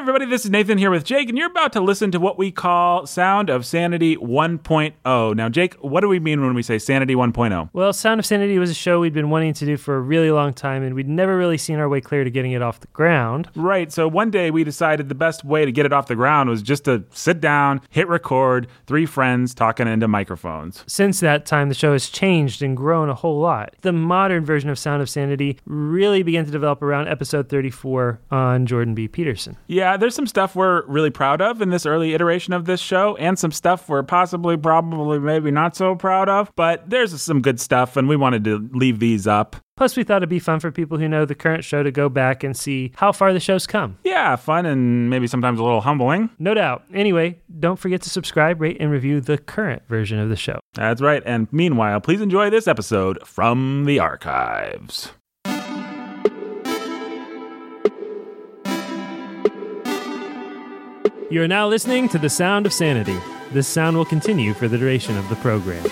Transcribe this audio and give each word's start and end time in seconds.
everybody, 0.00 0.24
this 0.24 0.46
is 0.46 0.50
Nathan 0.50 0.78
here 0.78 0.90
with 0.90 1.04
Jake, 1.04 1.28
and 1.28 1.36
you're 1.36 1.50
about 1.50 1.74
to 1.74 1.80
listen 1.80 2.10
to 2.10 2.18
what 2.18 2.38
we 2.38 2.50
call 2.50 3.04
Sound 3.04 3.50
of 3.50 3.66
Sanity 3.66 4.16
1.0. 4.16 5.36
Now, 5.36 5.48
Jake, 5.50 5.74
what 5.74 6.00
do 6.00 6.08
we 6.08 6.18
mean 6.18 6.40
when 6.40 6.54
we 6.54 6.62
say 6.62 6.78
Sanity 6.78 7.14
1.0? 7.14 7.68
Well, 7.74 7.92
Sound 7.92 8.18
of 8.18 8.24
Sanity 8.24 8.58
was 8.58 8.70
a 8.70 8.74
show 8.74 9.00
we'd 9.00 9.12
been 9.12 9.28
wanting 9.28 9.52
to 9.52 9.66
do 9.66 9.76
for 9.76 9.96
a 9.96 10.00
really 10.00 10.30
long 10.30 10.54
time, 10.54 10.82
and 10.82 10.94
we'd 10.94 11.06
never 11.06 11.36
really 11.36 11.58
seen 11.58 11.78
our 11.78 11.86
way 11.86 12.00
clear 12.00 12.24
to 12.24 12.30
getting 12.30 12.52
it 12.52 12.62
off 12.62 12.80
the 12.80 12.86
ground. 12.86 13.50
Right, 13.54 13.92
so 13.92 14.08
one 14.08 14.30
day 14.30 14.50
we 14.50 14.64
decided 14.64 15.10
the 15.10 15.14
best 15.14 15.44
way 15.44 15.66
to 15.66 15.70
get 15.70 15.84
it 15.84 15.92
off 15.92 16.06
the 16.06 16.16
ground 16.16 16.48
was 16.48 16.62
just 16.62 16.86
to 16.86 17.04
sit 17.10 17.38
down, 17.38 17.82
hit 17.90 18.08
record, 18.08 18.68
three 18.86 19.04
friends 19.04 19.52
talking 19.54 19.86
into 19.86 20.08
microphones. 20.08 20.82
Since 20.86 21.20
that 21.20 21.44
time, 21.44 21.68
the 21.68 21.74
show 21.74 21.92
has 21.92 22.08
changed 22.08 22.62
and 22.62 22.74
grown 22.74 23.10
a 23.10 23.14
whole 23.14 23.38
lot. 23.38 23.74
The 23.82 23.92
modern 23.92 24.46
version 24.46 24.70
of 24.70 24.78
Sound 24.78 25.02
of 25.02 25.10
Sanity 25.10 25.58
really 25.66 26.22
began 26.22 26.46
to 26.46 26.50
develop 26.50 26.80
around 26.80 27.08
episode 27.08 27.50
34 27.50 28.18
on 28.30 28.64
Jordan 28.64 28.94
B. 28.94 29.06
Peterson. 29.06 29.58
Yeah, 29.66 29.89
there's 29.96 30.14
some 30.14 30.26
stuff 30.26 30.54
we're 30.54 30.84
really 30.86 31.10
proud 31.10 31.40
of 31.40 31.62
in 31.62 31.70
this 31.70 31.86
early 31.86 32.14
iteration 32.14 32.52
of 32.52 32.64
this 32.64 32.80
show, 32.80 33.16
and 33.16 33.38
some 33.38 33.52
stuff 33.52 33.88
we're 33.88 34.02
possibly, 34.02 34.56
probably, 34.56 35.18
maybe 35.18 35.50
not 35.50 35.76
so 35.76 35.94
proud 35.94 36.28
of, 36.28 36.52
but 36.56 36.88
there's 36.88 37.20
some 37.20 37.40
good 37.40 37.60
stuff, 37.60 37.96
and 37.96 38.08
we 38.08 38.16
wanted 38.16 38.44
to 38.44 38.68
leave 38.72 38.98
these 38.98 39.26
up. 39.26 39.56
Plus, 39.76 39.96
we 39.96 40.04
thought 40.04 40.18
it'd 40.18 40.28
be 40.28 40.38
fun 40.38 40.60
for 40.60 40.70
people 40.70 40.98
who 40.98 41.08
know 41.08 41.24
the 41.24 41.34
current 41.34 41.64
show 41.64 41.82
to 41.82 41.90
go 41.90 42.10
back 42.10 42.44
and 42.44 42.54
see 42.54 42.92
how 42.96 43.12
far 43.12 43.32
the 43.32 43.40
show's 43.40 43.66
come. 43.66 43.96
Yeah, 44.04 44.36
fun 44.36 44.66
and 44.66 45.08
maybe 45.08 45.26
sometimes 45.26 45.58
a 45.58 45.62
little 45.62 45.80
humbling. 45.80 46.28
No 46.38 46.52
doubt. 46.52 46.84
Anyway, 46.92 47.40
don't 47.58 47.78
forget 47.78 48.02
to 48.02 48.10
subscribe, 48.10 48.60
rate, 48.60 48.76
and 48.78 48.90
review 48.90 49.22
the 49.22 49.38
current 49.38 49.82
version 49.88 50.18
of 50.18 50.28
the 50.28 50.36
show. 50.36 50.60
That's 50.74 51.00
right, 51.00 51.22
and 51.24 51.48
meanwhile, 51.50 52.00
please 52.00 52.20
enjoy 52.20 52.50
this 52.50 52.68
episode 52.68 53.26
from 53.26 53.86
the 53.86 53.98
archives. 53.98 55.12
You 61.30 61.40
are 61.44 61.46
now 61.46 61.68
listening 61.68 62.08
to 62.08 62.18
The 62.18 62.28
Sound 62.28 62.66
of 62.66 62.72
Sanity. 62.72 63.16
This 63.52 63.68
sound 63.68 63.96
will 63.96 64.04
continue 64.04 64.52
for 64.52 64.66
the 64.66 64.76
duration 64.76 65.16
of 65.16 65.28
the 65.28 65.36
program. 65.36 65.84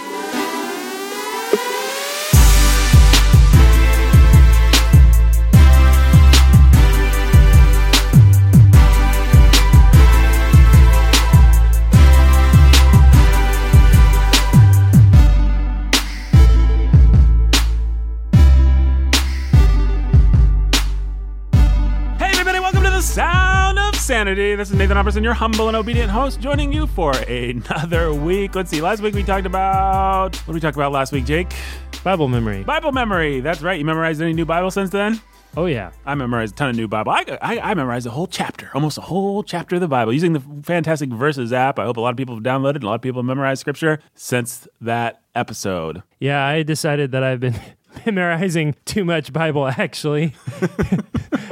This 24.19 24.70
is 24.70 24.74
Nathan 24.74 24.97
Alberson, 24.97 25.22
your 25.22 25.33
humble 25.33 25.69
and 25.69 25.77
obedient 25.77 26.11
host, 26.11 26.41
joining 26.41 26.72
you 26.72 26.88
for 26.88 27.16
another 27.28 28.12
week. 28.12 28.56
Let's 28.56 28.69
see, 28.69 28.80
last 28.80 29.00
week 29.00 29.14
we 29.14 29.22
talked 29.22 29.47
about. 29.47 30.34
What 30.34 30.47
did 30.47 30.55
we 30.55 30.60
talk 30.60 30.75
about 30.75 30.91
last 30.91 31.12
week, 31.12 31.25
Jake? 31.25 31.55
Bible 32.02 32.27
memory. 32.27 32.64
Bible 32.64 32.91
memory. 32.91 33.38
That's 33.38 33.62
right. 33.62 33.78
You 33.78 33.84
memorized 33.84 34.20
any 34.20 34.33
new 34.33 34.44
Bible 34.44 34.72
since 34.72 34.91
then? 34.91 35.20
Oh, 35.56 35.66
yeah. 35.66 35.92
I 36.05 36.16
memorized 36.16 36.55
a 36.55 36.56
ton 36.56 36.70
of 36.70 36.75
new 36.75 36.88
Bible. 36.88 37.12
I, 37.12 37.38
I, 37.41 37.60
I 37.60 37.75
memorized 37.75 38.08
a 38.08 38.10
whole 38.10 38.27
chapter, 38.27 38.72
almost 38.75 38.98
a 38.98 39.02
whole 39.02 39.44
chapter 39.44 39.77
of 39.77 39.80
the 39.80 39.86
Bible 39.86 40.12
using 40.12 40.32
the 40.32 40.41
Fantastic 40.64 41.10
Verses 41.10 41.53
app. 41.53 41.78
I 41.78 41.84
hope 41.84 41.97
a 41.97 42.00
lot 42.00 42.10
of 42.10 42.16
people 42.16 42.34
have 42.34 42.42
downloaded 42.42 42.75
and 42.75 42.84
a 42.84 42.88
lot 42.88 42.97
of 42.97 43.03
people 43.03 43.20
have 43.20 43.27
memorized 43.27 43.60
scripture 43.60 44.00
since 44.16 44.66
that 44.80 45.22
episode. 45.36 46.03
Yeah, 46.19 46.44
I 46.44 46.64
decided 46.64 47.12
that 47.12 47.22
I've 47.22 47.38
been 47.38 47.55
memorizing 48.05 48.75
too 48.84 49.05
much 49.05 49.32
Bible, 49.32 49.69
actually. 49.69 50.34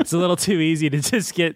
it's 0.01 0.13
a 0.13 0.19
little 0.19 0.37
too 0.37 0.59
easy 0.59 0.91
to 0.91 1.01
just 1.01 1.33
get. 1.35 1.55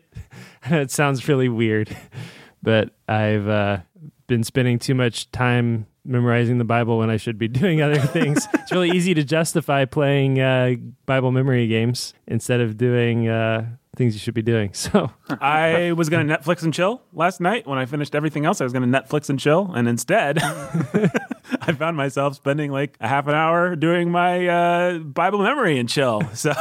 It 0.70 0.90
sounds 0.90 1.26
really 1.26 1.48
weird, 1.48 1.96
but 2.62 2.90
I've 3.08 3.48
uh, 3.48 3.78
been 4.26 4.44
spending 4.44 4.78
too 4.78 4.94
much 4.94 5.30
time 5.30 5.86
memorizing 6.04 6.58
the 6.58 6.64
Bible 6.64 6.98
when 6.98 7.10
I 7.10 7.16
should 7.16 7.38
be 7.38 7.48
doing 7.62 7.82
other 7.82 8.00
things. 8.00 8.46
it's 8.54 8.72
really 8.72 8.90
easy 8.90 9.14
to 9.14 9.24
justify 9.24 9.84
playing 9.84 10.40
uh, 10.40 10.74
Bible 11.06 11.30
memory 11.30 11.66
games 11.66 12.14
instead 12.26 12.60
of 12.60 12.76
doing 12.76 13.28
uh, 13.28 13.66
things 14.00 14.14
you 14.14 14.18
should 14.18 14.34
be 14.34 14.42
doing. 14.42 14.72
So, 14.80 15.12
I 15.28 15.92
was 15.92 16.08
going 16.08 16.26
to 16.26 16.34
Netflix 16.38 16.62
and 16.62 16.72
chill 16.72 17.02
last 17.12 17.38
night. 17.38 17.66
When 17.66 17.78
I 17.78 17.84
finished 17.84 18.14
everything 18.14 18.46
else, 18.46 18.62
I 18.62 18.64
was 18.64 18.72
going 18.72 18.90
to 18.90 18.98
Netflix 19.00 19.28
and 19.28 19.38
chill. 19.38 19.72
And 19.74 19.86
instead, 19.86 20.38
I 20.42 21.72
found 21.72 21.98
myself 21.98 22.34
spending 22.34 22.72
like 22.72 22.96
a 22.98 23.06
half 23.06 23.28
an 23.28 23.34
hour 23.34 23.76
doing 23.76 24.10
my 24.10 24.48
uh, 24.48 24.98
Bible 24.98 25.40
memory 25.42 25.78
and 25.78 25.88
chill. 25.88 26.22
So 26.34 26.52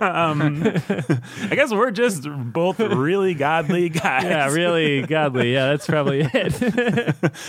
um, 0.00 0.62
I 0.64 1.54
guess 1.54 1.70
we're 1.70 1.90
just 1.90 2.26
both 2.26 2.80
really 2.80 3.34
godly 3.34 3.90
guys. 3.90 4.24
yeah, 4.24 4.50
really 4.50 5.02
godly. 5.02 5.52
Yeah, 5.52 5.68
that's 5.68 5.86
probably 5.86 6.22
it. 6.32 6.60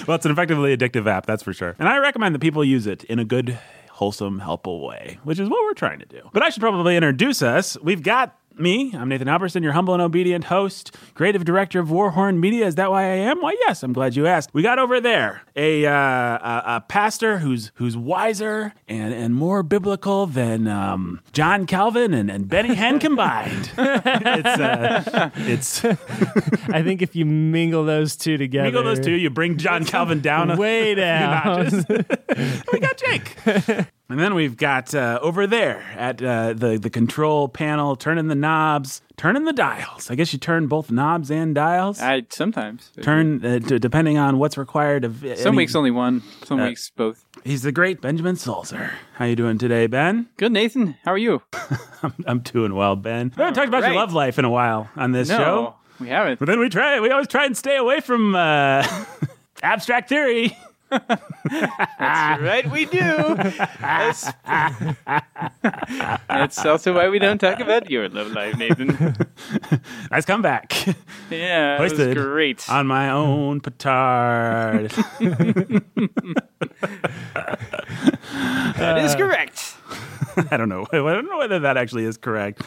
well, 0.06 0.16
it's 0.16 0.26
an 0.26 0.32
effectively 0.32 0.76
addictive 0.76 1.08
app, 1.08 1.26
that's 1.26 1.44
for 1.44 1.54
sure. 1.54 1.76
And 1.80 1.88
I 1.88 2.00
recommend 2.00 2.36
that 2.36 2.40
people 2.40 2.66
use 2.66 2.86
it 2.88 3.06
in 3.06 3.20
a 3.20 3.26
good, 3.26 3.58
wholesome, 3.92 4.40
helpful 4.40 4.86
way, 4.86 5.18
which 5.24 5.40
is 5.40 5.48
what 5.48 5.64
we're 5.64 5.74
trying 5.74 6.00
to 6.00 6.06
do. 6.06 6.30
But 6.34 6.44
I 6.44 6.50
should 6.50 6.62
probably 6.62 6.98
introduce 6.98 7.42
us. 7.42 7.78
We've 7.82 8.04
got 8.04 8.38
me. 8.60 8.94
I'm 8.96 9.10
Nathan 9.10 9.28
Alberson, 9.28 9.64
your 9.64 9.74
humble 9.74 9.94
and 9.94 10.02
obedient 10.04 10.46
host, 10.46 10.96
creative 11.14 11.46
director 11.46 11.80
of 11.80 11.90
Warhorn 11.90 12.40
Media. 12.40 12.66
Is 12.66 12.76
that 12.76 12.90
why 12.92 13.04
I 13.04 13.16
am? 13.16 13.42
Why, 13.42 13.56
yes. 13.68 13.84
I'm 13.84 13.94
glad 13.94 14.16
you 14.16 14.28
asked. 14.28 14.50
We 14.54 14.62
got 14.62 14.80
over 14.80 15.00
there 15.02 15.42
a 15.56 15.86
uh, 15.86 15.92
a, 15.92 16.64
a 16.78 16.84
pastor 16.88 17.40
who's 17.40 17.72
who's 17.76 17.96
wiser 17.98 18.74
and 18.88 19.14
and 19.14 19.36
more 19.36 19.64
biblical 19.64 20.26
than 20.28 20.68
um, 20.68 21.22
John 21.34 21.66
Calvin 21.66 22.14
and, 22.14 22.30
and 22.32 22.48
Benny 22.48 22.76
Hinn 22.76 23.00
combined. 23.02 23.72
it's 23.78 24.48
uh, 24.60 25.30
it's 25.36 25.86
I 26.70 26.84
think 26.84 27.02
if 27.02 27.16
you 27.16 27.26
mingle 27.26 27.86
those 27.86 28.16
two 28.16 28.38
together, 28.38 28.64
mingle 28.66 28.84
those 28.84 29.00
two. 29.00 29.12
You 29.14 29.30
bring 29.30 29.58
John 29.58 29.86
Calvin 29.86 30.22
down 30.22 30.52
a- 30.52 30.58
way 30.58 30.96
down. 30.96 31.66
we 32.74 32.80
got 32.80 32.98
Jake. 32.98 33.88
And 34.10 34.18
then 34.18 34.36
we've 34.36 34.56
got 34.56 34.96
uh, 34.96 35.20
over 35.22 35.46
there 35.48 35.82
at 35.98 36.22
uh, 36.24 36.54
the 36.54 36.78
the 36.78 36.90
control 36.90 37.50
panel, 37.50 37.98
turning 37.98 38.28
the 38.28 38.36
knobs, 38.36 39.02
turning 39.18 39.44
the 39.44 39.52
dials. 39.52 40.10
I 40.10 40.16
guess 40.16 40.32
you 40.32 40.40
turn 40.40 40.68
both 40.68 40.90
knobs 40.90 41.30
and 41.30 41.54
dials. 41.54 42.00
I 42.00 42.24
sometimes 42.30 42.90
turn 43.02 43.46
uh, 43.46 43.60
d- 43.60 43.80
depending 43.80 44.18
on 44.18 44.40
what's 44.40 44.58
required 44.58 45.04
of. 45.04 45.18
Some 45.36 45.48
any- 45.50 45.58
weeks 45.58 45.76
only 45.76 45.92
one, 45.92 46.24
some 46.46 46.60
Uh, 46.62 46.68
weeks 46.68 46.90
both. 46.96 47.26
He's 47.44 47.64
the 47.64 47.74
great 47.74 48.00
Benjamin 48.00 48.36
Salzer. 48.36 48.92
How 49.16 49.26
you 49.26 49.36
doing 49.36 49.58
today, 49.58 49.88
Ben? 49.88 50.28
Good, 50.38 50.54
Nathan. 50.54 50.96
How 51.04 51.12
are 51.12 51.18
you? 51.18 51.42
I'm, 52.04 52.14
I'm 52.26 52.40
doing 52.40 52.76
well, 52.76 52.96
Ben. 52.96 53.34
We 53.36 53.42
haven't 53.42 53.56
talked 53.56 53.68
about 53.68 53.84
your 53.84 53.94
love 53.96 54.14
life 54.14 54.40
in 54.40 54.46
a 54.46 54.50
while 54.50 54.90
on 54.96 55.12
this 55.12 55.28
no, 55.28 55.38
show. 55.38 55.76
we 56.00 56.08
haven't. 56.08 56.40
But 56.40 56.46
then 56.46 56.60
we 56.60 56.70
try. 56.70 57.02
We 57.02 57.12
always 57.12 57.28
try 57.28 57.46
and 57.46 57.58
stay 57.58 57.76
away 57.76 58.00
from 58.00 58.36
uh, 58.36 58.88
abstract 59.62 60.08
theory. 60.08 60.58
right, 61.52 62.70
we 62.72 62.86
do. 62.86 63.36
That's, 63.80 64.32
that's 66.28 66.66
also 66.66 66.96
why 66.96 67.10
we 67.10 67.20
don't 67.20 67.40
talk 67.40 67.60
about 67.60 67.90
your 67.90 68.08
love 68.10 68.32
life, 68.32 68.58
Nathan. 68.58 69.16
Nice 70.12 70.26
comeback. 70.26 70.74
Yeah, 71.30 71.78
it 71.78 71.82
was 71.82 71.92
Hoisted 71.92 72.18
great. 72.18 72.70
on 72.70 72.88
my 72.88 73.10
own 73.10 73.60
petard. 73.60 74.92
that 78.78 78.98
is 79.00 79.16
correct. 79.16 79.77
I 80.52 80.58
don't 80.58 80.70
know. 80.70 80.86
I 80.92 80.98
don't 80.98 81.28
know 81.28 81.38
whether 81.38 81.60
that 81.60 81.78
actually 81.78 82.06
is 82.06 82.18
correct. 82.18 82.62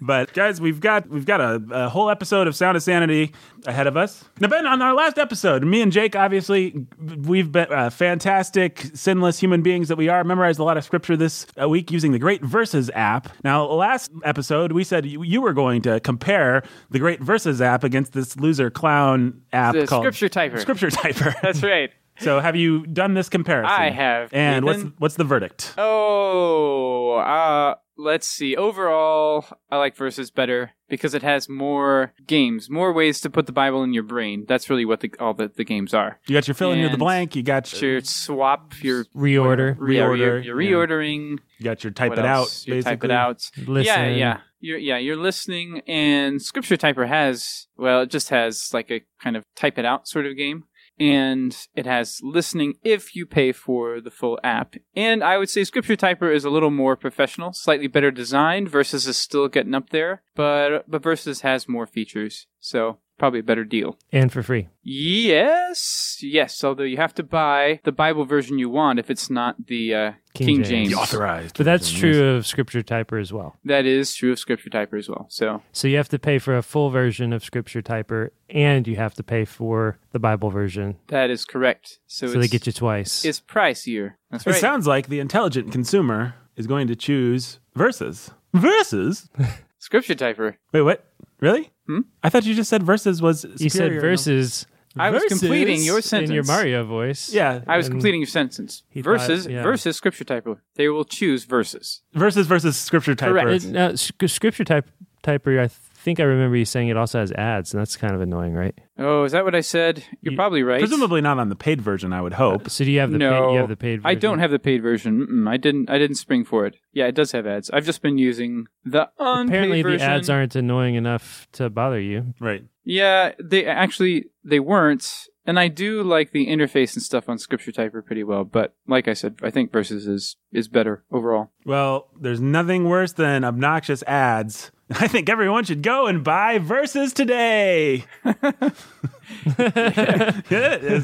But 0.00 0.32
guys, 0.32 0.60
we've 0.60 0.80
got 0.80 1.08
we've 1.08 1.26
got 1.26 1.40
a, 1.40 1.62
a 1.70 1.88
whole 1.88 2.10
episode 2.10 2.46
of 2.46 2.54
Sound 2.54 2.76
of 2.76 2.82
Sanity 2.82 3.32
ahead 3.66 3.86
of 3.86 3.96
us. 3.96 4.24
Now, 4.40 4.48
Ben, 4.48 4.66
on 4.66 4.80
our 4.82 4.94
last 4.94 5.18
episode, 5.18 5.64
me 5.64 5.82
and 5.82 5.90
Jake, 5.90 6.14
obviously, 6.14 6.86
we've 6.98 7.50
been 7.50 7.72
uh, 7.72 7.90
fantastic, 7.90 8.90
sinless 8.94 9.38
human 9.38 9.62
beings 9.62 9.88
that 9.88 9.96
we 9.96 10.08
are. 10.08 10.22
Memorized 10.24 10.58
a 10.58 10.64
lot 10.64 10.76
of 10.76 10.84
scripture 10.84 11.16
this 11.16 11.46
uh, 11.60 11.68
week 11.68 11.90
using 11.90 12.12
the 12.12 12.18
Great 12.18 12.42
Verses 12.42 12.90
app. 12.94 13.28
Now, 13.42 13.64
last 13.64 14.10
episode, 14.24 14.72
we 14.72 14.84
said 14.84 15.06
you, 15.06 15.22
you 15.22 15.40
were 15.40 15.52
going 15.52 15.82
to 15.82 16.00
compare 16.00 16.62
the 16.90 16.98
Great 16.98 17.20
Verses 17.20 17.60
app 17.60 17.84
against 17.84 18.12
this 18.12 18.36
loser 18.36 18.70
clown 18.70 19.42
app 19.52 19.74
The 19.74 19.86
called 19.86 20.02
Scripture 20.02 20.28
Typer. 20.28 20.60
Scripture 20.60 20.90
Typer. 20.90 21.34
That's 21.40 21.62
right. 21.62 21.90
So, 22.18 22.40
have 22.40 22.56
you 22.56 22.86
done 22.86 23.14
this 23.14 23.28
comparison? 23.28 23.70
I 23.72 23.90
have, 23.90 24.32
And 24.32 24.64
what's 24.64 24.82
what's 24.98 25.14
the 25.16 25.24
verdict? 25.24 25.74
Oh, 25.76 27.14
uh, 27.14 27.74
let's 27.96 28.26
see. 28.26 28.56
Overall, 28.56 29.44
I 29.70 29.76
like 29.78 29.96
Verses 29.96 30.30
better 30.30 30.72
because 30.88 31.14
it 31.14 31.22
has 31.22 31.48
more 31.48 32.12
games, 32.26 32.70
more 32.70 32.92
ways 32.92 33.20
to 33.22 33.30
put 33.30 33.46
the 33.46 33.52
Bible 33.52 33.82
in 33.82 33.92
your 33.92 34.02
brain. 34.02 34.44
That's 34.46 34.70
really 34.70 34.84
what 34.84 35.00
the, 35.00 35.12
all 35.18 35.34
the, 35.34 35.48
the 35.54 35.64
games 35.64 35.92
are. 35.94 36.20
You 36.26 36.34
got 36.34 36.46
your 36.48 36.54
fill 36.54 36.72
in 36.72 36.78
your 36.78 36.90
the 36.90 36.96
blank. 36.98 37.34
You 37.36 37.42
got 37.42 37.70
your, 37.80 37.92
Your 37.92 38.00
swap, 38.02 38.72
your 38.82 39.04
Reorder. 39.16 39.76
Yeah, 39.76 39.82
Reorder, 40.04 40.18
You're, 40.18 40.38
you're 40.40 40.60
yeah. 40.62 40.70
reordering. 40.72 41.38
you 41.58 41.64
got 41.64 41.82
your 41.84 41.92
type 41.92 42.10
What 42.10 42.18
it 42.20 42.24
else? 42.24 42.62
out. 42.62 42.66
You 42.68 42.74
basically. 42.74 42.90
type 42.96 43.04
it 43.04 43.10
out. 43.10 43.50
Listen. 43.58 43.84
Yeah, 43.84 44.08
yeah. 44.08 44.38
You're 44.58 44.78
yeah, 44.78 44.96
you're 44.96 45.16
listening 45.16 45.82
and 45.86 46.40
Scripture 46.40 46.78
Typer 46.78 47.06
has 47.06 47.66
well, 47.76 48.00
it 48.02 48.10
just 48.10 48.30
has 48.30 48.70
like 48.72 48.90
a 48.90 49.02
kind 49.22 49.36
of 49.36 49.44
type 49.54 49.78
it 49.78 49.84
out 49.84 50.08
sort 50.08 50.24
of 50.26 50.34
game. 50.36 50.64
And 50.98 51.56
it 51.74 51.86
has 51.86 52.20
listening 52.22 52.74
if 52.82 53.14
you 53.14 53.26
pay 53.26 53.52
for 53.52 54.00
the 54.00 54.10
full 54.10 54.38
app. 54.42 54.76
And 54.94 55.22
I 55.22 55.36
would 55.38 55.50
say 55.50 55.64
Scripture 55.64 55.96
Typer 55.96 56.34
is 56.34 56.44
a 56.44 56.50
little 56.50 56.70
more 56.70 56.96
professional, 56.96 57.52
slightly 57.52 57.86
better 57.86 58.10
designed. 58.10 58.68
Verses 58.68 59.06
is 59.06 59.16
still 59.16 59.48
getting 59.48 59.74
up 59.74 59.90
there, 59.90 60.22
but 60.34 60.88
but 60.88 61.02
Verses 61.02 61.42
has 61.42 61.68
more 61.68 61.86
features. 61.86 62.46
So 62.60 62.98
probably 63.18 63.40
a 63.40 63.42
better 63.42 63.64
deal. 63.64 63.98
and 64.12 64.32
for 64.32 64.42
free. 64.42 64.68
Yes, 64.82 66.18
yes. 66.22 66.62
Although 66.62 66.84
you 66.84 66.96
have 66.96 67.14
to 67.14 67.22
buy 67.22 67.80
the 67.84 67.92
Bible 67.92 68.24
version 68.24 68.58
you 68.58 68.68
want 68.68 68.98
if 68.98 69.10
it's 69.10 69.28
not 69.30 69.66
the 69.66 69.94
uh, 69.94 70.12
King 70.34 70.46
King, 70.46 70.56
James. 70.56 70.68
James. 70.68 70.90
The 70.90 70.96
authorized. 70.96 71.56
But 71.56 71.64
that's 71.66 71.90
version, 71.90 72.12
true 72.12 72.24
of 72.36 72.46
Scripture 72.46 72.82
Typer 72.82 73.20
as 73.20 73.32
well. 73.32 73.56
That 73.64 73.86
is 73.86 74.14
true 74.14 74.32
of 74.32 74.38
Scripture 74.38 74.70
Typer 74.70 74.98
as 74.98 75.08
well. 75.08 75.26
So 75.28 75.62
So 75.72 75.88
you 75.88 75.96
have 75.96 76.08
to 76.10 76.18
pay 76.18 76.38
for 76.38 76.56
a 76.56 76.62
full 76.62 76.90
version 76.90 77.32
of 77.32 77.42
Scripture 77.44 77.82
Typer, 77.82 78.30
and 78.50 78.86
you 78.86 78.96
have 78.96 79.14
to 79.14 79.22
pay 79.22 79.44
for 79.44 79.98
the 80.12 80.18
Bible 80.18 80.50
version. 80.50 80.96
that 81.08 81.30
is 81.30 81.44
correct. 81.44 81.98
So, 82.06 82.26
So, 82.26 82.38
it's, 82.38 82.46
they 82.46 82.48
get 82.48 82.66
you 82.66 82.72
twice. 82.72 83.24
it's 83.24 83.40
pricier. 83.40 84.14
That's 84.30 84.46
right. 84.46 84.56
It 84.56 84.60
sounds 84.60 84.86
like 84.86 85.08
the 85.08 85.20
intelligent 85.20 85.72
consumer 85.72 86.34
is 86.56 86.66
going 86.66 86.86
to 86.88 86.96
choose 86.96 87.58
verses. 87.74 88.30
Verses? 88.54 89.28
Scripture 89.78 90.14
Typer. 90.14 90.54
Wait, 90.72 90.82
what? 90.82 91.04
Really? 91.40 91.70
Hmm? 91.86 92.00
I 92.22 92.28
thought 92.30 92.44
you 92.44 92.54
just 92.54 92.68
said 92.70 92.82
verses 92.82 93.22
was. 93.22 93.44
you 93.44 93.70
said 93.70 93.84
superior. 93.92 94.00
verses. 94.00 94.66
I 94.98 95.10
was 95.10 95.22
completing 95.24 95.82
your 95.82 96.00
sentence 96.00 96.30
in 96.30 96.34
your 96.34 96.44
Mario 96.44 96.82
voice. 96.84 97.30
Yeah, 97.30 97.60
I 97.66 97.76
was 97.76 97.88
completing 97.90 98.20
your 98.22 98.28
sentence. 98.28 98.82
he 98.88 99.02
Versus 99.02 99.42
thought- 99.44 99.52
yeah. 99.52 99.62
versus 99.62 99.94
Scripture 99.96 100.24
Typer. 100.24 100.58
They 100.76 100.88
will 100.88 101.04
choose 101.04 101.44
verses. 101.44 102.00
verses 102.14 102.46
versus 102.46 102.78
scripture 102.78 103.14
type. 103.14 103.28
Correct. 103.28 103.46
verse. 103.46 103.64
It, 103.66 103.72
now, 103.72 103.94
sc- 103.94 104.26
Scripture 104.26 104.64
type 104.64 104.88
Typer. 105.22 105.60
I 105.62 105.68
think 106.06 106.20
I 106.20 106.22
remember 106.22 106.56
you 106.56 106.64
saying 106.64 106.86
it 106.86 106.96
also 106.96 107.18
has 107.18 107.32
ads, 107.32 107.74
and 107.74 107.80
that's 107.80 107.96
kind 107.96 108.14
of 108.14 108.20
annoying, 108.20 108.54
right? 108.54 108.78
Oh, 108.96 109.24
is 109.24 109.32
that 109.32 109.44
what 109.44 109.56
I 109.56 109.60
said? 109.60 110.04
You're 110.22 110.32
You- 110.34 110.36
probably 110.36 110.62
right. 110.62 110.78
Presumably 110.78 111.20
not 111.20 111.40
on 111.40 111.48
the 111.48 111.56
paid 111.56 111.82
version. 111.82 112.12
I 112.12 112.22
would 112.22 112.34
hope. 112.34 112.70
So 112.70 112.84
do 112.84 112.92
you 112.92 113.00
have 113.00 113.10
the 113.10 113.18
no, 113.18 113.30
paid, 113.48 113.52
you 113.52 113.58
have 113.58 113.68
the 113.68 113.76
paid? 113.76 114.00
I 114.04 114.14
don't 114.14 114.38
have 114.38 114.52
the 114.52 114.60
paid 114.60 114.82
version. 114.82 115.26
Mm-mm, 115.26 115.50
I 115.50 115.56
didn't. 115.56 115.90
I 115.90 115.98
didn't 115.98 116.16
spring 116.16 116.44
for 116.44 116.64
it. 116.64 116.76
Yeah, 116.92 117.06
it 117.08 117.16
does 117.16 117.32
have 117.32 117.44
ads. 117.44 117.68
I've 117.70 117.84
just 117.84 118.02
been 118.02 118.18
using 118.18 118.66
the 118.84 119.10
unpaid 119.18 119.48
Apparently, 119.48 119.82
the 119.82 119.88
version. 119.90 120.08
ads 120.08 120.30
aren't 120.30 120.54
annoying 120.54 120.94
enough 120.94 121.48
to 121.54 121.68
bother 121.68 122.00
you. 122.00 122.34
Right. 122.40 122.64
Yeah, 122.84 123.32
they 123.42 123.66
actually 123.66 124.26
they 124.44 124.60
weren't. 124.60 125.26
And 125.48 125.58
I 125.60 125.68
do 125.68 126.02
like 126.02 126.30
the 126.32 126.46
interface 126.46 126.94
and 126.94 127.02
stuff 127.02 127.28
on 127.28 127.38
Scripture 127.38 127.70
Typer 127.70 128.04
pretty 128.04 128.24
well, 128.24 128.42
but 128.44 128.74
like 128.88 129.06
I 129.08 129.12
said, 129.12 129.36
I 129.42 129.50
think 129.50 129.72
Verses 129.72 130.06
is 130.06 130.36
is 130.52 130.68
better 130.68 131.04
overall. 131.10 131.50
Well, 131.64 132.08
there's 132.20 132.40
nothing 132.40 132.88
worse 132.88 133.12
than 133.12 133.44
obnoxious 133.44 134.02
ads. 134.04 134.70
I 134.90 135.08
think 135.08 135.28
everyone 135.28 135.64
should 135.64 135.82
go 135.82 136.06
and 136.06 136.22
buy 136.22 136.58
verses 136.58 137.12
today. 137.12 138.04
it's 138.24 138.86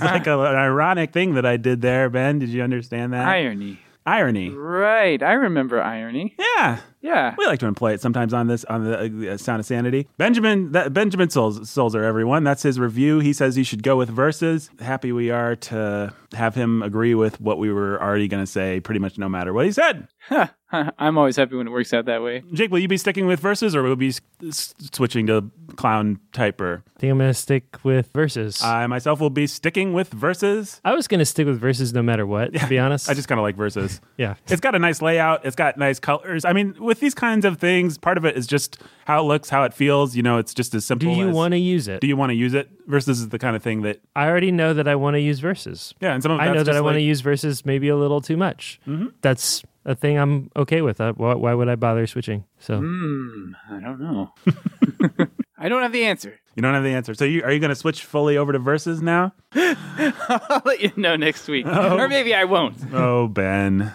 like 0.02 0.26
a, 0.29 0.38
an 0.38 0.55
ironic 0.55 1.12
thing 1.12 1.34
that 1.34 1.44
I 1.44 1.56
did 1.56 1.81
there, 1.82 2.08
Ben. 2.08 2.38
Did 2.38 2.50
you 2.50 2.62
understand 2.62 3.12
that? 3.12 3.26
Irony. 3.26 3.81
Irony. 4.06 4.50
Right, 4.50 5.20
I 5.23 5.32
remember 5.32 5.82
irony. 5.82 6.37
Yeah. 6.38 6.79
Yeah. 7.02 7.34
We 7.37 7.44
like 7.46 7.58
to 7.60 7.66
employ 7.66 7.93
it 7.93 8.00
sometimes 8.00 8.32
on 8.32 8.46
this 8.46 8.64
on 8.64 8.84
the 8.84 9.32
uh, 9.32 9.37
Sound 9.37 9.60
of 9.60 9.66
Sanity. 9.66 10.08
Benjamin 10.19 10.72
that, 10.72 10.93
Benjamin 10.94 11.28
Souls, 11.31 11.58
Solzer, 11.60 12.02
everyone. 12.04 12.44
That's 12.44 12.62
his 12.62 12.78
review. 12.78 13.19
He 13.19 13.32
says 13.32 13.56
he 13.56 13.64
should 13.64 13.82
go 13.82 13.96
with 13.96 14.08
verses. 14.08 14.70
Happy 14.81 15.10
we 15.12 15.31
are 15.31 15.56
to 15.56 16.14
have 16.32 16.54
him 16.54 16.82
agree 16.82 17.14
with 17.14 17.40
what 17.40 17.58
we 17.58 17.72
were 17.72 18.00
already 18.02 18.28
going 18.28 18.43
to 18.43 18.50
say, 18.50 18.81
pretty 18.81 19.00
much 19.00 19.19
no 19.19 19.28
matter 19.28 19.52
what 19.52 19.66
he 19.66 19.72
said. 19.72 20.08
Huh. 20.28 20.46
I'm 20.99 21.19
always 21.19 21.37
happy 21.37 21.54
when 21.54 21.66
it 21.66 21.70
works 21.70 21.93
out 21.93 22.06
that 22.06 22.22
way. 22.22 22.43
Jake, 22.54 22.70
will 22.70 22.78
you 22.78 22.88
be 22.88 22.96
sticking 22.96 23.26
with 23.26 23.40
verses, 23.40 23.76
or 23.76 23.82
will 23.82 23.90
you 23.90 23.96
be 23.96 24.08
s- 24.08 24.20
s- 24.46 24.75
switching 24.94 25.26
to 25.26 25.50
clown 25.76 26.19
typer? 26.32 26.82
I 26.96 27.00
think 27.00 27.10
I'm 27.10 27.19
gonna 27.19 27.34
stick 27.34 27.76
with 27.84 28.10
verses. 28.14 28.62
I 28.62 28.87
myself 28.87 29.20
will 29.20 29.28
be 29.28 29.46
sticking 29.46 29.93
with 29.93 30.08
verses. 30.08 30.81
I 30.82 30.94
was 30.94 31.08
gonna 31.08 31.26
stick 31.26 31.46
with 31.46 31.60
verses 31.60 31.93
no 31.93 32.00
matter 32.02 32.25
what. 32.26 32.55
To 32.55 32.66
be 32.69 32.78
honest, 32.78 33.10
I 33.10 33.14
just 33.14 33.28
kind 33.28 33.38
of 33.38 33.43
like 33.43 33.55
verses. 33.56 34.00
yeah. 34.16 34.37
It's 34.48 34.62
got 34.62 34.75
a 34.75 34.78
nice 34.78 35.02
layout. 35.02 35.44
It's 35.44 35.56
got 35.56 35.76
nice 35.76 35.98
colors. 36.00 36.46
I 36.46 36.55
mean, 36.55 36.75
with 36.78 36.91
these 37.00 37.14
kinds 37.14 37.44
of 37.44 37.58
things, 37.58 37.98
part 37.98 38.18
of 38.18 38.24
it 38.24 38.36
is 38.36 38.46
just 38.46 38.78
how 39.06 39.20
it 39.20 39.24
looks, 39.24 39.48
how 39.48 39.64
it 39.64 39.72
feels. 39.74 40.14
You 40.16 40.22
know, 40.22 40.38
it's 40.38 40.54
just 40.54 40.74
as 40.74 40.84
simple. 40.84 41.12
Do 41.12 41.18
you 41.18 41.30
want 41.30 41.52
to 41.52 41.58
use 41.58 41.88
it? 41.88 42.00
Do 42.00 42.06
you 42.06 42.16
want 42.16 42.30
to 42.30 42.34
use 42.34 42.54
it? 42.54 42.68
Verses 42.86 43.20
is 43.20 43.28
the 43.30 43.38
kind 43.38 43.56
of 43.56 43.62
thing 43.62 43.82
that 43.82 44.00
I 44.16 44.26
already 44.28 44.50
know 44.52 44.74
that 44.74 44.88
I 44.88 44.94
want 44.96 45.14
to 45.14 45.20
use 45.20 45.38
verses. 45.40 45.94
yeah, 46.00 46.12
and 46.14 46.22
some 46.22 46.32
of 46.32 46.40
I 46.40 46.46
know 46.46 46.54
that 46.58 46.64
just 46.66 46.76
I 46.76 46.80
want 46.80 46.96
to 46.96 47.00
use 47.02 47.20
verses 47.20 47.64
maybe 47.66 47.88
a 47.88 47.96
little 47.96 48.20
too 48.20 48.36
much. 48.36 48.80
Mm-hmm. 48.86 49.08
That's 49.22 49.62
a 49.84 49.94
thing 49.94 50.16
I'm 50.18 50.50
okay 50.56 50.80
with. 50.82 51.00
Uh, 51.00 51.12
why, 51.14 51.34
why 51.34 51.54
would 51.54 51.68
I 51.68 51.74
bother 51.76 52.06
switching? 52.06 52.44
So 52.58 52.78
Hmm. 52.78 53.52
I 53.70 53.80
don't 53.80 54.00
know. 54.00 54.32
I 55.58 55.68
don't 55.68 55.82
have 55.82 55.92
the 55.92 56.04
answer. 56.04 56.38
You 56.56 56.62
don't 56.62 56.74
have 56.74 56.82
the 56.84 56.90
answer. 56.92 57.14
So 57.14 57.24
you 57.24 57.42
are 57.44 57.52
you 57.52 57.60
going 57.60 57.70
to 57.70 57.74
switch 57.76 58.04
fully 58.04 58.36
over 58.36 58.52
to 58.52 58.58
verses 58.58 59.00
now? 59.00 59.32
I'll 59.54 60.62
let 60.64 60.80
you 60.80 60.90
know 60.96 61.16
next 61.16 61.48
week, 61.48 61.66
Oh. 61.68 61.98
or 61.98 62.08
maybe 62.08 62.34
I 62.34 62.44
won't. 62.44 62.76
Oh, 62.92 63.28
Ben. 63.28 63.92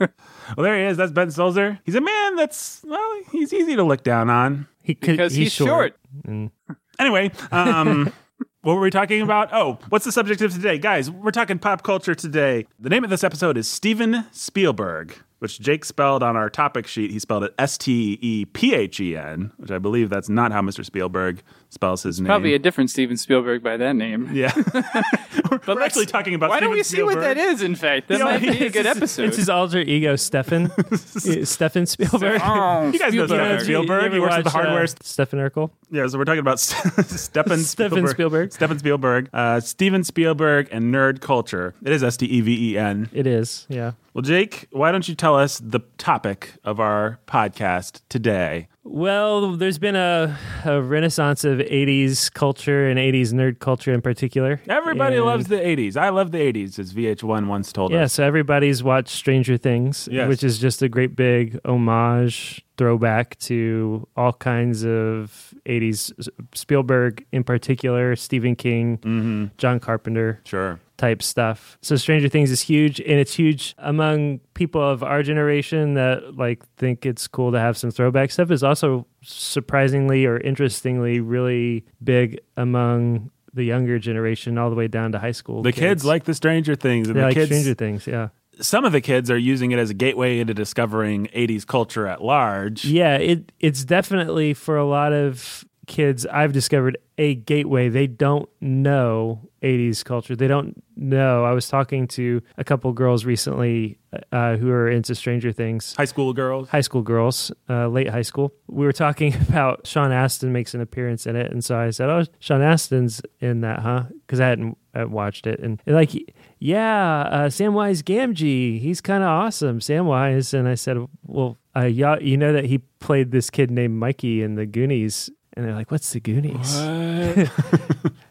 well, 0.56 0.64
there 0.64 0.78
he 0.78 0.84
is. 0.84 0.96
That's 0.96 1.12
Ben 1.12 1.28
Solzer. 1.28 1.78
He's 1.84 1.94
a 1.94 2.00
man 2.00 2.36
that's 2.36 2.82
well, 2.86 3.20
he's 3.30 3.52
easy 3.52 3.76
to 3.76 3.82
look 3.84 4.02
down 4.02 4.30
on. 4.30 4.66
he 4.82 4.94
could, 4.94 5.12
Because 5.12 5.34
he's 5.34 5.52
short. 5.52 5.96
And 6.24 6.50
Anyway, 6.98 7.30
um, 7.50 8.12
what 8.62 8.74
were 8.74 8.80
we 8.80 8.90
talking 8.90 9.22
about? 9.22 9.52
Oh, 9.52 9.78
what's 9.88 10.04
the 10.04 10.12
subject 10.12 10.40
of 10.42 10.52
today, 10.52 10.78
guys? 10.78 11.10
We're 11.10 11.30
talking 11.30 11.58
pop 11.58 11.82
culture 11.82 12.14
today. 12.14 12.66
The 12.78 12.90
name 12.90 13.02
of 13.04 13.10
this 13.10 13.24
episode 13.24 13.56
is 13.56 13.68
Steven 13.68 14.26
Spielberg, 14.30 15.16
which 15.42 15.58
Jake 15.58 15.84
spelled 15.84 16.22
on 16.22 16.36
our 16.36 16.48
topic 16.48 16.86
sheet. 16.86 17.10
He 17.10 17.18
spelled 17.18 17.42
it 17.42 17.52
S 17.58 17.76
T 17.76 18.16
E 18.20 18.44
P 18.44 18.74
H 18.74 19.00
E 19.00 19.16
N, 19.16 19.50
which 19.56 19.72
I 19.72 19.78
believe 19.78 20.08
that's 20.08 20.28
not 20.28 20.52
how 20.52 20.62
Mr. 20.62 20.84
Spielberg 20.84 21.42
spells 21.68 22.04
his 22.04 22.20
name. 22.20 22.26
Probably 22.28 22.54
a 22.54 22.58
different 22.60 22.90
Steven 22.90 23.16
Spielberg 23.16 23.60
by 23.62 23.76
that 23.76 23.96
name. 23.96 24.30
yeah. 24.32 24.52
we're 25.50 25.58
we're 25.66 25.82
actually 25.82 26.06
talking 26.06 26.34
about. 26.34 26.50
Why 26.50 26.60
don't 26.60 26.68
Steven 26.68 26.78
we 26.78 26.82
see 26.84 27.02
what 27.02 27.20
that 27.20 27.36
is? 27.36 27.60
In 27.60 27.74
fact, 27.74 28.06
that 28.08 28.14
You 28.14 28.18
know, 28.20 28.24
might 28.26 28.40
be 28.40 28.48
a 28.48 28.52
it's- 28.52 28.72
good 28.72 28.86
episode. 28.86 29.24
it's 29.26 29.36
his 29.36 29.48
alter 29.48 29.80
ego, 29.80 30.14
Stefan. 30.14 30.70
Stefan 31.44 31.86
Spielberg. 31.86 32.40
Oh, 32.44 32.90
You 32.92 32.98
guys 33.00 33.12
know 33.12 33.26
Steven 33.26 33.58
Spielberg. 33.58 33.60
Spielberg. 33.64 34.04
ever 34.04 34.14
He 34.14 34.20
works 34.20 34.36
with 34.36 34.44
the 34.44 34.48
watch, 34.50 34.54
uh, 34.54 34.62
hardware. 34.68 34.86
Stefan 34.86 35.38
Urkel. 35.40 35.70
Yeah, 35.90 36.06
so 36.06 36.18
we're 36.18 36.24
talking 36.24 36.38
about 36.38 36.60
Stepan 36.60 37.58
Steven 37.58 38.06
Spielberg. 38.06 38.52
Steven 38.52 38.78
Spielberg. 38.78 39.28
Uh, 39.32 39.58
Steven 39.60 40.04
Spielberg 40.04 40.68
and 40.70 40.94
nerd 40.94 41.20
culture. 41.20 41.74
It 41.84 41.92
is 41.92 42.04
S 42.04 42.16
T 42.16 42.26
E 42.26 42.40
V 42.40 42.72
E 42.72 42.78
N. 42.78 43.08
It 43.12 43.26
is, 43.26 43.66
yeah. 43.68 43.92
Well, 44.14 44.22
Jake, 44.22 44.68
why 44.72 44.92
don't 44.92 45.08
you 45.08 45.14
tell 45.14 45.36
us 45.36 45.58
the 45.58 45.80
topic 45.96 46.52
of 46.64 46.78
our 46.80 47.18
podcast 47.26 48.02
today? 48.10 48.68
Well, 48.84 49.56
there's 49.56 49.78
been 49.78 49.96
a, 49.96 50.36
a 50.66 50.82
renaissance 50.82 51.44
of 51.44 51.60
80s 51.60 52.30
culture 52.30 52.88
and 52.90 52.98
80s 52.98 53.32
nerd 53.32 53.58
culture 53.60 53.90
in 53.90 54.02
particular. 54.02 54.60
Everybody 54.68 55.16
And- 55.16 55.24
loves 55.24 55.46
the 55.46 55.56
80s. 55.56 55.96
I 55.96 56.10
love 56.10 56.30
the 56.30 56.38
80s, 56.38 56.78
as 56.78 56.92
VH1 56.92 57.46
once 57.46 57.72
told 57.72 57.92
Yeah, 57.92 57.98
us. 58.00 58.00
Yeah, 58.02 58.06
so 58.08 58.24
everybody's 58.24 58.82
watched 58.82 59.08
Stranger 59.16 59.56
Things, 59.56 60.08
Yes. 60.12 60.28
which 60.28 60.44
is 60.44 60.58
just 60.58 60.82
a 60.82 60.90
great 60.90 61.16
big 61.16 61.58
homage, 61.64 62.62
throwback 62.76 63.38
to 63.38 64.06
all 64.16 64.32
kinds 64.34 64.84
of 64.84 65.54
80s. 65.64 66.12
Spielberg, 66.54 67.24
in 67.32 67.44
particular, 67.44 68.14
Stephen 68.16 68.56
King, 68.56 68.98
Mm-hmm. 68.98 69.44
John 69.56 69.80
Carpenter 69.80 70.40
Sure. 70.44 70.80
Type 70.96 71.22
stuff. 71.22 71.78
So 71.82 71.96
Stranger 71.96 72.28
Things 72.28 72.50
is 72.50 72.60
huge, 72.60 73.00
and 73.00 73.18
it's 73.18 73.34
huge 73.34 73.74
among 73.78 74.40
people 74.54 74.82
of 74.82 75.02
our 75.02 75.22
generation 75.22 75.94
that 75.94 76.36
like 76.36 76.64
think 76.76 77.04
it's 77.06 77.26
cool 77.26 77.52
to 77.52 77.58
have 77.58 77.76
some 77.76 77.90
throwback 77.90 78.30
stuff. 78.30 78.50
Is 78.50 78.62
also 78.62 79.06
surprisingly 79.22 80.26
or 80.26 80.38
interestingly 80.38 81.20
really 81.20 81.84
big 82.02 82.40
among 82.56 83.30
the 83.54 83.64
younger 83.64 83.98
generation, 83.98 84.56
all 84.58 84.70
the 84.70 84.76
way 84.76 84.88
down 84.88 85.12
to 85.12 85.18
high 85.18 85.32
school. 85.32 85.62
The 85.62 85.72
kids, 85.72 86.04
like 86.04 86.24
the 86.24 86.34
Stranger 86.34 86.74
Things, 86.74 87.08
and 87.08 87.16
they 87.16 87.20
the 87.20 87.26
like 87.26 87.34
kids. 87.34 87.48
Stranger 87.48 87.74
Things. 87.74 88.06
Yeah. 88.06 88.28
Some 88.60 88.84
of 88.84 88.92
the 88.92 89.00
kids 89.00 89.30
are 89.30 89.38
using 89.38 89.72
it 89.72 89.78
as 89.78 89.90
a 89.90 89.94
gateway 89.94 90.38
into 90.38 90.52
discovering 90.54 91.26
80s 91.28 91.66
culture 91.66 92.06
at 92.06 92.22
large. 92.22 92.84
Yeah, 92.84 93.16
it 93.16 93.50
it's 93.60 93.84
definitely 93.84 94.54
for 94.54 94.76
a 94.76 94.84
lot 94.84 95.12
of 95.12 95.64
kids 95.86 96.26
I've 96.26 96.52
discovered 96.52 96.98
a 97.22 97.36
gateway. 97.36 97.88
They 97.88 98.08
don't 98.08 98.48
know 98.60 99.48
80s 99.62 100.04
culture. 100.04 100.34
They 100.34 100.48
don't 100.48 100.82
know. 100.96 101.44
I 101.44 101.52
was 101.52 101.68
talking 101.68 102.08
to 102.08 102.42
a 102.58 102.64
couple 102.64 102.92
girls 102.92 103.24
recently 103.24 104.00
uh, 104.32 104.56
who 104.56 104.70
are 104.70 104.90
into 104.90 105.14
Stranger 105.14 105.52
Things. 105.52 105.94
High 105.94 106.06
school 106.06 106.32
girls. 106.32 106.68
High 106.68 106.80
school 106.80 107.02
girls, 107.02 107.52
uh, 107.70 107.86
late 107.86 108.08
high 108.08 108.22
school. 108.22 108.52
We 108.66 108.84
were 108.84 108.92
talking 108.92 109.34
about 109.48 109.86
Sean 109.86 110.10
Astin 110.10 110.52
makes 110.52 110.74
an 110.74 110.80
appearance 110.80 111.24
in 111.24 111.36
it, 111.36 111.52
and 111.52 111.64
so 111.64 111.78
I 111.78 111.90
said, 111.90 112.10
"Oh, 112.10 112.24
Sean 112.40 112.60
Astin's 112.60 113.22
in 113.38 113.60
that, 113.60 113.78
huh?" 113.78 114.04
Because 114.26 114.40
I 114.40 114.48
hadn't 114.48 114.76
uh, 114.92 115.06
watched 115.06 115.46
it, 115.46 115.60
and 115.60 115.80
they're 115.84 115.94
like, 115.94 116.10
"Yeah, 116.58 117.20
uh, 117.20 117.48
Samwise 117.48 118.02
Gamgee, 118.02 118.80
he's 118.80 119.00
kind 119.00 119.22
of 119.22 119.28
awesome, 119.28 119.78
Samwise." 119.78 120.52
And 120.52 120.66
I 120.66 120.74
said, 120.74 120.98
"Well, 121.24 121.56
uh, 121.76 121.84
yeah, 121.84 122.18
you 122.18 122.36
know 122.36 122.52
that 122.52 122.64
he 122.64 122.78
played 122.98 123.30
this 123.30 123.48
kid 123.48 123.70
named 123.70 123.94
Mikey 123.94 124.42
in 124.42 124.56
the 124.56 124.66
Goonies." 124.66 125.30
And 125.54 125.66
they're 125.66 125.74
like, 125.74 125.90
"What's 125.90 126.12
the 126.12 126.20
Goonies?" 126.20 126.76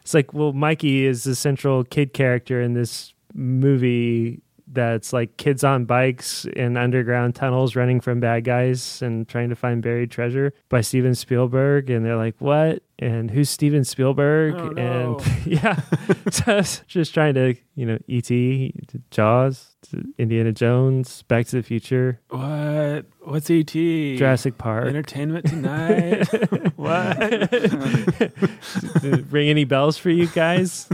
It's 0.02 0.14
like, 0.14 0.34
well, 0.34 0.52
Mikey 0.52 1.06
is 1.06 1.22
the 1.22 1.34
central 1.36 1.84
kid 1.84 2.12
character 2.12 2.60
in 2.60 2.74
this 2.74 3.14
movie 3.34 4.42
that's 4.74 5.12
like 5.12 5.36
kids 5.36 5.62
on 5.62 5.84
bikes 5.84 6.44
in 6.56 6.76
underground 6.76 7.34
tunnels 7.34 7.76
running 7.76 8.00
from 8.00 8.20
bad 8.20 8.42
guys 8.42 9.02
and 9.02 9.28
trying 9.28 9.50
to 9.50 9.54
find 9.54 9.82
buried 9.82 10.10
treasure 10.10 10.52
by 10.68 10.80
Steven 10.80 11.14
Spielberg. 11.14 11.90
And 11.90 12.04
they're 12.04 12.16
like, 12.16 12.34
what? 12.38 12.82
And 12.98 13.30
who's 13.30 13.50
Steven 13.50 13.84
Spielberg? 13.84 14.54
Oh, 14.54 14.68
no. 14.70 15.18
And 15.18 15.46
yeah, 15.46 15.80
so 16.30 16.62
just 16.86 17.12
trying 17.14 17.34
to, 17.34 17.54
you 17.74 17.86
know, 17.86 17.98
E.T., 18.06 18.74
Jaws, 19.10 19.76
Indiana 20.18 20.52
Jones, 20.52 21.22
Back 21.24 21.46
to 21.48 21.56
the 21.56 21.62
Future. 21.62 22.20
What? 22.30 23.06
What's 23.24 23.48
ET? 23.50 23.66
Jurassic 23.72 24.58
Park. 24.58 24.86
Entertainment 24.88 25.46
Tonight. 25.48 26.24
what? 26.76 28.32
Ring 29.30 29.48
any 29.48 29.64
bells 29.64 29.96
for 29.96 30.10
you 30.10 30.26
guys? 30.28 30.88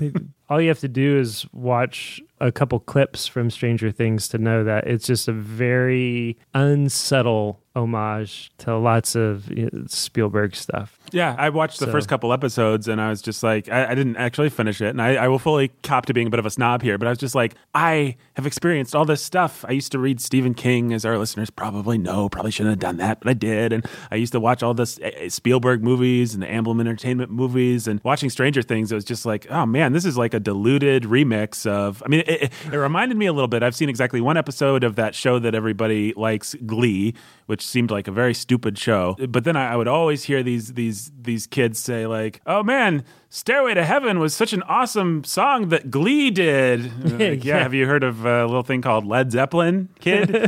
All 0.50 0.61
you 0.61 0.68
have 0.68 0.80
to 0.80 0.88
do 0.88 1.18
is 1.18 1.47
watch 1.52 2.20
a 2.40 2.50
couple 2.52 2.80
clips 2.80 3.26
from 3.26 3.50
Stranger 3.50 3.90
Things 3.90 4.28
to 4.28 4.38
know 4.38 4.64
that 4.64 4.87
it's 4.87 5.06
just 5.06 5.28
a 5.28 5.32
very 5.32 6.38
unsubtle 6.54 7.61
homage 7.76 8.50
to 8.58 8.76
lots 8.76 9.14
of 9.14 9.50
you 9.50 9.68
know, 9.73 9.85
Spielberg 9.88 10.56
stuff. 10.56 10.99
Yeah, 11.12 11.35
I 11.38 11.50
watched 11.50 11.78
the 11.80 11.85
So- 11.87 11.92
first 11.92 12.08
couple 12.08 12.32
episodes 12.32 12.88
and 12.88 12.99
I 13.00 13.11
was 13.11 13.20
just 13.20 13.42
like, 13.42 13.68
I, 13.68 13.90
I 13.90 13.94
didn't 13.94 14.16
actually 14.16 14.49
finish 14.49 14.80
it. 14.80 14.88
And 14.88 15.02
I, 15.02 15.16
I 15.16 15.28
will 15.28 15.38
fully 15.38 15.68
cop 15.82 16.06
to 16.06 16.14
being 16.14 16.26
a 16.28 16.30
bit 16.30 16.40
of 16.40 16.47
a 16.47 16.50
snob 16.50 16.80
here, 16.82 16.97
but 16.99 17.06
I 17.06 17.11
was 17.11 17.18
just 17.18 17.35
like, 17.35 17.54
I 17.75 18.16
have 18.35 18.47
experienced 18.47 18.94
all 18.97 19.04
this 19.04 19.23
stuff. 19.23 19.64
I 19.68 19.73
used 19.73 19.92
to 19.92 19.99
read 19.99 20.20
Stephen 20.20 20.54
King, 20.54 20.92
as 20.94 21.04
our 21.04 21.18
listeners 21.18 21.50
probably 21.50 21.99
know. 21.99 22.18
Probably 22.27 22.51
shouldn't 22.51 22.73
have 22.73 22.79
done 22.79 22.97
that, 22.97 23.21
but 23.21 23.29
I 23.29 23.35
did. 23.35 23.73
And 23.73 23.87
I 24.11 24.17
used 24.17 24.33
to 24.33 24.41
watch 24.41 24.63
all 24.63 24.73
this 24.73 24.99
uh, 25.01 25.29
Spielberg 25.29 25.83
movies 25.83 26.33
and 26.33 26.43
the 26.43 26.47
Amblin 26.47 26.81
Entertainment 26.81 27.31
movies. 27.31 27.87
And 27.87 28.01
watching 28.03 28.31
Stranger 28.31 28.63
Things, 28.63 28.91
it 28.91 28.95
was 28.95 29.05
just 29.05 29.27
like, 29.27 29.47
oh 29.51 29.67
man, 29.67 29.93
this 29.93 30.07
is 30.07 30.17
like 30.17 30.33
a 30.33 30.41
diluted 30.41 31.03
remix 31.05 31.67
of. 31.67 32.03
I 32.05 32.09
mean, 32.09 32.21
it, 32.21 32.29
it, 32.29 32.53
it 32.73 32.77
reminded 32.77 33.19
me 33.19 33.27
a 33.27 33.33
little 33.33 33.49
bit. 33.49 33.63
I've 33.63 33.77
seen 33.77 33.91
exactly 33.91 34.23
one 34.23 34.39
episode 34.39 34.85
of 34.85 34.97
that 34.97 35.15
show 35.15 35.39
that 35.39 35.55
everybody 35.55 36.15
likes, 36.15 36.55
Glee, 36.67 37.15
which 37.47 37.67
seemed 37.67 37.91
like 37.91 38.09
a 38.09 38.13
very 38.13 38.35
stupid 38.35 38.79
show. 38.79 39.17
But 39.29 39.45
then 39.45 39.57
I, 39.57 39.73
I 39.73 39.77
would 39.77 39.89
always 39.89 40.25
hear 40.25 40.43
these 40.43 40.73
these 40.73 41.13
these 41.21 41.47
kids 41.47 41.79
say 41.79 42.07
like, 42.07 42.41
"Oh 42.47 42.63
man, 42.63 43.05
Stairway 43.30 43.75
to 43.75 43.85
Heaven 43.85 44.18
was 44.20 44.35
such 44.35 44.54
an 44.54 44.62
awesome 44.62 45.23
song 45.23 45.68
that 45.68 45.90
Glee 45.90 46.30
did." 46.30 46.90
Like, 47.18 47.44
yeah, 47.44 47.56
Yeah. 47.56 47.62
have 47.62 47.75
you 47.75 47.87
heard 47.87 48.04
of 48.04 48.25
a 48.25 48.47
little 48.47 48.62
thing 48.62 48.80
called 48.80 49.04
Led 49.04 49.32
Zeppelin, 49.32 49.88
kid? 50.00 50.30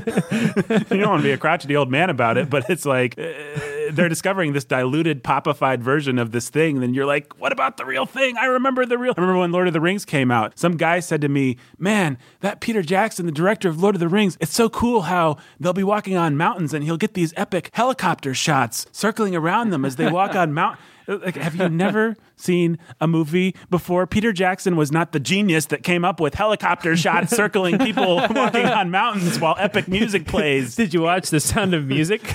you 0.90 0.98
don't 1.00 1.08
want 1.10 1.20
to 1.20 1.28
be 1.28 1.32
a 1.32 1.36
crotchety 1.38 1.74
old 1.76 1.90
man 1.90 2.08
about 2.10 2.36
it, 2.38 2.48
but 2.48 2.64
it's 2.70 2.86
like 2.86 3.18
uh, 3.18 3.24
they're 3.90 4.08
discovering 4.08 4.52
this 4.52 4.64
diluted, 4.64 5.22
popified 5.24 5.80
version 5.80 6.18
of 6.18 6.30
this 6.32 6.48
thing. 6.48 6.80
Then 6.80 6.94
you're 6.94 7.06
like, 7.06 7.38
what 7.40 7.52
about 7.52 7.76
the 7.76 7.84
real 7.84 8.06
thing? 8.06 8.36
I 8.38 8.46
remember 8.46 8.86
the 8.86 8.96
real. 8.98 9.14
I 9.16 9.20
remember 9.20 9.40
when 9.40 9.52
Lord 9.52 9.66
of 9.66 9.72
the 9.72 9.80
Rings 9.80 10.04
came 10.04 10.30
out. 10.30 10.58
Some 10.58 10.76
guy 10.76 11.00
said 11.00 11.20
to 11.22 11.28
me, 11.28 11.56
"Man, 11.78 12.16
that 12.40 12.60
Peter 12.60 12.82
Jackson, 12.82 13.26
the 13.26 13.32
director 13.32 13.68
of 13.68 13.82
Lord 13.82 13.94
of 13.96 14.00
the 14.00 14.08
Rings, 14.08 14.36
it's 14.40 14.54
so 14.54 14.68
cool 14.68 15.02
how 15.02 15.36
they'll 15.58 15.72
be 15.72 15.82
walking 15.84 16.16
on 16.16 16.36
mountains 16.36 16.72
and 16.72 16.84
he'll 16.84 16.96
get 16.96 17.14
these 17.14 17.34
epic 17.36 17.70
helicopter 17.74 18.32
shots 18.32 18.86
circling 18.92 19.34
around 19.36 19.70
them 19.70 19.84
as 19.84 19.96
they 19.96 20.10
walk 20.10 20.34
on 20.34 20.54
mount." 20.54 20.78
Like, 21.18 21.36
have 21.36 21.56
you 21.56 21.68
never 21.68 22.16
seen 22.36 22.78
a 23.00 23.08
movie 23.08 23.54
before? 23.68 24.06
Peter 24.06 24.32
Jackson 24.32 24.76
was 24.76 24.92
not 24.92 25.12
the 25.12 25.20
genius 25.20 25.66
that 25.66 25.82
came 25.82 26.04
up 26.04 26.20
with 26.20 26.34
helicopter 26.34 26.96
shots 26.96 27.34
circling 27.34 27.78
people 27.78 28.16
walking 28.30 28.66
on 28.66 28.90
mountains 28.90 29.40
while 29.40 29.56
epic 29.58 29.88
music 29.88 30.26
plays. 30.26 30.76
Did 30.76 30.94
you 30.94 31.02
watch 31.02 31.30
The 31.30 31.40
Sound 31.40 31.74
of 31.74 31.86
Music? 31.86 32.24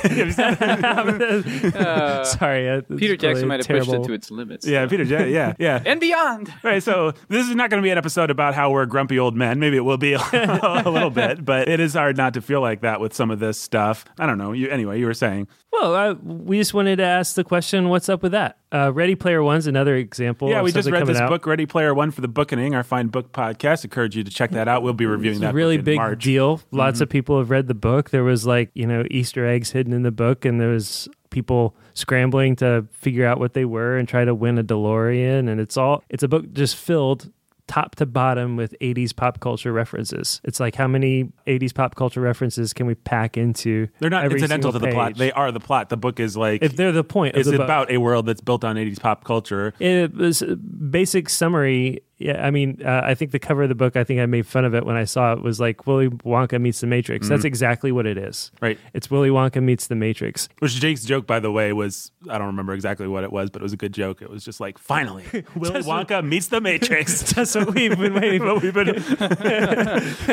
Sorry, 2.26 2.70
uh, 2.70 2.82
Peter 2.98 3.16
Jackson 3.16 3.48
might 3.48 3.66
have 3.66 3.68
pushed 3.68 3.92
it 3.94 4.04
to 4.04 4.14
its 4.14 4.30
limits. 4.32 4.68
Yeah, 4.68 4.86
Peter 4.88 5.06
Jackson. 5.06 5.32
Yeah, 5.32 5.54
yeah. 5.58 5.82
And 5.86 6.00
beyond. 6.00 6.54
Right, 6.64 6.84
so 6.84 7.14
this 7.30 7.48
is 7.48 7.56
not 7.56 7.70
going 7.70 7.82
to 7.82 7.86
be 7.86 7.92
an 7.92 7.98
episode 7.98 8.30
about 8.30 8.54
how 8.56 8.72
we're 8.72 8.86
grumpy 8.86 9.18
old 9.20 9.36
men. 9.36 9.60
Maybe 9.60 9.78
it 9.78 9.86
will 9.86 9.98
be 9.98 10.14
a, 10.14 10.20
a 10.20 10.90
little 10.90 11.10
bit, 11.10 11.46
but 11.46 11.68
it 11.70 11.80
is 11.80 11.94
hard 11.94 12.18
not 12.18 12.34
to 12.34 12.42
feel 12.42 12.62
like 12.62 12.82
that 12.82 13.00
with 13.00 13.14
some 13.14 13.32
of 13.32 13.40
this 13.40 13.60
stuff. 13.60 14.06
I 14.20 14.26
don't 14.26 14.38
know. 14.38 14.52
You 14.52 14.70
anyway, 14.70 15.00
you 15.00 15.06
were 15.06 15.14
saying. 15.14 15.48
Well, 15.72 15.96
uh, 15.96 16.14
we 16.24 16.58
just 16.58 16.74
wanted 16.74 16.98
to 16.98 17.04
ask 17.04 17.36
the 17.36 17.44
question: 17.44 17.90
What's 17.90 18.10
up 18.10 18.24
with 18.24 18.32
that? 18.32 18.58
Uh, 18.74 18.92
Ready 18.94 19.16
Player 19.16 19.42
One's 19.44 19.68
another 19.68 19.96
example. 19.96 20.50
yeah, 20.50 20.62
we 20.62 20.72
just 20.72 20.90
read 20.90 21.06
this 21.08 21.18
out. 21.20 21.30
book, 21.30 21.46
Ready 21.46 21.66
Player 21.66 21.94
One, 21.94 22.12
for 22.12 22.22
the 22.22 22.28
Bookening, 22.28 22.76
our 22.76 22.84
fine 22.84 23.08
book 23.08 23.32
podcast. 23.32 23.84
Encourage 23.84 24.16
you 24.18 24.24
to 24.24 24.32
check 24.32 24.52
that 24.52 24.68
out. 24.68 24.82
We'll 24.84 24.94
be 24.94 25.06
reviewing 25.06 25.36
It's 25.36 25.42
that 25.42 25.52
a 25.52 25.56
really 25.56 25.78
big 25.78 25.98
March. 25.98 26.24
deal. 26.24 26.62
Lots 26.72 26.96
Mm-hmm. 26.98 27.04
of 27.04 27.10
people 27.10 27.38
have 27.40 27.50
read 27.50 27.68
the 27.68 27.74
book. 27.76 28.10
There 28.10 28.24
was 28.24 28.46
like 28.46 28.72
you 28.74 28.86
know 28.88 29.04
Easter 29.12 29.46
eggs 29.46 29.72
hidden 29.72 29.94
in 29.94 30.02
the 30.04 30.12
book, 30.12 30.44
and 30.46 30.60
there 30.60 30.70
was 30.70 31.08
people 31.30 31.76
scrambling 31.94 32.56
to 32.58 32.88
figure 32.92 33.26
out 33.26 33.40
what 33.40 33.54
they 33.54 33.66
were 33.66 33.98
and 33.98 34.08
try 34.08 34.26
to 34.26 34.34
win 34.34 34.58
a 34.58 34.64
DeLorean. 34.64 35.50
And 35.50 35.60
it's 35.62 35.78
all 35.78 36.04
it's 36.10 36.24
a 36.24 36.28
book 36.28 36.52
just 36.54 36.76
filled 36.76 37.32
top 37.68 37.96
to 37.96 38.06
bottom 38.06 38.56
with 38.56 38.76
80s 38.82 39.16
pop 39.16 39.40
culture 39.40 39.74
references. 39.74 40.42
It's 40.44 40.60
like 40.60 40.76
how 40.76 40.88
many 40.88 41.32
80s 41.48 41.74
pop 41.74 41.96
culture 41.96 42.22
references 42.22 42.74
can 42.74 42.86
we 42.86 42.96
pack 42.96 43.38
into? 43.38 43.88
They're 44.00 44.10
not 44.10 44.32
incidental 44.32 44.72
to 44.72 44.80
the 44.80 44.90
plot. 44.90 45.16
They 45.16 45.32
are 45.32 45.52
the 45.52 45.60
plot. 45.60 45.90
The 45.90 45.98
book 45.98 46.20
is 46.20 46.38
like 46.38 46.62
if 46.62 46.76
they're 46.76 46.92
the 46.92 47.04
point 47.04 47.36
it's 47.36 47.50
the 47.50 47.58
book. 47.58 47.66
about 47.66 47.92
a 47.92 47.98
world 47.98 48.26
that's 48.26 48.42
built 48.42 48.64
on 48.64 48.76
80s 48.76 49.00
pop 49.00 49.24
culture. 49.24 49.74
It 49.80 50.14
was 50.14 50.42
basic 50.42 51.30
summary. 51.30 52.02
Yeah, 52.18 52.46
I 52.46 52.50
mean, 52.50 52.82
uh, 52.86 53.02
I 53.04 53.14
think 53.14 53.32
the 53.32 53.40
cover 53.40 53.64
of 53.64 53.70
the 53.70 53.76
book. 53.76 53.98
I 53.98 54.06
think 54.06 54.22
I 54.22 54.26
made 54.26 54.48
fun 54.48 54.64
of 54.64 54.74
it 54.74 54.86
when 54.86 54.96
I 54.96 55.04
saw 55.04 55.34
it. 55.34 55.42
Was 55.42 55.60
like 55.60 55.86
Willy 55.86 56.08
Wonka 56.08 56.62
meets 56.62 56.80
the 56.80 56.88
Matrix. 56.88 57.28
That's 57.28 57.44
exactly 57.44 57.92
what 57.92 58.06
it 58.06 58.18
is. 58.18 58.52
Right. 58.62 58.80
It's 58.94 59.12
Willy 59.12 59.30
Wonka 59.30 59.62
meets 59.62 59.88
the 59.88 59.96
Matrix. 59.96 60.48
Which 60.60 60.76
Jake's 60.76 61.04
joke, 61.04 61.28
by 61.28 61.42
the 61.42 61.52
way, 61.52 61.74
was 61.74 62.12
I 62.30 62.38
don't 62.38 62.48
remember 62.48 62.74
exactly 62.74 63.08
what 63.08 63.26
it 63.26 63.34
was, 63.34 63.50
but 63.50 63.62
it 63.62 63.64
was 63.64 63.74
a 63.74 63.78
good 63.78 63.94
joke. 63.94 64.22
It 64.22 64.30
was 64.30 64.46
just 64.46 64.62
like, 64.62 64.78
finally, 64.78 65.26
Willy 65.56 65.74
Just- 65.74 65.90
Wonka 65.90 66.24
meets 66.26 66.48
the 66.48 66.62
Matrix. 66.62 67.22
That's 67.34 67.54
what 67.54 67.74
we've 67.76 67.98
been 68.00 68.14
waiting 68.14 68.40
for. 68.42 68.60
We've 68.66 68.74
been 68.74 69.00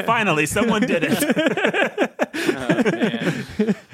finally 0.04 0.46
someone 0.46 0.82
did 0.82 1.02
it. 1.04 1.18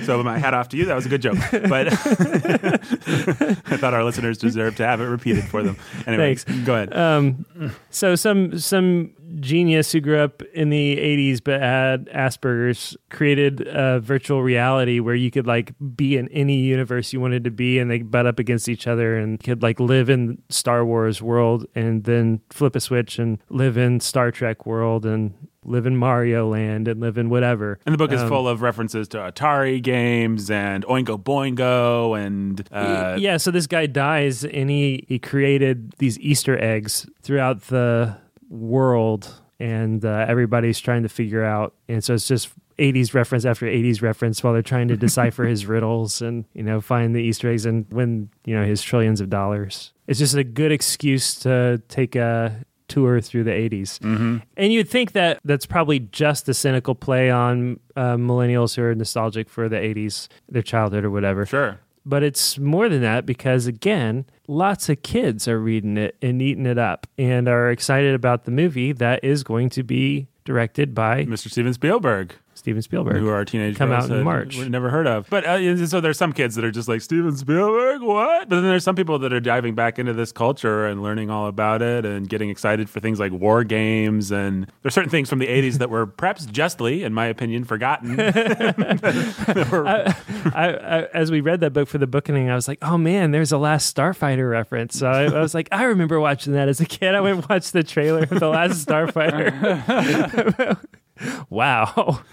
so 0.04 0.22
my 0.22 0.38
hat 0.38 0.54
off 0.54 0.68
to 0.70 0.76
you. 0.76 0.84
That 0.84 0.94
was 0.94 1.06
a 1.06 1.08
good 1.08 1.22
joke, 1.22 1.38
but 1.68 1.88
I 1.88 3.76
thought 3.76 3.94
our 3.94 4.04
listeners 4.04 4.38
deserved 4.38 4.76
to 4.78 4.86
have 4.86 5.00
it 5.00 5.04
repeated 5.06 5.44
for 5.44 5.62
them. 5.62 5.76
Anyway, 6.06 6.34
Thanks. 6.34 6.64
go 6.66 6.74
ahead. 6.74 6.94
Um, 6.96 7.46
so 7.90 8.14
some 8.14 8.58
some 8.58 9.14
genius 9.40 9.92
who 9.92 10.00
grew 10.00 10.18
up 10.18 10.42
in 10.54 10.70
the 10.70 10.96
80s 10.96 11.40
but 11.42 11.60
had 11.60 12.06
Asperger's 12.06 12.96
created 13.10 13.66
a 13.66 14.00
virtual 14.00 14.42
reality 14.42 15.00
where 15.00 15.14
you 15.14 15.30
could 15.30 15.46
like 15.46 15.74
be 15.96 16.16
in 16.16 16.28
any 16.28 16.56
universe 16.56 17.12
you 17.12 17.20
wanted 17.20 17.44
to 17.44 17.50
be 17.50 17.78
and 17.78 17.90
they 17.90 18.02
butt 18.02 18.26
up 18.26 18.38
against 18.38 18.68
each 18.68 18.86
other 18.86 19.16
and 19.16 19.42
could 19.42 19.62
like 19.62 19.80
live 19.80 20.08
in 20.10 20.40
Star 20.48 20.84
Wars 20.84 21.22
world 21.22 21.66
and 21.74 22.04
then 22.04 22.40
flip 22.50 22.74
a 22.76 22.80
switch 22.80 23.18
and 23.18 23.38
live 23.48 23.76
in 23.76 24.00
Star 24.00 24.30
Trek 24.30 24.66
world 24.66 25.04
and 25.04 25.34
live 25.68 25.86
in 25.86 25.96
Mario 25.96 26.48
land 26.48 26.88
and 26.88 27.00
live 27.00 27.18
in 27.18 27.28
whatever. 27.30 27.78
and 27.86 27.92
the 27.92 27.98
book 27.98 28.12
is 28.12 28.20
um, 28.22 28.28
full 28.28 28.48
of 28.48 28.62
references 28.62 29.08
to 29.08 29.18
Atari 29.18 29.82
games 29.82 30.50
and 30.50 30.84
Oingo 30.86 31.22
Boingo 31.22 32.18
and 32.18 32.66
uh, 32.72 33.16
yeah, 33.18 33.36
so 33.36 33.50
this 33.50 33.66
guy 33.66 33.86
dies 33.86 34.44
and 34.44 34.70
he, 34.70 35.04
he 35.08 35.18
created 35.18 35.92
these 35.98 36.18
Easter 36.18 36.62
eggs 36.62 37.06
throughout 37.22 37.62
the 37.62 38.16
world 38.48 39.40
and 39.60 40.04
uh, 40.04 40.24
everybody's 40.28 40.78
trying 40.78 41.02
to 41.02 41.08
figure 41.08 41.44
out. 41.44 41.74
And 41.88 42.02
so 42.02 42.14
it's 42.14 42.28
just 42.28 42.50
80s 42.78 43.12
reference 43.12 43.44
after 43.44 43.66
80s 43.66 44.02
reference 44.02 44.42
while 44.42 44.52
they're 44.52 44.62
trying 44.62 44.88
to 44.88 44.96
decipher 45.06 45.44
his 45.44 45.66
riddles 45.66 46.22
and, 46.22 46.44
you 46.54 46.62
know, 46.62 46.80
find 46.80 47.14
the 47.14 47.20
Easter 47.20 47.50
eggs 47.50 47.66
and 47.66 47.86
win, 47.92 48.30
you 48.44 48.54
know, 48.54 48.64
his 48.64 48.82
trillions 48.82 49.20
of 49.20 49.28
dollars. 49.28 49.92
It's 50.06 50.18
just 50.18 50.34
a 50.34 50.44
good 50.44 50.72
excuse 50.72 51.34
to 51.40 51.82
take 51.88 52.14
a 52.16 52.64
tour 52.88 53.20
through 53.20 53.44
the 53.44 53.52
80s. 53.52 53.98
mhm. 54.00 54.42
And 54.56 54.72
you'd 54.72 54.88
think 54.88 55.12
that 55.12 55.38
that's 55.44 55.66
probably 55.66 56.00
just 56.00 56.48
a 56.48 56.54
cynical 56.54 56.94
play 56.94 57.30
on 57.30 57.78
uh, 57.96 58.16
millennials 58.16 58.76
who 58.76 58.82
are 58.82 58.94
nostalgic 58.94 59.48
for 59.48 59.68
the 59.68 59.76
80s, 59.76 60.28
their 60.48 60.62
childhood 60.62 61.04
or 61.04 61.10
whatever 61.10 61.44
sure. 61.46 61.78
but 62.06 62.22
it's 62.22 62.58
more 62.58 62.88
than 62.88 63.02
that 63.02 63.26
because 63.26 63.66
again 63.66 64.24
lots 64.46 64.88
of 64.88 65.02
kids 65.02 65.46
are 65.46 65.58
reading 65.60 65.96
it 65.98 66.16
and 66.22 66.40
eating 66.40 66.64
it 66.66 66.78
up 66.78 67.06
and 67.18 67.48
are 67.48 67.70
excited 67.70 68.14
about 68.14 68.44
the 68.44 68.50
movie 68.50 68.92
that 68.92 69.22
is 69.22 69.42
going 69.42 69.68
to 69.68 69.82
be 69.82 70.26
directed 70.44 70.94
by 70.94 71.24
Mr. 71.26 71.50
Steven 71.50 71.74
Spielberg. 71.74 72.34
Steven 72.68 72.82
spielberg 72.82 73.16
who 73.16 73.30
are 73.30 73.46
teenage 73.46 73.76
Come 73.76 73.92
out 73.92 74.10
in 74.10 74.22
March. 74.22 74.58
we've 74.58 74.68
never 74.68 74.90
heard 74.90 75.06
of. 75.06 75.26
But 75.30 75.46
uh, 75.46 75.86
so 75.86 76.02
there's 76.02 76.18
some 76.18 76.34
kids 76.34 76.54
that 76.56 76.66
are 76.66 76.70
just 76.70 76.86
like 76.86 77.00
Steven 77.00 77.34
Spielberg, 77.34 78.02
what? 78.02 78.50
But 78.50 78.56
then 78.56 78.64
there's 78.64 78.84
some 78.84 78.94
people 78.94 79.18
that 79.20 79.32
are 79.32 79.40
diving 79.40 79.74
back 79.74 79.98
into 79.98 80.12
this 80.12 80.32
culture 80.32 80.86
and 80.86 81.02
learning 81.02 81.30
all 81.30 81.46
about 81.46 81.80
it 81.80 82.04
and 82.04 82.28
getting 82.28 82.50
excited 82.50 82.90
for 82.90 83.00
things 83.00 83.18
like 83.18 83.32
war 83.32 83.64
games 83.64 84.30
and 84.30 84.70
there's 84.82 84.92
certain 84.92 85.08
things 85.08 85.30
from 85.30 85.38
the 85.38 85.46
80s 85.46 85.78
that 85.78 85.88
were 85.88 86.04
perhaps 86.04 86.44
justly, 86.44 87.04
in 87.04 87.14
my 87.14 87.24
opinion, 87.24 87.64
forgotten. 87.64 88.16
Were- 89.70 89.86
I, 89.88 90.14
I, 90.54 90.68
I, 90.68 91.02
as 91.14 91.30
we 91.30 91.40
read 91.40 91.60
that 91.60 91.72
book 91.72 91.88
for 91.88 91.96
the 91.96 92.06
Bookening, 92.06 92.50
I 92.50 92.54
was 92.54 92.68
like, 92.68 92.78
"Oh 92.82 92.98
man, 92.98 93.30
there's 93.30 93.52
a 93.52 93.58
Last 93.58 93.94
Starfighter 93.96 94.50
reference." 94.50 94.98
So 94.98 95.06
I, 95.06 95.24
I 95.24 95.40
was 95.40 95.54
like, 95.54 95.68
"I 95.72 95.84
remember 95.84 96.20
watching 96.20 96.52
that 96.52 96.68
as 96.68 96.80
a 96.80 96.86
kid." 96.86 97.14
I 97.14 97.20
went 97.20 97.38
and 97.38 97.46
watched 97.48 97.72
the 97.72 97.82
trailer 97.82 98.24
of 98.24 98.40
the 98.40 98.48
Last 98.48 98.86
Starfighter. 98.88 100.78
wow, 101.50 102.20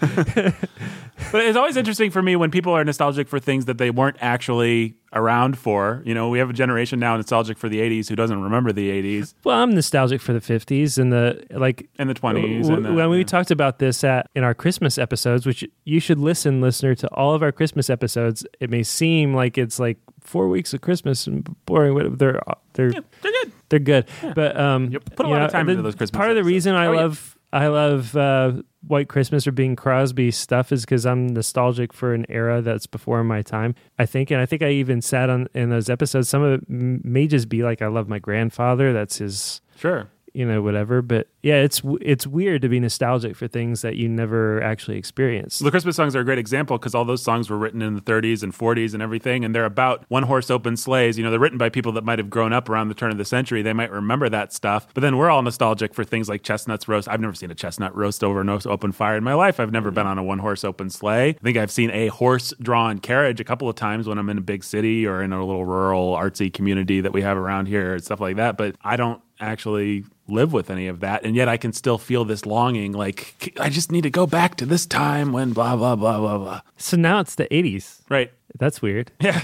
But 1.32 1.40
it's 1.46 1.56
always 1.56 1.76
interesting 1.78 2.10
for 2.10 2.20
me 2.22 2.36
when 2.36 2.50
people 2.50 2.72
are 2.74 2.84
nostalgic 2.84 3.26
for 3.26 3.38
things 3.40 3.64
that 3.64 3.78
they 3.78 3.90
weren't 3.90 4.18
actually 4.20 4.96
around 5.14 5.56
for. 5.58 6.02
You 6.04 6.12
know, 6.14 6.28
we 6.28 6.38
have 6.38 6.50
a 6.50 6.52
generation 6.52 7.00
now 7.00 7.16
nostalgic 7.16 7.56
for 7.56 7.70
the 7.70 7.78
80s 7.80 8.08
who 8.08 8.16
doesn't 8.16 8.40
remember 8.42 8.70
the 8.70 8.90
80s 8.90 9.32
well, 9.42 9.56
I'm 9.58 9.74
nostalgic 9.74 10.20
for 10.20 10.34
the 10.34 10.40
'50s 10.40 10.98
and 10.98 11.10
the 11.12 11.42
like 11.50 11.88
and 11.98 12.10
the 12.10 12.14
20s. 12.14 12.62
W- 12.64 12.74
And 12.76 12.84
the, 12.84 12.92
when 12.92 13.08
we 13.10 13.18
yeah. 13.18 13.24
talked 13.24 13.50
about 13.50 13.78
this 13.78 14.04
at 14.04 14.28
in 14.34 14.44
our 14.44 14.54
Christmas 14.54 14.98
episodes, 14.98 15.46
which 15.46 15.64
you 15.84 16.00
should 16.00 16.18
listen, 16.18 16.60
listener, 16.60 16.94
to 16.96 17.08
all 17.08 17.34
of 17.34 17.42
our 17.42 17.50
Christmas 17.52 17.88
episodes. 17.88 18.46
It 18.60 18.68
may 18.68 18.82
seem 18.82 19.32
like 19.34 19.56
it's 19.56 19.78
like 19.80 19.96
four 20.20 20.48
weeks 20.48 20.74
of 20.74 20.82
Christmas 20.82 21.26
and 21.26 21.44
boring. 21.64 21.94
but 21.94 22.18
They're 22.18 22.40
they're 22.74 22.90
Yeah, 22.92 23.00
they're 23.22 23.32
good. 23.32 23.52
they're 23.70 23.78
good, 23.80 24.06
but 24.34 24.56
um, 24.60 24.90
Yep. 24.90 25.16
Put 25.16 25.26
a 25.26 25.28
you 25.28 25.32
lot 25.32 25.38
know, 25.40 25.44
of 25.46 25.50
time 25.52 25.66
the- 25.66 25.72
into 25.72 25.82
those 25.82 25.94
Christmas 25.94 26.16
Part 26.16 26.28
of 26.30 26.36
the 26.36 26.44
reason 26.44 26.74
I 26.74 26.86
Oh, 26.86 26.92
yeah. 26.92 27.00
love. 27.00 27.35
I 27.56 27.68
love 27.68 28.14
uh, 28.14 28.52
White 28.86 29.08
Christmas 29.08 29.46
or 29.46 29.52
Bing 29.52 29.76
Crosby 29.76 30.30
stuff 30.30 30.72
is 30.72 30.84
because 30.84 31.06
I'm 31.06 31.28
nostalgic 31.28 31.94
for 31.94 32.12
an 32.12 32.26
era 32.28 32.60
that's 32.60 32.86
before 32.86 33.24
my 33.24 33.40
time. 33.40 33.74
I 33.98 34.04
think, 34.04 34.30
and 34.30 34.42
I 34.42 34.44
think 34.44 34.60
I 34.60 34.70
even 34.72 35.00
sat 35.00 35.30
on 35.30 35.48
in 35.54 35.70
those 35.70 35.88
episodes. 35.88 36.28
Some 36.28 36.42
of 36.42 36.60
it 36.60 36.68
may 36.68 37.26
just 37.26 37.48
be 37.48 37.62
like 37.62 37.80
I 37.80 37.86
love 37.86 38.08
my 38.08 38.18
grandfather. 38.18 38.92
That's 38.92 39.16
his, 39.16 39.62
Sure. 39.74 40.10
You 40.36 40.44
know, 40.44 40.60
whatever. 40.60 41.00
But 41.00 41.28
yeah, 41.42 41.62
it's 41.62 41.80
it's 42.02 42.26
weird 42.26 42.60
to 42.62 42.68
be 42.68 42.78
nostalgic 42.78 43.36
for 43.36 43.48
things 43.48 43.80
that 43.80 43.96
you 43.96 44.06
never 44.06 44.62
actually 44.62 44.98
experienced. 44.98 45.64
The 45.64 45.70
Christmas 45.70 45.96
songs 45.96 46.14
are 46.14 46.20
a 46.20 46.24
great 46.24 46.38
example 46.38 46.76
because 46.76 46.94
all 46.94 47.06
those 47.06 47.22
songs 47.22 47.48
were 47.48 47.56
written 47.56 47.80
in 47.80 47.94
the 47.94 48.02
30s 48.02 48.42
and 48.42 48.52
40s 48.52 48.92
and 48.92 49.02
everything, 49.02 49.44
and 49.44 49.54
they're 49.54 49.64
about 49.64 50.04
one 50.08 50.24
horse 50.24 50.50
open 50.50 50.76
sleighs. 50.76 51.16
You 51.16 51.24
know, 51.24 51.30
they're 51.30 51.40
written 51.40 51.56
by 51.56 51.70
people 51.70 51.92
that 51.92 52.04
might 52.04 52.18
have 52.18 52.28
grown 52.28 52.52
up 52.52 52.68
around 52.68 52.88
the 52.88 52.94
turn 52.94 53.10
of 53.10 53.16
the 53.16 53.24
century. 53.24 53.62
They 53.62 53.72
might 53.72 53.90
remember 53.90 54.28
that 54.28 54.52
stuff. 54.52 54.86
But 54.92 55.00
then 55.00 55.16
we're 55.16 55.30
all 55.30 55.40
nostalgic 55.40 55.94
for 55.94 56.04
things 56.04 56.28
like 56.28 56.42
chestnuts 56.42 56.86
roast. 56.86 57.08
I've 57.08 57.20
never 57.20 57.34
seen 57.34 57.50
a 57.50 57.54
chestnut 57.54 57.96
roast 57.96 58.22
over 58.22 58.42
an 58.42 58.50
open 58.50 58.92
fire 58.92 59.16
in 59.16 59.24
my 59.24 59.34
life. 59.34 59.58
I've 59.58 59.72
never 59.72 59.90
been 59.90 60.06
on 60.06 60.18
a 60.18 60.22
one 60.22 60.40
horse 60.40 60.64
open 60.64 60.90
sleigh. 60.90 61.30
I 61.30 61.32
think 61.32 61.56
I've 61.56 61.70
seen 61.70 61.90
a 61.92 62.08
horse 62.08 62.52
drawn 62.60 62.98
carriage 62.98 63.40
a 63.40 63.44
couple 63.44 63.70
of 63.70 63.76
times 63.76 64.06
when 64.06 64.18
I'm 64.18 64.28
in 64.28 64.36
a 64.36 64.42
big 64.42 64.64
city 64.64 65.06
or 65.06 65.22
in 65.22 65.32
a 65.32 65.44
little 65.44 65.64
rural 65.64 66.14
artsy 66.14 66.52
community 66.52 67.00
that 67.00 67.12
we 67.12 67.22
have 67.22 67.38
around 67.38 67.66
here 67.66 67.94
and 67.94 68.04
stuff 68.04 68.20
like 68.20 68.36
that. 68.36 68.58
But 68.58 68.76
I 68.82 68.96
don't 68.96 69.22
actually 69.40 70.04
live 70.28 70.52
with 70.52 70.70
any 70.70 70.86
of 70.88 71.00
that 71.00 71.24
and 71.24 71.36
yet 71.36 71.48
i 71.48 71.56
can 71.56 71.72
still 71.72 71.98
feel 71.98 72.24
this 72.24 72.44
longing 72.46 72.92
like 72.92 73.54
i 73.60 73.68
just 73.68 73.92
need 73.92 74.02
to 74.02 74.10
go 74.10 74.26
back 74.26 74.56
to 74.56 74.66
this 74.66 74.86
time 74.86 75.32
when 75.32 75.52
blah 75.52 75.76
blah 75.76 75.94
blah 75.94 76.18
blah 76.18 76.38
blah 76.38 76.60
So 76.76 76.96
now 76.96 77.20
it's 77.20 77.34
the 77.36 77.46
80s. 77.46 78.00
right 78.08 78.32
That's 78.58 78.80
weird. 78.82 79.12
Yeah. 79.20 79.40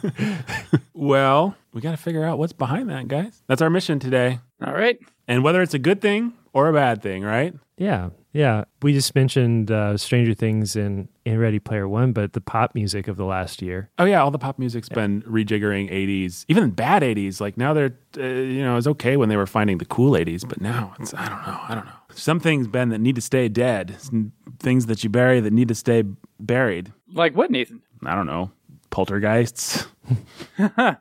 well 0.94 1.54
we 1.72 1.80
got 1.80 1.92
to 1.92 1.96
figure 1.96 2.24
out 2.24 2.38
what's 2.38 2.52
behind 2.52 2.88
that 2.90 3.08
guys 3.08 3.42
that's 3.46 3.62
our 3.62 3.70
mission 3.70 3.98
today 3.98 4.40
All 4.64 4.74
right. 4.74 4.98
and 5.26 5.42
whether 5.42 5.62
it's 5.62 5.74
a 5.74 5.78
good 5.78 6.00
thing 6.00 6.32
or 6.52 6.68
a 6.68 6.72
bad 6.72 7.02
thing 7.02 7.22
right 7.22 7.54
Yeah, 7.76 8.10
yeah. 8.32 8.64
We 8.82 8.92
just 8.92 9.14
mentioned 9.14 9.70
uh, 9.70 9.96
Stranger 9.96 10.34
Things 10.34 10.76
in, 10.76 11.08
in 11.24 11.38
Ready 11.38 11.58
Player 11.58 11.86
One, 11.88 12.12
but 12.12 12.32
the 12.32 12.40
pop 12.40 12.74
music 12.74 13.08
of 13.08 13.16
the 13.16 13.24
last 13.24 13.60
year. 13.62 13.90
oh 13.98 14.04
yeah 14.04 14.22
all 14.22 14.30
the 14.30 14.38
pop 14.38 14.58
music's 14.58 14.88
been 14.88 15.22
rejiggering 15.22 15.90
80s 15.90 16.44
even 16.48 16.70
bad 16.70 17.02
80s 17.02 17.40
like 17.40 17.56
now 17.56 17.72
they're 17.74 17.94
uh, 18.18 18.22
you 18.22 18.62
know 18.62 18.72
it 18.72 18.76
was 18.76 18.86
okay 18.88 19.16
when 19.16 19.28
they 19.28 19.36
were 19.36 19.46
finding 19.46 19.78
the 19.78 19.84
cool 19.86 20.12
80s 20.12 20.46
but 20.48 20.60
now 20.60 20.94
it's 21.00 21.12
i 21.14 21.28
don't 21.28 21.46
know 21.46 21.58
i 21.68 21.74
don't 21.74 21.84
know 21.86 21.92
some 22.14 22.38
things 22.40 22.66
ben 22.68 22.90
that 22.90 23.00
need 23.00 23.14
to 23.16 23.20
stay 23.22 23.48
dead 23.48 23.96
Some 23.98 24.32
things 24.58 24.86
that 24.86 25.02
you 25.02 25.10
bury 25.10 25.40
that 25.40 25.52
need 25.52 25.68
to 25.68 25.74
stay 25.74 26.04
buried 26.38 26.92
Like 27.12 27.34
what, 27.36 27.50
Nathan? 27.50 27.82
I 28.04 28.14
don't 28.14 28.26
know, 28.26 28.50
poltergeists. 28.90 29.86
uh, 30.78 30.94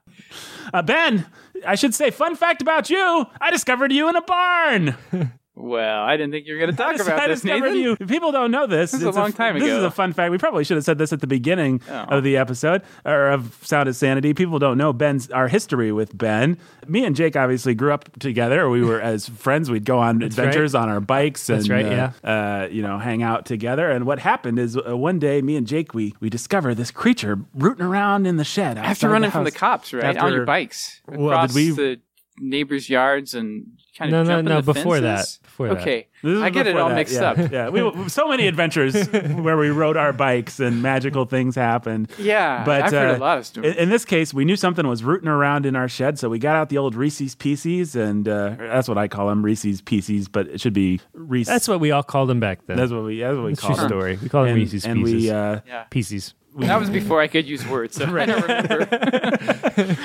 ben, 0.86 1.25
I 1.65 1.75
should 1.75 1.93
say, 1.96 2.12
fun 2.12 2.36
fact 2.36 2.62
about 2.62 2.89
you: 2.89 3.25
I 3.39 3.50
discovered 3.51 3.91
you 3.91 4.08
in 4.10 4.15
a 4.15 4.22
barn. 4.22 4.96
Well, 5.63 6.03
I 6.03 6.18
didn't 6.18 6.32
think 6.32 6.48
you 6.48 6.53
were 6.56 6.60
going 6.60 6.72
to 6.75 6.75
talk 6.77 6.96
about 7.00 7.27
this, 7.27 7.44
Nathan. 7.44 7.75
you. 7.75 7.96
People 7.96 8.32
don't 8.32 8.50
know 8.51 8.65
this. 8.65 8.91
This 8.91 9.01
is 9.01 9.06
a 9.08 9.12
long 9.12 9.32
time 9.32 9.56
ago. 9.56 9.63
This 9.65 9.74
is 9.77 9.84
a 9.84 9.91
fun 9.91 10.12
fact. 10.12 10.32
We 10.32 10.38
probably 10.39 10.63
should 10.63 10.77
have 10.77 10.84
said 10.84 10.98
this 10.98 11.13
at 11.13 11.22
the 11.22 11.27
beginning 11.27 11.82
Oh. 11.89 12.06
of 12.18 12.24
the 12.24 12.38
episode 12.38 12.82
or 13.06 13.30
of 13.30 13.58
Sound 13.62 13.88
of 13.88 13.96
Sanity. 13.96 14.34
People 14.34 14.58
don't 14.60 14.77
know 14.77 14.91
Ben's 14.91 15.30
our 15.30 15.48
history 15.48 15.91
with 15.91 16.18
Ben. 16.18 16.58
Me 16.88 17.06
and 17.06 17.15
Jake 17.15 17.36
obviously 17.36 17.75
grew 17.75 17.94
up 17.94 18.12
together. 18.20 18.70
We 18.70 18.82
were 18.84 19.00
as 19.12 19.30
friends. 19.30 19.70
We'd 19.70 19.86
go 19.86 20.00
on 20.00 20.22
adventures 20.24 20.74
on 20.74 20.89
our 20.89 21.00
bikes 21.00 21.48
and 21.50 21.60
That's 21.60 21.70
right, 21.70 21.86
uh, 21.86 22.12
uh, 22.27 22.68
you 22.72 22.82
know 22.82 22.98
hang 22.98 23.22
out 23.22 23.46
together. 23.46 23.89
And 23.91 24.06
what 24.06 24.20
happened 24.20 24.58
is 24.58 24.77
uh, 24.77 24.98
one 24.98 25.20
day, 25.20 25.41
me 25.41 25.56
and 25.58 25.68
Jake 25.68 25.94
we 25.94 26.15
we 26.20 26.30
discovered 26.30 26.75
this 26.75 26.89
creature 26.91 27.39
rooting 27.53 27.86
around 27.86 28.25
in 28.25 28.38
the 28.38 28.44
shed 28.44 28.77
After 28.80 29.10
running 29.10 29.27
the 29.30 29.32
from 29.32 29.44
the 29.44 29.51
cops, 29.51 29.94
right? 29.94 30.03
After- 30.06 30.22
on 30.25 30.34
your 30.34 30.46
bikes. 30.46 31.01
Well, 31.08 31.27
Across 31.30 31.53
did 31.53 31.56
we- 31.56 31.70
the 31.75 32.00
neighbors' 32.39 32.89
yards 32.89 33.36
and 33.36 33.68
kind 33.98 34.10
No, 34.12 34.22
of 34.22 34.27
no, 34.27 34.41
no, 34.41 34.62
the 34.62 34.74
before 34.74 35.00
fences? 35.00 35.39
that, 35.41 35.41
before 35.70 35.75
that. 35.75 35.82
okay. 35.82 36.08
This 36.24 36.38
is 36.38 36.41
I 36.41 36.50
get 36.50 36.68
it 36.68 36.77
all 36.77 36.89
that, 36.89 36.96
mixed 36.96 37.13
yeah. 37.15 37.32
up. 37.32 37.38
Yeah, 37.51 37.70
we 37.70 38.10
so 38.10 38.27
many 38.27 38.48
adventures 38.48 39.08
where 39.10 39.58
we 39.58 39.70
rode 39.70 39.98
our 39.98 40.13
bikes 40.13 40.60
and 40.60 40.82
magical 40.82 41.25
things 41.25 41.56
happened. 41.56 42.12
Yeah, 42.20 42.63
but 42.63 42.84
I've 42.84 42.91
heard 42.91 43.15
uh, 43.15 43.18
a 43.18 43.20
lot 43.20 43.38
of 43.39 43.46
stories. 43.46 43.74
In, 43.75 43.84
in 43.84 43.89
this 43.89 44.06
case, 44.06 44.34
we 44.34 44.46
knew 44.46 44.56
something 44.56 44.88
was 44.88 45.03
rooting 45.03 45.27
around 45.27 45.65
in 45.65 45.75
our 45.75 45.88
shed, 45.89 46.20
so 46.20 46.30
we 46.30 46.38
got 46.39 46.56
out 46.56 46.70
the 46.70 46.77
old 46.77 46.96
Reese's 46.96 47.34
Pieces, 47.36 47.96
and 47.96 48.27
uh, 48.27 48.56
that's 48.58 48.88
what 48.88 48.98
I 48.98 49.08
call 49.08 49.27
them, 49.30 49.44
Reese's 49.44 49.82
Pieces, 49.82 50.27
but 50.27 50.48
it 50.48 50.62
should 50.62 50.74
be 50.74 51.00
Reese. 51.14 51.48
That's 51.48 51.68
what 51.68 51.79
we 51.79 51.92
all 51.92 52.03
called 52.03 52.29
them 52.29 52.40
back 52.40 52.66
then. 52.68 52.77
that's 52.77 52.92
what 52.92 53.03
we 53.03 53.20
that's 53.20 53.36
what 53.36 53.46
we 53.46 53.51
It's 53.53 53.62
call 53.62 53.72
true 53.72 53.79
them. 53.81 53.90
story. 53.90 54.20
We 54.22 54.29
call 54.29 54.44
them 54.44 54.51
And, 54.53 54.59
Reese's 54.59 54.86
and 54.86 55.03
Pieces. 55.03 55.24
we 55.24 55.31
uh, 55.31 55.59
yeah. 55.68 55.83
Pieces. 55.90 56.33
that 56.57 56.79
was 56.79 56.90
before 56.90 57.20
I 57.22 57.27
could 57.27 57.48
use 57.48 57.66
words, 57.68 57.96
so 57.96 58.05
I 58.05 58.25
don't 58.25 58.42
remember. 58.44 59.98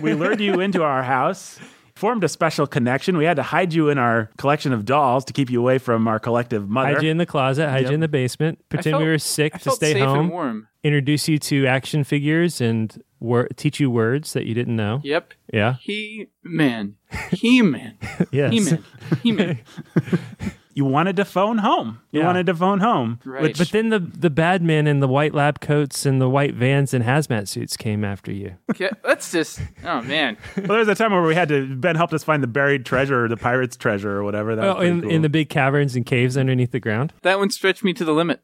we 0.02 0.14
lured 0.14 0.40
you 0.40 0.60
into 0.60 0.82
our 0.82 1.02
house. 1.02 1.58
Formed 2.00 2.24
a 2.24 2.28
special 2.28 2.66
connection. 2.66 3.18
We 3.18 3.26
had 3.26 3.36
to 3.36 3.42
hide 3.42 3.74
you 3.74 3.90
in 3.90 3.98
our 3.98 4.30
collection 4.38 4.72
of 4.72 4.86
dolls 4.86 5.22
to 5.26 5.34
keep 5.34 5.50
you 5.50 5.60
away 5.60 5.76
from 5.76 6.08
our 6.08 6.18
collective 6.18 6.66
mother. 6.66 6.94
Hide 6.94 7.02
you 7.02 7.10
in 7.10 7.18
the 7.18 7.26
closet, 7.26 7.68
hide 7.68 7.82
Yep. 7.82 7.90
you 7.90 7.94
in 7.94 8.00
the 8.00 8.08
basement, 8.08 8.58
pretend 8.70 8.94
felt- 8.94 9.02
we 9.02 9.08
were 9.10 9.18
sick 9.18 9.54
I 9.54 9.58
to 9.58 9.64
felt 9.64 9.76
stay 9.76 9.92
safe 9.92 10.02
home, 10.04 10.18
and 10.20 10.30
warm. 10.30 10.68
introduce 10.82 11.28
you 11.28 11.38
to 11.38 11.66
action 11.66 12.02
figures 12.04 12.62
and 12.62 13.02
wor- 13.20 13.48
teach 13.54 13.80
you 13.80 13.90
words 13.90 14.32
that 14.32 14.46
you 14.46 14.54
didn't 14.54 14.76
know. 14.76 15.02
Yep. 15.04 15.34
Yeah. 15.52 15.74
He 15.80 16.28
man. 16.42 16.94
He 17.32 17.60
man. 17.60 17.98
Yes. 18.32 18.52
He 18.54 18.60
man. 18.60 18.84
He 19.22 19.32
man. 19.32 19.58
you 20.80 20.86
wanted 20.86 21.16
to 21.16 21.26
phone 21.26 21.58
home. 21.58 22.00
You 22.10 22.20
Yeah. 22.20 22.26
wanted 22.26 22.46
to 22.46 22.54
phone 22.54 22.80
home. 22.80 23.18
Right. 23.22 23.42
Which, 23.42 23.58
But 23.58 23.68
then 23.68 23.90
the 23.90 23.98
the 23.98 24.30
bad 24.30 24.62
men 24.62 24.86
in 24.86 25.00
the 25.00 25.08
white 25.08 25.34
lab 25.34 25.60
coats 25.60 26.06
and 26.06 26.20
the 26.22 26.28
white 26.30 26.54
vans 26.54 26.94
and 26.94 27.04
hazmat 27.04 27.48
suits 27.48 27.76
came 27.76 28.02
after 28.02 28.32
you. 28.32 28.56
Okay, 28.70 28.88
let's 29.04 29.30
just. 29.30 29.60
Oh 29.84 30.00
man. 30.00 30.38
well, 30.56 30.66
there 30.68 30.78
was 30.78 30.88
a 30.88 30.94
time 30.94 31.12
where 31.12 31.20
we 31.22 31.34
had 31.34 31.48
to. 31.50 31.66
Ben 31.76 31.96
helped 31.96 32.14
us 32.14 32.24
find 32.24 32.42
the 32.42 32.46
buried 32.46 32.86
treasure 32.86 33.24
or 33.24 33.28
the 33.28 33.36
pirate's 33.36 33.76
treasure 33.76 34.16
or 34.16 34.24
whatever. 34.24 34.56
That 34.56 34.64
Oh, 34.64 34.74
pretty 34.76 34.90
in, 34.90 35.00
cool. 35.02 35.10
in 35.10 35.20
the 35.22 35.28
big 35.28 35.50
caverns 35.50 35.94
and 35.96 36.06
caves 36.06 36.38
underneath 36.38 36.70
the 36.70 36.80
ground. 36.80 37.12
That 37.20 37.38
one 37.38 37.50
stretched 37.50 37.84
me 37.84 37.92
to 37.92 38.04
the 38.06 38.12
limit, 38.14 38.40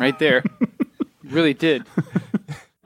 right 0.00 0.18
there. 0.18 0.42
really 1.24 1.52
did. 1.54 1.84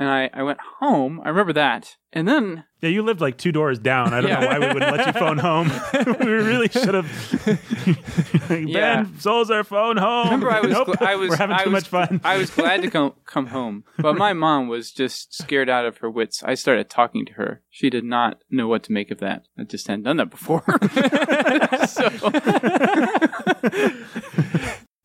And 0.01 0.09
I, 0.09 0.31
I 0.33 0.43
went 0.43 0.59
home. 0.81 1.21
I 1.25 1.29
remember 1.29 1.53
that. 1.55 1.97
And 2.13 2.27
then 2.27 2.65
yeah, 2.81 2.89
you 2.91 3.03
lived 3.03 3.21
like 3.21 3.37
two 3.39 3.51
doors 3.53 3.79
down. 3.79 4.15
I 4.15 4.21
don't 4.21 4.31
Yeah. 4.31 4.41
know 4.41 4.47
why 4.47 4.59
we 4.61 4.67
wouldn't 4.75 4.97
let 4.97 5.07
you 5.07 5.13
phone 5.21 5.39
home. 5.39 5.71
we 6.21 6.27
really 6.31 6.69
should 6.69 6.95
have. 6.95 8.45
ben, 8.49 8.69
Yeah. 8.69 9.05
souls 9.19 9.51
our 9.51 9.65
phone 9.65 9.97
home. 9.97 10.27
remember 10.27 10.51
I 10.51 10.61
was 10.61 10.71
Nope, 10.73 10.89
gl- 10.89 11.07
I 11.07 11.17
was 11.17 11.31
we're 11.31 11.37
having 11.37 11.57
I 11.57 11.65
too 11.65 11.71
was, 11.71 11.83
much 11.85 11.89
fun. 11.89 12.21
I 12.25 12.37
was 12.39 12.51
glad 12.51 12.83
to 12.83 12.91
come 12.91 13.15
come 13.27 13.47
home, 13.49 13.85
but 13.99 14.17
my 14.17 14.33
mom 14.33 14.69
was 14.69 14.93
just 14.93 15.35
scared 15.35 15.69
out 15.69 15.87
of 15.87 15.99
her 15.99 16.11
wits. 16.11 16.43
I 16.45 16.55
started 16.55 16.89
talking 16.89 17.27
to 17.27 17.33
her. 17.35 17.63
She 17.71 17.91
did 17.91 18.05
not 18.05 18.43
know 18.51 18.69
what 18.69 18.83
to 18.85 18.93
make 18.93 19.11
of 19.11 19.19
that. 19.19 19.45
I 19.59 19.65
just 19.65 19.87
hadn't 19.89 20.05
done 20.05 20.17
that 20.19 20.31
before. 20.31 20.63
so 21.89 22.09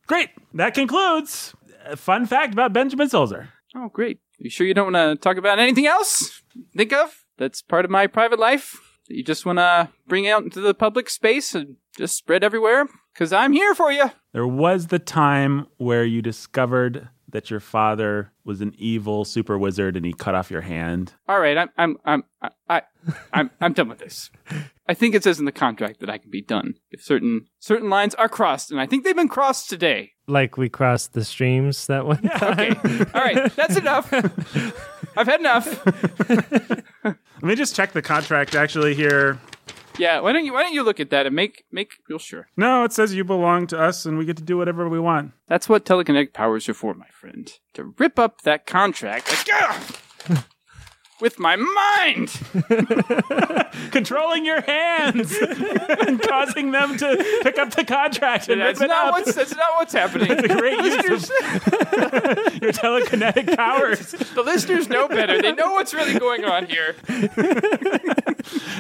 Great. 0.07 0.29
That 0.53 0.73
concludes. 0.73 1.53
A 1.85 1.97
fun 1.97 2.25
fact 2.25 2.53
about 2.53 2.71
Benjamin 2.73 3.07
Solzer. 3.09 3.47
Oh, 3.75 3.89
great. 3.89 4.19
You 4.37 4.49
sure 4.49 4.65
you 4.67 4.73
don't 4.73 4.93
want 4.93 5.19
to 5.19 5.21
talk 5.21 5.37
about 5.37 5.59
anything 5.59 5.85
else? 5.87 6.41
Think 6.75 6.93
of 6.93 7.22
that's 7.37 7.61
part 7.61 7.85
of 7.85 7.91
my 7.91 8.07
private 8.07 8.39
life 8.39 8.79
that 9.07 9.15
you 9.15 9.23
just 9.23 9.45
want 9.45 9.59
to 9.59 9.89
bring 10.07 10.27
out 10.27 10.43
into 10.43 10.61
the 10.61 10.73
public 10.73 11.09
space 11.09 11.53
and 11.53 11.75
just 11.97 12.15
spread 12.15 12.43
everywhere? 12.43 12.87
Because 13.13 13.33
I'm 13.33 13.53
here 13.53 13.75
for 13.75 13.91
you. 13.91 14.11
There 14.33 14.47
was 14.47 14.87
the 14.87 14.99
time 14.99 15.67
where 15.77 16.03
you 16.03 16.21
discovered 16.21 17.09
that 17.33 17.49
your 17.49 17.59
father 17.59 18.31
was 18.45 18.61
an 18.61 18.73
evil 18.77 19.25
super 19.25 19.57
wizard 19.57 19.97
and 19.97 20.05
he 20.05 20.13
cut 20.13 20.35
off 20.35 20.51
your 20.51 20.61
hand. 20.61 21.13
All 21.27 21.39
right, 21.39 21.57
I'm, 21.57 21.69
I'm, 21.77 21.97
I'm, 22.05 22.23
I, 22.41 22.49
I, 22.69 22.81
I'm, 23.33 23.51
I'm 23.59 23.73
done 23.73 23.89
with 23.89 23.97
this. 23.97 24.29
I 24.87 24.93
think 24.93 25.15
it 25.15 25.23
says 25.23 25.39
in 25.39 25.45
the 25.45 25.51
contract 25.51 25.99
that 25.99 26.09
I 26.09 26.17
can 26.17 26.29
be 26.29 26.41
done 26.41 26.75
if 26.91 27.01
certain 27.01 27.47
certain 27.59 27.89
lines 27.89 28.13
are 28.15 28.29
crossed, 28.29 28.69
and 28.69 28.79
I 28.79 28.85
think 28.85 29.03
they've 29.03 29.15
been 29.15 29.29
crossed 29.29 29.69
today. 29.69 30.11
Like 30.27 30.57
we 30.57 30.69
crossed 30.69 31.13
the 31.13 31.23
streams 31.23 31.87
that 31.87 32.05
one 32.05 32.21
time. 32.37 32.77
Okay, 32.83 33.05
all 33.13 33.21
right, 33.21 33.55
that's 33.55 33.77
enough. 33.77 34.13
I've 35.17 35.27
had 35.27 35.39
enough. 35.39 35.67
Let 37.13 37.43
me 37.43 37.55
just 37.55 37.75
check 37.75 37.91
the 37.91 38.01
contract 38.01 38.55
actually 38.55 38.93
here. 38.93 39.39
Yeah, 39.97 40.21
why 40.21 40.33
don't 40.33 40.45
you 40.45 40.53
why 40.53 40.63
don't 40.63 40.73
you 40.73 40.83
look 40.83 40.99
at 40.99 41.09
that 41.11 41.25
and 41.25 41.35
make 41.35 41.65
make 41.71 41.91
real 42.09 42.19
sure. 42.19 42.47
No, 42.57 42.83
it 42.83 42.93
says 42.93 43.13
you 43.13 43.23
belong 43.23 43.67
to 43.67 43.79
us 43.79 44.05
and 44.05 44.17
we 44.17 44.25
get 44.25 44.37
to 44.37 44.43
do 44.43 44.57
whatever 44.57 44.89
we 44.89 44.99
want. 44.99 45.33
That's 45.47 45.69
what 45.69 45.85
telekinetic 45.85 46.33
powers 46.33 46.67
are 46.67 46.73
for, 46.73 46.93
my 46.93 47.07
friend. 47.09 47.51
To 47.73 47.93
rip 47.97 48.17
up 48.17 48.41
that 48.41 48.65
contract 48.65 49.29
like! 49.29 50.43
With 51.21 51.39
my 51.39 51.55
mind. 51.55 52.29
Controlling 53.91 54.45
your 54.45 54.61
hands 54.61 55.35
and 56.07 56.21
causing 56.21 56.71
them 56.71 56.97
to 56.97 57.39
pick 57.43 57.57
up 57.57 57.71
the 57.75 57.83
contract 57.85 58.49
and 58.49 58.59
That's 58.61 58.79
rip 58.79 58.89
it 58.89 58.93
not 58.93 59.07
up. 59.07 59.13
what's 59.13 59.35
that's 59.35 59.55
not 59.55 59.73
what's 59.75 59.93
happening. 59.93 60.31
It's 60.31 60.43
a 60.43 60.57
great 60.57 60.79
use 60.83 61.29
of 61.29 62.61
your 62.61 62.71
telekinetic 62.73 63.55
powers. 63.55 64.11
the 64.11 64.43
listeners 64.43 64.89
know 64.89 65.07
better. 65.07 65.41
They 65.41 65.53
know 65.53 65.73
what's 65.73 65.93
really 65.93 66.17
going 66.19 66.45
on 66.45 66.65
here. 66.65 66.95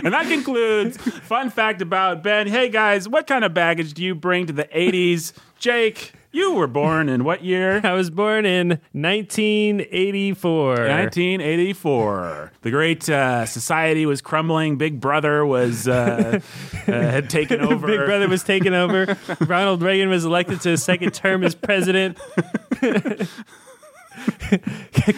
And 0.03 0.13
that 0.13 0.25
concludes 0.27 0.97
fun 0.97 1.49
fact 1.49 1.81
about 1.81 2.23
Ben. 2.23 2.47
Hey 2.47 2.69
guys, 2.69 3.07
what 3.07 3.27
kind 3.27 3.45
of 3.45 3.53
baggage 3.53 3.93
do 3.93 4.03
you 4.03 4.15
bring 4.15 4.47
to 4.47 4.53
the 4.53 4.65
80s? 4.65 5.33
Jake, 5.59 6.13
You 6.35 6.55
were 6.55 6.65
born 6.65 7.09
in 7.09 7.23
what 7.23 7.43
year? 7.43 7.79
I 7.83 7.93
was 7.93 8.09
born 8.09 8.43
in 8.43 8.69
1984. 8.93 10.67
1984. 10.67 12.51
The 12.63 12.71
great 12.71 13.07
uh, 13.07 13.45
society 13.45 14.07
was 14.07 14.19
crumbling. 14.21 14.77
Big 14.77 14.99
Brother 14.99 15.45
was 15.45 15.87
uh, 15.87 16.39
uh, 16.87 16.91
had 16.91 17.29
taken 17.29 17.61
over. 17.65 17.85
Big 17.85 18.03
Brother 18.03 18.27
was 18.27 18.43
taken 18.43 18.73
over. 18.73 19.15
Ronald 19.41 19.83
Reagan 19.83 20.09
was 20.09 20.25
elected 20.25 20.59
to 20.61 20.69
his 20.69 20.83
second 20.83 21.13
term 21.13 21.43
as 21.43 21.53
president. 21.53 22.17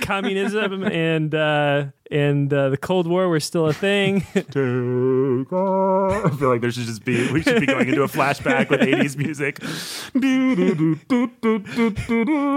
Communism 0.02 0.84
and 0.84 1.34
uh, 1.34 1.86
and 2.12 2.54
uh, 2.54 2.70
the 2.70 2.78
Cold 2.78 3.08
War 3.08 3.28
were 3.28 3.40
still 3.40 3.68
a 3.68 3.74
thing. 3.74 4.22
Take 4.34 5.52
off. 5.52 6.26
I 6.26 6.30
feel 6.36 6.50
like 6.50 6.62
there 6.62 6.72
should 6.72 6.86
just 6.86 7.04
be 7.04 7.32
we 7.32 7.42
should 7.42 7.60
be 7.60 7.66
going 7.66 7.90
into 7.90 8.04
a 8.04 8.08
flashback 8.08 8.70
with 8.70 8.82
80s 8.82 9.18
music. 9.18 9.60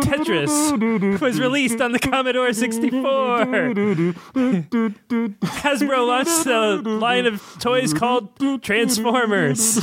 Tetris 0.03 1.21
was 1.21 1.41
released 1.41 1.81
on 1.81 1.93
the 1.93 1.99
Commodore 1.99 2.53
64. 2.53 3.47
Hasbro 5.45 6.07
launched 6.07 6.47
a 6.47 6.77
line 6.89 7.27
of 7.27 7.43
toys 7.59 7.95
called 7.95 8.29
Transformers. 8.63 9.79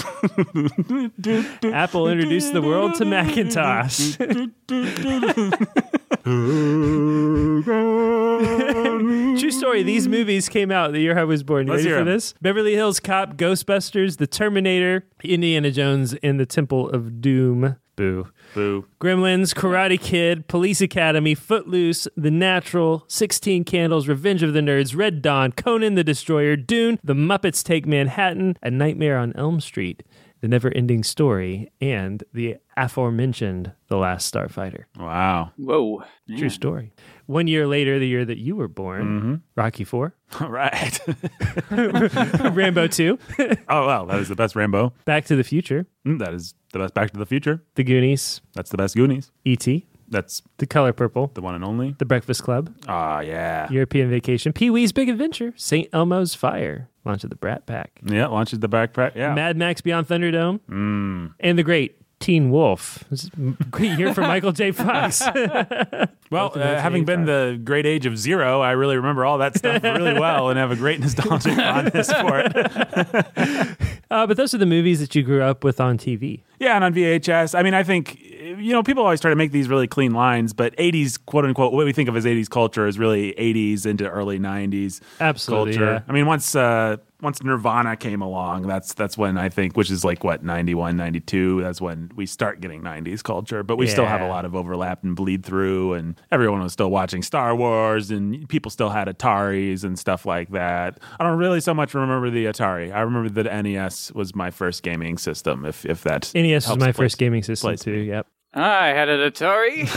Apple 1.63 2.08
introduced 2.08 2.54
the 2.54 2.62
world 2.62 2.95
to 2.95 3.06
Macintosh. 3.06 4.17
True 9.39 9.51
story. 9.57 9.83
These 9.83 10.07
movies 10.07 10.49
came 10.49 10.71
out 10.71 10.91
the 10.91 10.99
year 10.99 11.17
I 11.17 11.23
was 11.23 11.43
born. 11.43 11.67
You 11.67 11.73
Let's 11.73 11.83
ready 11.83 11.89
hear 11.89 11.97
for 11.97 12.01
'em. 12.09 12.13
this? 12.13 12.33
Beverly 12.41 12.73
Hills 12.75 12.99
Cop, 12.99 13.37
Ghostbusters, 13.37 14.17
The 14.17 14.27
Terminator, 14.27 15.05
Indiana 15.23 15.71
Jones, 15.71 16.13
and 16.21 16.39
the 16.39 16.45
Temple 16.45 16.89
of 16.89 17.21
Doom. 17.21 17.77
Boo. 17.95 18.27
Boo. 18.53 18.85
Gremlins, 18.99 19.55
Karate 19.55 19.97
Kid, 19.99 20.49
Police 20.49 20.81
Academy, 20.81 21.33
Footloose, 21.33 22.09
The 22.17 22.29
Natural, 22.29 23.05
16 23.07 23.63
Candles, 23.63 24.09
Revenge 24.09 24.43
of 24.43 24.51
the 24.53 24.59
Nerds, 24.59 24.97
Red 24.97 25.21
Dawn, 25.21 25.53
Conan 25.53 25.95
the 25.95 26.03
Destroyer, 26.03 26.57
Dune, 26.57 26.99
The 27.05 27.13
Muppets 27.15 27.63
Take 27.63 27.85
Manhattan, 27.85 28.57
A 28.61 28.69
Nightmare 28.69 29.17
on 29.17 29.31
Elm 29.37 29.61
Street, 29.61 30.03
The 30.41 30.49
Never 30.49 30.73
Ending 30.75 31.03
Story, 31.03 31.71
and 31.79 32.21
the 32.33 32.57
aforementioned 32.75 33.71
The 33.87 33.95
Last 33.97 34.33
Starfighter. 34.33 34.83
Wow. 34.99 35.51
Whoa. 35.55 36.03
True 36.37 36.49
story. 36.49 36.91
One 37.27 37.47
year 37.47 37.65
later, 37.67 37.97
the 37.99 38.07
year 38.07 38.23
that 38.25 38.38
you 38.38 38.55
were 38.55 38.67
born, 38.67 39.41
Rocky 39.55 39.83
4, 39.83 40.13
All 40.41 40.49
right. 40.49 40.99
Rambo 41.71 42.88
2, 42.88 43.19
oh 43.69 43.88
well, 43.88 44.05
that 44.07 44.19
is 44.19 44.29
the 44.29 44.35
best 44.35 44.55
Rambo. 44.55 44.93
Back 45.05 45.25
to 45.25 45.35
the 45.35 45.43
Future, 45.43 45.88
Mm, 46.05 46.19
That 46.19 46.33
is 46.33 46.53
the 46.71 46.79
best 46.79 46.93
Back 46.93 47.11
to 47.11 47.17
the 47.19 47.25
Future. 47.25 47.63
The 47.75 47.83
Goonies, 47.83 48.41
That's 48.53 48.69
the 48.69 48.77
best 48.77 48.95
Goonies. 48.95 49.31
E.T., 49.43 49.88
That's 50.07 50.41
The 50.57 50.67
Color 50.67 50.93
Purple, 50.93 51.31
the 51.33 51.41
one 51.41 51.55
and 51.55 51.63
only. 51.63 51.95
The 51.97 52.05
Breakfast 52.05 52.43
Club, 52.43 52.73
Ah, 52.88 53.21
yeah. 53.21 53.69
European 53.71 54.09
Vacation, 54.09 54.53
Pee 54.53 54.69
Wee's 54.69 54.91
Big 54.91 55.09
Adventure, 55.09 55.53
St. 55.55 55.89
Elmo's 55.93 56.35
Fire, 56.35 56.89
Launch 57.05 57.23
of 57.23 57.29
the 57.29 57.35
Brat 57.35 57.65
Pack, 57.65 57.99
Yeah, 58.05 58.27
launches 58.27 58.59
the 58.59 58.69
backpack. 58.69 59.15
Yeah. 59.15 59.33
Mad 59.33 59.57
Max 59.57 59.81
Beyond 59.81 60.07
Thunderdome, 60.07 60.59
Mm. 60.69 61.33
and 61.39 61.57
the 61.57 61.63
great 61.63 61.97
Teen 62.19 62.49
Wolf. 62.49 63.04
This 63.10 63.25
is 63.25 63.30
a 63.38 63.63
great 63.65 63.99
year 63.99 64.13
for 64.13 64.21
Michael 64.21 64.51
J. 64.51 64.71
Fox. 64.71 65.21
Well, 66.32 66.51
uh, 66.56 66.82
having 66.82 67.06
been 67.06 67.25
the 67.25 67.60
great 67.63 67.86
age 67.86 68.08
of 68.08 68.17
zero, 68.17 68.60
I 68.60 68.71
really 68.71 68.97
remember 68.97 69.25
all 69.25 69.38
that 69.38 69.56
stuff 69.56 69.84
really 69.84 70.13
well 70.19 70.49
and 70.49 70.58
have 70.58 70.71
a 70.71 70.75
great 70.75 70.99
nostalgic 70.99 71.54
fondness 71.54 72.12
for 72.12 72.39
it. 72.39 73.78
uh, 74.12 74.25
but 74.25 74.36
those 74.36 74.54
are 74.54 74.58
the 74.58 74.65
movies 74.65 74.99
that 74.99 75.13
you 75.13 75.21
grew 75.21 75.43
up 75.43 75.63
with 75.63 75.80
on 75.80 75.97
TV. 75.99 76.41
Yeah, 76.60 76.75
and 76.75 76.84
on 76.84 76.93
VHS. 76.95 77.58
I 77.58 77.62
mean, 77.62 77.75
I 77.75 77.84
think 77.84 78.19
you 78.19 78.73
know 78.73 78.82
people 78.82 79.04
always 79.04 79.21
try 79.21 79.30
to 79.30 79.36
make 79.36 79.51
these 79.51 79.69
really 79.69 79.88
clean 79.88 80.13
lines, 80.13 80.51
but 80.51 80.75
'80s 80.78 81.23
quote 81.25 81.45
unquote 81.45 81.73
what 81.73 81.86
we 81.86 81.93
think 81.93 82.10
of 82.10 82.17
as 82.17 82.25
'80s 82.25 82.49
culture 82.49 82.88
is 82.88 82.97
really 82.97 83.34
'80s 83.34 83.86
into 83.86 84.10
early 84.10 84.39
'90s 84.39 85.01
Absolutely, 85.19 85.73
culture. 85.78 85.93
yeah. 85.93 86.01
I 86.08 86.12
mean, 86.12 86.25
once 86.25 86.56
uh, 86.56 86.97
once 87.25 87.43
Nirvana 87.43 87.97
came 87.97 88.21
along, 88.21 88.67
that's 88.67 88.93
that's 88.93 89.17
when 89.17 89.38
I 89.38 89.49
think, 89.49 89.75
which 89.75 89.91
is 89.91 90.05
like 90.05 90.23
what 90.23 90.43
91, 90.43 90.95
92, 90.95 91.61
That's 91.61 91.81
when 91.81 92.09
we 92.15 92.25
start 92.25 92.61
getting 92.61 92.81
'90s 92.81 93.21
culture. 93.21 93.63
But 93.63 93.75
we 93.77 93.88
still 93.88 94.05
have 94.05 94.21
a 94.21 94.27
lot 94.27 94.45
of 94.45 94.55
overlap 94.55 95.03
and 95.03 95.15
bleed 95.15 95.43
through, 95.45 95.93
and 95.95 96.15
everyone 96.31 96.61
was 96.61 96.71
still 96.71 96.89
watching 96.89 97.21
Star 97.23 97.53
Wars, 97.55 98.11
and 98.11 98.47
people 98.47 98.69
still 98.71 98.89
had 98.91 99.07
Ataris 99.09 99.83
and 99.83 99.99
stuff 99.99 100.25
like 100.25 100.51
that. 100.51 100.99
I 101.19 101.23
don't 101.25 101.38
really 101.38 101.59
so 101.59 101.73
much 101.73 101.93
remember 101.93 102.29
the 102.29 102.45
Atari. 102.45 102.93
I 102.93 103.01
remember 103.01 103.29
that 103.41 103.63
NES 103.63 104.11
was 104.13 104.33
my 104.35 104.51
first 104.51 104.83
gaming 104.83 105.17
system. 105.17 105.65
If 105.65 105.85
if 105.85 106.03
that 106.03 106.31
NES 106.33 106.67
was 106.69 106.77
my 106.77 106.85
place- 106.91 106.95
first 106.95 107.17
gaming 107.17 107.43
system 107.43 107.67
place 107.69 107.81
too. 107.81 107.91
Yep. 107.91 108.27
I 108.53 108.88
had 108.88 109.09
an 109.09 109.19
Atari 109.31 109.81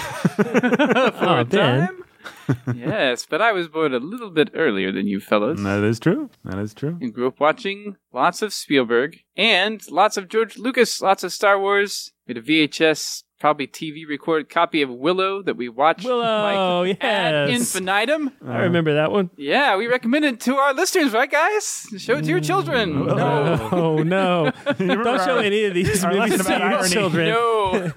oh, 0.97 1.11
for 1.13 1.25
Oh, 1.25 1.41
a 1.41 1.45
Ben. 1.45 1.87
time. 1.87 2.05
yes, 2.75 3.27
but 3.29 3.41
I 3.41 3.53
was 3.53 3.69
born 3.69 3.95
a 3.95 3.99
little 3.99 4.31
bit 4.31 4.51
earlier 4.55 4.91
than 4.93 5.07
you 5.07 5.21
fellows. 5.21 5.63
That 5.63 5.85
is 5.85 5.99
true. 6.01 6.31
That 6.45 6.59
is 6.59 6.75
true. 6.75 6.99
and 7.01 7.13
grew 7.13 7.29
up 7.29 7.41
watching 7.41 7.97
lots 8.13 8.43
of 8.43 8.53
Spielberg 8.53 9.19
and 9.37 9.81
lots 9.91 10.17
of 10.17 10.29
George 10.29 10.59
Lucas, 10.59 11.01
lots 11.01 11.23
of 11.25 11.33
Star 11.33 11.59
Wars. 11.61 12.13
We 12.27 12.35
had 12.35 12.45
a 12.45 12.47
VHS, 12.47 13.25
probably 13.39 13.67
TV 13.67 14.07
recorded 14.09 14.49
copy 14.49 14.83
of 14.83 14.91
Willow 14.91 15.43
that 15.43 15.57
we 15.57 15.69
watched 15.69 16.05
Willow, 16.05 16.83
like, 16.85 16.99
ad 17.03 17.49
yes. 17.49 17.61
infinitum. 17.75 18.33
I 18.47 18.59
remember 18.63 18.95
that 18.95 19.13
one. 19.13 19.31
Yeah, 19.37 19.77
we 19.77 19.87
recommend 19.87 20.25
it 20.25 20.41
to 20.41 20.57
our 20.57 20.75
listeners, 20.75 21.13
right, 21.13 21.31
guys? 21.31 21.87
Show 21.99 22.17
it 22.17 22.23
to 22.23 22.29
your 22.29 22.41
children. 22.41 23.07
No. 23.07 23.69
Oh 23.73 24.03
no! 24.03 24.53
remember 24.79 25.05
Don't 25.05 25.25
show 25.25 25.39
any 25.39 25.65
of 25.65 25.75
these 25.75 26.05
movies 26.05 26.45
to 26.45 26.53
your 26.53 26.63
irony. 26.63 26.89
children. 26.91 27.29
No. 27.29 27.79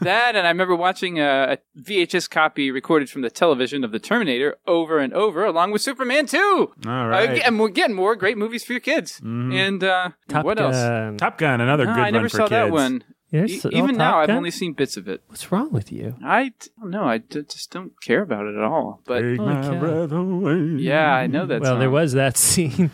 that, 0.00 0.36
and 0.36 0.46
I 0.46 0.48
remember 0.50 0.76
watching 0.76 1.18
a, 1.18 1.58
a 1.76 1.80
VHS 1.80 2.28
copy 2.30 2.70
recorded 2.70 3.10
from 3.10 3.22
the 3.22 3.30
television 3.30 3.84
of 3.84 3.92
the 3.92 3.98
Terminator 3.98 4.56
over 4.66 4.98
and 4.98 5.12
over, 5.12 5.44
along 5.44 5.72
with 5.72 5.82
Superman 5.82 6.26
2. 6.26 6.38
All 6.86 7.08
right, 7.08 7.28
Uh, 7.28 7.32
right. 7.32 7.42
and 7.44 7.58
we're 7.58 7.68
getting 7.68 7.96
more 7.96 8.16
great 8.16 8.36
movies 8.38 8.64
for 8.64 8.72
your 8.72 8.80
kids. 8.80 9.20
And 9.22 9.82
uh, 9.84 10.10
Top 10.28 10.44
what 10.44 10.58
else? 10.60 10.76
Top 11.18 11.38
Gun, 11.38 11.60
another 11.60 11.86
No, 11.86 11.94
good 11.94 12.00
I 12.02 12.10
never 12.10 12.22
one 12.24 12.28
for 12.30 12.36
saw 12.36 12.42
kids. 12.44 12.50
that 12.50 12.70
one. 12.70 13.04
Yes, 13.32 13.64
E- 13.64 13.68
even 13.72 13.96
now, 13.96 14.18
I've 14.18 14.30
only 14.30 14.50
seen 14.50 14.72
bits 14.72 14.96
of 14.96 15.06
it. 15.08 15.22
What's 15.28 15.52
wrong 15.52 15.70
with 15.70 15.92
you? 15.92 16.16
I 16.24 16.52
don't 16.80 16.90
know. 16.90 17.04
I 17.04 17.18
d- 17.18 17.42
just 17.42 17.70
don't 17.70 17.92
care 18.00 18.22
about 18.22 18.46
it 18.46 18.56
at 18.56 18.62
all. 18.64 19.00
But 19.06 19.20
Take 19.22 19.38
oh, 19.40 19.46
my 19.46 19.60
cow. 19.62 19.78
breath 19.78 20.12
away. 20.12 20.82
yeah, 20.82 21.14
I 21.14 21.26
know 21.28 21.46
that. 21.46 21.60
well, 21.60 21.78
there 21.78 21.90
was 21.90 22.12
that 22.14 22.36
scene. 22.48 22.90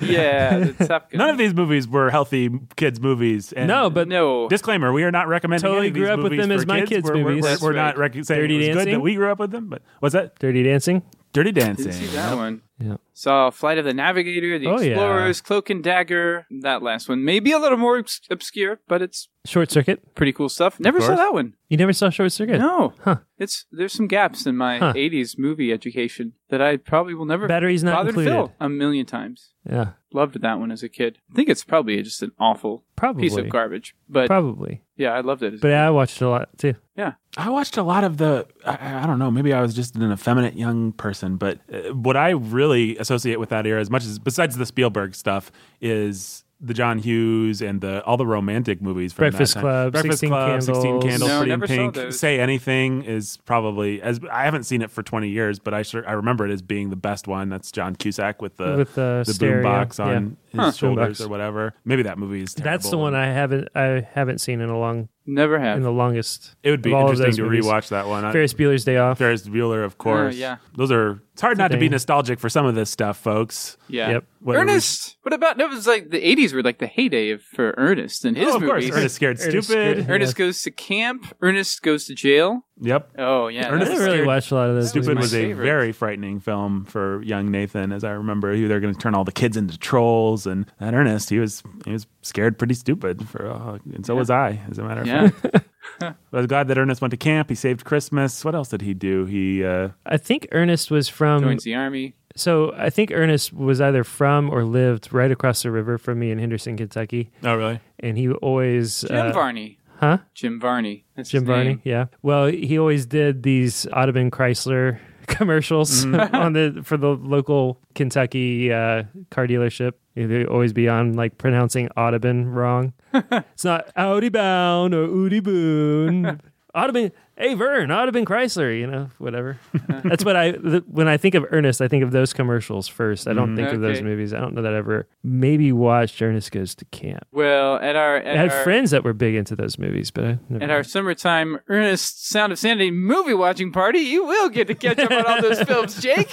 Yeah, 0.00 0.58
the 0.58 0.72
Top 0.88 1.10
Gun. 1.10 1.18
None 1.18 1.30
of 1.30 1.38
these 1.38 1.54
movies 1.54 1.88
were 1.88 2.10
healthy 2.10 2.50
kids' 2.76 3.00
movies. 3.00 3.52
And 3.52 3.68
no, 3.68 3.88
but 3.88 4.08
No. 4.08 4.48
disclaimer: 4.48 4.92
we 4.92 5.04
are 5.04 5.10
not 5.12 5.28
recommending. 5.28 5.62
Totally 5.62 5.78
any 5.78 5.88
of 5.88 5.94
these 5.94 6.02
grew 6.04 6.10
up 6.12 6.16
with 6.20 6.32
movies 6.32 6.44
them 6.44 6.52
as 6.52 6.62
for 6.62 6.68
my 6.68 6.78
kids. 6.80 6.90
kids' 6.90 7.04
We're, 7.04 7.12
we're- 7.14 7.24
movies. 7.36 7.62
We're, 7.62 7.68
we're 7.68 7.72
not 7.76 7.96
right. 7.96 8.14
rec- 8.14 8.24
saying 8.24 8.40
Dirty 8.40 8.54
it 8.56 8.58
was 8.58 8.66
good 8.66 8.74
Dancing? 8.74 8.92
that 8.94 9.00
we 9.00 9.14
grew 9.14 9.30
up 9.30 9.38
with 9.38 9.52
them. 9.52 9.68
But 9.68 9.82
what's 10.00 10.12
that? 10.12 10.38
Dirty 10.38 10.62
Dancing. 10.64 11.02
Dirty 11.36 11.52
Dancing. 11.52 11.86
Didn't 11.86 12.00
see 12.00 12.16
that 12.16 12.30
Yep. 12.30 12.38
one. 12.38 12.62
Yeah. 12.78 12.96
Saw 13.12 13.50
Flight 13.50 13.76
of 13.78 13.84
the 13.84 13.92
Navigator, 13.94 14.58
The 14.58 14.66
Oh, 14.68 14.78
yeah. 14.80 14.92
Explorers, 14.92 15.40
Cloak 15.42 15.70
and 15.70 15.82
Dagger. 15.84 16.46
That 16.62 16.82
last 16.82 17.08
one, 17.08 17.24
maybe 17.24 17.52
a 17.52 17.58
little 17.58 17.76
more 17.78 17.98
obs- 17.98 18.20
obscure, 18.30 18.80
but 18.88 19.02
it's 19.02 19.28
Short 19.44 19.70
Circuit. 19.70 20.14
pretty 20.14 20.32
cool 20.32 20.48
stuff. 20.48 20.80
Never 20.80 21.00
saw 21.00 21.14
that 21.14 21.32
one. 21.34 21.54
You 21.68 21.76
never 21.76 21.92
saw 21.92 22.08
Short 22.10 22.32
Circuit? 22.32 22.58
No, 22.58 22.94
Huh. 23.02 23.16
it's 23.38 23.66
there's 23.70 23.92
some 23.92 24.06
gaps 24.08 24.46
in 24.46 24.56
my 24.56 24.78
Huh. 24.78 24.92
'80s 24.96 25.36
movie 25.38 25.72
education 25.72 26.32
that 26.48 26.60
I 26.62 26.76
probably 26.78 27.14
will 27.14 27.24
never 27.26 27.46
Batteries 27.46 27.82
not 27.84 27.94
bother 27.96 28.12
to 28.12 28.20
included. 28.20 28.30
fill 28.30 28.52
a 28.60 28.68
million 28.68 29.04
times. 29.06 29.52
Yeah, 29.68 29.92
Loved 30.16 30.40
that 30.40 30.58
one 30.58 30.72
as 30.72 30.82
a 30.82 30.88
kid. 30.88 31.18
I 31.30 31.34
think 31.34 31.50
it's 31.50 31.62
probably 31.62 32.00
just 32.02 32.22
an 32.22 32.32
awful 32.38 32.84
probably. 32.96 33.24
piece 33.24 33.36
of 33.36 33.50
garbage, 33.50 33.94
but 34.08 34.28
Probably. 34.28 34.82
yeah, 34.96 35.10
I 35.10 35.20
loved 35.20 35.42
it. 35.42 35.52
As 35.52 35.60
a 35.60 35.62
But 35.62 35.74
I 35.74 35.90
watched 35.90 36.22
a 36.22 36.28
lot 36.30 36.48
too. 36.56 36.72
Yeah. 36.96 37.12
I 37.36 37.50
watched 37.50 37.76
a 37.76 37.82
lot 37.82 38.02
of 38.02 38.16
the. 38.16 38.46
I, 38.64 39.02
I 39.02 39.06
don't 39.06 39.18
know. 39.18 39.30
Maybe 39.30 39.52
I 39.52 39.60
was 39.60 39.74
just 39.74 39.94
an 39.94 40.10
effeminate 40.10 40.54
young 40.54 40.92
person, 40.92 41.36
but 41.36 41.60
uh, 41.70 41.92
what 41.92 42.16
I 42.16 42.30
really 42.30 42.96
associate 42.96 43.38
with 43.38 43.50
that 43.50 43.66
era, 43.66 43.78
as 43.78 43.90
much 43.90 44.04
as 44.04 44.18
besides 44.18 44.56
the 44.56 44.64
Spielberg 44.64 45.14
stuff, 45.14 45.52
is 45.82 46.44
the 46.60 46.72
John 46.72 46.98
Hughes 46.98 47.60
and 47.60 47.80
the 47.80 48.02
all 48.04 48.16
the 48.16 48.26
romantic 48.26 48.80
movies. 48.80 49.12
From 49.12 49.24
Breakfast 49.24 49.54
that 49.54 49.60
time. 49.60 49.62
Club, 49.62 49.92
Breakfast 49.92 50.20
16 50.20 50.28
Club, 50.30 50.62
Sixteen 50.62 51.00
Candles. 51.00 51.04
Candles, 51.10 51.28
No, 51.28 51.38
Pretty 51.38 51.52
in 51.52 51.60
never 51.60 51.66
saw 51.66 51.90
Pink. 52.02 52.12
Say 52.14 52.40
Anything 52.40 53.02
is 53.02 53.36
probably 53.44 54.00
as 54.00 54.20
I 54.30 54.44
haven't 54.44 54.64
seen 54.64 54.80
it 54.82 54.90
for 54.90 55.02
twenty 55.02 55.28
years, 55.28 55.58
but 55.58 55.74
I 55.74 55.82
sure 55.82 56.08
I 56.08 56.12
remember 56.12 56.46
it 56.46 56.52
as 56.52 56.62
being 56.62 56.90
the 56.90 56.96
best 56.96 57.28
one. 57.28 57.48
That's 57.50 57.70
John 57.70 57.94
Cusack 57.94 58.40
with 58.40 58.56
the 58.56 58.76
With 58.76 58.94
the 58.94 59.22
the 59.26 59.34
stereo, 59.34 59.66
boombox 59.68 60.02
on 60.02 60.36
yeah. 60.56 60.66
his 60.66 60.78
shoulders 60.78 61.20
or 61.20 61.28
whatever. 61.28 61.74
Maybe 61.84 62.02
that 62.02 62.18
movie 62.18 62.42
is. 62.42 62.54
Terrible. 62.54 62.70
That's 62.72 62.90
the 62.90 62.98
one 62.98 63.14
I 63.14 63.26
haven't 63.26 63.68
I 63.74 64.06
haven't 64.12 64.40
seen 64.40 64.60
in 64.60 64.68
a 64.68 64.78
long 64.78 65.08
never 65.26 65.58
have. 65.58 65.76
in 65.76 65.82
the 65.82 65.90
longest. 65.92 66.54
It 66.62 66.70
would 66.70 66.82
be 66.82 66.90
of 66.90 66.96
all 66.96 67.04
of 67.10 67.14
interesting 67.18 67.44
to 67.44 67.50
movies. 67.50 67.64
rewatch 67.66 67.88
that 67.88 68.06
one. 68.06 68.24
I- 68.24 68.32
Ferris 68.32 68.54
Bueller's 68.54 68.84
Day 68.84 68.96
Off. 68.96 69.18
Ferris 69.18 69.46
Bueller, 69.46 69.84
of 69.84 69.92
oh, 69.94 69.96
course. 70.02 70.34
Oh, 70.34 70.38
yeah. 70.38 70.56
Those 70.76 70.90
are. 70.92 71.20
It's 71.32 71.42
hard 71.42 71.58
not 71.58 71.70
to 71.72 71.76
be 71.78 71.88
nostalgic 71.88 72.38
for 72.38 72.48
some 72.48 72.64
of 72.66 72.74
this 72.74 72.90
stuff, 72.90 73.18
folks. 73.18 73.76
yeah. 73.88 74.10
Yep. 74.10 74.24
What- 74.40 74.56
Ernest. 74.56 75.16
What 75.22 75.32
about? 75.32 75.60
It 75.60 75.68
was 75.68 75.86
like 75.86 76.10
the 76.10 76.20
'80s 76.20 76.52
were 76.52 76.62
like 76.62 76.78
the 76.78 76.86
heyday 76.86 77.30
of, 77.30 77.42
for 77.42 77.74
Ernest 77.76 78.24
and 78.24 78.36
his 78.36 78.48
Oh, 78.48 78.56
of 78.56 78.62
course. 78.62 78.84
movies. 78.84 78.96
Ernest 78.96 79.14
Scared 79.16 79.40
Ernest 79.40 79.48
Stupid. 79.50 79.64
Scared- 79.64 80.10
Ernest 80.10 80.38
Yeah. 80.38 80.44
goes 80.46 80.62
to 80.62 80.70
camp. 80.70 81.34
Ernest 81.40 81.82
goes 81.82 82.04
to 82.06 82.14
jail. 82.14 82.65
Yep. 82.80 83.12
Oh 83.18 83.48
yeah, 83.48 83.68
Ernest 83.70 83.72
I 83.72 83.78
that's 83.78 83.90
didn't 83.90 84.04
really 84.04 84.16
scared. 84.18 84.26
watch 84.26 84.50
a 84.50 84.54
lot 84.54 84.68
of 84.68 84.74
those. 84.76 84.90
Stupid 84.90 85.14
my 85.14 85.20
was 85.22 85.32
a 85.32 85.36
favorite. 85.44 85.64
very 85.64 85.92
frightening 85.92 86.40
film 86.40 86.84
for 86.84 87.22
young 87.22 87.50
Nathan, 87.50 87.90
as 87.90 88.04
I 88.04 88.10
remember. 88.10 88.52
He- 88.52 88.66
They're 88.66 88.80
going 88.80 88.92
to 88.94 89.00
turn 89.00 89.14
all 89.14 89.24
the 89.24 89.32
kids 89.32 89.56
into 89.56 89.78
trolls, 89.78 90.46
and 90.46 90.66
that 90.78 90.92
Ernest, 90.92 91.30
he 91.30 91.38
was 91.38 91.62
he 91.86 91.92
was 91.92 92.06
scared 92.22 92.58
pretty 92.58 92.74
stupid 92.74 93.26
for, 93.28 93.50
uh, 93.50 93.78
and 93.94 94.04
so 94.04 94.14
was 94.14 94.28
I, 94.28 94.60
as 94.70 94.78
a 94.78 94.82
matter 94.84 95.00
of 95.00 95.06
Yeah. 95.06 95.28
fact. 95.28 95.68
I 96.02 96.14
was 96.32 96.46
glad 96.46 96.68
that 96.68 96.76
Ernest 96.76 97.00
went 97.00 97.12
to 97.12 97.16
camp. 97.16 97.48
He 97.48 97.54
saved 97.54 97.84
Christmas. 97.84 98.44
What 98.44 98.54
else 98.54 98.68
did 98.68 98.82
he 98.82 98.92
do? 98.92 99.24
He 99.24 99.64
uh, 99.64 99.90
I 100.04 100.18
think 100.18 100.46
Ernest 100.52 100.90
was 100.90 101.08
from. 101.08 101.42
Joins 101.42 101.64
the 101.64 101.74
army. 101.74 102.14
So 102.34 102.74
I 102.76 102.90
think 102.90 103.10
Ernest 103.10 103.54
was 103.54 103.80
either 103.80 104.04
from 104.04 104.50
or 104.50 104.62
lived 104.64 105.10
right 105.14 105.30
across 105.30 105.62
the 105.62 105.70
river 105.70 105.96
from 105.96 106.18
me 106.18 106.30
in 106.30 106.38
Henderson, 106.38 106.76
Kentucky, 106.76 107.30
oh 107.42 107.54
really? 107.56 107.80
and 108.00 108.18
he 108.18 108.28
always 108.30 109.00
Jim 109.00 109.28
uh, 109.28 109.32
Varney. 109.32 109.78
Huh 109.98 110.18
Jim 110.34 110.60
Varney. 110.60 111.04
That's 111.16 111.30
Jim 111.30 111.44
Varney, 111.44 111.78
yeah. 111.84 112.06
Well, 112.22 112.46
he 112.46 112.78
always 112.78 113.06
did 113.06 113.42
these 113.42 113.86
Audubon 113.92 114.30
Chrysler 114.30 114.98
commercials 115.26 116.04
Mm-hmm. 116.04 116.34
on 116.44 116.52
the 116.52 116.80
for 116.84 116.96
the 116.96 117.08
local 117.10 117.80
Kentucky 117.94 118.72
uh, 118.72 119.04
car 119.30 119.46
dealership. 119.46 119.92
They'd 120.14 120.46
always 120.46 120.72
be 120.72 120.88
on 120.88 121.12
like 121.14 121.36
pronouncing 121.38 121.88
Audubon 121.96 122.46
wrong. 122.48 122.92
it's 123.14 123.64
not 123.64 123.90
Audi 123.96 124.28
Bound 124.30 124.94
or 124.94 125.06
Udi 125.08 125.42
Boon. 125.42 126.40
Audubon, 126.74 127.10
hey 127.36 127.54
Vern, 127.54 127.90
I'd 127.90 128.04
have 128.04 128.12
been 128.12 128.24
Chrysler, 128.24 128.78
you 128.78 128.86
know, 128.86 129.10
whatever. 129.18 129.58
That's 130.04 130.24
what 130.24 130.36
I 130.36 130.52
th- 130.52 130.84
when 130.86 131.08
I 131.08 131.16
think 131.16 131.34
of 131.34 131.44
Ernest, 131.50 131.80
I 131.80 131.88
think 131.88 132.02
of 132.02 132.10
those 132.10 132.32
commercials 132.32 132.88
first. 132.88 133.28
I 133.28 133.32
don't 133.32 133.48
mm-hmm. 133.48 133.56
think 133.56 133.72
of 133.72 133.80
those 133.80 134.02
movies. 134.02 134.32
I 134.32 134.40
don't 134.40 134.54
know 134.54 134.62
that 134.62 134.72
I 134.72 134.78
ever 134.78 135.08
maybe 135.22 135.72
watched 135.72 136.20
Ernest 136.20 136.50
Goes 136.50 136.74
to 136.76 136.84
Camp. 136.86 137.26
Well, 137.32 137.76
at 137.76 137.96
our 137.96 138.16
at 138.16 138.36
I 138.36 138.40
had 138.42 138.52
our, 138.52 138.64
friends 138.64 138.90
that 138.90 139.04
were 139.04 139.12
big 139.12 139.34
into 139.34 139.54
those 139.54 139.78
movies, 139.78 140.10
but 140.10 140.24
I 140.24 140.38
never 140.48 140.64
at 140.64 140.70
our 140.70 140.82
summertime 140.82 141.60
Ernest 141.68 142.26
Sound 142.28 142.52
of 142.52 142.58
Sanity 142.58 142.90
movie 142.90 143.34
watching 143.34 143.72
party, 143.72 144.00
you 144.00 144.24
will 144.24 144.48
get 144.48 144.66
to 144.68 144.74
catch 144.74 144.98
up 144.98 145.10
on 145.10 145.26
all 145.26 145.42
those 145.42 145.62
films, 145.66 146.00
Jake. 146.00 146.30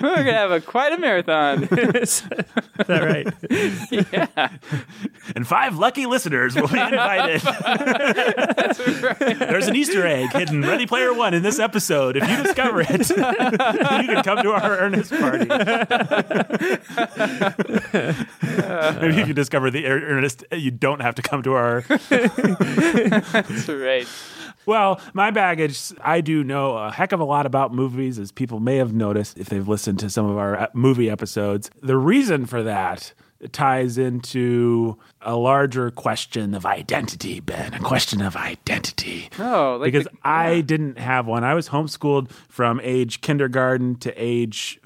We're 0.00 0.16
gonna 0.16 0.32
have 0.32 0.50
a 0.50 0.60
quite 0.60 0.92
a 0.92 0.98
marathon. 0.98 1.64
Is 1.70 2.22
that 2.86 2.88
right? 2.88 3.26
yeah, 3.90 4.48
And 5.34 5.46
five 5.46 5.76
lucky 5.76 6.06
listeners 6.06 6.54
will 6.54 6.68
be 6.68 6.80
invited. 6.80 7.40
that's 7.42 8.80
right. 9.02 9.38
There's 9.38 9.68
an 9.68 9.73
Easter 9.76 10.06
egg 10.06 10.32
hidden 10.32 10.62
Ready 10.62 10.86
Player 10.86 11.12
One 11.12 11.34
in 11.34 11.42
this 11.42 11.58
episode. 11.58 12.16
If 12.16 12.28
you 12.28 12.42
discover 12.42 12.80
it, 12.82 13.08
you 13.10 13.16
can 14.14 14.22
come 14.22 14.42
to 14.42 14.52
our 14.52 14.78
Ernest 14.78 15.10
party. 15.12 15.46
Maybe 19.00 19.20
if 19.20 19.28
you 19.28 19.34
discover 19.34 19.70
the 19.70 19.86
Er- 19.86 20.06
Ernest, 20.16 20.44
you 20.52 20.70
don't 20.70 21.00
have 21.00 21.14
to 21.16 21.22
come 21.22 21.42
to 21.42 21.54
our. 21.54 21.82
That's 21.82 23.68
right. 23.68 24.06
Well, 24.66 25.00
my 25.12 25.30
baggage, 25.30 25.92
I 26.00 26.20
do 26.22 26.42
know 26.42 26.76
a 26.76 26.90
heck 26.90 27.12
of 27.12 27.20
a 27.20 27.24
lot 27.24 27.44
about 27.44 27.74
movies, 27.74 28.18
as 28.18 28.32
people 28.32 28.60
may 28.60 28.76
have 28.76 28.94
noticed 28.94 29.36
if 29.38 29.48
they've 29.50 29.66
listened 29.66 29.98
to 30.00 30.08
some 30.08 30.24
of 30.26 30.38
our 30.38 30.58
uh, 30.58 30.66
movie 30.72 31.10
episodes. 31.10 31.70
The 31.82 31.98
reason 31.98 32.46
for 32.46 32.62
that 32.62 33.12
ties 33.52 33.98
into 33.98 34.96
a 35.20 35.36
larger 35.36 35.90
question 35.90 36.54
of 36.54 36.64
identity, 36.64 37.40
Ben, 37.40 37.74
a 37.74 37.80
question 37.80 38.22
of 38.22 38.36
identity. 38.36 39.28
Oh, 39.38 39.76
like 39.80 39.92
because 39.92 40.04
the- 40.06 40.18
I 40.22 40.60
didn't 40.60 40.98
have 40.98 41.26
one. 41.26 41.44
I 41.44 41.54
was 41.54 41.68
homeschooled 41.68 42.30
from 42.48 42.80
age 42.82 43.20
kindergarten 43.20 43.96
to 43.96 44.12
age 44.16 44.80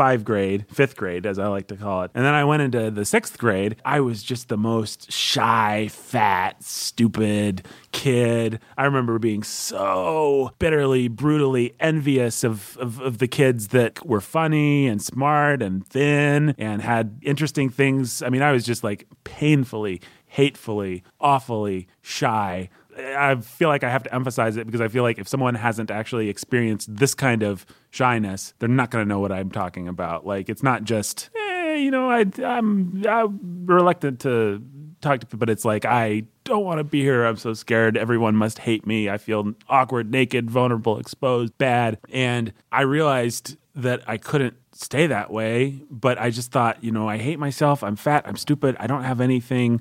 five 0.00 0.24
grade, 0.24 0.64
fifth 0.72 0.96
grade, 0.96 1.26
as 1.26 1.38
I 1.38 1.48
like 1.48 1.66
to 1.66 1.76
call 1.76 2.04
it. 2.04 2.10
And 2.14 2.24
then 2.24 2.32
I 2.32 2.42
went 2.42 2.62
into 2.62 2.90
the 2.90 3.04
sixth 3.04 3.36
grade. 3.36 3.76
I 3.84 4.00
was 4.00 4.22
just 4.22 4.48
the 4.48 4.56
most 4.56 5.12
shy, 5.12 5.88
fat, 5.88 6.64
stupid 6.64 7.66
kid. 7.92 8.60
I 8.78 8.86
remember 8.86 9.18
being 9.18 9.42
so 9.42 10.52
bitterly, 10.58 11.08
brutally 11.08 11.74
envious 11.80 12.44
of, 12.44 12.78
of, 12.78 12.98
of 13.02 13.18
the 13.18 13.28
kids 13.28 13.68
that 13.68 14.06
were 14.06 14.22
funny 14.22 14.86
and 14.86 15.02
smart 15.02 15.60
and 15.60 15.86
thin 15.86 16.54
and 16.56 16.80
had 16.80 17.18
interesting 17.20 17.68
things. 17.68 18.22
I 18.22 18.30
mean, 18.30 18.40
I 18.40 18.52
was 18.52 18.64
just 18.64 18.82
like 18.82 19.06
painfully, 19.24 20.00
hatefully, 20.28 21.04
awfully 21.20 21.88
shy. 22.00 22.70
I 23.00 23.36
feel 23.36 23.68
like 23.68 23.84
I 23.84 23.90
have 23.90 24.02
to 24.04 24.14
emphasize 24.14 24.56
it 24.56 24.66
because 24.66 24.80
I 24.80 24.88
feel 24.88 25.02
like 25.02 25.18
if 25.18 25.28
someone 25.28 25.54
hasn't 25.54 25.90
actually 25.90 26.28
experienced 26.28 26.94
this 26.94 27.14
kind 27.14 27.42
of 27.42 27.66
shyness, 27.90 28.54
they're 28.58 28.68
not 28.68 28.90
going 28.90 29.04
to 29.04 29.08
know 29.08 29.20
what 29.20 29.32
I'm 29.32 29.50
talking 29.50 29.88
about. 29.88 30.26
Like 30.26 30.48
it's 30.48 30.62
not 30.62 30.84
just, 30.84 31.30
eh, 31.36 31.76
you 31.76 31.90
know, 31.90 32.10
I, 32.10 32.26
I'm, 32.44 33.02
I'm 33.08 33.66
reluctant 33.66 34.20
to 34.20 34.62
talk 35.00 35.20
to 35.20 35.36
but 35.36 35.48
it's 35.48 35.64
like 35.64 35.84
I 35.84 36.24
don't 36.44 36.64
want 36.64 36.78
to 36.78 36.84
be 36.84 37.00
here. 37.00 37.24
I'm 37.24 37.36
so 37.36 37.54
scared. 37.54 37.96
Everyone 37.96 38.36
must 38.36 38.58
hate 38.58 38.86
me. 38.86 39.08
I 39.08 39.18
feel 39.18 39.54
awkward, 39.68 40.10
naked, 40.10 40.50
vulnerable, 40.50 40.98
exposed, 40.98 41.56
bad. 41.58 41.98
And 42.10 42.52
I 42.70 42.82
realized 42.82 43.56
that 43.74 44.02
I 44.06 44.16
couldn't 44.16 44.56
stay 44.72 45.06
that 45.06 45.30
way, 45.30 45.82
but 45.90 46.18
I 46.18 46.30
just 46.30 46.52
thought, 46.52 46.82
you 46.82 46.90
know, 46.90 47.08
I 47.08 47.18
hate 47.18 47.38
myself. 47.38 47.82
I'm 47.82 47.96
fat. 47.96 48.26
I'm 48.26 48.36
stupid. 48.36 48.76
I 48.78 48.86
don't 48.86 49.04
have 49.04 49.20
anything 49.20 49.80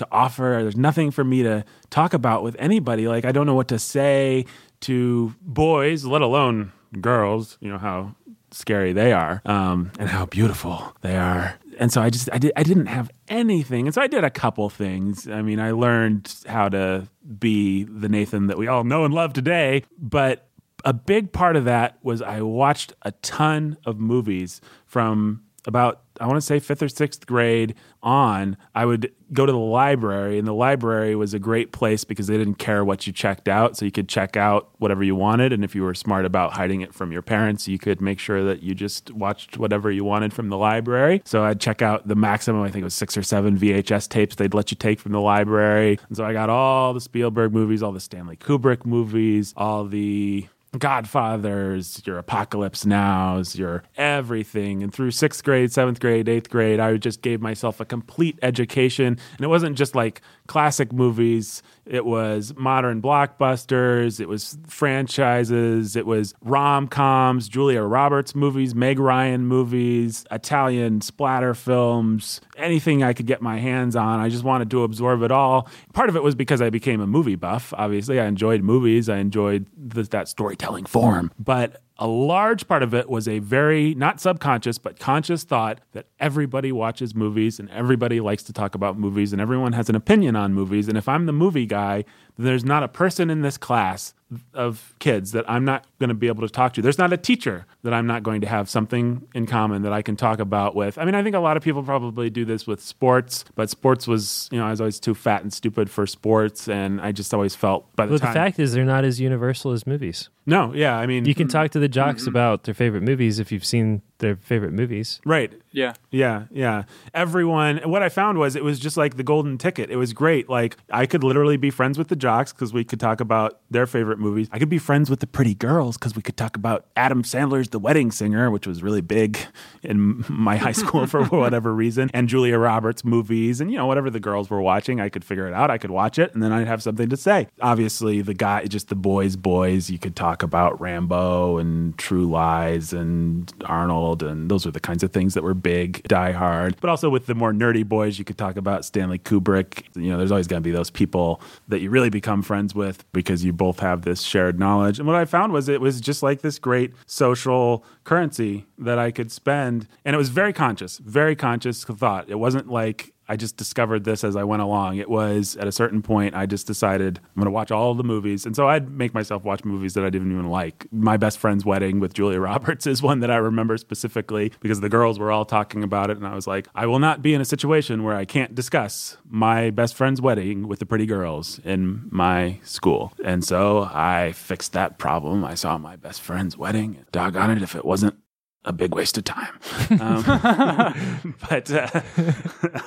to 0.00 0.08
offer. 0.10 0.58
There's 0.60 0.76
nothing 0.76 1.10
for 1.10 1.24
me 1.24 1.42
to 1.42 1.64
talk 1.88 2.12
about 2.12 2.42
with 2.42 2.56
anybody. 2.58 3.06
Like 3.08 3.24
I 3.24 3.32
don't 3.32 3.46
know 3.46 3.54
what 3.54 3.68
to 3.68 3.78
say 3.78 4.46
to 4.80 5.34
boys, 5.40 6.04
let 6.04 6.22
alone 6.22 6.72
girls. 7.00 7.56
You 7.60 7.70
know 7.70 7.78
how 7.78 8.16
scary 8.50 8.92
they 8.92 9.12
are, 9.12 9.40
um, 9.44 9.92
and 9.98 10.08
how 10.08 10.26
beautiful 10.26 10.96
they 11.02 11.16
are. 11.16 11.58
And 11.78 11.92
so 11.92 12.02
I 12.02 12.10
just 12.10 12.28
I 12.32 12.38
did 12.38 12.52
I 12.56 12.62
didn't 12.62 12.86
have 12.86 13.10
anything, 13.28 13.86
and 13.86 13.94
so 13.94 14.02
I 14.02 14.06
did 14.06 14.24
a 14.24 14.30
couple 14.30 14.68
things. 14.70 15.28
I 15.28 15.42
mean, 15.42 15.60
I 15.60 15.70
learned 15.70 16.34
how 16.46 16.68
to 16.70 17.08
be 17.38 17.84
the 17.84 18.08
Nathan 18.08 18.48
that 18.48 18.58
we 18.58 18.66
all 18.66 18.84
know 18.84 19.04
and 19.04 19.14
love 19.14 19.32
today, 19.32 19.84
but 19.98 20.48
a 20.84 20.92
big 20.92 21.32
part 21.32 21.56
of 21.56 21.66
that 21.66 21.98
was 22.02 22.22
I 22.22 22.40
watched 22.40 22.94
a 23.02 23.12
ton 23.12 23.76
of 23.84 23.98
movies 23.98 24.60
from 24.86 25.42
about 25.66 26.02
I 26.20 26.26
want 26.26 26.36
to 26.36 26.42
say 26.42 26.58
fifth 26.58 26.82
or 26.82 26.88
sixth 26.88 27.26
grade 27.26 27.74
on. 28.02 28.58
I 28.74 28.84
would 28.84 29.10
go 29.32 29.46
to 29.46 29.52
the 29.52 29.58
library, 29.58 30.38
and 30.38 30.46
the 30.46 30.52
library 30.52 31.16
was 31.16 31.32
a 31.32 31.38
great 31.38 31.72
place 31.72 32.04
because 32.04 32.26
they 32.26 32.36
didn't 32.36 32.56
care 32.56 32.84
what 32.84 33.06
you 33.06 33.12
checked 33.12 33.48
out, 33.48 33.76
so 33.76 33.86
you 33.86 33.90
could 33.90 34.08
check 34.08 34.36
out 34.36 34.68
whatever 34.78 35.02
you 35.02 35.14
wanted. 35.14 35.52
And 35.52 35.64
if 35.64 35.74
you 35.74 35.82
were 35.82 35.94
smart 35.94 36.26
about 36.26 36.52
hiding 36.52 36.82
it 36.82 36.94
from 36.94 37.10
your 37.10 37.22
parents, 37.22 37.68
you 37.68 37.78
could 37.78 38.02
make 38.02 38.18
sure 38.18 38.44
that 38.44 38.62
you 38.62 38.74
just 38.74 39.10
watched 39.12 39.56
whatever 39.56 39.90
you 39.90 40.04
wanted 40.04 40.34
from 40.34 40.50
the 40.50 40.58
library. 40.58 41.22
So 41.24 41.42
I'd 41.42 41.58
check 41.58 41.80
out 41.80 42.06
the 42.06 42.16
maximum, 42.16 42.62
I 42.62 42.70
think 42.70 42.82
it 42.82 42.84
was 42.84 42.94
six 42.94 43.16
or 43.16 43.22
seven 43.22 43.58
VHS 43.58 44.08
tapes 44.08 44.36
they'd 44.36 44.52
let 44.52 44.70
you 44.70 44.76
take 44.76 45.00
from 45.00 45.12
the 45.12 45.20
library. 45.20 45.98
And 46.08 46.16
so 46.16 46.24
I 46.24 46.34
got 46.34 46.50
all 46.50 46.92
the 46.92 47.00
Spielberg 47.00 47.52
movies, 47.52 47.82
all 47.82 47.92
the 47.92 48.00
Stanley 48.00 48.36
Kubrick 48.36 48.84
movies, 48.84 49.54
all 49.56 49.86
the 49.86 50.48
Godfathers, 50.78 52.00
your 52.06 52.18
Apocalypse 52.18 52.86
Nows, 52.86 53.56
your 53.56 53.82
everything. 53.96 54.82
And 54.82 54.94
through 54.94 55.10
sixth 55.10 55.42
grade, 55.42 55.72
seventh 55.72 55.98
grade, 55.98 56.28
eighth 56.28 56.48
grade, 56.48 56.78
I 56.78 56.96
just 56.96 57.22
gave 57.22 57.40
myself 57.40 57.80
a 57.80 57.84
complete 57.84 58.38
education. 58.42 59.18
And 59.36 59.40
it 59.40 59.48
wasn't 59.48 59.76
just 59.76 59.96
like 59.96 60.22
classic 60.46 60.92
movies, 60.92 61.62
it 61.86 62.04
was 62.04 62.54
modern 62.56 63.02
blockbusters, 63.02 64.20
it 64.20 64.28
was 64.28 64.58
franchises, 64.66 65.96
it 65.96 66.06
was 66.06 66.34
rom 66.42 66.88
coms, 66.88 67.48
Julia 67.48 67.82
Roberts 67.82 68.34
movies, 68.34 68.74
Meg 68.74 68.98
Ryan 68.98 69.46
movies, 69.46 70.24
Italian 70.30 71.00
splatter 71.00 71.54
films, 71.54 72.40
anything 72.56 73.02
I 73.02 73.12
could 73.12 73.26
get 73.26 73.42
my 73.42 73.58
hands 73.58 73.96
on. 73.96 74.20
I 74.20 74.28
just 74.28 74.44
wanted 74.44 74.70
to 74.70 74.84
absorb 74.84 75.22
it 75.22 75.30
all. 75.30 75.68
Part 75.92 76.08
of 76.08 76.16
it 76.16 76.22
was 76.22 76.34
because 76.34 76.62
I 76.62 76.70
became 76.70 77.00
a 77.00 77.06
movie 77.06 77.36
buff. 77.36 77.72
Obviously, 77.76 78.20
I 78.20 78.26
enjoyed 78.26 78.62
movies, 78.62 79.08
I 79.08 79.18
enjoyed 79.18 79.66
th- 79.92 80.10
that 80.10 80.28
storytelling 80.28 80.86
form. 80.86 81.32
But 81.38 81.82
a 82.00 82.06
large 82.06 82.66
part 82.66 82.82
of 82.82 82.94
it 82.94 83.10
was 83.10 83.28
a 83.28 83.40
very 83.40 83.94
not 83.94 84.20
subconscious 84.20 84.78
but 84.78 84.98
conscious 84.98 85.44
thought 85.44 85.80
that 85.92 86.06
everybody 86.18 86.72
watches 86.72 87.14
movies 87.14 87.60
and 87.60 87.68
everybody 87.70 88.20
likes 88.20 88.42
to 88.44 88.54
talk 88.54 88.74
about 88.74 88.98
movies 88.98 89.34
and 89.34 89.40
everyone 89.40 89.74
has 89.74 89.90
an 89.90 89.94
opinion 89.94 90.34
on 90.34 90.54
movies. 90.54 90.88
And 90.88 90.96
if 90.96 91.08
I'm 91.08 91.26
the 91.26 91.32
movie 91.32 91.66
guy 91.66 92.04
there's 92.38 92.64
not 92.64 92.82
a 92.82 92.88
person 92.88 93.28
in 93.28 93.42
this 93.42 93.58
class 93.58 94.14
of 94.54 94.94
kids 95.00 95.32
that 95.32 95.44
I'm 95.50 95.64
not 95.64 95.84
going 95.98 96.08
to 96.08 96.14
be 96.14 96.28
able 96.28 96.42
to 96.46 96.48
talk 96.52 96.72
to. 96.74 96.82
There's 96.82 96.98
not 96.98 97.12
a 97.12 97.16
teacher 97.16 97.66
that 97.82 97.92
I'm 97.92 98.06
not 98.06 98.22
going 98.22 98.40
to 98.42 98.46
have 98.46 98.68
something 98.70 99.26
in 99.34 99.46
common 99.46 99.82
that 99.82 99.92
I 99.92 100.02
can 100.02 100.14
talk 100.16 100.38
about 100.38 100.76
with. 100.76 100.98
I 100.98 101.04
mean 101.04 101.14
I 101.16 101.22
think 101.22 101.34
a 101.34 101.40
lot 101.40 101.56
of 101.56 101.62
people 101.64 101.82
probably 101.82 102.30
do 102.30 102.44
this 102.44 102.66
with 102.66 102.80
sports 102.80 103.44
but 103.56 103.68
sports 103.70 104.06
was 104.06 104.48
you 104.52 104.58
know 104.58 104.66
I 104.66 104.70
was 104.70 104.80
always 104.80 105.00
too 105.00 105.14
fat 105.14 105.42
and 105.42 105.52
stupid 105.52 105.90
for 105.90 106.06
sports 106.06 106.68
and 106.68 107.00
I 107.00 107.10
just 107.12 107.34
always 107.34 107.54
felt 107.56 107.94
by 107.96 108.06
the 108.06 108.10
Well, 108.10 108.18
the 108.20 108.26
fact 108.26 108.58
is, 108.60 108.72
they're 108.72 108.84
not 108.84 109.04
as 109.04 109.20
universal 109.20 109.72
as 109.72 109.86
movies. 109.86 110.28
no 110.46 110.72
yeah 110.74 110.96
I 110.96 111.06
mean 111.06 111.24
You 111.24 111.34
can 111.34 111.48
talk 111.48 111.70
to 111.72 111.78
the 111.80 111.88
jocks 111.88 112.26
about 112.26 112.64
their 112.64 112.74
favorite 112.74 113.02
movies 113.02 113.38
if 113.40 113.50
you've 113.50 113.64
seen 113.64 114.02
their 114.20 114.36
favorite 114.36 114.72
movies. 114.72 115.20
Right. 115.24 115.52
Yeah. 115.72 115.94
Yeah, 116.10 116.44
yeah. 116.50 116.84
Everyone, 117.12 117.78
what 117.78 118.02
I 118.02 118.08
found 118.08 118.38
was 118.38 118.56
it 118.56 118.64
was 118.64 118.78
just 118.78 118.96
like 118.96 119.16
the 119.16 119.22
golden 119.22 119.58
ticket. 119.58 119.90
It 119.90 119.96
was 119.96 120.12
great. 120.12 120.48
Like 120.48 120.76
I 120.90 121.06
could 121.06 121.22
literally 121.24 121.56
be 121.56 121.70
friends 121.70 121.98
with 121.98 122.08
the 122.08 122.16
jocks 122.16 122.52
because 122.52 122.72
we 122.72 122.84
could 122.84 123.00
talk 123.00 123.20
about 123.20 123.60
their 123.70 123.86
favorite 123.86 124.18
movies. 124.18 124.48
I 124.52 124.58
could 124.58 124.68
be 124.68 124.78
friends 124.78 125.10
with 125.10 125.20
the 125.20 125.26
pretty 125.26 125.54
girls 125.54 125.96
because 125.96 126.16
we 126.16 126.22
could 126.22 126.36
talk 126.36 126.56
about 126.56 126.86
Adam 126.96 127.22
Sandler's 127.22 127.68
The 127.68 127.78
Wedding 127.78 128.10
Singer, 128.10 128.50
which 128.50 128.66
was 128.66 128.82
really 128.82 129.00
big 129.00 129.38
in 129.82 130.24
my 130.28 130.56
high 130.56 130.72
school 130.72 131.06
for 131.06 131.24
whatever 131.26 131.74
reason, 131.74 132.10
and 132.12 132.28
Julia 132.28 132.58
Roberts 132.58 133.04
movies, 133.04 133.60
and 133.60 133.70
you 133.70 133.76
know 133.76 133.86
whatever 133.86 134.10
the 134.10 134.20
girls 134.20 134.50
were 134.50 134.60
watching, 134.60 135.00
I 135.00 135.08
could 135.08 135.24
figure 135.24 135.46
it 135.46 135.54
out. 135.54 135.70
I 135.70 135.78
could 135.78 135.90
watch 135.90 136.18
it, 136.18 136.34
and 136.34 136.42
then 136.42 136.52
I'd 136.52 136.66
have 136.66 136.82
something 136.82 137.08
to 137.08 137.16
say. 137.16 137.48
Obviously, 137.60 138.20
the 138.22 138.34
guy, 138.34 138.64
just 138.66 138.88
the 138.88 138.94
boys, 138.94 139.36
boys. 139.36 139.88
You 139.90 139.98
could 139.98 140.16
talk 140.16 140.42
about 140.42 140.80
Rambo 140.80 141.58
and 141.58 141.96
True 141.96 142.28
Lies 142.28 142.92
and 142.92 143.52
Arnold, 143.64 144.09
and 144.22 144.50
those 144.50 144.66
are 144.66 144.70
the 144.70 144.80
kinds 144.80 145.02
of 145.02 145.12
things 145.12 145.34
that 145.34 145.42
were 145.42 145.54
big. 145.54 146.02
Die 146.04 146.32
Hard, 146.32 146.76
but 146.80 146.90
also 146.90 147.08
with 147.08 147.26
the 147.26 147.34
more 147.34 147.52
nerdy 147.52 147.86
boys, 147.86 148.18
you 148.18 148.24
could 148.24 148.38
talk 148.38 148.56
about 148.56 148.84
Stanley 148.84 149.18
Kubrick. 149.18 149.84
You 149.94 150.10
know, 150.10 150.18
there's 150.18 150.30
always 150.32 150.46
going 150.46 150.62
to 150.62 150.66
be 150.66 150.72
those 150.72 150.90
people 150.90 151.40
that 151.68 151.80
you 151.80 151.90
really 151.90 152.10
become 152.10 152.42
friends 152.42 152.74
with 152.74 153.10
because 153.12 153.44
you 153.44 153.52
both 153.52 153.80
have 153.80 154.02
this 154.02 154.22
shared 154.22 154.58
knowledge. 154.58 154.98
And 154.98 155.06
what 155.06 155.16
I 155.16 155.24
found 155.24 155.52
was 155.52 155.68
it 155.68 155.80
was 155.80 156.00
just 156.00 156.22
like 156.22 156.40
this 156.40 156.58
great 156.58 156.92
social 157.06 157.84
currency 158.04 158.66
that 158.78 158.98
I 158.98 159.10
could 159.10 159.30
spend, 159.30 159.86
and 160.04 160.14
it 160.14 160.18
was 160.18 160.30
very 160.30 160.52
conscious, 160.52 160.98
very 160.98 161.36
conscious 161.36 161.84
thought. 161.84 162.28
It 162.28 162.38
wasn't 162.38 162.68
like 162.68 163.12
I 163.30 163.36
just 163.36 163.56
discovered 163.56 164.02
this 164.02 164.24
as 164.24 164.34
I 164.34 164.42
went 164.42 164.60
along. 164.60 164.96
It 164.96 165.08
was 165.08 165.56
at 165.56 165.68
a 165.68 165.72
certain 165.72 166.02
point 166.02 166.34
I 166.34 166.46
just 166.46 166.66
decided 166.66 167.18
I'm 167.18 167.40
going 167.40 167.44
to 167.44 167.52
watch 167.52 167.70
all 167.70 167.94
the 167.94 168.02
movies, 168.02 168.44
and 168.44 168.56
so 168.56 168.68
I'd 168.68 168.90
make 168.90 169.14
myself 169.14 169.44
watch 169.44 169.64
movies 169.64 169.94
that 169.94 170.04
I 170.04 170.10
didn't 170.10 170.32
even 170.32 170.48
like. 170.48 170.88
My 170.90 171.16
best 171.16 171.38
friend's 171.38 171.64
wedding 171.64 172.00
with 172.00 172.12
Julia 172.12 172.40
Roberts 172.50 172.88
is 172.88 173.02
one 173.02 173.20
that 173.20 173.30
I 173.30 173.36
remember 173.36 173.76
specifically 173.78 174.50
because 174.58 174.80
the 174.80 174.88
girls 174.88 175.20
were 175.20 175.30
all 175.30 175.44
talking 175.44 175.84
about 175.84 176.10
it, 176.10 176.16
and 176.16 176.26
I 176.26 176.34
was 176.34 176.48
like, 176.48 176.66
I 176.74 176.86
will 176.86 176.98
not 176.98 177.22
be 177.22 177.32
in 177.32 177.40
a 177.40 177.44
situation 177.44 178.02
where 178.02 178.16
I 178.16 178.24
can't 178.24 178.52
discuss 178.52 179.16
my 179.28 179.70
best 179.70 179.94
friend's 179.94 180.20
wedding 180.20 180.66
with 180.66 180.80
the 180.80 180.86
pretty 180.86 181.06
girls 181.06 181.60
in 181.64 182.08
my 182.10 182.58
school, 182.64 183.12
and 183.24 183.44
so 183.44 183.88
I 183.92 184.32
fixed 184.32 184.72
that 184.72 184.98
problem. 184.98 185.44
I 185.44 185.54
saw 185.54 185.78
my 185.78 185.94
best 185.94 186.20
friend's 186.20 186.56
wedding. 186.56 187.06
Doggone 187.12 187.52
it, 187.52 187.62
if 187.62 187.76
it 187.76 187.84
wasn't 187.84 188.16
a 188.64 188.72
big 188.72 188.94
waste 188.94 189.18
of 189.18 189.24
time. 189.24 189.58
Um, 190.00 191.34
but 191.50 191.70
uh, 191.70 192.00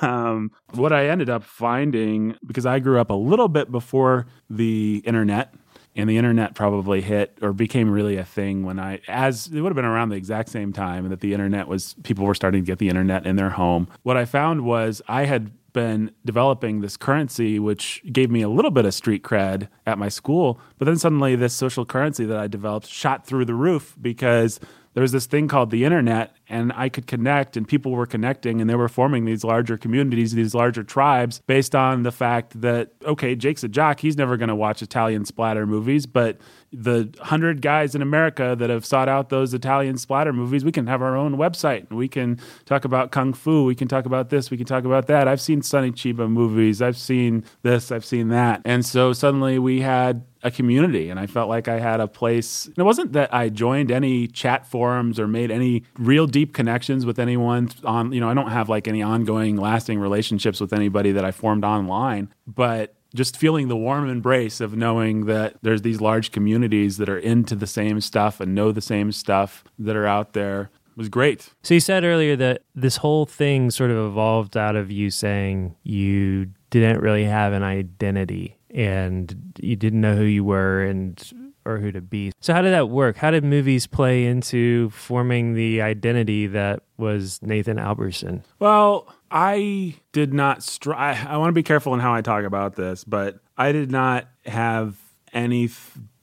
um, 0.00 0.50
what 0.72 0.92
I 0.92 1.08
ended 1.08 1.28
up 1.28 1.44
finding, 1.44 2.34
because 2.44 2.64
I 2.64 2.78
grew 2.78 2.98
up 2.98 3.10
a 3.10 3.14
little 3.14 3.48
bit 3.48 3.70
before 3.70 4.26
the 4.48 5.02
internet, 5.04 5.54
and 5.94 6.08
the 6.08 6.16
internet 6.16 6.54
probably 6.54 7.02
hit 7.02 7.38
or 7.42 7.52
became 7.52 7.90
really 7.90 8.16
a 8.16 8.24
thing 8.24 8.64
when 8.64 8.80
I, 8.80 9.00
as 9.06 9.48
it 9.48 9.60
would 9.60 9.68
have 9.68 9.76
been 9.76 9.84
around 9.84 10.08
the 10.08 10.16
exact 10.16 10.48
same 10.48 10.72
time 10.72 11.08
that 11.10 11.20
the 11.20 11.34
internet 11.34 11.68
was, 11.68 11.94
people 12.02 12.24
were 12.24 12.34
starting 12.34 12.64
to 12.64 12.66
get 12.66 12.78
the 12.78 12.88
internet 12.88 13.26
in 13.26 13.36
their 13.36 13.50
home. 13.50 13.86
What 14.02 14.16
I 14.16 14.24
found 14.24 14.64
was 14.64 15.02
I 15.06 15.26
had 15.26 15.52
been 15.74 16.12
developing 16.24 16.80
this 16.80 16.96
currency, 16.96 17.58
which 17.58 18.02
gave 18.10 18.30
me 18.30 18.40
a 18.40 18.48
little 18.48 18.70
bit 18.70 18.86
of 18.86 18.94
street 18.94 19.22
cred 19.22 19.68
at 19.86 19.98
my 19.98 20.08
school. 20.08 20.58
But 20.78 20.86
then 20.86 20.96
suddenly, 20.96 21.36
this 21.36 21.52
social 21.52 21.84
currency 21.84 22.24
that 22.24 22.38
I 22.38 22.46
developed 22.46 22.86
shot 22.86 23.26
through 23.26 23.44
the 23.44 23.54
roof 23.54 23.94
because 24.00 24.58
there 24.94 25.02
was 25.02 25.12
this 25.12 25.26
thing 25.26 25.48
called 25.48 25.70
the 25.70 25.84
internet 25.84 26.34
and 26.48 26.72
I 26.74 26.88
could 26.88 27.06
connect 27.06 27.56
and 27.56 27.66
people 27.66 27.92
were 27.92 28.06
connecting 28.06 28.60
and 28.60 28.68
they 28.68 28.74
were 28.74 28.88
forming 28.88 29.24
these 29.24 29.44
larger 29.44 29.76
communities, 29.76 30.32
these 30.32 30.54
larger 30.54 30.82
tribes 30.82 31.40
based 31.46 31.74
on 31.74 32.02
the 32.02 32.12
fact 32.12 32.60
that, 32.60 32.92
okay, 33.04 33.34
Jake's 33.34 33.64
a 33.64 33.68
jock. 33.68 34.00
He's 34.00 34.16
never 34.16 34.36
going 34.36 34.48
to 34.48 34.54
watch 34.54 34.82
Italian 34.82 35.24
splatter 35.24 35.66
movies, 35.66 36.06
but 36.06 36.38
the 36.72 37.14
hundred 37.20 37.62
guys 37.62 37.94
in 37.94 38.02
America 38.02 38.56
that 38.58 38.68
have 38.68 38.84
sought 38.84 39.08
out 39.08 39.28
those 39.28 39.54
Italian 39.54 39.96
splatter 39.96 40.32
movies, 40.32 40.64
we 40.64 40.72
can 40.72 40.86
have 40.86 41.02
our 41.02 41.16
own 41.16 41.36
website 41.36 41.88
and 41.88 41.98
we 41.98 42.08
can 42.08 42.38
talk 42.64 42.84
about 42.84 43.12
kung 43.12 43.32
fu. 43.32 43.64
We 43.64 43.74
can 43.74 43.88
talk 43.88 44.06
about 44.06 44.30
this. 44.30 44.50
We 44.50 44.56
can 44.56 44.66
talk 44.66 44.84
about 44.84 45.06
that. 45.06 45.28
I've 45.28 45.40
seen 45.40 45.62
Sonny 45.62 45.92
Chiba 45.92 46.28
movies. 46.28 46.82
I've 46.82 46.96
seen 46.96 47.44
this. 47.62 47.92
I've 47.92 48.04
seen 48.04 48.28
that. 48.28 48.62
And 48.64 48.84
so 48.84 49.12
suddenly 49.12 49.58
we 49.58 49.80
had 49.80 50.24
a 50.42 50.50
community 50.50 51.08
and 51.08 51.18
I 51.18 51.26
felt 51.26 51.48
like 51.48 51.68
I 51.68 51.80
had 51.80 52.00
a 52.00 52.06
place. 52.06 52.66
And 52.66 52.78
it 52.78 52.82
wasn't 52.82 53.12
that 53.14 53.32
I 53.32 53.48
joined 53.48 53.90
any 53.90 54.26
chat 54.26 54.66
forums 54.66 55.18
or 55.18 55.26
made 55.26 55.50
any 55.50 55.84
real 55.98 56.26
deep 56.34 56.52
connections 56.52 57.06
with 57.06 57.20
anyone 57.20 57.70
on, 57.84 58.12
you 58.12 58.18
know, 58.18 58.28
I 58.28 58.34
don't 58.34 58.50
have 58.50 58.68
like 58.68 58.88
any 58.88 59.04
ongoing 59.04 59.54
lasting 59.54 60.00
relationships 60.00 60.60
with 60.60 60.72
anybody 60.72 61.12
that 61.12 61.24
I 61.24 61.30
formed 61.30 61.64
online, 61.64 62.34
but 62.44 62.96
just 63.14 63.36
feeling 63.36 63.68
the 63.68 63.76
warm 63.76 64.10
embrace 64.10 64.60
of 64.60 64.76
knowing 64.76 65.26
that 65.26 65.54
there's 65.62 65.82
these 65.82 66.00
large 66.00 66.32
communities 66.32 66.96
that 66.96 67.08
are 67.08 67.20
into 67.20 67.54
the 67.54 67.68
same 67.68 68.00
stuff 68.00 68.40
and 68.40 68.52
know 68.52 68.72
the 68.72 68.80
same 68.80 69.12
stuff 69.12 69.62
that 69.78 69.94
are 69.94 70.08
out 70.08 70.32
there 70.32 70.70
was 70.96 71.08
great. 71.08 71.50
So 71.62 71.74
you 71.74 71.78
said 71.78 72.02
earlier 72.02 72.34
that 72.34 72.62
this 72.74 72.96
whole 72.96 73.26
thing 73.26 73.70
sort 73.70 73.92
of 73.92 73.98
evolved 74.04 74.56
out 74.56 74.74
of 74.74 74.90
you 74.90 75.10
saying 75.10 75.76
you 75.84 76.50
didn't 76.70 77.00
really 77.00 77.26
have 77.26 77.52
an 77.52 77.62
identity 77.62 78.58
and 78.70 79.54
you 79.60 79.76
didn't 79.76 80.00
know 80.00 80.16
who 80.16 80.24
you 80.24 80.42
were 80.42 80.82
and 80.82 81.32
or 81.64 81.78
who 81.78 81.92
to 81.92 82.00
be. 82.00 82.32
So 82.40 82.52
how 82.52 82.62
did 82.62 82.72
that 82.72 82.88
work? 82.88 83.16
How 83.16 83.30
did 83.30 83.44
movies 83.44 83.86
play 83.86 84.26
into 84.26 84.90
forming 84.90 85.54
the 85.54 85.82
identity 85.82 86.46
that 86.48 86.82
was 86.96 87.40
Nathan 87.42 87.78
Alberson? 87.78 88.44
Well, 88.58 89.12
I 89.30 89.96
did 90.12 90.32
not 90.32 90.62
str- 90.62 90.94
I, 90.94 91.26
I 91.28 91.36
want 91.36 91.48
to 91.48 91.54
be 91.54 91.62
careful 91.62 91.94
in 91.94 92.00
how 92.00 92.14
I 92.14 92.20
talk 92.20 92.44
about 92.44 92.76
this, 92.76 93.04
but 93.04 93.40
I 93.56 93.72
did 93.72 93.90
not 93.90 94.28
have 94.46 94.96
any 95.32 95.70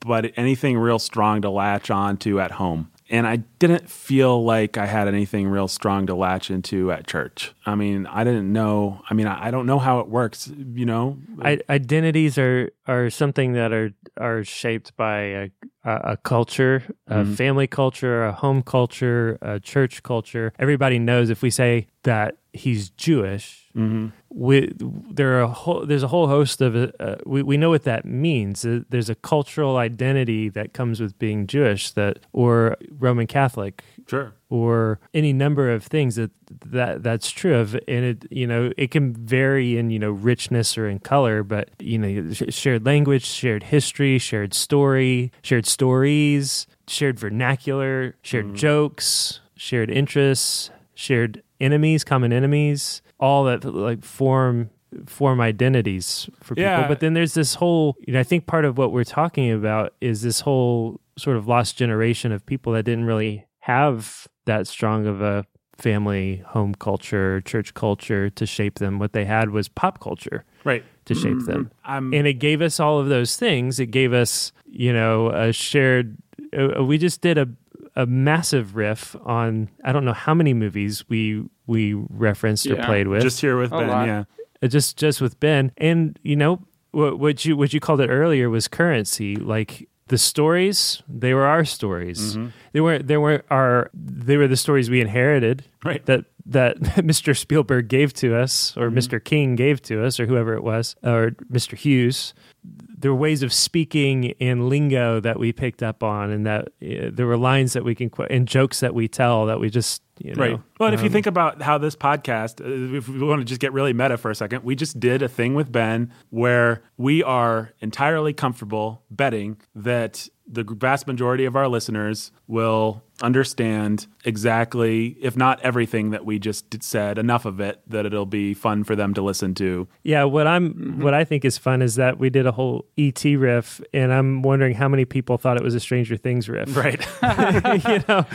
but 0.04 0.32
anything 0.36 0.78
real 0.78 1.00
strong 1.00 1.42
to 1.44 1.50
latch 1.50 1.92
on 1.92 2.18
to 2.18 2.40
at 2.40 2.52
home 2.52 2.91
and 3.12 3.28
I 3.28 3.36
didn't 3.60 3.90
feel 3.90 4.44
like 4.44 4.78
I 4.78 4.86
had 4.86 5.10
anything 5.10 5.50
real 5.50 5.68
strong 5.68 6.08
to 6.08 6.16
latch 6.16 6.50
into 6.50 6.92
at 6.94 7.06
church. 7.06 7.54
I 7.66 7.76
mean, 7.76 8.08
I 8.08 8.24
didn't 8.24 8.52
know. 8.52 9.02
I 9.10 9.14
mean, 9.14 9.28
I, 9.28 9.48
I 9.48 9.52
don't 9.52 9.66
know 9.66 9.80
how 9.80 10.00
it 10.00 10.08
works. 10.08 10.48
You 10.48 10.86
know, 10.86 11.18
I, 11.42 11.60
identities 11.70 12.38
are 12.38 12.72
are 12.88 13.10
something 13.10 13.52
that 13.54 13.74
are 13.74 13.92
are 14.18 14.46
shaped 14.46 14.96
by 14.96 15.20
a, 15.20 15.50
a, 15.84 16.18
culture, 16.18 16.84
a 17.08 17.16
mm-hmm. 17.16 17.34
family 17.34 17.68
culture, 17.68 18.26
a 18.26 18.32
home 18.32 18.64
culture, 18.64 19.38
a 19.42 19.60
church 19.60 20.04
culture. 20.04 20.54
Everybody 20.58 20.98
knows 20.98 21.30
if 21.30 21.42
we 21.42 21.50
say 21.50 21.88
that 22.04 22.38
he's 22.54 22.90
Jewish, 22.92 23.68
mm-hmm. 23.76 24.08
We, 24.34 24.72
there 24.80 25.38
are 25.38 25.42
a 25.42 25.48
whole, 25.48 25.86
there's 25.86 26.04
a 26.04 26.08
whole 26.08 26.28
host 26.28 26.62
of 26.62 26.76
uh, 27.00 27.16
we 27.26 27.44
we 27.44 27.58
know 27.58 27.70
what 27.70 27.84
that 27.84 28.06
means. 28.06 28.66
There's 28.66 29.10
a 29.10 29.16
cultural 29.16 29.76
identity 29.76 30.48
that 30.50 30.74
comes 30.74 31.02
with 31.02 31.20
being 31.20 31.48
Jewish 31.48 31.92
that 31.92 32.20
or 32.32 32.78
Roman 32.92 33.28
Catholic, 33.28 33.84
sure, 34.08 34.34
or 34.50 35.00
any 35.14 35.34
number 35.34 35.70
of 35.70 35.84
things 35.84 36.16
that 36.16 36.32
that 36.66 37.04
that's 37.04 37.30
true 37.30 37.56
of, 37.56 37.76
and 37.90 38.06
it 38.06 38.26
you 38.32 38.48
know 38.48 38.72
it 38.78 38.90
can 38.92 39.14
vary 39.14 39.78
in 39.78 39.90
you 39.90 40.00
know 40.00 40.12
richness 40.12 40.78
or 40.78 40.88
in 40.88 41.00
color, 41.00 41.44
but 41.44 41.70
you 41.80 41.98
know 41.98 42.32
shared 42.32 42.86
language, 42.86 43.26
shared 43.26 43.64
history, 43.64 44.18
shared 44.18 44.54
story, 44.54 45.34
shared 45.42 45.66
stories, 45.66 46.68
shared 46.88 47.20
vernacular, 47.20 48.16
shared 48.22 48.46
mm-hmm. 48.46 48.56
jokes, 48.56 49.42
shared 49.58 49.92
interests, 49.92 50.72
shared 50.94 51.44
enemies, 51.60 52.04
common 52.04 52.32
enemies, 52.32 53.02
all 53.22 53.46
that 53.46 53.64
like 53.64 54.04
form 54.04 54.70
form 55.06 55.40
identities 55.40 56.30
for 56.42 56.56
people. 56.56 56.64
Yeah. 56.64 56.88
But 56.88 57.00
then 57.00 57.14
there's 57.14 57.34
this 57.34 57.56
whole, 57.56 57.96
you 58.06 58.14
know, 58.14 58.20
I 58.20 58.24
think 58.24 58.46
part 58.46 58.66
of 58.66 58.78
what 58.78 58.92
we're 58.92 59.04
talking 59.06 59.52
about 59.52 59.94
is 60.02 60.22
this 60.22 60.42
whole 60.42 61.00
sort 61.18 61.38
of 61.38 61.48
lost 61.48 61.78
generation 61.78 62.32
of 62.32 62.46
people 62.46 62.74
that 62.74 62.84
didn't 62.84 63.06
really 63.06 63.46
have 63.60 64.28
that 64.46 64.68
strong 64.68 65.08
of 65.08 65.22
a 65.22 65.46
family, 65.78 66.44
home 66.48 66.76
culture, 66.76 67.42
church 67.42 67.74
culture 67.74 68.30
to 68.32 68.46
shape 68.46 68.80
them. 68.80 69.00
What 69.00 69.14
they 69.14 69.26
had 69.26 69.52
was 69.52 69.70
pop 69.70 70.00
culture. 70.00 70.44
Right. 70.64 70.84
To 71.06 71.16
shape 71.16 71.38
mm-hmm. 71.38 71.46
them. 71.46 71.72
and 72.14 72.28
it 72.28 72.34
gave 72.34 72.62
us 72.62 72.80
all 72.80 73.00
of 73.00 73.08
those 73.08 73.36
things. 73.36 73.80
It 73.80 73.88
gave 73.88 74.14
us, 74.14 74.52
you 74.66 74.94
know, 74.94 75.30
a 75.30 75.52
shared 75.52 76.18
uh, 76.58 76.84
we 76.84 76.98
just 76.98 77.22
did 77.22 77.38
a 77.38 77.48
a 77.96 78.06
massive 78.06 78.76
riff 78.76 79.16
on 79.24 79.70
I 79.84 79.92
don't 79.92 80.06
know 80.06 80.14
how 80.14 80.34
many 80.34 80.54
movies 80.54 81.08
we 81.10 81.44
we 81.68 81.94
referenced 81.94 82.66
yeah. 82.66 82.74
or 82.74 82.86
played 82.86 83.08
with. 83.08 83.22
Just 83.22 83.42
here 83.42 83.58
with 83.58 83.72
a 83.72 83.78
Ben, 83.78 83.88
lot. 83.88 84.08
yeah. 84.08 84.24
Uh, 84.62 84.68
just 84.68 84.98
just 84.98 85.22
with 85.22 85.40
Ben, 85.40 85.72
and 85.78 86.20
you 86.24 86.36
know 86.36 86.62
what, 86.92 87.20
what 87.20 87.46
you 87.46 87.58
what 87.58 87.74
you 87.74 87.80
called 87.80 88.02
it 88.02 88.10
earlier 88.10 88.50
was 88.50 88.68
currency. 88.68 89.36
Like 89.36 89.88
the 90.08 90.18
stories, 90.18 91.02
they 91.08 91.34
were 91.34 91.46
our 91.46 91.66
stories. 91.66 92.36
Mm-hmm. 92.36 92.48
They 92.74 92.82
were 92.82 93.00
they 93.00 93.18
were 93.18 93.44
our 93.50 93.90
they 93.94 94.38
were 94.38 94.48
the 94.48 94.58
stories 94.58 94.90
we 94.90 95.02
inherited. 95.02 95.64
Right. 95.84 96.06
That 96.06 96.26
that 96.46 96.78
Mr. 96.82 97.38
Spielberg 97.38 97.88
gave 97.88 98.14
to 98.16 98.36
us, 98.36 98.76
or 98.78 98.90
mm-hmm. 98.90 98.98
Mr. 98.98 99.24
King 99.24 99.56
gave 99.56 99.82
to 99.84 100.04
us, 100.06 100.20
or 100.20 100.26
whoever 100.26 100.54
it 100.54 100.64
was, 100.64 100.96
or 101.04 101.32
Mr. 101.52 101.78
Hughes 101.78 102.34
there 102.64 103.12
were 103.12 103.18
ways 103.18 103.42
of 103.42 103.52
speaking 103.52 104.26
in 104.40 104.70
lingo 104.70 105.20
that 105.20 105.40
we 105.40 105.52
picked 105.52 105.82
up 105.82 106.04
on, 106.04 106.30
and 106.30 106.46
that 106.46 106.68
uh, 106.82 107.10
there 107.12 107.26
were 107.26 107.38
lines 107.38 107.74
that 107.74 107.84
we 107.84 107.96
can 107.96 108.10
quote 108.10 108.30
and 108.30 108.48
jokes 108.48 108.80
that 108.82 108.94
we 108.94 109.08
tell 109.08 109.46
that 109.48 109.60
we 109.60 109.70
just 109.70 110.04
you 110.20 110.36
know, 110.36 110.42
right. 110.42 110.60
Well, 110.80 110.90
um, 110.90 110.94
if 110.94 111.02
you 111.02 111.08
um, 111.08 111.14
think 111.14 111.26
about 111.26 111.62
how 111.62 111.78
this 111.78 111.96
podcast, 111.96 112.62
uh, 112.62 112.98
if 112.98 113.10
we 113.10 113.20
want 113.20 113.42
to 113.42 113.46
just 113.46 113.60
get 113.60 113.74
really 113.74 113.94
meta 113.94 114.18
for 114.18 114.30
a 114.30 114.36
second, 114.36 114.64
we 114.64 114.76
just 114.76 115.00
did 115.00 115.24
a 115.24 115.28
thing 115.28 115.56
with 115.56 115.72
Ben 115.72 116.12
where 116.30 116.84
we 116.98 117.24
are 117.24 117.74
entirely 117.80 118.34
comfortable 118.34 119.04
betting 119.10 119.58
that 119.74 120.28
the 120.52 120.64
vast 120.64 121.08
majority 121.08 121.46
of 121.46 121.56
our 121.56 121.68
listeners 121.68 122.32
will 122.48 123.02
understand 123.22 124.08
exactly, 124.26 125.16
if 125.22 125.38
not 125.38 125.62
everything 125.62 126.10
that 126.10 126.26
we 126.26 126.40
just 126.40 126.84
said, 126.84 127.18
enough 127.18 127.46
of 127.46 127.60
it 127.60 127.82
that 127.88 128.06
it'll 128.06 128.26
be 128.26 128.54
fun 128.54 128.84
for 128.84 128.96
them 128.96 129.14
to 129.14 129.22
listen 129.22 129.54
to. 129.56 129.88
Yeah, 130.04 130.26
what 130.26 130.48
I'm 130.48 130.74
mm-hmm. 130.74 131.04
what 131.04 131.14
I 131.14 131.24
think 131.24 131.46
is 131.46 131.58
fun 131.58 131.82
is 131.82 131.96
that 131.96 132.20
we 132.20 132.30
did 132.30 132.46
a 132.46 132.52
whole 132.52 132.86
ET 132.98 133.24
riff, 133.24 133.80
and 133.94 134.12
I'm 134.12 134.42
wondering 134.42 134.76
how 134.76 134.90
many 134.90 135.06
people 135.06 135.38
thought 135.38 135.58
it 135.58 135.64
was 135.64 135.76
a 135.76 135.80
Stranger 135.80 136.18
Things 136.18 136.50
riff. 136.50 136.70
Right. 136.82 137.00
you 137.88 138.04
know, 138.08 138.26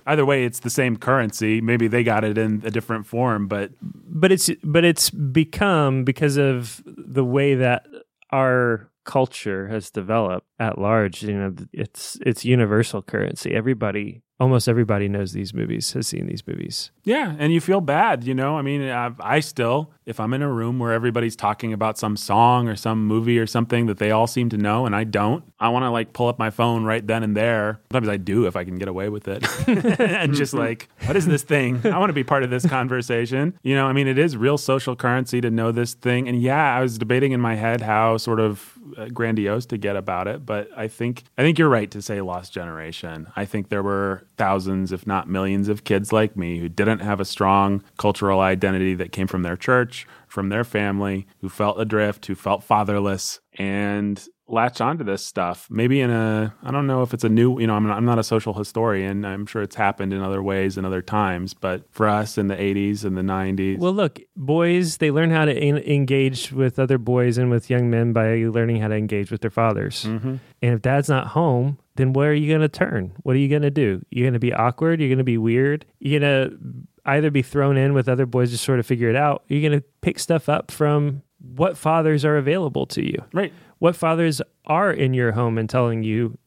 Either 0.06 0.26
way, 0.26 0.44
it's 0.44 0.60
the 0.60 0.70
same 0.70 0.96
currency. 0.96 1.60
Maybe 1.60 1.86
they 1.86 2.02
got 2.02 2.24
it 2.24 2.36
in 2.36 2.60
a 2.64 2.70
different 2.70 3.06
form, 3.06 3.46
but 3.46 3.70
but 3.80 4.32
it's 4.32 4.50
but 4.64 4.84
it's 4.84 5.10
become 5.10 6.02
because 6.02 6.36
of 6.36 6.82
the 6.84 7.24
way 7.24 7.54
that 7.54 7.86
our 8.30 8.90
culture 9.04 9.68
has 9.68 9.90
developed 9.90 10.46
at 10.58 10.78
large 10.78 11.22
you 11.22 11.34
know 11.34 11.54
it's 11.72 12.18
it's 12.24 12.44
universal 12.44 13.02
currency. 13.02 13.54
Everybody 13.54 14.22
almost 14.44 14.68
everybody 14.68 15.08
knows 15.08 15.32
these 15.32 15.54
movies 15.54 15.92
has 15.94 16.06
seen 16.06 16.26
these 16.26 16.46
movies 16.46 16.90
Yeah, 17.04 17.34
and 17.38 17.52
you 17.52 17.60
feel 17.60 17.80
bad, 17.80 18.24
you 18.24 18.34
know. 18.34 18.56
I 18.58 18.62
mean, 18.62 18.82
I, 18.88 19.10
I 19.20 19.40
still, 19.40 19.90
if 20.06 20.20
I'm 20.20 20.32
in 20.34 20.42
a 20.42 20.50
room 20.50 20.78
where 20.78 20.92
everybody's 20.92 21.36
talking 21.36 21.72
about 21.72 21.98
some 21.98 22.16
song 22.16 22.68
or 22.68 22.76
some 22.76 23.06
movie 23.06 23.38
or 23.38 23.46
something 23.46 23.86
that 23.86 23.98
they 23.98 24.10
all 24.10 24.26
seem 24.26 24.48
to 24.50 24.58
know 24.58 24.84
and 24.86 24.94
I 24.94 25.04
don't, 25.04 25.42
I 25.58 25.68
want 25.70 25.84
to 25.84 25.90
like 25.90 26.12
pull 26.12 26.28
up 26.28 26.38
my 26.38 26.50
phone 26.50 26.84
right 26.84 27.04
then 27.06 27.22
and 27.22 27.34
there. 27.36 27.80
Sometimes 27.90 28.08
I 28.08 28.18
do 28.18 28.46
if 28.46 28.54
I 28.54 28.64
can 28.64 28.76
get 28.76 28.88
away 28.88 29.08
with 29.08 29.26
it, 29.28 29.42
and 30.00 30.34
just 30.34 30.54
like, 30.66 30.88
what 31.06 31.16
is 31.16 31.26
this 31.26 31.42
thing? 31.42 31.80
I 31.86 31.98
want 31.98 32.10
to 32.10 32.14
be 32.14 32.24
part 32.24 32.42
of 32.42 32.50
this 32.50 32.66
conversation. 32.66 33.58
You 33.62 33.74
know, 33.74 33.86
I 33.86 33.92
mean, 33.92 34.06
it 34.06 34.18
is 34.18 34.36
real 34.36 34.58
social 34.58 34.94
currency 34.94 35.40
to 35.40 35.50
know 35.50 35.72
this 35.72 35.94
thing. 35.94 36.28
And 36.28 36.40
yeah, 36.40 36.76
I 36.76 36.80
was 36.80 36.98
debating 36.98 37.32
in 37.32 37.40
my 37.40 37.54
head 37.54 37.80
how 37.80 38.18
sort 38.18 38.40
of 38.40 38.78
uh, 38.96 39.06
grandiose 39.06 39.66
to 39.66 39.78
get 39.78 39.96
about 39.96 40.28
it, 40.28 40.44
but 40.44 40.68
I 40.76 40.88
think 40.88 41.24
I 41.38 41.42
think 41.42 41.58
you're 41.58 41.68
right 41.68 41.90
to 41.90 42.02
say 42.02 42.20
lost 42.20 42.52
generation. 42.52 43.26
I 43.34 43.44
think 43.44 43.68
there 43.68 43.82
were 43.82 44.26
thousands, 44.36 44.92
if 44.92 45.06
not 45.06 45.28
millions, 45.28 45.68
of 45.68 45.84
kids 45.84 46.12
like 46.12 46.36
me 46.36 46.58
who 46.58 46.68
didn't 46.68 47.00
have 47.00 47.20
a 47.20 47.24
strong 47.24 47.82
cultural 47.98 48.40
identity 48.40 48.94
that 48.94 49.12
came 49.12 49.26
from 49.26 49.42
their 49.42 49.56
church, 49.56 50.06
from 50.28 50.48
their 50.48 50.64
family, 50.64 51.26
who 51.40 51.48
felt 51.48 51.80
adrift, 51.80 52.26
who 52.26 52.34
felt 52.34 52.62
fatherless, 52.64 53.40
and 53.58 54.26
latch 54.46 54.78
onto 54.80 55.02
this 55.04 55.24
stuff. 55.24 55.66
Maybe 55.70 56.02
in 56.02 56.10
a, 56.10 56.54
I 56.62 56.70
don't 56.70 56.86
know 56.86 57.02
if 57.02 57.14
it's 57.14 57.24
a 57.24 57.30
new, 57.30 57.58
you 57.58 57.66
know, 57.66 57.74
I'm 57.74 57.86
not, 57.86 57.96
I'm 57.96 58.04
not 58.04 58.18
a 58.18 58.22
social 58.22 58.52
historian. 58.52 59.24
I'm 59.24 59.46
sure 59.46 59.62
it's 59.62 59.76
happened 59.76 60.12
in 60.12 60.20
other 60.20 60.42
ways 60.42 60.76
in 60.76 60.84
other 60.84 61.00
times, 61.00 61.54
but 61.54 61.84
for 61.90 62.06
us 62.06 62.36
in 62.36 62.48
the 62.48 62.56
80s 62.56 63.04
and 63.06 63.16
the 63.16 63.22
90s, 63.22 63.78
well 63.78 63.94
look 63.94 64.20
boys 64.36 64.98
they 64.98 65.10
learn 65.10 65.30
how 65.30 65.46
to 65.46 65.52
en- 65.56 65.78
engage 65.78 66.52
with 66.52 66.78
other 66.78 66.98
boys 66.98 67.38
and 67.38 67.50
with 67.50 67.70
young 67.70 67.88
men 67.88 68.12
by 68.12 68.34
learning 68.44 68.82
how 68.82 68.88
to 68.88 68.94
engage 68.94 69.30
with 69.30 69.40
their 69.40 69.50
fathers 69.50 70.04
Mhm. 70.04 70.40
and 70.60 70.74
if 70.74 70.82
dad's 70.82 71.08
not 71.08 71.28
home 71.28 71.78
then 71.96 72.12
where 72.12 72.30
are 72.30 72.34
you 72.34 72.48
going 72.48 72.60
to 72.60 72.68
turn 72.68 73.12
what 73.22 73.36
are 73.36 73.38
you 73.38 73.48
going 73.48 73.62
to 73.62 73.70
do 73.70 74.04
you're 74.10 74.24
going 74.24 74.32
to 74.34 74.38
be 74.38 74.52
awkward 74.52 75.00
you're 75.00 75.08
going 75.08 75.18
to 75.18 75.24
be 75.24 75.38
weird 75.38 75.84
you're 75.98 76.18
going 76.20 76.50
to 76.50 76.58
either 77.06 77.30
be 77.30 77.42
thrown 77.42 77.76
in 77.76 77.92
with 77.94 78.08
other 78.08 78.26
boys 78.26 78.50
to 78.50 78.58
sort 78.58 78.78
of 78.78 78.86
figure 78.86 79.08
it 79.08 79.16
out 79.16 79.44
you're 79.48 79.60
going 79.60 79.78
to 79.80 79.86
pick 80.00 80.18
stuff 80.18 80.48
up 80.48 80.70
from 80.70 81.22
what 81.56 81.76
fathers 81.76 82.24
are 82.24 82.36
available 82.36 82.86
to 82.86 83.04
you 83.04 83.22
right. 83.32 83.52
what 83.78 83.94
fathers 83.94 84.40
are 84.66 84.90
in 84.90 85.12
your 85.14 85.32
home 85.32 85.58
and 85.58 85.68
telling 85.68 86.02
you 86.02 86.38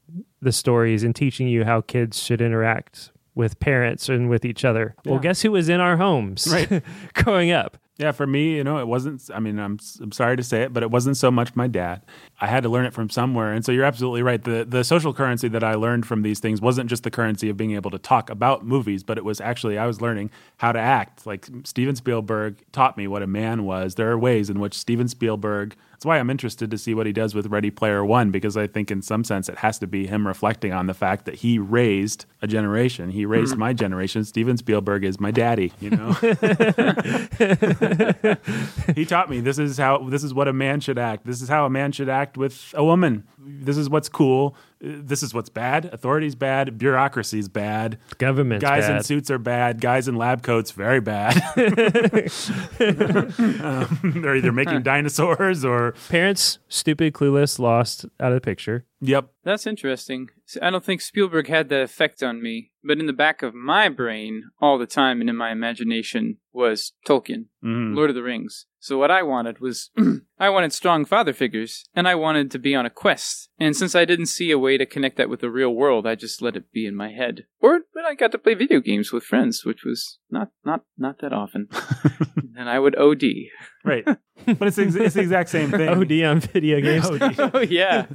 the 0.42 0.52
stories 0.52 1.04
and 1.04 1.16
teaching 1.16 1.48
you 1.48 1.64
how 1.64 1.82
kids 1.82 2.22
should 2.22 2.42
interact 2.42 3.12
with 3.36 3.60
parents 3.60 4.10
and 4.10 4.30
with 4.30 4.44
each 4.44 4.66
other. 4.66 4.96
Well, 5.06 5.20
guess 5.20 5.42
who 5.42 5.52
was 5.52 5.70
in 5.70 5.80
our 5.80 5.98
homes 5.98 6.48
Right. 6.52 6.84
growing 7.14 7.52
up? 7.52 7.78
Yeah, 7.98 8.12
for 8.12 8.28
me, 8.28 8.56
you 8.58 8.64
know, 8.64 8.78
it 8.78 8.88
wasn't. 8.88 9.24
I 9.34 9.40
mean, 9.40 9.58
I'm 9.58 9.80
I'm 10.00 10.12
sorry 10.12 10.38
to 10.38 10.44
say 10.44 10.62
it, 10.62 10.72
but 10.72 10.84
it 10.84 10.92
wasn't 10.92 11.18
so 11.18 11.32
much 11.32 11.56
my 11.56 11.66
dad. 11.66 12.04
I 12.40 12.46
had 12.46 12.62
to 12.62 12.70
learn 12.70 12.86
it 12.86 12.94
from 12.94 13.10
somewhere, 13.10 13.52
and 13.52 13.66
so 13.66 13.72
you're 13.72 13.86
absolutely 13.86 14.22
right. 14.22 14.44
the 14.44 14.66
The 14.70 14.84
social 14.84 15.16
currency 15.16 15.48
that 15.48 15.64
I 15.64 15.74
learned 15.74 16.06
from 16.06 16.22
these 16.22 16.40
things 16.40 16.62
wasn't 16.62 16.92
just 16.92 17.02
the 17.02 17.10
currency 17.10 17.50
of 17.50 17.58
being 17.58 17.72
able 17.72 17.90
to 17.90 17.98
talk 17.98 18.30
about 18.30 18.64
movies, 18.64 19.02
but 19.02 19.18
it 19.18 19.26
was 19.26 19.42
actually 19.42 19.80
I 19.80 19.88
was 19.88 20.00
learning 20.00 20.30
how 20.58 20.72
to 20.72 20.80
act. 20.80 21.26
Like 21.26 21.48
Steven 21.64 21.96
Spielberg 21.96 22.58
taught 22.72 22.98
me 22.98 23.08
what 23.08 23.24
a 23.24 23.28
man 23.28 23.64
was. 23.64 23.96
There 23.96 24.12
are 24.12 24.18
ways 24.20 24.52
in 24.52 24.60
which 24.60 24.76
Steven 24.76 25.08
Spielberg. 25.08 25.76
That's 25.98 26.06
why 26.06 26.20
I'm 26.20 26.30
interested 26.30 26.70
to 26.70 26.78
see 26.78 26.94
what 26.94 27.08
he 27.08 27.12
does 27.12 27.34
with 27.34 27.48
Ready 27.48 27.72
Player 27.72 28.06
One, 28.06 28.30
because 28.30 28.56
I 28.56 28.68
think 28.68 28.92
in 28.92 29.02
some 29.02 29.24
sense 29.24 29.50
it 29.50 29.58
has 29.58 29.80
to 29.80 29.88
be 29.88 30.06
him 30.06 30.28
reflecting 30.28 30.72
on 30.72 30.86
the 30.86 30.94
fact 30.94 31.26
that 31.26 31.34
he 31.34 31.58
raised 31.58 32.28
a 32.40 32.46
generation. 32.46 33.10
He 33.10 33.26
raised 33.26 33.56
hmm. 33.56 33.62
my 33.62 33.74
generation. 33.74 34.24
Steven 34.24 34.58
Spielberg 34.58 35.04
is 35.04 35.20
my 35.20 35.32
daddy. 35.32 35.74
You 35.80 35.90
know. 35.90 36.12
he 38.94 39.06
taught 39.06 39.28
me 39.28 39.40
this 39.40 39.58
is 39.58 39.80
how 39.80 40.08
this 40.08 40.24
is 40.24 40.36
what 40.36 40.48
a 40.48 40.54
man 40.54 40.82
should 40.82 41.00
act. 41.00 41.26
This 41.26 41.42
is 41.42 41.50
how 41.50 41.66
a 41.66 41.70
man 41.72 41.92
should 41.92 42.10
act 42.10 42.38
with 42.38 42.76
a 42.76 42.84
woman. 42.84 43.24
This 43.40 43.76
is 43.76 43.90
what's 43.90 44.08
cool. 44.08 44.56
Uh, 44.84 45.00
This 45.04 45.24
is 45.24 45.34
what's 45.34 45.50
bad. 45.50 45.86
Authority's 45.86 46.36
bad. 46.36 46.78
Bureaucracy's 46.78 47.48
bad. 47.50 47.98
Government's 48.18 48.64
Guys 48.64 48.88
in 48.90 49.02
suits 49.04 49.30
are 49.32 49.38
bad. 49.40 49.82
Guys 49.82 50.08
in 50.08 50.16
lab 50.16 50.44
coats 50.44 50.72
very 50.72 51.00
bad. 51.02 51.36
um, 52.80 54.12
they're 54.22 54.36
either 54.36 54.52
making 54.52 54.84
dinosaurs 54.84 55.64
or 55.66 55.94
Parents, 56.10 56.60
stupid, 56.68 57.14
clueless, 57.14 57.60
lost 57.60 58.06
out 58.20 58.32
of 58.32 58.36
the 58.36 58.42
picture. 58.42 58.86
yep. 59.02 59.30
That's 59.44 59.66
interesting. 59.68 60.30
I 60.62 60.70
don't 60.70 60.84
think 60.84 61.02
Spielberg 61.02 61.48
had 61.48 61.70
that 61.70 61.82
effect 61.82 62.22
on 62.24 62.42
me, 62.42 62.72
but 62.84 63.00
in 63.00 63.06
the 63.08 63.14
back 63.14 63.42
of 63.42 63.54
my 63.56 63.90
brain, 63.90 64.44
all 64.62 64.78
the 64.78 64.86
time 64.88 65.22
and 65.22 65.30
in 65.30 65.36
my 65.38 65.52
imagination, 65.52 66.38
was 66.54 66.94
Tolkien, 67.08 67.46
Mhm. 67.64 67.96
Lord 67.96 68.10
of 68.10 68.16
the 68.16 68.24
Rings. 68.24 68.66
So 68.80 68.98
what 68.98 69.12
I 69.12 69.24
wanted 69.24 69.60
was, 69.60 69.92
I 70.40 70.50
wanted 70.50 70.72
strong 70.72 71.04
father 71.06 71.34
figures, 71.34 71.86
and 71.96 72.08
I 72.08 72.14
wanted 72.14 72.52
to 72.52 72.60
be 72.60 72.76
on 72.76 72.86
a 72.86 72.92
quest. 72.92 73.50
And 73.60 73.76
since 73.76 73.96
I 73.96 74.06
didn't 74.06 74.28
see 74.28 74.52
a 74.52 74.60
way 74.60 74.78
to 74.78 74.86
connect 74.86 75.18
that 75.18 75.30
with 75.30 75.40
the 75.40 75.50
real 75.50 75.74
world, 75.74 76.06
I 76.06 76.14
just 76.14 76.44
let 76.44 76.56
it 76.56 76.72
be 76.72 76.86
in 76.86 76.96
my 76.96 77.12
head. 77.12 77.46
Or, 77.60 77.82
but 77.94 78.06
I 78.06 78.14
got 78.14 78.32
to 78.34 78.38
play 78.38 78.54
video 78.54 78.80
games 78.80 79.12
with 79.12 79.24
friends, 79.24 79.66
which 79.66 79.84
was 79.84 80.20
not, 80.30 80.50
not, 80.64 80.82
not 80.96 81.22
that 81.22 81.34
often. 81.34 81.70
and 82.58 82.70
I 82.70 82.78
would 82.78 82.96
OD. 82.96 83.24
Right. 83.84 84.06
But 84.46 84.68
it's, 84.68 84.78
ex- 84.78 84.94
it's 84.96 85.16
the 85.16 85.22
exact 85.22 85.50
same 85.50 85.72
thing. 85.72 85.90
OD 85.90 86.12
on 86.24 86.40
video 86.40 86.80
games. 86.88 87.06
OD. 87.08 87.52
Oh 87.54 87.60
yeah. 87.60 88.06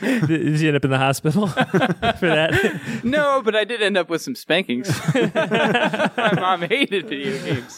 Did 0.00 0.60
you 0.60 0.68
end 0.68 0.76
up 0.76 0.84
in 0.84 0.90
the 0.90 0.96
hospital 0.98 1.48
for 1.48 2.28
that? 2.28 3.00
no, 3.02 3.42
but 3.42 3.56
I 3.56 3.64
did 3.64 3.82
end 3.82 3.96
up 3.96 4.08
with 4.08 4.22
some 4.22 4.36
spankings. 4.36 4.88
my 5.14 6.30
mom 6.36 6.62
hated 6.62 7.08
video 7.08 7.36
games. 7.42 7.76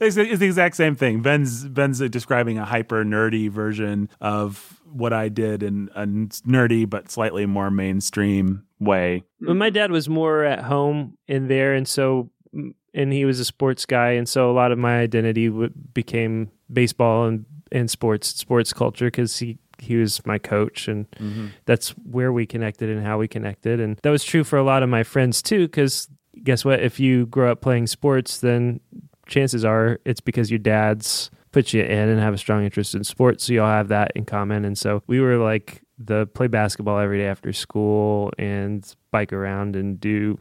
it's, 0.00 0.16
it's 0.16 0.38
the 0.40 0.47
exact 0.48 0.76
same 0.76 0.96
thing. 0.96 1.22
Ben's 1.22 1.64
Ben's 1.64 2.00
describing 2.10 2.58
a 2.58 2.64
hyper 2.64 3.04
nerdy 3.04 3.50
version 3.50 4.08
of 4.20 4.80
what 4.84 5.12
I 5.12 5.28
did 5.28 5.62
in 5.62 5.90
a 5.94 6.06
nerdy 6.06 6.88
but 6.88 7.10
slightly 7.10 7.46
more 7.46 7.70
mainstream 7.70 8.64
way. 8.80 9.24
Well, 9.40 9.54
my 9.54 9.70
dad 9.70 9.90
was 9.90 10.08
more 10.08 10.44
at 10.44 10.64
home 10.64 11.16
in 11.26 11.48
there, 11.48 11.74
and 11.74 11.86
so 11.86 12.30
mm, 12.54 12.74
and 12.94 13.12
he 13.12 13.24
was 13.24 13.40
a 13.40 13.44
sports 13.44 13.86
guy, 13.86 14.10
and 14.12 14.28
so 14.28 14.50
a 14.50 14.52
lot 14.52 14.72
of 14.72 14.78
my 14.78 14.98
identity 14.98 15.48
w- 15.48 15.70
became 15.92 16.50
baseball 16.72 17.26
and 17.26 17.44
and 17.70 17.90
sports 17.90 18.28
sports 18.28 18.72
culture 18.72 19.06
because 19.06 19.38
he 19.38 19.58
he 19.78 19.96
was 19.96 20.24
my 20.26 20.38
coach, 20.38 20.88
and 20.88 21.10
mm-hmm. 21.12 21.48
that's 21.64 21.90
where 21.90 22.32
we 22.32 22.46
connected 22.46 22.90
and 22.90 23.04
how 23.04 23.18
we 23.18 23.28
connected, 23.28 23.80
and 23.80 23.98
that 24.02 24.10
was 24.10 24.24
true 24.24 24.44
for 24.44 24.58
a 24.58 24.64
lot 24.64 24.82
of 24.82 24.88
my 24.88 25.02
friends 25.02 25.42
too. 25.42 25.66
Because 25.66 26.08
guess 26.42 26.64
what? 26.64 26.80
If 26.80 26.98
you 27.00 27.26
grow 27.26 27.52
up 27.52 27.60
playing 27.60 27.86
sports, 27.86 28.38
then 28.38 28.80
chances 29.28 29.64
are 29.64 30.00
it's 30.04 30.20
because 30.20 30.50
your 30.50 30.58
dad's 30.58 31.30
put 31.52 31.72
you 31.72 31.82
in 31.82 32.08
and 32.08 32.20
have 32.20 32.34
a 32.34 32.38
strong 32.38 32.64
interest 32.64 32.94
in 32.94 33.04
sports, 33.04 33.44
so 33.44 33.52
you 33.52 33.62
all 33.62 33.68
have 33.68 33.88
that 33.88 34.12
in 34.14 34.24
common. 34.24 34.64
And 34.64 34.76
so 34.76 35.02
we 35.06 35.20
were 35.20 35.36
like 35.36 35.82
the 35.98 36.26
play 36.26 36.46
basketball 36.46 36.98
every 36.98 37.18
day 37.18 37.26
after 37.26 37.52
school 37.52 38.32
and 38.38 38.94
bike 39.10 39.32
around 39.32 39.76
and 39.76 39.98
do 40.00 40.38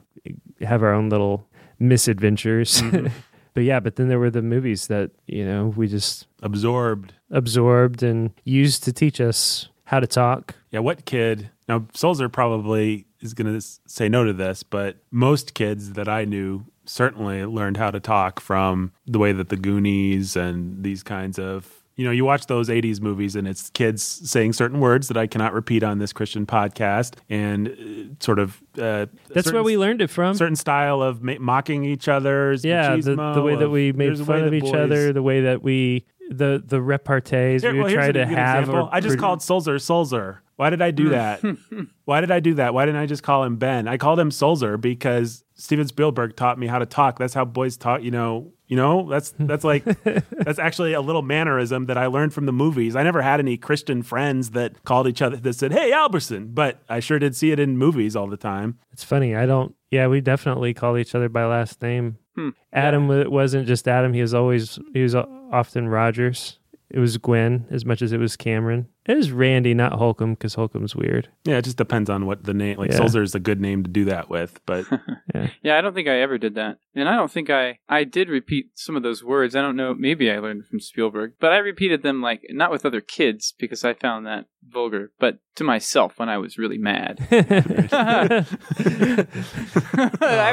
have 0.61 0.83
our 0.83 0.93
own 0.93 1.09
little 1.09 1.47
misadventures. 1.79 2.81
Mm-hmm. 2.81 3.07
but 3.53 3.63
yeah, 3.63 3.79
but 3.79 3.95
then 3.95 4.07
there 4.07 4.19
were 4.19 4.29
the 4.29 4.41
movies 4.41 4.87
that 4.87 5.11
you 5.27 5.45
know 5.45 5.73
we 5.75 5.87
just 5.87 6.27
Absorbed. 6.41 7.13
absorbed 7.31 8.03
and 8.03 8.31
used 8.43 8.83
to 8.83 8.93
teach 8.93 9.19
us 9.21 9.69
how 9.85 9.99
to 9.99 10.07
talk. 10.07 10.55
Yeah, 10.71 10.79
what 10.79 11.05
kid? 11.05 11.49
Now, 11.67 11.79
Solzer 11.93 12.31
probably 12.31 13.05
is 13.19 13.33
going 13.33 13.53
to 13.53 13.65
say 13.87 14.07
no 14.07 14.23
to 14.23 14.33
this, 14.33 14.63
but 14.63 14.97
most 15.11 15.53
kids 15.53 15.93
that 15.93 16.07
I 16.07 16.25
knew 16.25 16.65
certainly 16.87 17.45
learned 17.45 17.77
how 17.77 17.91
to 17.91 17.99
talk 17.99 18.39
from 18.39 18.91
the 19.05 19.19
way 19.19 19.31
that 19.31 19.49
the 19.49 19.57
Goonies 19.57 20.35
and 20.35 20.83
these 20.83 21.03
kinds 21.03 21.37
of 21.37 21.73
you 21.95 22.05
know, 22.05 22.11
you 22.11 22.23
watch 22.25 22.45
those 22.45 22.69
80s 22.69 23.01
movies 23.01 23.35
and 23.35 23.47
it's 23.47 23.71
kids 23.71 24.03
saying 24.03 24.53
certain 24.53 24.79
words 24.79 25.07
that 25.07 25.17
I 25.17 25.25
cannot 25.25 25.53
repeat 25.55 25.81
on 25.81 25.97
this 25.97 26.13
Christian 26.13 26.45
podcast 26.45 27.15
and 27.27 27.69
uh, 27.69 28.13
sort 28.23 28.37
of. 28.37 28.61
Uh, 28.77 29.07
That's 29.29 29.45
certain- 29.45 29.53
where 29.55 29.63
we 29.63 29.79
learned 29.79 30.03
it 30.03 30.11
from. 30.11 30.35
certain 30.35 30.55
style 30.55 31.01
of 31.01 31.23
ma- 31.23 31.39
mocking 31.39 31.83
each 31.85 32.07
other's 32.07 32.63
yeah, 32.63 32.95
the, 32.97 33.15
the 33.33 33.41
way 33.41 33.55
that 33.55 33.71
we 33.71 33.93
made 33.93 34.09
there's 34.09 34.19
a 34.19 34.25
way 34.25 34.37
fun 34.37 34.47
of 34.47 34.53
each 34.53 34.61
boys- 34.61 34.75
other, 34.75 35.11
the 35.11 35.23
way 35.23 35.41
that 35.41 35.63
we 35.63 36.05
the 36.29 36.63
the 36.65 36.77
repartees. 36.81 37.61
Here- 37.61 37.71
we 37.71 37.79
well, 37.79 37.87
would 37.87 37.93
try 37.93 38.11
to 38.11 38.25
have. 38.25 38.69
or 38.69 38.89
I 38.91 38.99
just 38.99 39.17
called 39.17 39.39
Solzer 39.39 39.75
Solzer. 39.75 40.39
Why 40.57 40.71
did 40.71 40.81
I 40.81 40.89
do 40.89 41.09
that? 41.09 41.43
Why 42.05 42.19
did 42.19 42.31
I 42.31 42.39
do 42.39 42.55
that? 42.55 42.73
Why 42.73 42.85
didn't 42.87 42.99
I 42.99 43.05
just 43.05 43.21
call 43.21 43.43
him 43.43 43.57
Ben? 43.57 43.87
I 43.87 43.97
called 43.97 44.19
him 44.19 44.31
Solzer 44.31 44.79
because 44.81 45.43
Steven 45.53 45.87
Spielberg 45.87 46.35
taught 46.35 46.57
me 46.57 46.65
how 46.65 46.79
to 46.79 46.85
talk. 46.87 47.19
That's 47.19 47.35
how 47.35 47.45
boys 47.45 47.77
talk. 47.77 48.01
You 48.01 48.11
know. 48.11 48.53
You 48.65 48.75
know. 48.75 49.07
That's 49.07 49.33
that's 49.37 49.63
like 49.63 49.83
that's 50.31 50.59
actually 50.59 50.93
a 50.93 51.01
little 51.01 51.21
mannerism 51.21 51.85
that 51.85 51.97
I 51.97 52.07
learned 52.07 52.33
from 52.33 52.47
the 52.47 52.51
movies. 52.51 52.95
I 52.95 53.03
never 53.03 53.21
had 53.21 53.39
any 53.39 53.55
Christian 53.55 54.01
friends 54.01 54.51
that 54.51 54.83
called 54.83 55.07
each 55.07 55.21
other 55.21 55.37
that 55.37 55.53
said, 55.53 55.71
"Hey, 55.71 55.91
Alberson," 55.91 56.49
but 56.53 56.81
I 56.89 57.01
sure 57.01 57.19
did 57.19 57.35
see 57.35 57.51
it 57.51 57.59
in 57.59 57.77
movies 57.77 58.15
all 58.15 58.27
the 58.27 58.37
time. 58.37 58.79
It's 58.91 59.03
funny. 59.03 59.35
I 59.35 59.45
don't. 59.45 59.75
Yeah, 59.91 60.07
we 60.07 60.21
definitely 60.21 60.73
call 60.73 60.97
each 60.97 61.13
other 61.13 61.29
by 61.29 61.45
last 61.45 61.81
name. 61.81 62.17
Hmm. 62.37 62.49
Adam 62.71 63.07
wa- 63.07 63.27
wasn't 63.29 63.67
just 63.67 63.87
Adam. 63.87 64.13
He 64.13 64.21
was 64.21 64.33
always 64.33 64.77
he 64.93 65.01
was 65.01 65.15
often 65.15 65.87
Rogers. 65.89 66.59
It 66.89 66.99
was 66.99 67.17
Gwen 67.17 67.65
as 67.69 67.83
much 67.83 68.01
as 68.01 68.13
it 68.13 68.19
was 68.19 68.37
Cameron. 68.37 68.87
It 69.07 69.15
was 69.15 69.31
Randy, 69.31 69.73
not 69.73 69.93
Holcomb, 69.93 70.33
because 70.33 70.55
Holcomb's 70.55 70.95
weird. 70.95 71.29
Yeah, 71.45 71.57
it 71.57 71.63
just 71.63 71.77
depends 71.77 72.09
on 72.09 72.25
what 72.25 72.43
the 72.43 72.53
name. 72.53 72.77
Like 72.77 72.91
Yeah. 72.91 72.99
Solzer 72.99 73.23
is 73.23 73.35
a 73.35 73.39
good 73.39 73.61
name 73.61 73.83
to 73.83 73.89
do 73.89 74.05
that 74.05 74.29
with, 74.29 74.59
but 74.65 74.85
Yeah, 75.33 75.47
yeah. 75.63 75.77
I 75.77 75.81
don't 75.81 75.93
think 75.93 76.09
I 76.09 76.19
ever 76.19 76.37
did 76.37 76.55
that. 76.55 76.79
And 76.93 77.07
I 77.07 77.15
don't 77.15 77.31
think 77.31 77.49
I 77.49 77.79
I 77.87 78.03
did 78.03 78.27
repeat 78.27 78.71
some 78.75 78.97
of 78.97 79.03
those 79.03 79.23
words. 79.23 79.55
I 79.55 79.61
don't 79.61 79.77
know, 79.77 79.93
maybe 79.93 80.29
I 80.29 80.39
learned 80.39 80.65
from 80.65 80.81
Spielberg, 80.81 81.33
but 81.39 81.53
I 81.53 81.57
repeated 81.57 82.03
them 82.03 82.21
like 82.21 82.41
not 82.49 82.71
with 82.71 82.85
other 82.85 83.01
kids 83.01 83.53
because 83.57 83.85
I 83.85 83.93
found 83.93 84.25
that 84.25 84.45
vulgar, 84.67 85.11
but 85.19 85.37
to 85.55 85.63
myself 85.63 86.19
when 86.19 86.29
I 86.29 86.37
was 86.37 86.57
really 86.57 86.77
mad. 86.77 87.19
I 87.31 88.45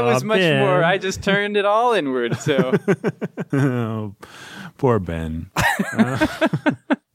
was 0.00 0.22
much 0.22 0.38
Ben. 0.38 0.60
more 0.60 0.84
I 0.84 0.98
just 0.98 1.22
turned 1.22 1.56
it 1.56 1.64
all 1.64 1.92
inward, 1.92 2.36
so 2.38 2.72
oh, 3.52 4.14
poor 4.78 4.98
Ben. 4.98 5.50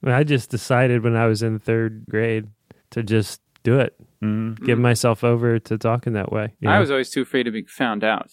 I 0.03 0.23
just 0.23 0.49
decided 0.49 1.03
when 1.03 1.15
I 1.15 1.25
was 1.27 1.41
in 1.43 1.59
third 1.59 2.05
grade 2.09 2.47
to 2.91 3.03
just 3.03 3.41
do 3.63 3.79
it, 3.79 3.95
Mm. 4.21 4.61
give 4.65 4.77
myself 4.77 5.23
over 5.23 5.59
to 5.59 5.77
talking 5.77 6.11
that 6.13 6.29
way. 6.31 6.53
you 6.59 6.69
I 6.69 6.79
was 6.79 6.91
always 6.91 7.09
too 7.09 7.21
afraid 7.21 7.47
of 7.47 7.53
being 7.53 7.65
found 7.67 8.03
out. 8.03 8.29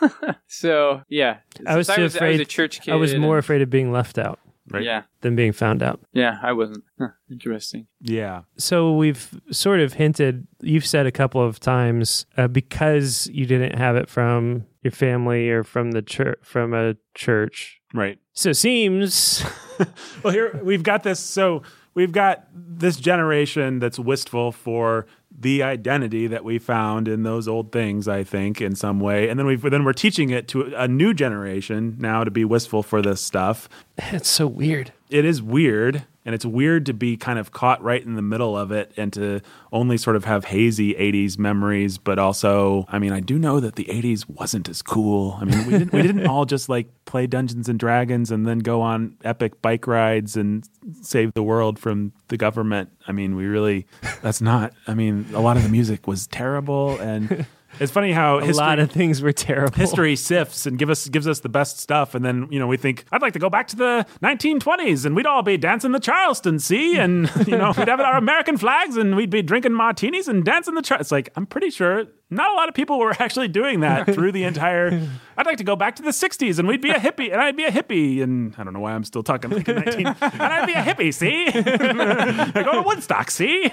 so 0.48 1.02
yeah. 1.08 1.36
I 1.66 1.76
was 1.76 1.86
too 1.86 1.92
I 1.92 1.98
was, 1.98 1.98
I 1.98 2.02
was 2.02 2.16
afraid- 2.16 2.40
a 2.40 2.44
church 2.44 2.80
kid. 2.80 2.92
I 2.92 2.96
was 2.96 3.14
more 3.14 3.36
and- 3.36 3.44
afraid 3.44 3.62
of 3.62 3.70
being 3.70 3.92
left 3.92 4.18
out 4.18 4.39
Right. 4.70 4.84
Yeah. 4.84 5.02
than 5.22 5.36
being 5.36 5.52
found 5.52 5.82
out. 5.82 6.00
Yeah, 6.12 6.38
I 6.42 6.52
wasn't. 6.52 6.84
Huh, 6.98 7.08
interesting. 7.30 7.86
Yeah. 8.00 8.42
So 8.56 8.94
we've 8.96 9.40
sort 9.50 9.80
of 9.80 9.94
hinted, 9.94 10.46
you've 10.60 10.86
said 10.86 11.06
a 11.06 11.12
couple 11.12 11.42
of 11.44 11.60
times, 11.60 12.26
uh, 12.36 12.48
because 12.48 13.28
you 13.32 13.46
didn't 13.46 13.76
have 13.78 13.96
it 13.96 14.08
from 14.08 14.64
your 14.82 14.92
family 14.92 15.50
or 15.50 15.64
from 15.64 15.90
the 15.92 16.02
church, 16.02 16.38
from 16.42 16.72
a 16.72 16.96
church. 17.14 17.80
Right. 17.92 18.18
So 18.32 18.50
it 18.50 18.54
seems 18.54 19.44
well, 20.22 20.32
here 20.32 20.60
we've 20.62 20.82
got 20.82 21.02
this. 21.02 21.20
So 21.20 21.62
we've 21.94 22.12
got 22.12 22.46
this 22.54 22.96
generation 22.96 23.78
that's 23.78 23.98
wistful 23.98 24.52
for 24.52 25.06
the 25.38 25.62
identity 25.62 26.26
that 26.26 26.44
we 26.44 26.58
found 26.58 27.08
in 27.08 27.22
those 27.22 27.48
old 27.48 27.72
things. 27.72 28.08
I 28.08 28.24
think 28.24 28.60
in 28.60 28.74
some 28.74 29.00
way, 29.00 29.28
and 29.28 29.38
then 29.38 29.46
we've 29.46 29.62
then 29.62 29.84
we're 29.84 29.92
teaching 29.92 30.30
it 30.30 30.48
to 30.48 30.74
a 30.76 30.88
new 30.88 31.14
generation 31.14 31.96
now 31.98 32.24
to 32.24 32.30
be 32.30 32.44
wistful 32.44 32.82
for 32.82 33.02
this 33.02 33.20
stuff. 33.20 33.68
it's 33.98 34.28
so 34.28 34.46
weird. 34.46 34.92
It 35.10 35.24
is 35.24 35.42
weird, 35.42 36.04
and 36.24 36.34
it's 36.34 36.44
weird 36.44 36.86
to 36.86 36.94
be 36.94 37.16
kind 37.16 37.38
of 37.38 37.50
caught 37.52 37.82
right 37.82 38.04
in 38.04 38.14
the 38.14 38.22
middle 38.22 38.56
of 38.56 38.70
it 38.70 38.92
and 38.96 39.12
to 39.14 39.40
only 39.72 39.96
sort 39.96 40.16
of 40.16 40.24
have 40.24 40.44
hazy 40.44 40.94
80s 40.94 41.38
memories 41.38 41.98
but 41.98 42.18
also 42.18 42.84
i 42.88 42.98
mean 42.98 43.12
i 43.12 43.20
do 43.20 43.38
know 43.38 43.60
that 43.60 43.76
the 43.76 43.86
80s 43.86 44.28
wasn't 44.28 44.68
as 44.68 44.82
cool. 44.82 45.38
I 45.40 45.44
mean 45.44 45.66
we 45.66 45.72
didn't, 45.72 45.92
we 45.92 46.02
didn't 46.02 46.26
all 46.26 46.44
just 46.44 46.68
like 46.68 46.88
play 47.04 47.26
dungeons 47.26 47.68
and 47.68 47.78
dragons 47.78 48.30
and 48.30 48.46
then 48.46 48.58
go 48.60 48.82
on 48.82 49.16
epic 49.24 49.60
bike 49.62 49.86
rides 49.86 50.36
and 50.36 50.64
save 51.02 51.32
the 51.34 51.42
world 51.42 51.78
from 51.78 52.12
the 52.28 52.36
government. 52.36 52.90
I 53.06 53.12
mean 53.12 53.34
we 53.34 53.46
really 53.46 53.86
that's 54.22 54.40
not 54.40 54.72
i 54.86 54.94
mean 54.94 55.26
a 55.34 55.40
lot 55.40 55.56
of 55.56 55.62
the 55.62 55.68
music 55.68 56.06
was 56.06 56.26
terrible 56.26 56.98
and 57.00 57.46
it's 57.80 57.90
funny 57.90 58.12
how 58.12 58.38
A 58.38 58.44
history, 58.44 58.64
lot 58.64 58.78
of 58.78 58.90
things 58.92 59.22
were 59.22 59.32
terrible. 59.32 59.74
history 59.76 60.14
sifts 60.30 60.66
and 60.66 60.78
give 60.78 60.90
us 60.90 61.08
gives 61.08 61.26
us 61.26 61.40
the 61.40 61.48
best 61.48 61.78
stuff 61.80 62.14
and 62.14 62.24
then 62.24 62.46
you 62.50 62.58
know 62.58 62.66
we 62.66 62.76
think 62.76 63.04
i'd 63.12 63.22
like 63.22 63.32
to 63.32 63.38
go 63.38 63.50
back 63.50 63.66
to 63.68 63.76
the 63.76 64.06
1920s 64.22 65.04
and 65.06 65.16
we'd 65.16 65.26
all 65.26 65.42
be 65.42 65.56
dancing 65.56 65.92
the 65.92 66.00
charleston 66.00 66.58
sea 66.58 66.96
and 66.98 67.30
you 67.46 67.56
know 67.56 67.72
we'd 67.76 67.88
have 67.88 68.00
our 68.00 68.16
american 68.16 68.56
flags 68.56 68.96
and 68.96 69.16
we'd 69.16 69.30
be 69.30 69.42
drinking 69.42 69.72
martinis 69.72 70.28
and 70.28 70.44
dancing 70.44 70.74
the 70.74 70.82
char 70.82 71.00
it's 71.00 71.10
like 71.12 71.30
i'm 71.36 71.46
pretty 71.46 71.70
sure 71.70 72.04
not 72.30 72.50
a 72.50 72.54
lot 72.54 72.68
of 72.68 72.74
people 72.74 72.98
were 72.98 73.14
actually 73.18 73.48
doing 73.48 73.80
that 73.80 74.06
through 74.14 74.32
the 74.32 74.44
entire 74.44 74.88
i'd 75.36 75.46
like 75.46 75.58
to 75.58 75.64
go 75.64 75.76
back 75.76 75.96
to 75.96 76.02
the 76.02 76.10
60s 76.10 76.58
and 76.58 76.68
we'd 76.68 76.80
be 76.80 76.90
a 76.90 76.94
hippie 76.94 77.32
and 77.32 77.40
i'd 77.40 77.56
be 77.56 77.64
a 77.64 77.70
hippie 77.70 78.22
and 78.22 78.54
i 78.58 78.64
don't 78.64 78.72
know 78.72 78.80
why 78.80 78.92
i'm 78.92 79.04
still 79.04 79.22
talking 79.22 79.50
like 79.50 79.66
a 79.68 79.72
19 79.84 80.06
and 80.06 80.16
i'd 80.42 80.66
be 80.66 80.72
a 80.72 80.82
hippie 80.82 81.12
see 81.12 81.46
I 81.48 82.62
go 82.62 82.74
to 82.74 82.82
woodstock 82.82 83.30
see 83.30 83.68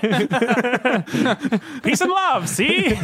peace 1.84 2.02
and 2.02 2.12
love 2.12 2.50
see 2.50 2.98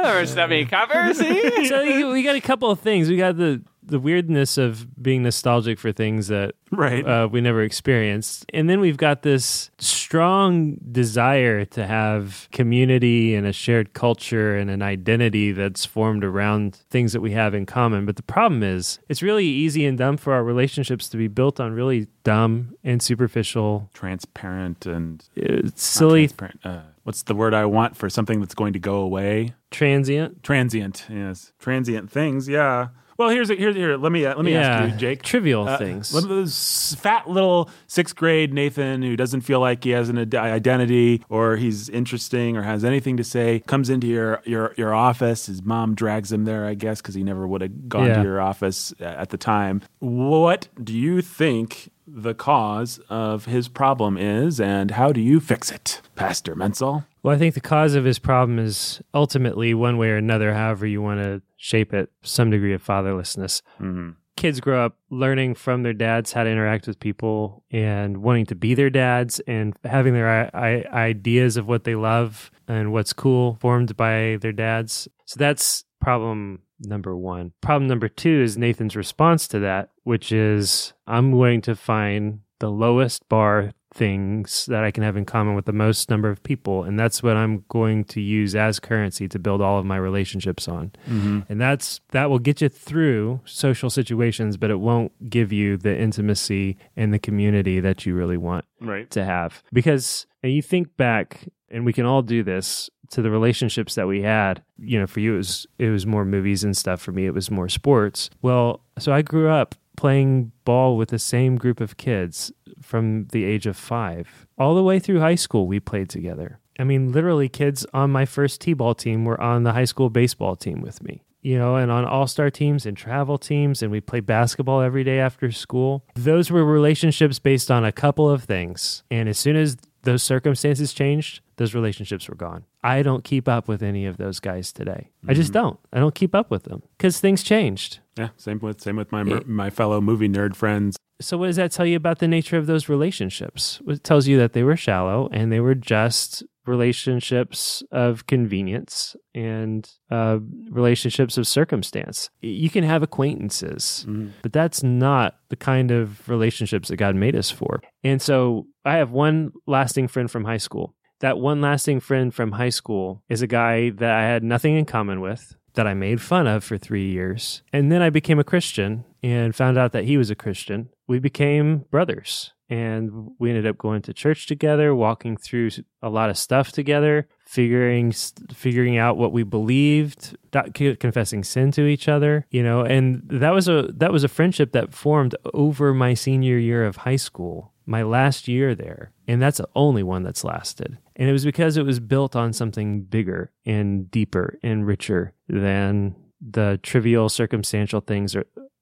Oh, 0.00 0.24
stubby 0.24 0.64
cover, 0.64 1.12
see? 1.12 1.66
so 1.66 2.12
we 2.12 2.22
got 2.22 2.36
a 2.36 2.40
couple 2.40 2.70
of 2.70 2.78
things. 2.78 3.08
We 3.08 3.16
got 3.16 3.36
the 3.36 3.60
the 3.88 3.98
weirdness 3.98 4.58
of 4.58 4.86
being 5.02 5.22
nostalgic 5.22 5.78
for 5.78 5.92
things 5.92 6.28
that 6.28 6.54
right 6.70 7.06
uh, 7.06 7.28
we 7.30 7.40
never 7.40 7.62
experienced. 7.62 8.44
And 8.52 8.68
then 8.68 8.80
we've 8.80 8.96
got 8.96 9.22
this 9.22 9.70
strong 9.78 10.76
desire 10.92 11.64
to 11.66 11.86
have 11.86 12.48
community 12.52 13.34
and 13.34 13.46
a 13.46 13.52
shared 13.52 13.94
culture 13.94 14.56
and 14.56 14.70
an 14.70 14.82
identity 14.82 15.52
that's 15.52 15.84
formed 15.84 16.24
around 16.24 16.76
things 16.90 17.12
that 17.12 17.20
we 17.20 17.32
have 17.32 17.54
in 17.54 17.66
common. 17.66 18.06
But 18.06 18.16
the 18.16 18.22
problem 18.22 18.62
is, 18.62 18.98
it's 19.08 19.22
really 19.22 19.46
easy 19.46 19.84
and 19.86 19.98
dumb 19.98 20.16
for 20.16 20.32
our 20.32 20.44
relationships 20.44 21.08
to 21.10 21.16
be 21.16 21.28
built 21.28 21.58
on 21.60 21.72
really 21.72 22.06
dumb 22.24 22.74
and 22.84 23.02
superficial, 23.02 23.90
transparent 23.94 24.86
and 24.86 25.24
uh, 25.38 25.70
silly, 25.74 26.28
transparent. 26.28 26.60
Uh, 26.64 26.80
what's 27.04 27.22
the 27.22 27.34
word 27.34 27.54
I 27.54 27.64
want 27.64 27.96
for 27.96 28.10
something 28.10 28.40
that's 28.40 28.54
going 28.54 28.74
to 28.74 28.78
go 28.78 28.96
away? 28.96 29.54
transient. 29.70 30.42
Transient, 30.42 31.06
yes, 31.08 31.52
transient 31.58 32.10
things. 32.10 32.48
Yeah. 32.48 32.88
Well, 33.18 33.30
here's 33.30 33.50
a, 33.50 33.56
here's 33.56 33.74
here. 33.74 33.96
Let 33.96 34.12
me 34.12 34.24
uh, 34.24 34.36
let 34.36 34.44
me 34.44 34.54
ask 34.54 34.92
you, 34.92 34.96
Jake. 34.96 35.22
Trivial 35.22 35.68
Uh, 35.68 35.76
things. 35.76 36.12
One 36.14 36.22
of 36.22 36.28
those 36.28 36.96
fat 37.00 37.28
little 37.28 37.68
sixth 37.88 38.14
grade 38.14 38.54
Nathan 38.54 39.02
who 39.02 39.16
doesn't 39.16 39.40
feel 39.40 39.58
like 39.58 39.82
he 39.82 39.90
has 39.90 40.08
an 40.08 40.18
ad- 40.18 40.36
identity 40.36 41.24
or 41.28 41.56
he's 41.56 41.88
interesting 41.88 42.56
or 42.56 42.62
has 42.62 42.84
anything 42.84 43.16
to 43.16 43.24
say 43.24 43.58
comes 43.66 43.90
into 43.90 44.06
your 44.06 44.40
your 44.44 44.72
your 44.76 44.94
office. 44.94 45.46
His 45.46 45.62
mom 45.64 45.96
drags 45.96 46.30
him 46.30 46.44
there, 46.44 46.64
I 46.64 46.74
guess, 46.74 47.00
because 47.02 47.16
he 47.16 47.24
never 47.24 47.44
would 47.44 47.60
have 47.60 47.88
gone 47.88 48.06
Yeah. 48.06 48.18
to 48.18 48.22
your 48.22 48.40
office 48.40 48.94
uh, 49.00 49.04
at 49.04 49.30
the 49.30 49.36
time. 49.36 49.82
What 49.98 50.68
do 50.80 50.94
you 50.96 51.20
think 51.20 51.90
the 52.06 52.34
cause 52.34 53.00
of 53.10 53.46
his 53.46 53.66
problem 53.66 54.16
is, 54.16 54.60
and 54.60 54.92
how 54.92 55.10
do 55.10 55.20
you 55.20 55.40
fix 55.40 55.72
it, 55.72 56.00
Pastor 56.14 56.54
Menzel? 56.54 57.04
Well, 57.22 57.34
I 57.34 57.38
think 57.38 57.54
the 57.54 57.60
cause 57.60 57.94
of 57.94 58.04
his 58.04 58.18
problem 58.18 58.58
is 58.58 59.02
ultimately 59.12 59.74
one 59.74 59.98
way 59.98 60.10
or 60.10 60.16
another, 60.16 60.54
however 60.54 60.86
you 60.86 61.02
want 61.02 61.20
to 61.20 61.42
shape 61.56 61.92
it, 61.92 62.10
some 62.22 62.50
degree 62.50 62.72
of 62.74 62.84
fatherlessness. 62.84 63.62
Mm-hmm. 63.80 64.10
Kids 64.36 64.60
grow 64.60 64.86
up 64.86 64.96
learning 65.10 65.56
from 65.56 65.82
their 65.82 65.92
dads 65.92 66.32
how 66.32 66.44
to 66.44 66.50
interact 66.50 66.86
with 66.86 67.00
people 67.00 67.64
and 67.72 68.18
wanting 68.18 68.46
to 68.46 68.54
be 68.54 68.72
their 68.74 68.88
dads 68.88 69.40
and 69.40 69.74
having 69.82 70.14
their 70.14 70.28
I- 70.54 70.84
I- 70.92 70.96
ideas 71.08 71.56
of 71.56 71.66
what 71.66 71.82
they 71.82 71.96
love 71.96 72.52
and 72.68 72.92
what's 72.92 73.12
cool 73.12 73.58
formed 73.60 73.96
by 73.96 74.38
their 74.40 74.52
dads. 74.52 75.08
So 75.24 75.38
that's 75.38 75.84
problem 76.00 76.62
number 76.80 77.16
one. 77.16 77.50
Problem 77.60 77.88
number 77.88 78.08
two 78.08 78.40
is 78.42 78.56
Nathan's 78.56 78.94
response 78.94 79.48
to 79.48 79.58
that, 79.58 79.90
which 80.04 80.30
is 80.30 80.92
I'm 81.08 81.32
going 81.32 81.60
to 81.62 81.74
find 81.74 82.40
the 82.60 82.70
lowest 82.70 83.28
bar 83.28 83.72
things 83.98 84.64
that 84.66 84.84
I 84.84 84.90
can 84.92 85.02
have 85.02 85.16
in 85.16 85.24
common 85.24 85.54
with 85.56 85.64
the 85.66 85.72
most 85.72 86.08
number 86.08 86.30
of 86.30 86.42
people. 86.44 86.84
And 86.84 86.98
that's 86.98 87.22
what 87.22 87.36
I'm 87.36 87.64
going 87.68 88.04
to 88.04 88.20
use 88.20 88.54
as 88.54 88.78
currency 88.78 89.26
to 89.28 89.38
build 89.38 89.60
all 89.60 89.78
of 89.78 89.84
my 89.84 89.96
relationships 89.96 90.68
on. 90.68 90.92
Mm-hmm. 91.08 91.40
And 91.48 91.60
that's 91.60 92.00
that 92.12 92.30
will 92.30 92.38
get 92.38 92.60
you 92.62 92.68
through 92.68 93.40
social 93.44 93.90
situations, 93.90 94.56
but 94.56 94.70
it 94.70 94.78
won't 94.80 95.28
give 95.28 95.52
you 95.52 95.76
the 95.76 95.98
intimacy 95.98 96.76
and 96.96 97.12
the 97.12 97.18
community 97.18 97.80
that 97.80 98.06
you 98.06 98.14
really 98.14 98.36
want 98.36 98.64
Right. 98.80 99.10
to 99.10 99.24
have. 99.24 99.62
Because 99.72 100.26
and 100.44 100.52
you 100.52 100.62
think 100.62 100.96
back, 100.96 101.48
and 101.68 101.84
we 101.84 101.92
can 101.92 102.06
all 102.06 102.22
do 102.22 102.44
this 102.44 102.88
to 103.10 103.22
the 103.22 103.30
relationships 103.30 103.96
that 103.96 104.06
we 104.06 104.22
had. 104.22 104.62
You 104.78 105.00
know, 105.00 105.06
for 105.08 105.18
you 105.18 105.34
it 105.34 105.38
was 105.38 105.66
it 105.78 105.90
was 105.90 106.06
more 106.06 106.24
movies 106.24 106.62
and 106.62 106.76
stuff. 106.76 107.00
For 107.00 107.10
me, 107.10 107.26
it 107.26 107.34
was 107.34 107.50
more 107.50 107.68
sports. 107.68 108.30
Well, 108.42 108.80
so 108.98 109.12
I 109.12 109.22
grew 109.22 109.48
up 109.50 109.74
playing 109.98 110.52
ball 110.64 110.96
with 110.96 111.08
the 111.08 111.18
same 111.18 111.56
group 111.56 111.80
of 111.80 111.96
kids 111.96 112.52
from 112.80 113.26
the 113.32 113.44
age 113.44 113.66
of 113.66 113.76
five 113.76 114.46
all 114.56 114.76
the 114.76 114.82
way 114.82 115.00
through 115.00 115.18
high 115.18 115.34
school. 115.34 115.66
We 115.66 115.80
played 115.80 116.08
together. 116.08 116.60
I 116.78 116.84
mean, 116.84 117.10
literally, 117.10 117.48
kids 117.48 117.84
on 117.92 118.12
my 118.12 118.24
first 118.24 118.60
t-ball 118.60 118.94
team 118.94 119.24
were 119.24 119.40
on 119.40 119.64
the 119.64 119.72
high 119.72 119.86
school 119.86 120.08
baseball 120.08 120.54
team 120.54 120.80
with 120.80 121.02
me 121.02 121.24
you 121.40 121.56
know, 121.56 121.76
and 121.76 121.90
on 121.90 122.04
all 122.04 122.26
star 122.26 122.50
teams 122.50 122.84
and 122.84 122.96
travel 122.96 123.38
teams, 123.38 123.82
and 123.82 123.92
we 123.92 124.00
played 124.00 124.26
basketball 124.26 124.80
every 124.80 125.04
day 125.04 125.20
after 125.20 125.50
school. 125.52 126.04
Those 126.14 126.50
were 126.50 126.64
relationships 126.64 127.38
based 127.38 127.70
on 127.70 127.84
a 127.84 127.92
couple 127.92 128.28
of 128.28 128.44
things. 128.44 129.04
And 129.10 129.28
as 129.28 129.38
soon 129.38 129.56
as 129.56 129.76
those 130.02 130.22
circumstances 130.22 130.92
changed, 130.92 131.40
those 131.56 131.74
relationships 131.74 132.28
were 132.28 132.34
gone. 132.34 132.64
I 132.82 133.02
don't 133.02 133.24
keep 133.24 133.48
up 133.48 133.68
with 133.68 133.82
any 133.82 134.06
of 134.06 134.16
those 134.16 134.40
guys 134.40 134.72
today. 134.72 135.10
I 135.26 135.34
just 135.34 135.52
mm-hmm. 135.52 135.60
don't. 135.60 135.80
I 135.92 135.98
don't 135.98 136.14
keep 136.14 136.34
up 136.34 136.50
with 136.50 136.64
them 136.64 136.82
because 136.96 137.20
things 137.20 137.42
changed. 137.42 138.00
Yeah, 138.16 138.28
same 138.36 138.58
with 138.60 138.80
same 138.80 138.96
with 138.96 139.12
my 139.12 139.22
mer- 139.22 139.44
my 139.46 139.70
fellow 139.70 140.00
movie 140.00 140.28
nerd 140.28 140.54
friends. 140.54 140.96
So, 141.20 141.36
what 141.36 141.46
does 141.46 141.56
that 141.56 141.72
tell 141.72 141.86
you 141.86 141.96
about 141.96 142.20
the 142.20 142.28
nature 142.28 142.56
of 142.56 142.66
those 142.66 142.88
relationships? 142.88 143.80
It 143.86 144.04
tells 144.04 144.28
you 144.28 144.38
that 144.38 144.52
they 144.52 144.62
were 144.62 144.76
shallow 144.76 145.28
and 145.32 145.50
they 145.50 145.60
were 145.60 145.74
just 145.74 146.44
relationships 146.68 147.82
of 147.90 148.26
convenience 148.26 149.16
and 149.34 149.90
uh, 150.10 150.38
relationships 150.70 151.38
of 151.38 151.46
circumstance. 151.46 152.30
You 152.40 152.70
can 152.70 152.84
have 152.84 153.02
acquaintances, 153.02 154.04
but 154.42 154.52
that's 154.52 154.82
not 154.82 155.36
the 155.48 155.56
kind 155.56 155.90
of 155.90 156.28
relationships 156.28 156.88
that 156.88 156.96
God 156.96 157.16
made 157.16 157.34
us 157.34 157.50
for. 157.50 157.80
And 158.04 158.22
so, 158.22 158.66
I 158.84 158.96
have 158.96 159.10
one 159.10 159.52
lasting 159.66 160.08
friend 160.08 160.30
from 160.30 160.44
high 160.44 160.58
school. 160.58 160.94
That 161.20 161.38
one 161.38 161.60
lasting 161.60 162.00
friend 162.00 162.32
from 162.32 162.52
high 162.52 162.68
school 162.68 163.22
is 163.28 163.42
a 163.42 163.46
guy 163.46 163.90
that 163.90 164.10
I 164.10 164.22
had 164.22 164.44
nothing 164.44 164.76
in 164.76 164.84
common 164.84 165.20
with 165.20 165.56
that 165.74 165.86
I 165.86 165.94
made 165.94 166.20
fun 166.20 166.46
of 166.46 166.64
for 166.64 166.78
three 166.78 167.10
years. 167.10 167.62
And 167.72 167.90
then 167.90 168.02
I 168.02 168.10
became 168.10 168.38
a 168.38 168.44
Christian 168.44 169.04
and 169.22 169.54
found 169.54 169.78
out 169.78 169.92
that 169.92 170.04
he 170.04 170.16
was 170.16 170.30
a 170.30 170.34
Christian. 170.34 170.90
We 171.06 171.18
became 171.18 171.84
brothers 171.90 172.52
and 172.70 173.30
we 173.38 173.50
ended 173.50 173.66
up 173.66 173.78
going 173.78 174.02
to 174.02 174.12
church 174.12 174.46
together, 174.46 174.94
walking 174.94 175.36
through 175.36 175.70
a 176.02 176.08
lot 176.08 176.30
of 176.30 176.36
stuff 176.36 176.72
together, 176.72 177.28
figuring 177.46 178.12
figuring 178.52 178.98
out 178.98 179.16
what 179.16 179.32
we 179.32 179.42
believed, 179.42 180.36
confessing 180.72 181.44
sin 181.44 181.70
to 181.72 181.86
each 181.86 182.08
other, 182.08 182.46
you 182.50 182.62
know, 182.62 182.82
and 182.82 183.22
that 183.28 183.54
was 183.54 183.68
a 183.68 183.90
that 183.94 184.12
was 184.12 184.24
a 184.24 184.28
friendship 184.28 184.72
that 184.72 184.94
formed 184.94 185.34
over 185.54 185.94
my 185.94 186.14
senior 186.14 186.58
year 186.58 186.84
of 186.84 186.96
high 186.96 187.16
school, 187.16 187.72
my 187.86 188.02
last 188.02 188.48
year 188.48 188.74
there. 188.74 189.12
And 189.26 189.40
that's 189.40 189.58
the 189.58 189.68
only 189.74 190.02
one 190.02 190.22
that's 190.22 190.44
lasted. 190.44 190.98
And 191.16 191.28
it 191.28 191.32
was 191.32 191.44
because 191.44 191.76
it 191.76 191.84
was 191.84 192.00
built 192.00 192.36
on 192.36 192.52
something 192.52 193.02
bigger 193.02 193.50
and 193.66 194.10
deeper 194.10 194.58
and 194.62 194.86
richer 194.86 195.32
than 195.48 196.14
the 196.40 196.78
trivial 196.82 197.28
circumstantial 197.28 198.00
things 198.00 198.36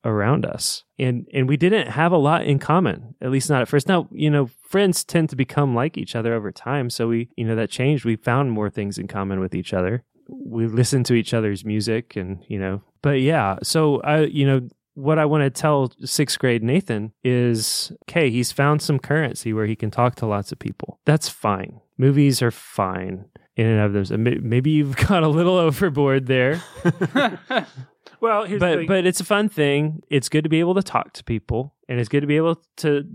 around 0.05 0.47
us. 0.47 0.85
And 0.99 1.27
and 1.33 1.49
we 1.49 1.57
didn't 1.57 1.89
have 1.89 2.13
a 2.13 2.17
lot 2.17 2.45
in 2.45 2.59
common, 2.59 3.15
at 3.21 3.31
least 3.31 3.51
not 3.51 3.63
at 3.63 3.69
first. 3.69 3.89
Now, 3.89 4.09
you 4.13 4.31
know, 4.31 4.49
friends 4.63 5.05
tend 5.05 5.31
to 5.31 5.37
become 5.37 5.75
like 5.75 5.99
each 5.99 6.15
other 6.15 6.35
over 6.35 6.53
time, 6.53 6.91
so 6.91 7.09
we, 7.09 7.29
you 7.37 7.45
know, 7.45 7.57
that 7.57 7.71
changed. 7.71 8.05
We 8.05 8.17
found 8.17 8.53
more 8.53 8.71
things 8.71 8.99
in 8.99 9.09
common 9.09 9.41
with 9.41 9.55
each 9.55 9.75
other. 9.75 10.05
We 10.29 10.67
listened 10.67 11.07
to 11.07 11.15
each 11.15 11.33
other's 11.35 11.65
music 11.65 12.17
and, 12.17 12.45
you 12.49 12.59
know, 12.59 12.83
but 13.01 13.21
yeah, 13.21 13.57
so 13.63 14.01
I, 14.01 14.23
you 14.23 14.45
know, 14.45 14.69
what 14.97 15.19
I 15.19 15.27
want 15.27 15.43
to 15.43 15.51
tell 15.51 15.93
sixth 16.05 16.39
grade 16.39 16.63
Nathan 16.63 17.13
is 17.23 17.93
okay, 18.09 18.31
he's 18.31 18.51
found 18.51 18.81
some 18.81 18.99
currency 18.99 19.53
where 19.53 19.67
he 19.67 19.77
can 19.77 19.91
talk 19.91 20.17
to 20.17 20.27
lots 20.27 20.53
of 20.53 20.59
people. 20.59 20.99
That's 21.05 21.29
fine. 21.29 21.81
Movies 21.99 22.41
are 22.41 22.51
fine 22.51 23.27
in 23.57 23.67
and 23.67 23.81
of 23.81 23.93
themselves. 23.93 24.23
Maybe 24.43 24.71
you've 24.71 24.97
got 25.09 25.23
a 25.23 25.29
little 25.29 25.57
overboard 25.57 26.27
there. 26.27 26.63
well, 28.21 28.47
but 28.59 28.87
but 28.87 29.07
it's 29.07 29.21
a 29.21 29.25
fun 29.25 29.51
thing. 29.51 30.03
It's 30.09 30.31
good 30.31 30.45
to 30.45 30.51
be 30.51 30.61
able 30.61 30.75
to 30.75 30.83
talk 30.83 31.13
to 31.15 31.25
people, 31.25 31.75
and 31.89 32.01
it's 32.01 32.09
good 32.09 32.23
to 32.23 32.27
be 32.27 32.37
able 32.37 32.63
to 32.79 33.07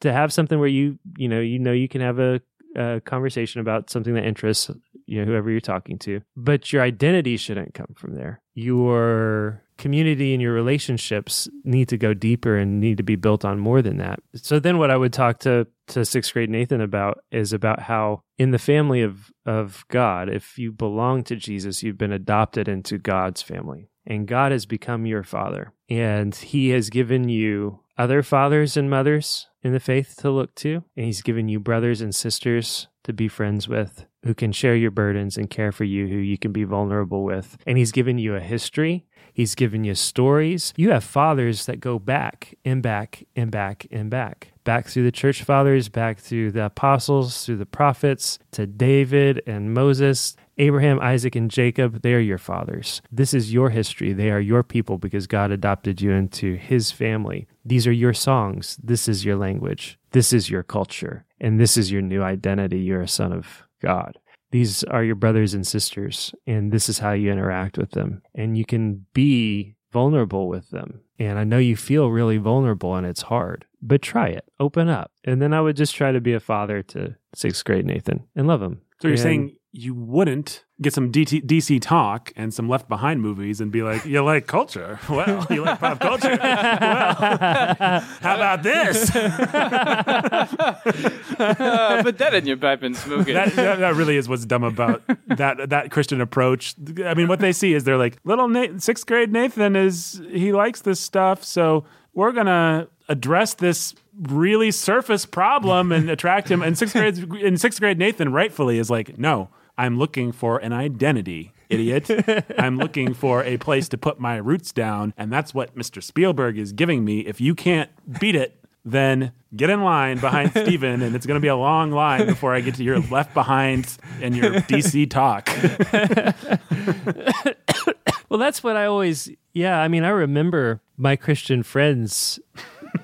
to 0.00 0.12
have 0.12 0.32
something 0.32 0.58
where 0.58 0.68
you 0.68 0.98
you 1.16 1.28
know 1.28 1.40
you 1.40 1.58
know 1.58 1.72
you 1.72 1.88
can 1.88 2.00
have 2.00 2.20
a, 2.20 2.40
a 2.76 3.00
conversation 3.00 3.60
about 3.60 3.90
something 3.90 4.14
that 4.14 4.24
interests 4.24 4.70
you 5.06 5.18
know 5.18 5.26
whoever 5.26 5.50
you're 5.50 5.60
talking 5.60 5.98
to. 5.98 6.20
But 6.36 6.72
your 6.72 6.82
identity 6.82 7.36
shouldn't 7.36 7.74
come 7.74 7.94
from 7.96 8.14
there. 8.14 8.40
Your 8.54 9.63
community 9.78 10.32
and 10.32 10.42
your 10.42 10.52
relationships 10.52 11.48
need 11.64 11.88
to 11.88 11.96
go 11.96 12.14
deeper 12.14 12.56
and 12.56 12.80
need 12.80 12.96
to 12.96 13.02
be 13.02 13.16
built 13.16 13.44
on 13.44 13.58
more 13.58 13.82
than 13.82 13.98
that. 13.98 14.20
So 14.34 14.58
then 14.58 14.78
what 14.78 14.90
I 14.90 14.96
would 14.96 15.12
talk 15.12 15.38
to 15.40 15.66
to 15.88 16.04
sixth 16.04 16.32
grade 16.32 16.48
Nathan 16.48 16.80
about 16.80 17.22
is 17.30 17.52
about 17.52 17.80
how 17.80 18.22
in 18.38 18.50
the 18.52 18.58
family 18.58 19.02
of 19.02 19.30
of 19.44 19.84
God, 19.88 20.28
if 20.28 20.58
you 20.58 20.72
belong 20.72 21.24
to 21.24 21.36
Jesus, 21.36 21.82
you've 21.82 21.98
been 21.98 22.12
adopted 22.12 22.68
into 22.68 22.98
God's 22.98 23.42
family. 23.42 23.90
And 24.06 24.28
God 24.28 24.52
has 24.52 24.66
become 24.66 25.06
your 25.06 25.22
father. 25.22 25.72
And 25.88 26.34
he 26.34 26.70
has 26.70 26.90
given 26.90 27.28
you 27.28 27.80
other 27.96 28.22
fathers 28.22 28.76
and 28.76 28.90
mothers 28.90 29.48
in 29.62 29.72
the 29.72 29.80
faith 29.80 30.16
to 30.18 30.30
look 30.30 30.54
to. 30.56 30.84
And 30.96 31.06
he's 31.06 31.22
given 31.22 31.48
you 31.48 31.58
brothers 31.58 32.00
and 32.00 32.14
sisters 32.14 32.88
to 33.04 33.12
be 33.12 33.28
friends 33.28 33.68
with 33.68 34.06
who 34.24 34.34
can 34.34 34.52
share 34.52 34.74
your 34.74 34.90
burdens 34.90 35.36
and 35.36 35.50
care 35.50 35.70
for 35.70 35.84
you, 35.84 36.06
who 36.08 36.16
you 36.16 36.38
can 36.38 36.50
be 36.52 36.64
vulnerable 36.64 37.24
with. 37.24 37.56
And 37.66 37.76
he's 37.76 37.92
given 37.92 38.18
you 38.18 38.34
a 38.34 38.40
history. 38.40 39.06
He's 39.34 39.56
given 39.56 39.82
you 39.82 39.96
stories. 39.96 40.72
You 40.76 40.92
have 40.92 41.02
fathers 41.02 41.66
that 41.66 41.80
go 41.80 41.98
back 41.98 42.56
and 42.64 42.82
back 42.82 43.26
and 43.34 43.50
back 43.50 43.84
and 43.90 44.08
back. 44.08 44.52
Back 44.62 44.86
through 44.86 45.02
the 45.02 45.12
church 45.12 45.42
fathers, 45.42 45.88
back 45.88 46.20
through 46.20 46.52
the 46.52 46.66
apostles, 46.66 47.44
through 47.44 47.56
the 47.56 47.66
prophets, 47.66 48.38
to 48.52 48.66
David 48.66 49.42
and 49.44 49.74
Moses, 49.74 50.36
Abraham, 50.56 51.00
Isaac, 51.00 51.34
and 51.34 51.50
Jacob. 51.50 52.02
They 52.02 52.14
are 52.14 52.20
your 52.20 52.38
fathers. 52.38 53.02
This 53.10 53.34
is 53.34 53.52
your 53.52 53.70
history. 53.70 54.12
They 54.12 54.30
are 54.30 54.40
your 54.40 54.62
people 54.62 54.98
because 54.98 55.26
God 55.26 55.50
adopted 55.50 56.00
you 56.00 56.12
into 56.12 56.54
his 56.54 56.92
family. 56.92 57.48
These 57.64 57.88
are 57.88 57.92
your 57.92 58.14
songs. 58.14 58.78
This 58.82 59.08
is 59.08 59.24
your 59.24 59.36
language. 59.36 59.98
This 60.12 60.32
is 60.32 60.48
your 60.48 60.62
culture. 60.62 61.24
And 61.40 61.58
this 61.58 61.76
is 61.76 61.90
your 61.90 62.02
new 62.02 62.22
identity. 62.22 62.78
You're 62.78 63.02
a 63.02 63.08
son 63.08 63.32
of 63.32 63.64
God. 63.82 64.18
These 64.54 64.84
are 64.84 65.02
your 65.02 65.16
brothers 65.16 65.52
and 65.52 65.66
sisters, 65.66 66.32
and 66.46 66.70
this 66.70 66.88
is 66.88 67.00
how 67.00 67.10
you 67.10 67.32
interact 67.32 67.76
with 67.76 67.90
them. 67.90 68.22
And 68.36 68.56
you 68.56 68.64
can 68.64 69.04
be 69.12 69.74
vulnerable 69.92 70.46
with 70.46 70.70
them. 70.70 71.00
And 71.18 71.40
I 71.40 71.42
know 71.42 71.58
you 71.58 71.74
feel 71.74 72.08
really 72.12 72.36
vulnerable 72.36 72.94
and 72.94 73.04
it's 73.04 73.22
hard, 73.22 73.64
but 73.82 74.00
try 74.00 74.28
it. 74.28 74.44
Open 74.60 74.88
up. 74.88 75.10
And 75.24 75.42
then 75.42 75.52
I 75.52 75.60
would 75.60 75.74
just 75.76 75.96
try 75.96 76.12
to 76.12 76.20
be 76.20 76.34
a 76.34 76.38
father 76.38 76.84
to 76.84 77.16
sixth 77.34 77.64
grade 77.64 77.84
Nathan 77.84 78.28
and 78.36 78.46
love 78.46 78.62
him. 78.62 78.82
So 79.00 79.08
you're 79.08 79.14
And- 79.14 79.20
saying 79.20 79.56
you 79.72 79.92
wouldn't 79.92 80.63
get 80.82 80.92
some 80.92 81.12
DT, 81.12 81.46
DC 81.46 81.80
talk 81.80 82.32
and 82.36 82.52
some 82.52 82.68
Left 82.68 82.88
Behind 82.88 83.20
movies 83.20 83.60
and 83.60 83.70
be 83.70 83.82
like, 83.82 84.04
you 84.04 84.22
like 84.22 84.46
culture? 84.46 84.98
Well, 85.08 85.46
you 85.48 85.62
like 85.62 85.78
pop 85.78 86.00
culture? 86.00 86.30
well, 86.42 88.00
how 88.20 88.34
about 88.34 88.62
this? 88.62 89.10
Uh, 91.36 92.02
put 92.02 92.18
that 92.18 92.32
in 92.34 92.46
your 92.46 92.56
pipe 92.56 92.82
and 92.82 92.96
smoke 92.96 93.28
it. 93.28 93.34
that, 93.34 93.54
that, 93.56 93.78
that 93.80 93.94
really 93.94 94.16
is 94.16 94.28
what's 94.28 94.46
dumb 94.46 94.62
about 94.62 95.02
that 95.26 95.70
that 95.70 95.90
Christian 95.90 96.20
approach. 96.20 96.74
I 97.04 97.14
mean, 97.14 97.26
what 97.26 97.40
they 97.40 97.52
see 97.52 97.74
is 97.74 97.84
they're 97.84 97.98
like, 97.98 98.18
little 98.24 98.48
Nathan, 98.48 98.78
sixth 98.78 99.06
grade 99.06 99.32
Nathan 99.32 99.74
is 99.74 100.22
he 100.30 100.52
likes 100.52 100.82
this 100.82 101.00
stuff, 101.00 101.42
so 101.42 101.84
we're 102.12 102.32
gonna 102.32 102.88
address 103.08 103.54
this 103.54 103.94
really 104.22 104.70
surface 104.70 105.26
problem 105.26 105.92
and 105.92 106.08
attract 106.08 106.50
him. 106.50 106.62
And 106.62 106.78
sixth 106.78 106.94
grade 106.94 107.18
in 107.34 107.56
sixth 107.56 107.80
grade 107.80 107.98
Nathan 107.98 108.32
rightfully 108.32 108.78
is 108.78 108.90
like, 108.90 109.18
no, 109.18 109.48
I'm 109.76 109.98
looking 109.98 110.32
for 110.32 110.58
an 110.58 110.72
identity. 110.72 111.52
Idiot. 111.68 112.10
I'm 112.58 112.76
looking 112.76 113.14
for 113.14 113.42
a 113.42 113.56
place 113.56 113.88
to 113.88 113.98
put 113.98 114.20
my 114.20 114.36
roots 114.36 114.72
down. 114.72 115.14
And 115.16 115.32
that's 115.32 115.54
what 115.54 115.76
Mr. 115.76 116.02
Spielberg 116.02 116.58
is 116.58 116.72
giving 116.72 117.04
me. 117.04 117.20
If 117.20 117.40
you 117.40 117.54
can't 117.54 117.90
beat 118.20 118.36
it, 118.36 118.56
then 118.84 119.32
get 119.56 119.70
in 119.70 119.82
line 119.82 120.18
behind 120.18 120.50
Steven, 120.50 121.00
and 121.00 121.16
it's 121.16 121.24
going 121.24 121.36
to 121.36 121.42
be 121.42 121.48
a 121.48 121.56
long 121.56 121.90
line 121.90 122.26
before 122.26 122.54
I 122.54 122.60
get 122.60 122.74
to 122.74 122.84
your 122.84 123.00
left 123.00 123.32
behind 123.32 123.96
and 124.20 124.36
your 124.36 124.52
DC 124.52 125.08
talk. 125.08 125.48
Well, 128.34 128.40
that's 128.40 128.64
what 128.64 128.76
I 128.76 128.86
always, 128.86 129.30
yeah. 129.52 129.80
I 129.80 129.86
mean, 129.86 130.02
I 130.02 130.08
remember 130.08 130.80
my 130.96 131.14
Christian 131.14 131.62
friends 131.62 132.40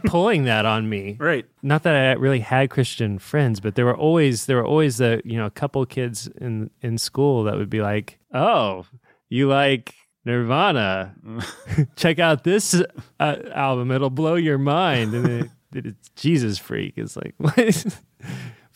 pulling 0.04 0.44
that 0.44 0.66
on 0.66 0.88
me. 0.88 1.16
Right. 1.18 1.46
Not 1.62 1.82
that 1.84 1.94
I 1.94 2.12
really 2.12 2.40
had 2.40 2.70
Christian 2.70 3.18
friends, 3.18 3.60
but 3.60 3.74
there 3.74 3.84
were 3.84 3.96
always 3.96 4.46
there 4.46 4.56
were 4.56 4.66
always 4.66 4.98
the 4.98 5.22
you 5.24 5.36
know 5.36 5.46
a 5.46 5.50
couple 5.50 5.84
kids 5.86 6.28
in 6.40 6.70
in 6.82 6.98
school 6.98 7.44
that 7.44 7.56
would 7.56 7.70
be 7.70 7.80
like, 7.80 8.18
"Oh, 8.32 8.86
you 9.28 9.48
like 9.48 9.94
Nirvana? 10.24 11.14
Check 11.96 12.18
out 12.18 12.44
this 12.44 12.82
uh, 13.18 13.36
album; 13.54 13.90
it'll 13.90 14.10
blow 14.10 14.34
your 14.34 14.58
mind." 14.58 15.14
And 15.14 15.24
then 15.24 15.50
it, 15.74 15.86
it's 15.86 16.08
Jesus 16.16 16.58
freak. 16.58 16.94
It's 16.96 17.16
like, 17.16 17.34
what? 17.38 17.86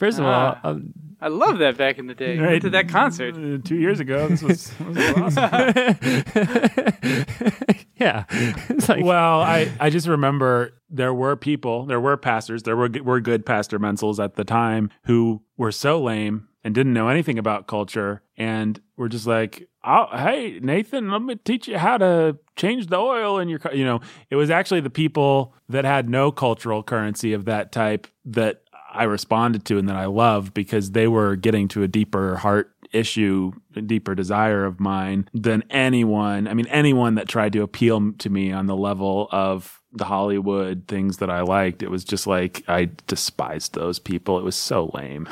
First 0.05 0.19
of 0.19 0.25
all, 0.27 0.57
Ah. 0.63 0.69
um, 0.69 0.93
I 1.21 1.29
love 1.29 1.59
that 1.59 1.79
back 1.79 1.99
in 1.99 2.07
the 2.07 2.15
day. 2.15 2.39
Right. 2.39 2.51
went 2.51 2.63
to 2.63 2.71
that 2.71 2.89
concert. 2.89 3.35
Uh, 3.35 3.57
two 3.65 3.77
years 3.77 3.99
ago, 4.01 4.29
this 4.29 4.43
was, 4.43 4.67
this 4.91 5.17
was 5.17 5.39
awesome. 5.39 5.95
yeah, 7.97 8.25
it's 8.31 8.89
like 8.89 9.05
well, 9.05 9.41
I, 9.41 9.71
I 9.81 9.91
just 9.91 10.07
remember 10.07 10.73
there 10.91 11.15
were 11.15 11.37
people, 11.37 11.87
there 11.87 12.01
were 12.01 12.17
pastors, 12.17 12.63
there 12.65 12.77
were 12.77 12.91
were 13.03 13.21
good 13.21 13.47
pastor 13.47 13.79
mensels 13.79 14.23
at 14.23 14.35
the 14.35 14.45
time 14.45 14.91
who 15.05 15.43
were 15.57 15.73
so 15.73 16.01
lame 16.03 16.49
and 16.63 16.75
didn't 16.75 16.93
know 16.93 17.09
anything 17.09 17.39
about 17.39 17.67
culture 17.67 18.23
and 18.37 18.81
were 18.97 19.09
just 19.09 19.27
like, 19.27 19.69
oh, 19.85 20.07
"Hey, 20.13 20.59
Nathan, 20.63 21.11
let 21.11 21.23
me 21.23 21.37
teach 21.37 21.69
you 21.69 21.79
how 21.79 21.99
to 21.99 22.39
change 22.57 22.89
the 22.89 22.97
oil 22.99 23.39
in 23.39 23.49
your 23.49 23.59
car." 23.61 23.75
You 23.75 23.85
know, 23.85 24.01
it 24.31 24.37
was 24.37 24.51
actually 24.51 24.81
the 24.81 24.91
people 24.91 25.55
that 25.69 25.85
had 25.85 26.09
no 26.11 26.31
cultural 26.33 26.83
currency 26.83 27.33
of 27.33 27.45
that 27.47 27.71
type 27.73 28.07
that 28.27 28.64
I 28.95 29.05
responded 29.05 29.65
to 29.67 29.79
and 29.79 29.89
that 29.89 29.97
I 29.97 30.07
loved 30.07 30.55
because 30.55 30.93
they 30.93 31.09
were 31.09 31.37
getting 31.37 31.69
to 31.69 31.83
a 31.83 31.89
deeper 31.89 32.37
heart 32.37 32.71
issue, 32.93 33.53
a 33.75 33.83
deeper 33.83 34.15
desire 34.15 34.65
of 34.65 34.81
mine 34.81 35.29
than 35.35 35.65
anyone. 35.69 36.47
I 36.47 36.55
mean, 36.55 36.69
anyone 36.69 37.17
that 37.17 37.29
tried 37.29 37.53
to 37.55 37.63
appeal 37.63 38.13
to 38.13 38.31
me 38.31 38.53
on 38.53 38.67
the 38.67 38.77
level 38.77 39.29
of 39.33 39.81
the 39.93 40.05
Hollywood 40.05 40.85
things 40.89 41.19
that 41.19 41.31
I 41.31 41.43
liked. 41.43 41.83
It 41.83 41.91
was 41.91 42.05
just 42.05 42.27
like 42.27 42.63
I 42.69 42.91
despised 43.07 43.75
those 43.75 43.99
people. 43.99 44.39
It 44.39 44.45
was 44.45 44.57
so 44.57 44.91
lame. 44.95 45.29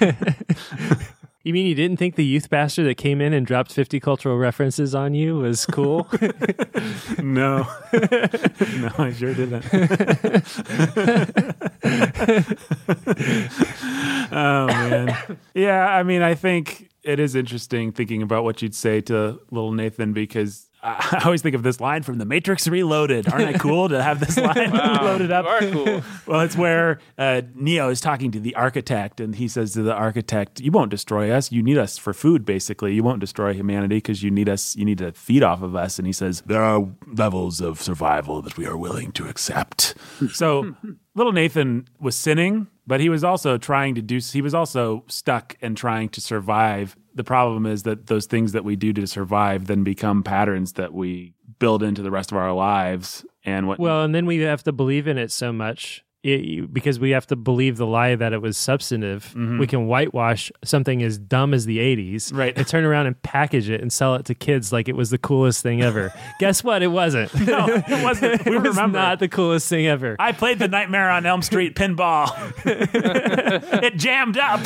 You 1.44 1.52
mean 1.52 1.66
you 1.66 1.74
didn't 1.74 1.96
think 1.96 2.14
the 2.14 2.24
youth 2.24 2.48
pastor 2.48 2.84
that 2.84 2.94
came 2.94 3.20
in 3.20 3.32
and 3.32 3.44
dropped 3.44 3.72
50 3.72 3.98
cultural 3.98 4.38
references 4.38 4.94
on 4.94 5.14
you 5.14 5.38
was 5.38 5.66
cool? 5.66 6.06
no, 7.18 7.66
no, 7.92 8.92
I 8.96 9.12
sure 9.12 9.34
didn't. 9.34 9.64
oh 14.32 14.66
man, 14.68 15.36
yeah. 15.54 15.88
I 15.88 16.04
mean, 16.04 16.22
I 16.22 16.34
think 16.34 16.90
it 17.02 17.18
is 17.18 17.34
interesting 17.34 17.90
thinking 17.90 18.22
about 18.22 18.44
what 18.44 18.62
you'd 18.62 18.76
say 18.76 19.00
to 19.02 19.40
little 19.50 19.72
Nathan 19.72 20.12
because 20.12 20.68
I 20.82 21.18
I 21.22 21.24
always 21.24 21.42
think 21.42 21.54
of 21.54 21.62
this 21.62 21.80
line 21.80 22.02
from 22.02 22.18
The 22.18 22.24
Matrix 22.24 22.66
Reloaded. 22.66 23.32
Aren't 23.32 23.54
I 23.54 23.58
cool 23.58 23.88
to 23.88 24.02
have 24.02 24.20
this 24.20 24.36
line 24.38 24.70
loaded 25.02 25.30
up? 25.30 25.44
You 25.44 25.68
are 25.68 25.72
cool. 25.72 26.02
Well, 26.26 26.40
it's 26.40 26.56
where 26.56 26.98
uh, 27.16 27.42
Neo 27.54 27.88
is 27.88 28.00
talking 28.00 28.30
to 28.32 28.40
the 28.40 28.54
architect, 28.54 29.20
and 29.20 29.34
he 29.34 29.48
says 29.48 29.72
to 29.74 29.82
the 29.82 29.94
architect, 29.94 30.60
"You 30.60 30.72
won't 30.72 30.90
destroy 30.90 31.30
us. 31.30 31.52
You 31.52 31.62
need 31.62 31.78
us 31.78 31.98
for 31.98 32.12
food, 32.12 32.44
basically. 32.44 32.94
You 32.94 33.02
won't 33.02 33.20
destroy 33.20 33.54
humanity 33.54 33.96
because 33.96 34.22
you 34.22 34.30
need 34.30 34.48
us. 34.48 34.74
You 34.76 34.84
need 34.84 34.98
to 34.98 35.12
feed 35.12 35.42
off 35.42 35.62
of 35.62 35.76
us." 35.76 35.98
And 35.98 36.06
he 36.06 36.12
says, 36.12 36.42
"There 36.46 36.62
are 36.62 36.88
levels 37.06 37.60
of 37.60 37.80
survival 37.80 38.42
that 38.42 38.56
we 38.56 38.66
are 38.66 38.76
willing 38.76 39.12
to 39.12 39.28
accept." 39.28 39.94
so, 40.32 40.74
little 41.14 41.32
Nathan 41.32 41.88
was 42.00 42.16
sinning, 42.16 42.66
but 42.86 43.00
he 43.00 43.08
was 43.08 43.22
also 43.22 43.58
trying 43.58 43.94
to 43.94 44.02
do. 44.02 44.18
He 44.18 44.42
was 44.42 44.54
also 44.54 45.04
stuck 45.08 45.56
and 45.62 45.76
trying 45.76 46.08
to 46.10 46.20
survive. 46.20 46.96
The 47.14 47.24
problem 47.24 47.66
is 47.66 47.82
that 47.82 48.06
those 48.06 48.26
things 48.26 48.52
that 48.52 48.64
we 48.64 48.76
do 48.76 48.92
to 48.94 49.06
survive 49.06 49.66
then 49.66 49.84
become 49.84 50.22
patterns 50.22 50.74
that 50.74 50.92
we 50.94 51.34
build 51.58 51.82
into 51.82 52.02
the 52.02 52.10
rest 52.10 52.32
of 52.32 52.38
our 52.38 52.52
lives. 52.52 53.24
And 53.44 53.66
what 53.68 53.78
well, 53.78 54.02
and 54.04 54.14
then 54.14 54.26
we 54.26 54.38
have 54.40 54.62
to 54.64 54.72
believe 54.72 55.06
in 55.06 55.18
it 55.18 55.30
so 55.30 55.52
much. 55.52 56.04
It, 56.24 56.72
because 56.72 57.00
we 57.00 57.10
have 57.10 57.26
to 57.26 57.34
believe 57.36 57.78
the 57.78 57.86
lie 57.86 58.14
that 58.14 58.32
it 58.32 58.40
was 58.40 58.56
substantive, 58.56 59.24
mm-hmm. 59.30 59.58
we 59.58 59.66
can 59.66 59.88
whitewash 59.88 60.52
something 60.62 61.02
as 61.02 61.18
dumb 61.18 61.52
as 61.52 61.66
the 61.66 61.78
80s 61.78 62.32
Right. 62.32 62.56
and 62.56 62.64
turn 62.64 62.84
around 62.84 63.08
and 63.08 63.20
package 63.22 63.68
it 63.68 63.80
and 63.80 63.92
sell 63.92 64.14
it 64.14 64.24
to 64.26 64.34
kids 64.36 64.72
like 64.72 64.88
it 64.88 64.94
was 64.94 65.10
the 65.10 65.18
coolest 65.18 65.64
thing 65.64 65.82
ever. 65.82 66.12
Guess 66.38 66.62
what? 66.62 66.80
It 66.80 66.92
wasn't. 66.92 67.34
No, 67.44 67.66
it 67.68 68.04
wasn't. 68.04 68.44
We 68.46 68.52
it 68.54 68.62
was 68.62 68.76
remember. 68.76 68.98
not 68.98 69.18
the 69.18 69.26
coolest 69.26 69.68
thing 69.68 69.88
ever. 69.88 70.14
I 70.20 70.30
played 70.30 70.60
the 70.60 70.68
Nightmare 70.68 71.10
on 71.10 71.26
Elm 71.26 71.42
Street 71.42 71.74
pinball. 71.74 72.30
it 72.64 73.96
jammed 73.96 74.38
up. 74.38 74.60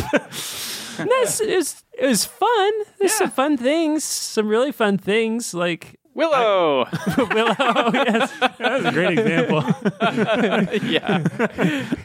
That's, 0.97 1.40
it, 1.40 1.57
was, 1.57 1.82
it 1.99 2.07
was 2.07 2.24
fun. 2.24 2.72
There's 2.99 3.12
some 3.12 3.30
fun 3.30 3.57
things, 3.57 4.05
some 4.05 4.49
really 4.49 4.72
fun 4.72 4.99
things 4.99 5.55
like 5.55 5.99
Willow. 6.16 6.86
Willow. 7.18 7.55
yes. 7.92 8.32
That 8.40 8.59
was 8.59 8.84
a 8.86 8.92
great 8.92 9.18
example. 9.18 9.62
yeah. 10.88 11.22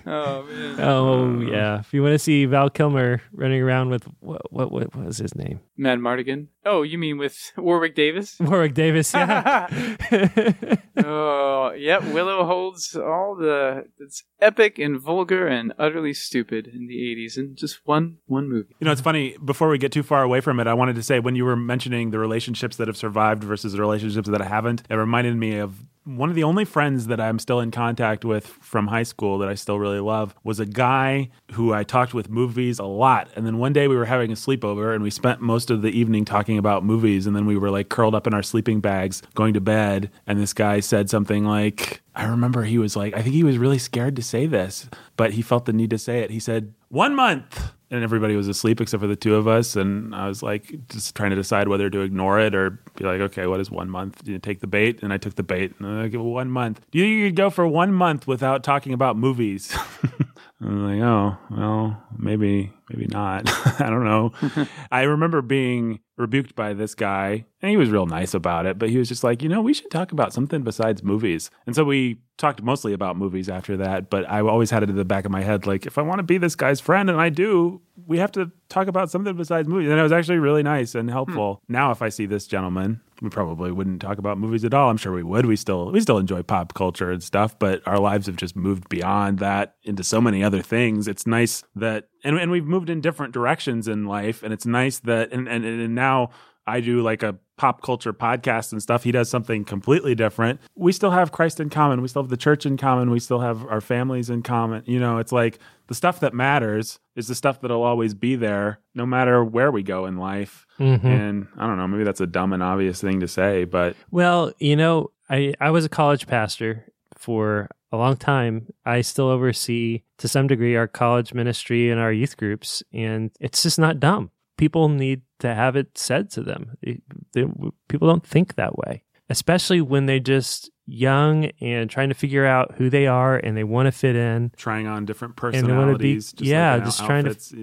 Oh 0.06 0.44
man. 0.44 0.80
Oh 0.82 1.39
yeah. 1.39 1.80
If 1.80 1.94
you 1.94 2.04
want 2.04 2.14
to 2.16 2.20
see 2.20 2.44
Val 2.44 2.70
Kilmer 2.70 3.22
running 3.32 3.62
around 3.62 3.89
with 3.89 4.04
what 4.20 4.52
what 4.52 4.70
what 4.70 4.94
was 4.94 5.18
his 5.18 5.34
name? 5.34 5.62
Madmartigan. 5.82 6.48
Oh, 6.66 6.84
you 6.84 6.98
mean 6.98 7.18
with 7.18 7.52
Warwick 7.58 7.96
Davis? 7.96 8.38
Warwick 8.40 8.74
Davis. 8.74 9.14
Yeah. 9.14 9.68
oh, 11.04 11.74
yep. 11.76 12.04
Willow 12.04 12.46
holds 12.46 12.96
all 12.96 13.36
the. 13.36 13.88
It's 14.00 14.24
epic 14.40 14.78
and 14.78 15.00
vulgar 15.02 15.48
and 15.48 15.74
utterly 15.80 16.14
stupid 16.14 16.68
in 16.68 16.88
the 16.88 16.98
'80s, 16.98 17.38
in 17.38 17.56
just 17.56 17.80
one 17.86 18.18
one 18.28 18.48
movie. 18.48 18.76
You 18.80 18.86
know, 18.86 18.92
it's 18.92 19.02
funny. 19.02 19.36
Before 19.44 19.70
we 19.70 19.78
get 19.78 19.92
too 19.92 20.04
far 20.04 20.22
away 20.24 20.40
from 20.40 20.60
it, 20.60 20.68
I 20.68 20.76
wanted 20.76 20.96
to 20.96 21.04
say 21.04 21.20
when 21.20 21.36
you 21.36 21.46
were 21.46 21.56
mentioning 21.56 22.12
the 22.12 22.20
relationships 22.20 22.78
that 22.78 22.88
have 22.88 22.98
survived 22.98 23.44
versus 23.44 23.74
the 23.74 23.82
relationships 23.82 24.30
that 24.30 24.42
haven't, 24.42 24.84
it 24.90 24.96
reminded 24.96 25.36
me 25.36 25.58
of 25.58 25.84
one 26.04 26.30
of 26.30 26.36
the 26.36 26.43
only 26.43 26.66
friends 26.66 27.08
that 27.08 27.22
I'm 27.22 27.38
still 27.38 27.60
in 27.60 27.70
contact 27.70 28.26
with 28.26 28.47
from 28.47 28.88
high 28.88 29.04
school 29.04 29.38
that 29.39 29.49
I 29.49 29.54
still 29.54 29.80
really 29.80 29.99
love 29.99 30.34
was 30.43 30.60
a 30.60 30.66
guy 30.66 31.30
who 31.52 31.74
I 31.74 31.84
talked 31.84 32.14
with 32.14 32.30
movies 32.30 32.80
a 32.80 32.86
lot. 32.86 33.30
And 33.36 33.45
then 33.45 33.60
one 33.60 33.72
day 33.72 33.88
we 33.88 33.95
were 33.95 34.06
having 34.06 34.32
a 34.32 34.36
sleepover 34.36 34.95
and 34.95 35.04
we 35.04 35.12
spent 35.12 35.41
most 35.41 35.70
of 35.70 35.84
the 35.84 35.89
evening 35.89 36.26
talking 36.26 36.58
about 36.58 36.84
movies. 36.84 37.28
And 37.28 37.36
then 37.36 37.45
we 37.45 37.56
were 37.56 37.70
like 37.70 37.89
curled 37.89 38.16
up 38.16 38.26
in 38.26 38.34
our 38.34 38.43
sleeping 38.43 38.80
bags 38.80 39.22
going 39.36 39.54
to 39.54 39.62
bed. 39.62 40.10
And 40.26 40.39
this 40.39 40.54
guy 40.54 40.80
said 40.80 41.10
something 41.10 41.45
like, 41.45 42.02
I 42.16 42.26
remember 42.26 42.64
he 42.64 42.78
was 42.78 42.95
like, 42.95 43.16
I 43.16 43.22
think 43.22 43.34
he 43.34 43.43
was 43.43 43.57
really 43.57 43.78
scared 43.78 44.16
to 44.18 44.22
say 44.22 44.45
this, 44.45 44.89
but 45.16 45.32
he 45.32 45.41
felt 45.41 45.66
the 45.66 45.74
need 45.74 45.89
to 45.91 45.97
say 45.97 46.20
it. 46.20 46.30
He 46.30 46.39
said, 46.39 46.74
one 46.89 47.16
month. 47.16 47.72
And 47.89 48.03
everybody 48.03 48.38
was 48.38 48.47
asleep 48.47 48.80
except 48.80 49.01
for 49.01 49.07
the 49.07 49.18
two 49.18 49.36
of 49.36 49.47
us. 49.47 49.76
And 49.76 50.16
I 50.16 50.28
was 50.28 50.41
like, 50.41 50.88
just 50.88 51.14
trying 51.14 51.32
to 51.32 51.36
decide 51.36 51.68
whether 51.68 51.89
to 51.89 52.01
ignore 52.01 52.39
it 52.39 52.55
or 52.55 52.80
be 52.95 53.03
like, 53.03 53.20
okay, 53.20 53.47
what 53.47 53.59
is 53.59 53.70
one 53.70 53.89
month? 53.89 54.24
Do 54.24 54.32
you 54.32 54.39
take 54.39 54.62
the 54.62 54.68
bait? 54.68 55.03
And 55.03 55.12
I 55.12 55.18
took 55.18 55.36
the 55.36 55.43
bait. 55.43 55.74
And 55.80 55.99
I 55.99 56.07
go, 56.07 56.24
one 56.24 56.49
month. 56.49 56.82
Do 56.91 56.99
you 56.99 57.05
think 57.05 57.20
you 57.20 57.28
could 57.28 57.36
go 57.36 57.49
for 57.49 57.68
one 57.68 57.93
month 57.93 58.28
without 58.28 58.64
talking 58.64 58.93
about 58.93 59.18
movies? 59.18 59.76
I'm 60.62 60.88
like, 60.88 61.01
oh, 61.01 61.38
well, 61.49 62.03
maybe, 62.18 62.72
maybe 62.92 63.08
not. 63.08 63.44
I 63.82 63.89
don't 63.89 64.04
know. 64.04 64.34
I 64.92 65.04
remember 65.04 65.42
being 65.42 66.00
rebuked 66.18 66.56
by 66.56 66.74
this 66.74 66.96
guy, 66.96 67.46
and 67.62 67.72
he 67.72 67.78
was 67.78 67.89
real 67.89 68.06
nice 68.06 68.34
about 68.34 68.66
it, 68.66 68.78
but 68.78 68.89
he 68.89 68.98
was 68.98 69.08
just 69.08 69.24
like, 69.24 69.42
you 69.42 69.50
know, 69.50 69.62
we 69.62 69.74
should 69.74 69.92
talk 69.92 70.12
about 70.12 70.34
something 70.34 70.62
besides 70.62 71.04
movies. 71.04 71.50
And 71.66 71.76
so 71.76 71.84
we 71.84 72.22
talked 72.38 72.62
mostly 72.62 72.94
about 72.94 73.18
movies 73.18 73.50
after 73.50 73.78
that, 73.78 74.10
but 74.10 74.30
I 74.30 74.42
always 74.42 74.72
had 74.72 74.84
it 74.84 74.89
in 74.89 74.96
the 74.96 75.06
back 75.06 75.26
of 75.26 75.32
my 75.32 75.42
head, 75.42 75.66
like, 75.66 75.86
if 75.86 75.98
I 75.98 76.02
want 76.02 76.20
to 76.20 76.24
be 76.24 76.38
this 76.38 76.56
guy's 76.56 76.80
friend, 76.80 77.10
and 77.10 77.20
I 77.20 77.30
do, 77.30 77.82
we 78.08 78.20
have 78.20 78.32
to 78.34 78.52
talk 78.70 78.88
about 78.88 79.10
something 79.10 79.36
besides 79.36 79.68
movies. 79.68 79.89
And 79.89 79.99
it 79.99 80.04
was 80.04 80.12
actually 80.12 80.39
really 80.39 80.64
nice 80.64 80.95
and 80.95 81.10
helpful. 81.10 81.62
Hmm. 81.68 81.74
Now, 81.74 81.91
if 81.91 82.02
I 82.02 82.10
see 82.10 82.26
this 82.26 82.47
gentleman, 82.47 83.02
we 83.22 83.30
probably 83.30 83.72
wouldn't 83.72 84.02
talk 84.02 84.18
about 84.18 84.38
movies 84.38 84.66
at 84.66 84.74
all. 84.74 84.89
I'm 84.89 84.97
sure 84.97 85.14
we 85.14 85.24
would. 85.24 85.45
We 85.45 85.56
still 85.56 85.91
we 85.91 86.02
still 86.02 86.18
enjoy 86.18 86.41
pop 86.41 86.74
culture 86.74 87.12
and 87.12 87.22
stuff, 87.22 87.58
but 87.60 87.86
our 87.88 87.99
lives 87.99 88.26
have 88.26 88.36
just 88.36 88.56
moved 88.56 88.89
beyond 88.89 89.39
that 89.39 89.76
into 89.84 90.04
so 90.04 90.20
many 90.20 90.43
other 90.43 90.62
things. 90.62 91.08
It's 91.08 91.28
nice 91.28 91.64
that 91.76 92.08
and 92.24 92.38
and 92.38 92.49
we've 92.49 92.66
moved 92.66 92.89
in 92.89 92.99
different 92.99 93.34
directions 93.34 93.88
in 93.88 94.06
life, 94.06 94.41
and 94.41 94.52
it's 94.52 94.66
nice 94.66 94.99
that 94.99 95.32
and 95.32 95.47
and, 95.47 95.64
and 95.64 95.93
now 95.95 96.32
I 96.66 96.82
do 96.82 97.02
like 97.02 97.22
a 97.22 97.38
pop 97.62 97.84
culture 97.84 98.12
podcast 98.12 98.72
and 98.72 98.82
stuff. 98.82 99.03
He 99.03 99.12
does 99.12 99.30
something 99.30 99.64
completely 99.66 100.16
different. 100.16 100.59
We 100.74 100.91
still 100.91 101.12
have 101.12 101.32
Christ 101.32 101.59
in 101.59 101.70
common. 101.70 102.01
We 102.01 102.07
still 102.07 102.24
have 102.24 102.32
the 102.32 102.36
church 102.36 102.66
in 102.66 102.76
common. 102.76 103.12
We 103.12 103.20
still 103.20 103.39
have 103.39 103.64
our 103.68 103.82
families 103.82 104.32
in 104.32 104.41
common. 104.41 104.82
You 104.88 104.99
know, 104.99 105.20
it's 105.20 105.32
like 105.32 105.59
the 105.86 105.93
stuff 105.93 106.22
that 106.22 106.34
matters 106.34 106.99
is 107.16 107.28
the 107.28 107.36
stuff 107.36 107.62
that'll 107.62 107.84
always 107.84 108.16
be 108.16 108.36
there 108.36 108.80
no 108.95 109.05
matter 109.05 109.45
where 109.45 109.70
we 109.72 109.84
go 109.84 110.07
in 110.07 110.18
life. 110.18 110.66
Mhm. 110.80 111.05
And 111.05 111.47
I 111.55 111.68
don't 111.68 111.78
know, 111.78 111.88
maybe 111.88 112.03
that's 112.03 112.20
a 112.20 112.26
dumb 112.26 112.51
and 112.51 112.64
obvious 112.64 112.99
thing 112.99 113.20
to 113.20 113.28
say, 113.28 113.66
but 113.66 113.95
Well, 114.09 114.51
you 114.57 114.76
know, 114.76 115.12
I 115.30 115.53
I 115.62 115.70
was 115.70 115.86
a 115.86 115.89
college 115.89 116.26
pastor 116.26 116.86
for 117.16 117.70
a 117.91 117.97
long 117.97 118.18
time. 118.18 118.74
I 118.88 119.01
still 119.01 119.28
oversee 119.28 120.01
to 120.18 120.28
some 120.28 120.47
degree 120.47 120.76
our 120.76 120.88
college 120.88 121.32
ministry 121.36 121.91
and 121.91 122.01
our 122.01 122.12
youth 122.12 122.38
groups, 122.38 122.82
and 122.91 123.30
it's 123.39 123.62
just 123.62 123.78
not 123.78 123.99
dumb. 123.99 124.32
People 124.58 124.89
need 124.89 125.22
to 125.39 125.54
have 125.54 125.76
it 125.76 125.97
said 125.97 126.30
to 126.32 126.41
them. 126.43 126.78
They- 126.84 127.02
they- 127.34 127.45
people 127.89 128.08
don't 128.08 128.26
think 128.26 128.56
that 128.56 128.78
way, 128.78 129.04
especially 129.30 129.82
when 129.82 130.06
they're 130.06 130.20
just 130.20 130.70
young 130.86 131.45
and 131.62 131.89
trying 131.89 132.10
to 132.10 132.16
figure 132.16 132.45
out 132.45 132.74
who 132.78 132.89
they 132.89 133.08
are 133.08 133.38
and 133.38 133.56
they 133.56 133.64
want 133.64 133.88
to 133.88 133.91
fit 133.91 134.16
in. 134.16 134.52
trying 134.58 134.88
on 134.88 135.06
different 135.06 135.36
they 135.38 135.62
wanna 135.62 135.62
be- 135.97 136.16
personalities. 136.18 136.34
just 136.34 136.49
yeah, 136.49 136.76
like, 136.76 136.84
just 136.86 137.06
trying 137.06 137.24
to- 137.24 137.30
outfits, 137.32 137.54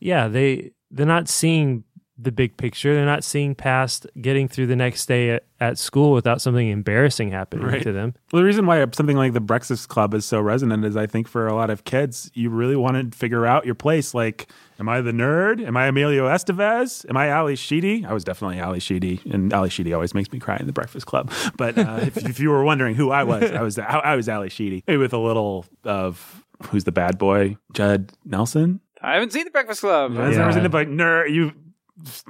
Yeah, 0.00 0.28
they 0.28 0.72
they're 0.90 1.06
not 1.06 1.28
seeing 1.28 1.84
the 2.22 2.32
big 2.32 2.56
picture. 2.56 2.94
They're 2.94 3.04
not 3.06 3.24
seeing 3.24 3.54
past 3.54 4.06
getting 4.20 4.48
through 4.48 4.66
the 4.66 4.76
next 4.76 5.06
day 5.06 5.30
at, 5.30 5.44
at 5.58 5.78
school 5.78 6.12
without 6.12 6.40
something 6.42 6.68
embarrassing 6.68 7.30
happening 7.30 7.66
Right. 7.66 7.82
to 7.82 7.92
them. 7.92 8.14
Well, 8.32 8.40
the 8.40 8.46
reason 8.46 8.66
why 8.66 8.84
something 8.92 9.16
like 9.16 9.32
the 9.32 9.40
Breakfast 9.40 9.88
Club 9.88 10.12
is 10.14 10.24
so 10.24 10.40
resonant 10.40 10.84
is 10.84 10.96
I 10.96 11.06
think 11.06 11.28
for 11.28 11.46
a 11.46 11.54
lot 11.54 11.70
of 11.70 11.84
kids, 11.84 12.30
you 12.34 12.50
really 12.50 12.76
want 12.76 13.12
to 13.12 13.16
figure 13.18 13.46
out 13.46 13.64
your 13.64 13.74
place. 13.74 14.12
Like, 14.14 14.48
am 14.78 14.88
I 14.88 15.00
the 15.00 15.12
nerd? 15.12 15.64
Am 15.66 15.76
I 15.76 15.86
Emilio 15.86 16.28
Estevez? 16.28 17.08
Am 17.08 17.16
I 17.16 17.28
Ally 17.28 17.54
Sheedy? 17.54 18.04
I 18.04 18.12
was 18.12 18.24
definitely 18.24 18.58
Ally 18.58 18.78
Sheedy, 18.78 19.20
and 19.30 19.52
Ally 19.52 19.68
Sheedy 19.68 19.92
always 19.92 20.14
makes 20.14 20.30
me 20.32 20.38
cry 20.38 20.56
in 20.58 20.66
the 20.66 20.72
Breakfast 20.72 21.06
Club. 21.06 21.32
But 21.56 21.78
uh, 21.78 22.00
if, 22.02 22.16
if 22.18 22.40
you 22.40 22.50
were 22.50 22.64
wondering 22.64 22.94
who 22.94 23.10
I 23.10 23.24
was, 23.24 23.50
I 23.50 23.62
was 23.62 23.78
I, 23.78 23.84
I 23.84 24.16
was 24.16 24.28
Ally 24.28 24.48
Sheedy, 24.48 24.84
maybe 24.86 24.98
with 24.98 25.12
a 25.12 25.18
little 25.18 25.64
of 25.84 26.44
who's 26.68 26.84
the 26.84 26.92
bad 26.92 27.16
boy, 27.18 27.56
Judd 27.72 28.12
Nelson. 28.24 28.80
I 29.02 29.14
haven't 29.14 29.32
seen 29.32 29.44
The 29.46 29.50
Breakfast 29.50 29.80
Club. 29.80 30.12
I've 30.18 30.36
never 30.36 30.52
seen 30.52 30.62
the 30.62 30.68
but 30.68 30.86
nerd. 30.88 31.32
You, 31.32 31.52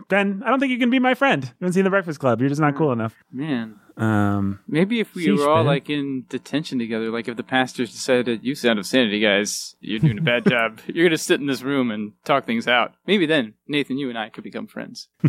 Ben, 0.08 0.42
I 0.44 0.50
don't 0.50 0.58
think 0.60 0.72
you 0.72 0.78
can 0.78 0.90
be 0.90 0.98
my 0.98 1.14
friend. 1.14 1.44
You 1.44 1.50
haven't 1.60 1.72
seen 1.74 1.84
the 1.84 1.90
Breakfast 1.90 2.18
Club. 2.20 2.40
You're 2.40 2.48
just 2.48 2.60
not 2.60 2.74
cool 2.76 2.92
enough. 2.92 3.14
Man, 3.32 3.76
Um, 3.96 4.60
maybe 4.66 5.00
if 5.00 5.14
we 5.14 5.26
Sheesh, 5.26 5.38
were 5.38 5.48
all 5.48 5.58
Ben. 5.58 5.66
like 5.66 5.90
in 5.90 6.24
detention 6.28 6.78
together, 6.78 7.10
like 7.10 7.28
if 7.28 7.36
the 7.36 7.42
pastors 7.42 7.92
decided, 7.92 8.42
"You 8.42 8.54
sound 8.54 8.78
of 8.78 8.86
sanity, 8.86 9.20
guys. 9.20 9.76
You're 9.80 9.98
doing 10.00 10.18
a 10.18 10.22
bad 10.22 10.44
job. 10.48 10.80
You're 10.86 11.06
gonna 11.06 11.18
sit 11.18 11.40
in 11.40 11.46
this 11.46 11.62
room 11.62 11.90
and 11.90 12.12
talk 12.24 12.46
things 12.46 12.66
out." 12.66 12.94
Maybe 13.06 13.26
then, 13.26 13.54
Nathan, 13.68 13.98
you 13.98 14.08
and 14.08 14.18
I 14.18 14.28
could 14.30 14.44
become 14.44 14.66
friends. 14.66 15.08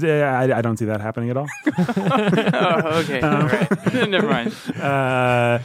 yeah, 0.00 0.38
I, 0.38 0.58
I 0.58 0.62
don't 0.62 0.76
see 0.78 0.86
that 0.86 1.00
happening 1.00 1.30
at 1.30 1.36
all. 1.36 1.46
oh, 1.78 3.02
okay, 3.04 3.20
all 3.20 3.46
right. 3.46 4.08
Never 4.08 4.28
mind. 4.28 4.54
Uh, 4.80 5.58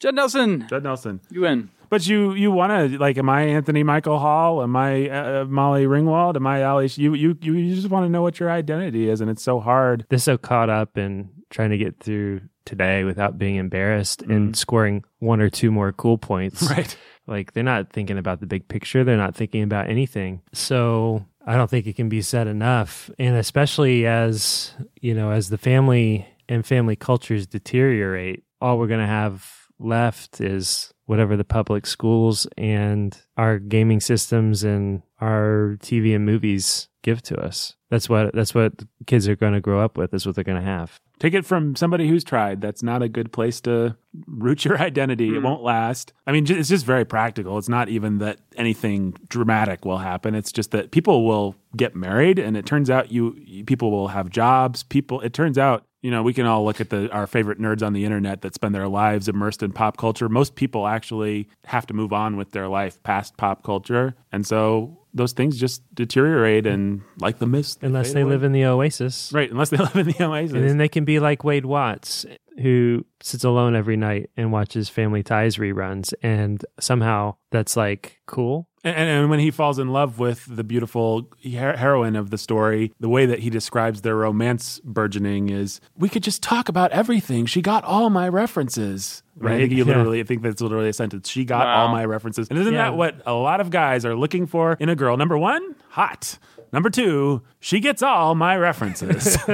Judd 0.00 0.14
Nelson, 0.14 0.66
Judd 0.68 0.82
Nelson. 0.82 1.20
you 1.30 1.42
win. 1.42 1.70
But 1.94 2.08
you 2.08 2.34
you 2.34 2.50
want 2.50 2.72
to 2.72 2.98
like? 2.98 3.18
Am 3.18 3.28
I 3.28 3.42
Anthony 3.42 3.84
Michael 3.84 4.18
Hall? 4.18 4.64
Am 4.64 4.74
I 4.74 5.08
uh, 5.08 5.44
Molly 5.44 5.84
Ringwald? 5.84 6.34
Am 6.34 6.44
I 6.44 6.62
Ally? 6.62 6.88
You 6.96 7.14
you 7.14 7.38
you 7.40 7.72
just 7.72 7.88
want 7.88 8.04
to 8.04 8.10
know 8.10 8.20
what 8.20 8.40
your 8.40 8.50
identity 8.50 9.08
is, 9.08 9.20
and 9.20 9.30
it's 9.30 9.44
so 9.44 9.60
hard. 9.60 10.04
they're 10.08 10.18
so 10.18 10.36
caught 10.36 10.68
up 10.68 10.98
in 10.98 11.30
trying 11.50 11.70
to 11.70 11.78
get 11.78 12.00
through 12.00 12.40
today 12.64 13.04
without 13.04 13.38
being 13.38 13.54
embarrassed 13.54 14.22
and 14.22 14.56
scoring 14.56 15.04
one 15.20 15.40
or 15.40 15.48
two 15.48 15.70
more 15.70 15.92
cool 15.92 16.18
points. 16.18 16.68
Right. 16.68 16.96
Like 17.28 17.52
they're 17.52 17.62
not 17.62 17.92
thinking 17.92 18.18
about 18.18 18.40
the 18.40 18.46
big 18.46 18.66
picture. 18.66 19.04
They're 19.04 19.16
not 19.16 19.36
thinking 19.36 19.62
about 19.62 19.88
anything. 19.88 20.42
So 20.52 21.24
I 21.46 21.54
don't 21.54 21.70
think 21.70 21.86
it 21.86 21.94
can 21.94 22.08
be 22.08 22.22
said 22.22 22.48
enough. 22.48 23.08
And 23.20 23.36
especially 23.36 24.04
as, 24.04 24.74
you 25.00 25.14
know, 25.14 25.30
as 25.30 25.48
the 25.48 25.58
family 25.58 26.26
and 26.48 26.66
family 26.66 26.96
cultures 26.96 27.46
deteriorate, 27.46 28.42
all 28.60 28.78
we're 28.78 28.88
going 28.88 28.98
to 28.98 29.06
have 29.06 29.63
left 29.78 30.40
is 30.40 30.92
whatever 31.06 31.36
the 31.36 31.44
public 31.44 31.86
schools 31.86 32.46
and 32.56 33.16
our 33.36 33.58
gaming 33.58 34.00
systems 34.00 34.64
and 34.64 35.02
our 35.20 35.76
TV 35.80 36.14
and 36.14 36.24
movies 36.24 36.88
give 37.02 37.22
to 37.22 37.36
us. 37.38 37.76
That's 37.90 38.08
what 38.08 38.34
that's 38.34 38.54
what 38.54 38.72
kids 39.06 39.28
are 39.28 39.36
going 39.36 39.52
to 39.52 39.60
grow 39.60 39.80
up 39.80 39.96
with. 39.96 40.10
That's 40.10 40.26
what 40.26 40.34
they're 40.34 40.42
going 40.42 40.60
to 40.60 40.66
have. 40.66 41.00
Take 41.20 41.34
it 41.34 41.44
from 41.44 41.76
somebody 41.76 42.08
who's 42.08 42.24
tried. 42.24 42.60
That's 42.60 42.82
not 42.82 43.02
a 43.02 43.08
good 43.08 43.30
place 43.30 43.60
to 43.62 43.96
root 44.26 44.64
your 44.64 44.78
identity. 44.80 45.28
It 45.28 45.34
mm-hmm. 45.34 45.44
won't 45.44 45.62
last. 45.62 46.12
I 46.26 46.32
mean, 46.32 46.50
it's 46.50 46.68
just 46.68 46.84
very 46.84 47.04
practical. 47.04 47.56
It's 47.56 47.68
not 47.68 47.88
even 47.88 48.18
that 48.18 48.40
anything 48.56 49.14
dramatic 49.28 49.84
will 49.84 49.98
happen. 49.98 50.34
It's 50.34 50.50
just 50.50 50.72
that 50.72 50.90
people 50.90 51.24
will 51.24 51.54
get 51.76 51.94
married, 51.94 52.40
and 52.40 52.56
it 52.56 52.66
turns 52.66 52.90
out 52.90 53.12
you 53.12 53.36
you- 53.38 53.64
people 53.64 53.92
will 53.92 54.08
have 54.08 54.28
jobs. 54.30 54.82
People. 54.82 55.20
It 55.20 55.32
turns 55.32 55.58
out. 55.58 55.84
You 56.04 56.10
know, 56.10 56.22
we 56.22 56.34
can 56.34 56.44
all 56.44 56.66
look 56.66 56.82
at 56.82 56.90
the 56.90 57.10
our 57.12 57.26
favorite 57.26 57.58
nerds 57.58 57.82
on 57.82 57.94
the 57.94 58.04
internet 58.04 58.42
that 58.42 58.52
spend 58.52 58.74
their 58.74 58.88
lives 58.88 59.26
immersed 59.26 59.62
in 59.62 59.72
pop 59.72 59.96
culture. 59.96 60.28
Most 60.28 60.54
people 60.54 60.86
actually 60.86 61.48
have 61.64 61.86
to 61.86 61.94
move 61.94 62.12
on 62.12 62.36
with 62.36 62.50
their 62.50 62.68
life 62.68 63.02
past 63.04 63.38
pop 63.38 63.62
culture, 63.62 64.14
and 64.30 64.46
so 64.46 64.98
those 65.14 65.32
things 65.32 65.56
just 65.56 65.82
deteriorate 65.94 66.66
and, 66.66 67.00
like 67.20 67.38
the 67.38 67.46
mist, 67.46 67.78
Unless 67.80 68.08
fade 68.08 68.16
they 68.16 68.24
live 68.24 68.42
in 68.42 68.52
the 68.52 68.66
oasis. 68.66 69.32
right. 69.32 69.50
Unless 69.50 69.70
they 69.70 69.76
live 69.94 69.96
in 69.96 70.08
the 70.08 70.24
Oasis. 70.24 70.54
And 70.54 70.68
then 70.68 70.76
they 70.76 70.88
can 70.88 71.06
be 71.06 71.20
like 71.20 71.42
Wade 71.42 71.64
Watts, 71.64 72.26
who 72.60 73.06
sits 73.22 73.44
alone 73.44 73.74
every 73.74 73.96
night 73.96 74.28
and 74.36 74.52
watches 74.52 74.90
Family 74.90 75.22
Ties 75.22 75.56
reruns. 75.56 76.12
And 76.22 76.62
somehow 76.80 77.36
that's 77.50 77.78
like 77.78 78.20
cool. 78.26 78.68
And, 78.84 78.94
and, 78.96 79.08
and 79.08 79.30
when 79.30 79.40
he 79.40 79.50
falls 79.50 79.78
in 79.78 79.88
love 79.88 80.18
with 80.18 80.44
the 80.54 80.62
beautiful 80.62 81.28
her- 81.42 81.76
heroine 81.76 82.14
of 82.16 82.30
the 82.30 82.36
story, 82.38 82.92
the 83.00 83.08
way 83.08 83.24
that 83.26 83.38
he 83.40 83.48
describes 83.50 84.02
their 84.02 84.14
romance 84.16 84.78
burgeoning 84.84 85.48
is, 85.48 85.80
"We 85.96 86.08
could 86.10 86.22
just 86.22 86.42
talk 86.42 86.68
about 86.68 86.92
everything. 86.92 87.46
She 87.46 87.62
got 87.62 87.82
all 87.84 88.10
my 88.10 88.28
references." 88.28 89.22
Right? 89.36 89.48
I 89.48 89.52
Right, 89.54 89.60
think 89.62 89.72
he 89.72 89.78
yeah. 89.78 89.84
literally, 89.84 90.20
I 90.20 90.22
think 90.22 90.42
that's 90.42 90.60
literally 90.60 90.88
a 90.88 90.92
sentence. 90.92 91.28
She 91.28 91.44
got 91.44 91.66
Wow. 91.66 91.86
all 91.86 91.88
my 91.88 92.04
references, 92.04 92.46
and 92.50 92.58
isn't 92.58 92.72
Yeah. 92.72 92.90
that 92.90 92.96
what 92.96 93.20
a 93.26 93.32
lot 93.34 93.60
of 93.60 93.70
guys 93.70 94.04
are 94.04 94.14
looking 94.14 94.46
for 94.46 94.76
in 94.78 94.88
a 94.88 94.94
girl? 94.94 95.16
Number 95.16 95.36
one, 95.36 95.74
hot. 95.88 96.38
Number 96.74 96.90
two, 96.90 97.40
she 97.60 97.78
gets 97.78 98.02
all 98.02 98.34
my 98.34 98.56
references. 98.56 99.38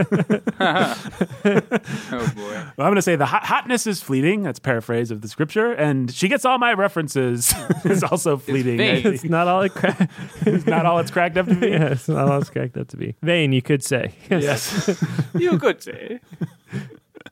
Oh 2.12 2.32
boy. 2.34 2.50
Well, 2.76 2.86
I'm 2.86 2.92
going 2.92 2.94
to 2.96 3.02
say 3.02 3.16
the 3.16 3.26
hot- 3.26 3.44
hotness 3.44 3.86
is 3.86 4.02
fleeting. 4.02 4.42
That's 4.42 4.58
paraphrase 4.58 5.10
of 5.10 5.20
the 5.20 5.28
scripture, 5.28 5.72
and 5.72 6.10
she 6.10 6.28
gets 6.28 6.44
all 6.44 6.58
my 6.58 6.72
references 6.72 7.54
is 7.84 8.02
also 8.02 8.36
fleeting. 8.36 8.78
vain. 8.78 9.06
It's 9.06 9.24
not 9.24 9.48
all 9.48 9.62
it 9.62 9.74
cra- 9.74 10.08
It's 10.46 10.66
not 10.66 10.86
all 10.86 10.98
it's 10.98 11.10
cracked 11.10 11.36
up 11.36 11.46
to 11.46 11.54
be. 11.54 11.68
yeah, 11.68 11.88
it's 11.92 12.08
not 12.08 12.28
all 12.28 12.40
it's 12.40 12.50
cracked 12.50 12.76
up 12.76 12.88
to 12.88 12.96
be. 12.96 13.14
Vain, 13.22 13.52
you 13.52 13.62
could 13.62 13.84
say. 13.84 14.12
Yes. 14.30 14.98
you 15.34 15.58
could 15.58 15.82
say. 15.82 16.20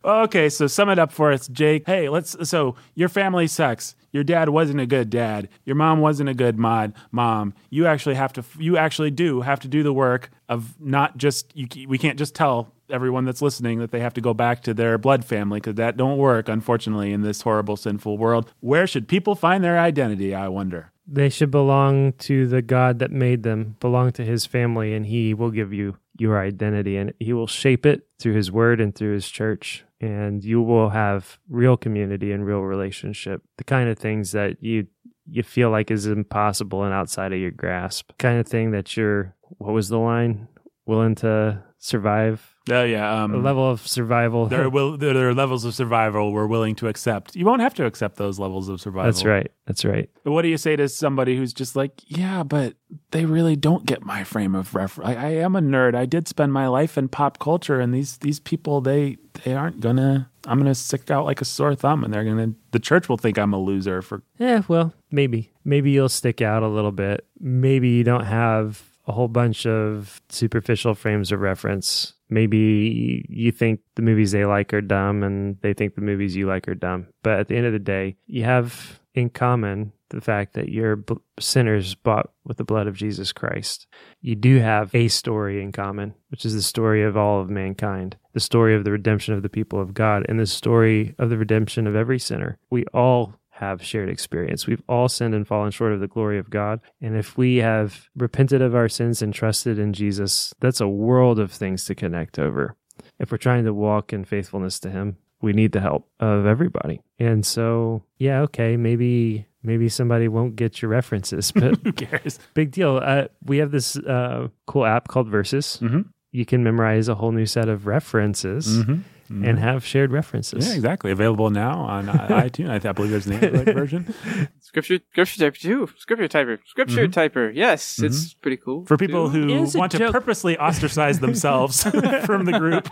Okay, 0.04 0.48
so 0.48 0.66
sum 0.66 0.88
it 0.88 0.98
up 0.98 1.12
for 1.12 1.32
us, 1.32 1.48
Jake. 1.48 1.84
Hey, 1.86 2.08
let's. 2.08 2.36
So 2.48 2.76
your 2.94 3.08
family 3.08 3.46
sucks. 3.46 3.94
Your 4.12 4.24
dad 4.24 4.48
wasn't 4.48 4.80
a 4.80 4.86
good 4.86 5.10
dad. 5.10 5.48
Your 5.64 5.76
mom 5.76 6.00
wasn't 6.00 6.28
a 6.28 6.34
good 6.34 6.58
mod 6.58 6.94
mom. 7.10 7.52
You 7.68 7.86
actually 7.86 8.14
have 8.14 8.32
to. 8.34 8.44
You 8.58 8.76
actually 8.76 9.10
do 9.10 9.40
have 9.40 9.60
to 9.60 9.68
do 9.68 9.82
the 9.82 9.92
work 9.92 10.30
of 10.48 10.80
not 10.80 11.16
just. 11.16 11.54
You, 11.54 11.66
we 11.88 11.98
can't 11.98 12.18
just 12.18 12.34
tell 12.34 12.72
everyone 12.90 13.24
that's 13.24 13.42
listening 13.42 13.80
that 13.80 13.90
they 13.90 14.00
have 14.00 14.14
to 14.14 14.20
go 14.20 14.32
back 14.32 14.62
to 14.62 14.72
their 14.72 14.98
blood 14.98 15.24
family 15.24 15.58
because 15.58 15.74
that 15.74 15.96
don't 15.96 16.16
work, 16.16 16.48
unfortunately, 16.48 17.12
in 17.12 17.22
this 17.22 17.42
horrible, 17.42 17.76
sinful 17.76 18.16
world. 18.16 18.52
Where 18.60 18.86
should 18.86 19.08
people 19.08 19.34
find 19.34 19.62
their 19.62 19.78
identity? 19.78 20.34
I 20.34 20.48
wonder. 20.48 20.92
They 21.06 21.28
should 21.30 21.50
belong 21.50 22.12
to 22.14 22.46
the 22.46 22.60
God 22.62 22.98
that 22.98 23.10
made 23.10 23.42
them, 23.42 23.76
belong 23.80 24.12
to 24.12 24.24
his 24.24 24.46
family, 24.46 24.94
and 24.94 25.06
he 25.06 25.32
will 25.32 25.50
give 25.50 25.72
you 25.72 25.96
your 26.18 26.38
identity 26.38 26.96
and 26.96 27.14
he 27.18 27.32
will 27.32 27.46
shape 27.46 27.86
it 27.86 28.06
through 28.18 28.34
his 28.34 28.50
word 28.50 28.80
and 28.80 28.94
through 28.94 29.14
his 29.14 29.28
church. 29.28 29.84
And 30.00 30.44
you 30.44 30.62
will 30.62 30.90
have 30.90 31.38
real 31.48 31.76
community 31.76 32.30
and 32.30 32.46
real 32.46 32.60
relationship, 32.60 33.42
the 33.56 33.64
kind 33.64 33.88
of 33.88 33.98
things 33.98 34.32
that 34.32 34.62
you 34.62 34.86
you 35.30 35.42
feel 35.42 35.70
like 35.70 35.90
is 35.90 36.06
impossible 36.06 36.84
and 36.84 36.94
outside 36.94 37.32
of 37.32 37.38
your 37.38 37.50
grasp. 37.50 38.12
Kind 38.18 38.38
of 38.38 38.46
thing 38.46 38.70
that 38.70 38.96
you're 38.96 39.34
what 39.58 39.72
was 39.72 39.88
the 39.88 39.98
line? 39.98 40.48
Willing 40.86 41.14
to 41.16 41.62
survive. 41.78 42.57
Oh 42.70 42.84
yeah. 42.84 43.22
Um, 43.22 43.34
A 43.34 43.38
level 43.38 43.68
of 43.70 43.86
survival. 43.86 44.46
there 44.46 44.62
are 44.64 44.68
will 44.76 44.96
there 44.96 45.28
are 45.28 45.34
levels 45.34 45.64
of 45.64 45.74
survival 45.74 46.32
we're 46.32 46.46
willing 46.46 46.74
to 46.76 46.88
accept. 46.88 47.36
You 47.36 47.44
won't 47.44 47.60
have 47.62 47.74
to 47.74 47.86
accept 47.86 48.16
those 48.16 48.38
levels 48.38 48.68
of 48.68 48.80
survival. 48.80 49.10
That's 49.10 49.24
right. 49.24 49.50
That's 49.66 49.84
right. 49.84 50.10
But 50.24 50.32
what 50.32 50.42
do 50.42 50.48
you 50.48 50.56
say 50.58 50.76
to 50.76 50.88
somebody 50.88 51.36
who's 51.36 51.52
just 51.52 51.76
like, 51.76 51.92
yeah, 52.06 52.42
but 52.42 52.74
they 53.10 53.24
really 53.24 53.56
don't 53.56 53.84
get 53.86 54.02
my 54.02 54.24
frame 54.24 54.54
of 54.54 54.74
reference. 54.74 55.08
I, 55.10 55.14
I 55.14 55.30
am 55.30 55.56
a 55.56 55.60
nerd. 55.60 55.94
I 55.94 56.06
did 56.06 56.28
spend 56.28 56.52
my 56.52 56.68
life 56.68 56.96
in 56.96 57.08
pop 57.08 57.38
culture, 57.38 57.80
and 57.80 57.92
these 57.94 58.18
these 58.18 58.40
people 58.40 58.80
they 58.80 59.16
they 59.44 59.54
aren't 59.54 59.80
gonna. 59.80 60.30
I'm 60.46 60.58
gonna 60.58 60.74
stick 60.74 61.10
out 61.10 61.26
like 61.26 61.40
a 61.40 61.44
sore 61.44 61.74
thumb, 61.74 62.04
and 62.04 62.12
they're 62.12 62.24
gonna. 62.24 62.52
The 62.70 62.78
church 62.78 63.08
will 63.08 63.18
think 63.18 63.38
I'm 63.38 63.52
a 63.52 63.58
loser 63.58 64.00
for. 64.02 64.22
Yeah, 64.38 64.62
well, 64.68 64.94
maybe. 65.10 65.50
Maybe 65.64 65.90
you'll 65.90 66.08
stick 66.08 66.40
out 66.40 66.62
a 66.62 66.68
little 66.68 66.92
bit. 66.92 67.26
Maybe 67.38 67.88
you 67.90 68.04
don't 68.04 68.24
have 68.24 68.82
a 69.06 69.12
whole 69.12 69.28
bunch 69.28 69.66
of 69.66 70.20
superficial 70.28 70.94
frames 70.94 71.32
of 71.32 71.40
reference. 71.40 72.14
Maybe 72.30 73.24
you 73.28 73.52
think 73.52 73.80
the 73.94 74.02
movies 74.02 74.32
they 74.32 74.44
like 74.44 74.72
are 74.74 74.80
dumb 74.80 75.22
and 75.22 75.56
they 75.62 75.72
think 75.72 75.94
the 75.94 76.00
movies 76.00 76.36
you 76.36 76.46
like 76.46 76.68
are 76.68 76.74
dumb. 76.74 77.08
But 77.22 77.40
at 77.40 77.48
the 77.48 77.56
end 77.56 77.66
of 77.66 77.72
the 77.72 77.78
day, 77.78 78.16
you 78.26 78.44
have 78.44 79.00
in 79.14 79.30
common 79.30 79.92
the 80.10 80.20
fact 80.20 80.54
that 80.54 80.70
you're 80.70 81.04
sinners 81.38 81.94
bought 81.94 82.30
with 82.44 82.56
the 82.56 82.64
blood 82.64 82.86
of 82.86 82.96
Jesus 82.96 83.32
Christ. 83.32 83.86
You 84.20 84.34
do 84.34 84.58
have 84.58 84.94
a 84.94 85.08
story 85.08 85.62
in 85.62 85.72
common, 85.72 86.14
which 86.28 86.44
is 86.44 86.54
the 86.54 86.62
story 86.62 87.02
of 87.02 87.16
all 87.16 87.40
of 87.40 87.50
mankind, 87.50 88.16
the 88.32 88.40
story 88.40 88.74
of 88.74 88.84
the 88.84 88.92
redemption 88.92 89.34
of 89.34 89.42
the 89.42 89.48
people 89.48 89.80
of 89.80 89.94
God, 89.94 90.24
and 90.28 90.40
the 90.40 90.46
story 90.46 91.14
of 91.18 91.30
the 91.30 91.36
redemption 91.36 91.86
of 91.86 91.94
every 91.94 92.18
sinner. 92.18 92.58
We 92.70 92.84
all 92.94 93.34
have 93.58 93.82
shared 93.84 94.08
experience. 94.08 94.66
We've 94.66 94.82
all 94.88 95.08
sinned 95.08 95.34
and 95.34 95.46
fallen 95.46 95.70
short 95.70 95.92
of 95.92 96.00
the 96.00 96.06
glory 96.08 96.38
of 96.38 96.50
God. 96.50 96.80
And 97.00 97.16
if 97.16 97.36
we 97.36 97.56
have 97.56 98.08
repented 98.16 98.62
of 98.62 98.74
our 98.74 98.88
sins 98.88 99.20
and 99.22 99.32
trusted 99.34 99.78
in 99.78 99.92
Jesus, 99.92 100.54
that's 100.60 100.80
a 100.80 100.88
world 100.88 101.38
of 101.38 101.50
things 101.52 101.84
to 101.86 101.94
connect 101.94 102.38
over. 102.38 102.76
If 103.18 103.30
we're 103.32 103.38
trying 103.38 103.64
to 103.64 103.74
walk 103.74 104.12
in 104.12 104.24
faithfulness 104.24 104.78
to 104.80 104.90
Him, 104.90 105.16
we 105.40 105.52
need 105.52 105.72
the 105.72 105.80
help 105.80 106.08
of 106.20 106.46
everybody. 106.46 107.00
And 107.18 107.44
so, 107.46 108.02
yeah, 108.18 108.40
okay, 108.42 108.76
maybe 108.76 109.46
maybe 109.62 109.88
somebody 109.88 110.28
won't 110.28 110.54
get 110.56 110.80
your 110.80 110.88
references, 110.90 111.50
but 111.54 111.78
Who 111.82 111.92
cares? 111.92 112.38
big 112.54 112.70
deal. 112.70 113.00
Uh, 113.02 113.24
we 113.44 113.58
have 113.58 113.70
this 113.72 113.96
uh, 113.96 114.48
cool 114.66 114.84
app 114.86 115.08
called 115.08 115.28
Verses. 115.28 115.78
Mhm. 115.82 116.06
You 116.32 116.44
can 116.46 116.62
memorize 116.62 117.08
a 117.08 117.14
whole 117.14 117.32
new 117.32 117.46
set 117.46 117.68
of 117.68 117.86
references 117.86 118.82
Mm-hmm. 119.30 119.44
and 119.44 119.58
have 119.58 119.84
shared 119.84 120.10
references. 120.10 120.66
Yeah, 120.66 120.74
exactly. 120.74 121.10
Available 121.10 121.50
now 121.50 121.80
on 121.80 122.08
uh, 122.08 122.12
iTunes. 122.30 122.70
I, 122.70 122.88
I 122.88 122.92
believe 122.92 123.10
there's 123.10 123.26
an 123.26 123.34
Android 123.34 123.66
version 123.74 124.14
Scripture, 124.60 125.00
scripture 125.10 125.44
typer 125.44 125.58
too. 125.58 125.88
Scripture 125.98 126.28
typer. 126.28 126.58
Scripture 126.64 127.08
mm-hmm. 127.08 127.38
typer. 127.38 127.52
Yes, 127.54 127.98
it's 128.02 128.30
mm-hmm. 128.30 128.40
pretty 128.40 128.56
cool. 128.56 128.86
for 128.86 128.96
people 128.96 129.30
too. 129.30 129.46
who 129.46 129.78
want 129.78 129.92
to 129.92 130.10
purposely 130.10 130.56
ostracize 130.56 131.20
themselves 131.20 131.82
from 132.24 132.46
the 132.46 132.58
group. 132.58 132.88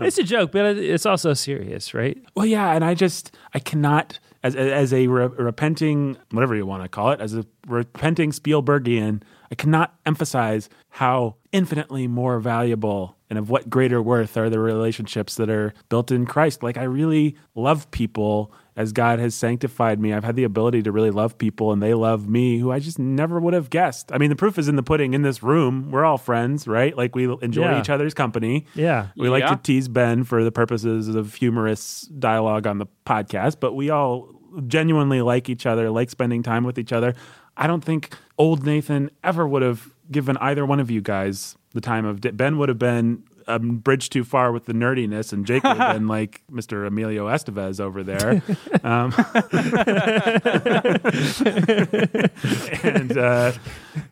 It's 0.00 0.18
a 0.18 0.22
joke, 0.24 0.52
but 0.52 0.76
it's 0.76 1.06
also 1.06 1.32
serious, 1.34 1.94
right? 1.94 2.18
Well, 2.34 2.46
yeah, 2.46 2.72
and 2.72 2.84
I 2.84 2.94
just 2.94 3.36
I 3.54 3.58
cannot 3.58 4.18
as 4.42 4.56
as 4.56 4.92
a 4.92 5.06
re- 5.06 5.26
repenting 5.26 6.16
whatever 6.30 6.54
you 6.54 6.66
want 6.66 6.82
to 6.82 6.88
call 6.88 7.10
it 7.12 7.20
as 7.20 7.34
a 7.34 7.46
repenting 7.66 8.32
Spielbergian, 8.32 9.22
I 9.50 9.54
cannot 9.54 9.94
emphasize 10.04 10.68
how 10.90 11.36
infinitely 11.52 12.06
more 12.06 12.40
valuable 12.40 13.16
and 13.32 13.38
of 13.38 13.48
what 13.48 13.70
greater 13.70 14.02
worth 14.02 14.36
are 14.36 14.50
the 14.50 14.58
relationships 14.58 15.36
that 15.36 15.48
are 15.48 15.72
built 15.88 16.10
in 16.12 16.26
Christ. 16.26 16.62
Like 16.62 16.76
I 16.76 16.82
really 16.82 17.34
love 17.54 17.90
people 17.90 18.52
as 18.76 18.92
God 18.92 19.18
has 19.20 19.34
sanctified 19.34 19.98
me. 19.98 20.12
I've 20.12 20.22
had 20.22 20.36
the 20.36 20.44
ability 20.44 20.82
to 20.82 20.92
really 20.92 21.10
love 21.10 21.38
people 21.38 21.72
and 21.72 21.82
they 21.82 21.94
love 21.94 22.28
me 22.28 22.58
who 22.58 22.70
I 22.70 22.78
just 22.78 22.98
never 22.98 23.40
would 23.40 23.54
have 23.54 23.70
guessed. 23.70 24.12
I 24.12 24.18
mean, 24.18 24.28
the 24.28 24.36
proof 24.36 24.58
is 24.58 24.68
in 24.68 24.76
the 24.76 24.82
pudding 24.82 25.14
in 25.14 25.22
this 25.22 25.42
room. 25.42 25.90
We're 25.90 26.04
all 26.04 26.18
friends, 26.18 26.68
right? 26.68 26.94
Like 26.94 27.14
we 27.16 27.24
enjoy 27.40 27.62
Yeah. 27.70 27.80
each 27.80 27.88
other's 27.88 28.12
company. 28.12 28.66
Yeah. 28.74 29.06
We 29.16 29.30
like 29.30 29.44
Yeah. 29.44 29.54
to 29.54 29.62
tease 29.62 29.88
Ben 29.88 30.24
for 30.24 30.44
the 30.44 30.52
purposes 30.52 31.08
of 31.08 31.32
humorous 31.34 32.02
dialogue 32.02 32.66
on 32.66 32.76
the 32.76 32.86
podcast, 33.06 33.56
but 33.60 33.72
we 33.72 33.88
all 33.88 34.28
genuinely 34.66 35.22
like 35.22 35.48
each 35.48 35.64
other, 35.64 35.88
like 35.88 36.10
spending 36.10 36.42
time 36.42 36.64
with 36.64 36.78
each 36.78 36.92
other. 36.92 37.14
I 37.56 37.66
don't 37.66 37.82
think 37.82 38.14
old 38.36 38.66
Nathan 38.66 39.10
ever 39.24 39.48
would 39.48 39.62
have 39.62 39.88
given 40.10 40.36
either 40.38 40.66
one 40.66 40.80
of 40.80 40.90
you 40.90 41.00
guys 41.00 41.56
the 41.72 41.80
time 41.80 42.04
of 42.04 42.20
Ben 42.36 42.58
would 42.58 42.68
have 42.68 42.78
been 42.78 43.24
a 43.46 43.58
bridge 43.58 44.10
too 44.10 44.24
far 44.24 44.52
with 44.52 44.66
the 44.66 44.72
nerdiness, 44.72 45.32
and 45.32 45.46
Jake 45.46 45.62
would 45.64 45.76
have 45.76 45.96
been 45.96 46.08
like 46.08 46.42
Mr. 46.50 46.86
Emilio 46.86 47.28
Estevez 47.28 47.80
over 47.80 48.02
there. 48.02 48.42
Um, 48.84 49.12
and 52.82 53.16
uh, 53.16 53.52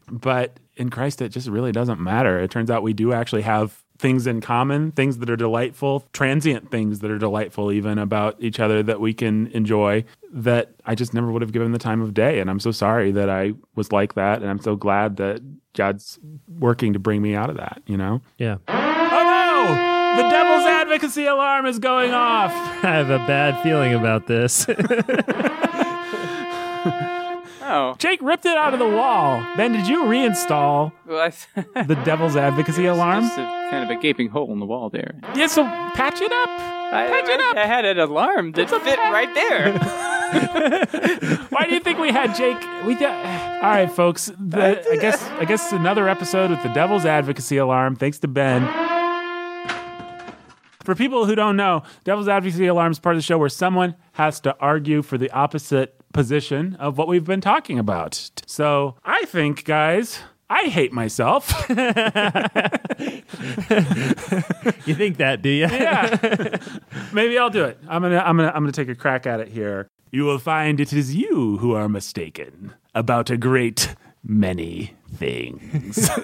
but 0.09 0.61
in 0.77 0.91
Christ, 0.91 1.21
it 1.23 1.31
just 1.31 1.49
really 1.49 1.73
doesn't 1.73 2.01
matter. 2.01 2.39
It 2.39 2.53
turns 2.53 2.71
out 2.71 2.85
we 2.85 2.93
do 2.93 3.13
actually 3.13 3.43
have 3.43 3.83
things 4.01 4.27
in 4.27 4.41
common, 4.41 4.93
things 4.93 5.19
that 5.19 5.29
are 5.29 5.37
delightful, 5.37 6.09
transient 6.13 6.71
things 6.71 7.01
that 7.01 7.11
are 7.11 7.19
delightful, 7.19 7.71
even 7.71 7.99
about 7.99 8.37
each 8.41 8.59
other 8.59 8.83
that 8.83 9.01
we 9.01 9.13
can 9.13 9.49
enjoy 9.49 10.05
that 10.33 10.73
I 10.87 10.95
just 10.95 11.13
never 11.13 11.31
would 11.31 11.43
have 11.43 11.53
given 11.53 11.73
the 11.73 11.79
time 11.79 12.01
of 12.01 12.15
day. 12.15 12.41
And 12.41 12.49
I'm 12.49 12.61
so 12.61 12.71
sorry 12.71 13.13
that 13.13 13.29
I 13.29 13.53
was 13.75 13.93
like 13.93 14.15
that. 14.15 14.41
And 14.41 14.51
I'm 14.51 14.61
so 14.61 14.75
glad 14.75 15.17
that 15.17 15.43
God's 15.75 16.19
working 16.49 16.95
to 16.95 16.99
bring 16.99 17.21
me 17.21 17.35
out 17.35 17.51
of 17.51 17.57
that, 17.59 17.83
you 17.87 17.97
know? 17.97 18.23
Yeah. 18.39 18.57
Oh 18.69 18.73
no! 18.75 20.23
The 20.23 20.29
devil's 20.29 20.65
advocacy 20.65 21.27
alarm 21.27 21.67
is 21.67 21.79
going 21.79 22.13
off. 22.13 22.51
I 22.85 22.97
have 22.97 23.11
a 23.11 23.19
bad 23.19 23.63
feeling 23.63 23.95
about 23.95 24.27
this. 24.27 24.67
Oh, 27.73 27.95
Jake 27.99 28.21
ripped 28.21 28.47
it 28.47 28.57
out 28.57 28.73
of 28.73 28.81
the 28.81 28.89
wall. 28.89 29.41
Ben, 29.57 29.73
did 29.73 29.87
you 29.87 30.03
reinstall 30.03 30.91
well, 31.07 31.21
I 31.21 31.31
th- 31.31 31.67
the 31.87 31.95
devil's 32.05 32.35
advocacy 32.35 32.87
alarm? 32.87 33.23
Just 33.23 33.39
a, 33.39 33.43
kind 33.71 33.85
of 33.89 33.97
a 33.97 34.01
gaping 34.01 34.29
hole 34.29 34.53
in 34.53 34.59
the 34.59 34.67
wall 34.67 34.91
there. 34.91 35.15
Yeah, 35.37 35.47
so 35.47 35.63
patch 35.63 36.21
it 36.21 36.33
up. 36.33 36.49
I, 36.93 37.07
Patch 37.07 37.29
it 37.29 37.41
up. 37.41 37.57
I 37.57 37.67
had 37.67 37.85
an 37.85 38.01
alarm 38.01 38.53
that 38.53 38.69
fit 38.69 38.99
right 38.99 39.33
there. 39.35 39.79
Why 41.51 41.67
do 41.67 41.75
you 41.75 41.81
think 41.81 42.01
we 42.01 42.11
had 42.11 42.35
Jake? 42.35 42.59
We 42.85 42.97
got. 42.97 43.15
All 43.63 43.71
right, 43.71 43.91
folks. 43.91 44.33
The, 44.39 44.91
I 44.91 44.97
guess. 44.97 45.23
I 45.23 45.45
guess 45.45 45.71
another 45.73 46.09
episode 46.09 46.51
with 46.51 46.63
the 46.65 46.71
Devil's 46.71 47.05
Advocacy 47.05 47.57
Alarm. 47.57 47.95
Thanks 47.95 48.19
to 48.21 48.29
Ben. 48.29 48.67
For 50.83 50.97
people 50.97 51.27
who 51.27 51.37
don't 51.37 51.57
know, 51.57 51.85
Devil's 52.03 52.27
Advocacy 52.27 52.67
Alarm 52.67 52.91
is 52.91 52.99
part 52.99 53.15
of 53.15 53.19
the 53.19 53.23
show 53.23 53.39
where 53.39 53.49
someone 53.49 53.95
has 54.13 54.41
to 54.41 54.57
argue 54.59 55.03
for 55.03 55.19
the 55.19 55.31
opposite 55.31 56.00
position 56.13 56.75
of 56.77 56.99
what 56.99 57.09
we've 57.09 57.25
been 57.25 57.41
talking 57.41 57.79
about. 57.79 58.31
So 58.47 58.97
I 59.05 59.25
think, 59.27 59.65
guys, 59.65 60.21
I 60.49 60.65
hate 60.65 60.93
myself. 60.93 61.49
you 61.69 61.77
think 64.95 65.19
that, 65.19 65.39
do 65.43 65.49
you? 65.49 65.67
yeah. 65.67 66.59
Maybe 67.13 67.39
I'll 67.39 67.51
do 67.51 67.65
it. 67.65 67.79
I'm 67.89 68.03
gonna 68.03 68.19
I'm 68.19 68.37
gonna 68.37 68.49
I'm 68.49 68.63
gonna 68.63 68.73
take 68.73 68.89
a 68.89 68.95
crack 68.97 69.27
at 69.27 69.41
it 69.41 69.49
here. 69.49 69.89
You 70.11 70.25
will 70.25 70.41
find 70.41 70.81
it 70.81 70.93
is 70.93 71.15
you 71.15 71.59
who 71.59 71.75
are 71.75 71.89
mistaken 71.89 72.75
about 72.95 73.31
a 73.31 73.37
great 73.37 73.95
many 74.25 74.95
things. 75.15 76.11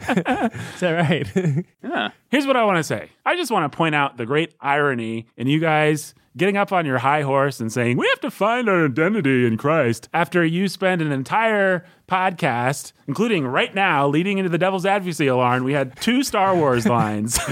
Is 0.74 0.80
that 0.80 0.90
right? 0.92 1.64
yeah. 1.82 2.10
Here's 2.30 2.46
what 2.46 2.56
I 2.56 2.64
want 2.64 2.78
to 2.78 2.82
say. 2.82 3.10
I 3.24 3.36
just 3.36 3.50
want 3.50 3.70
to 3.70 3.76
point 3.76 3.94
out 3.94 4.16
the 4.16 4.26
great 4.26 4.54
irony 4.60 5.26
in 5.36 5.46
you 5.46 5.60
guys 5.60 6.14
getting 6.36 6.56
up 6.56 6.72
on 6.72 6.86
your 6.86 6.98
high 6.98 7.22
horse 7.22 7.60
and 7.60 7.72
saying, 7.72 7.96
We 7.96 8.08
have 8.08 8.20
to 8.20 8.30
find 8.30 8.68
our 8.68 8.86
identity 8.86 9.46
in 9.46 9.56
Christ 9.56 10.08
after 10.12 10.44
you 10.44 10.68
spend 10.68 11.02
an 11.02 11.12
entire 11.12 11.84
podcast, 12.12 12.92
including 13.08 13.46
right 13.46 13.74
now, 13.74 14.06
leading 14.06 14.36
into 14.36 14.50
the 14.50 14.58
Devil's 14.58 14.84
Advocacy 14.84 15.28
alarm. 15.28 15.64
We 15.64 15.72
had 15.72 15.96
two 15.96 16.22
Star 16.22 16.54
Wars 16.54 16.84
lines. 16.86 17.40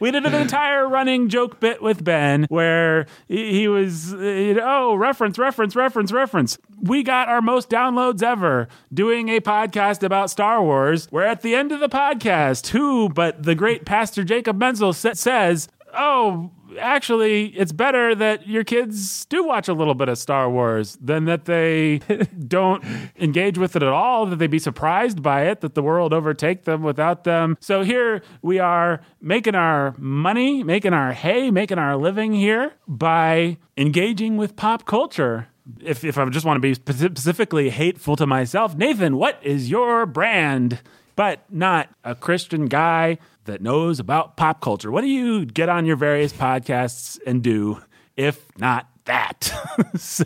we 0.00 0.10
did 0.10 0.26
an 0.26 0.34
entire 0.34 0.88
running 0.88 1.28
joke 1.28 1.60
bit 1.60 1.80
with 1.80 2.02
Ben 2.02 2.46
where 2.48 3.06
he 3.28 3.68
was, 3.68 4.12
oh, 4.12 4.96
reference, 4.96 5.38
reference, 5.38 5.76
reference, 5.76 6.10
reference. 6.10 6.58
We 6.82 7.04
got 7.04 7.28
our 7.28 7.40
most 7.40 7.70
downloads 7.70 8.20
ever 8.20 8.66
doing 8.92 9.28
a 9.28 9.40
podcast 9.40 10.02
about 10.02 10.28
Star 10.28 10.60
Wars, 10.60 11.06
where 11.10 11.24
at 11.24 11.42
the 11.42 11.54
end 11.54 11.70
of 11.70 11.78
the 11.78 11.88
podcast, 11.88 12.68
who 12.68 13.08
but 13.08 13.44
the 13.44 13.54
great 13.54 13.84
Pastor 13.84 14.24
Jacob 14.24 14.58
Menzel 14.58 14.92
sa- 14.92 15.12
says, 15.12 15.68
oh, 15.96 16.50
actually, 16.78 17.46
it's 17.46 17.72
better 17.72 18.14
that 18.14 18.46
your 18.46 18.64
kids 18.64 19.24
do 19.26 19.44
watch 19.44 19.68
a 19.68 19.74
little 19.74 19.94
bit 19.94 20.08
of 20.08 20.18
Star 20.18 20.50
Wars 20.50 20.98
than 21.00 21.24
that 21.26 21.44
they 21.44 21.98
don't 22.48 22.84
engage 23.18 23.58
with 23.58 23.76
it 23.76 23.82
at 23.82 23.88
all, 23.88 24.26
that 24.26 24.36
they 24.36 24.46
be 24.46 24.58
surprised 24.58 25.22
by 25.22 25.46
it, 25.46 25.60
that 25.60 25.74
the 25.74 25.82
world 25.82 26.12
overtake 26.12 26.64
them 26.64 26.82
without 26.82 27.24
them. 27.24 27.56
So 27.60 27.82
here 27.82 28.22
we 28.42 28.58
are 28.58 29.00
making 29.20 29.54
our 29.54 29.94
money, 29.98 30.62
making 30.62 30.92
our 30.92 31.12
hay, 31.12 31.50
making 31.50 31.78
our 31.78 31.96
living 31.96 32.32
here 32.32 32.74
by 32.86 33.58
engaging 33.76 34.36
with 34.36 34.56
pop 34.56 34.86
culture. 34.86 35.48
If, 35.80 36.04
if 36.04 36.18
I 36.18 36.28
just 36.28 36.44
want 36.44 36.56
to 36.56 36.60
be 36.60 36.74
specifically 36.74 37.70
hateful 37.70 38.16
to 38.16 38.26
myself, 38.26 38.76
Nathan, 38.76 39.16
what 39.16 39.38
is 39.42 39.70
your 39.70 40.04
brand? 40.06 40.80
But 41.16 41.44
not 41.48 41.88
a 42.02 42.14
Christian 42.16 42.66
guy 42.66 43.18
that 43.44 43.62
knows 43.62 44.00
about 44.00 44.36
pop 44.36 44.60
culture. 44.60 44.90
What 44.90 45.02
do 45.02 45.08
you 45.08 45.44
get 45.44 45.68
on 45.68 45.86
your 45.86 45.96
various 45.96 46.32
podcasts 46.32 47.18
and 47.26 47.42
do 47.42 47.82
if 48.16 48.46
not 48.58 48.88
that? 49.04 49.52
so 49.96 50.24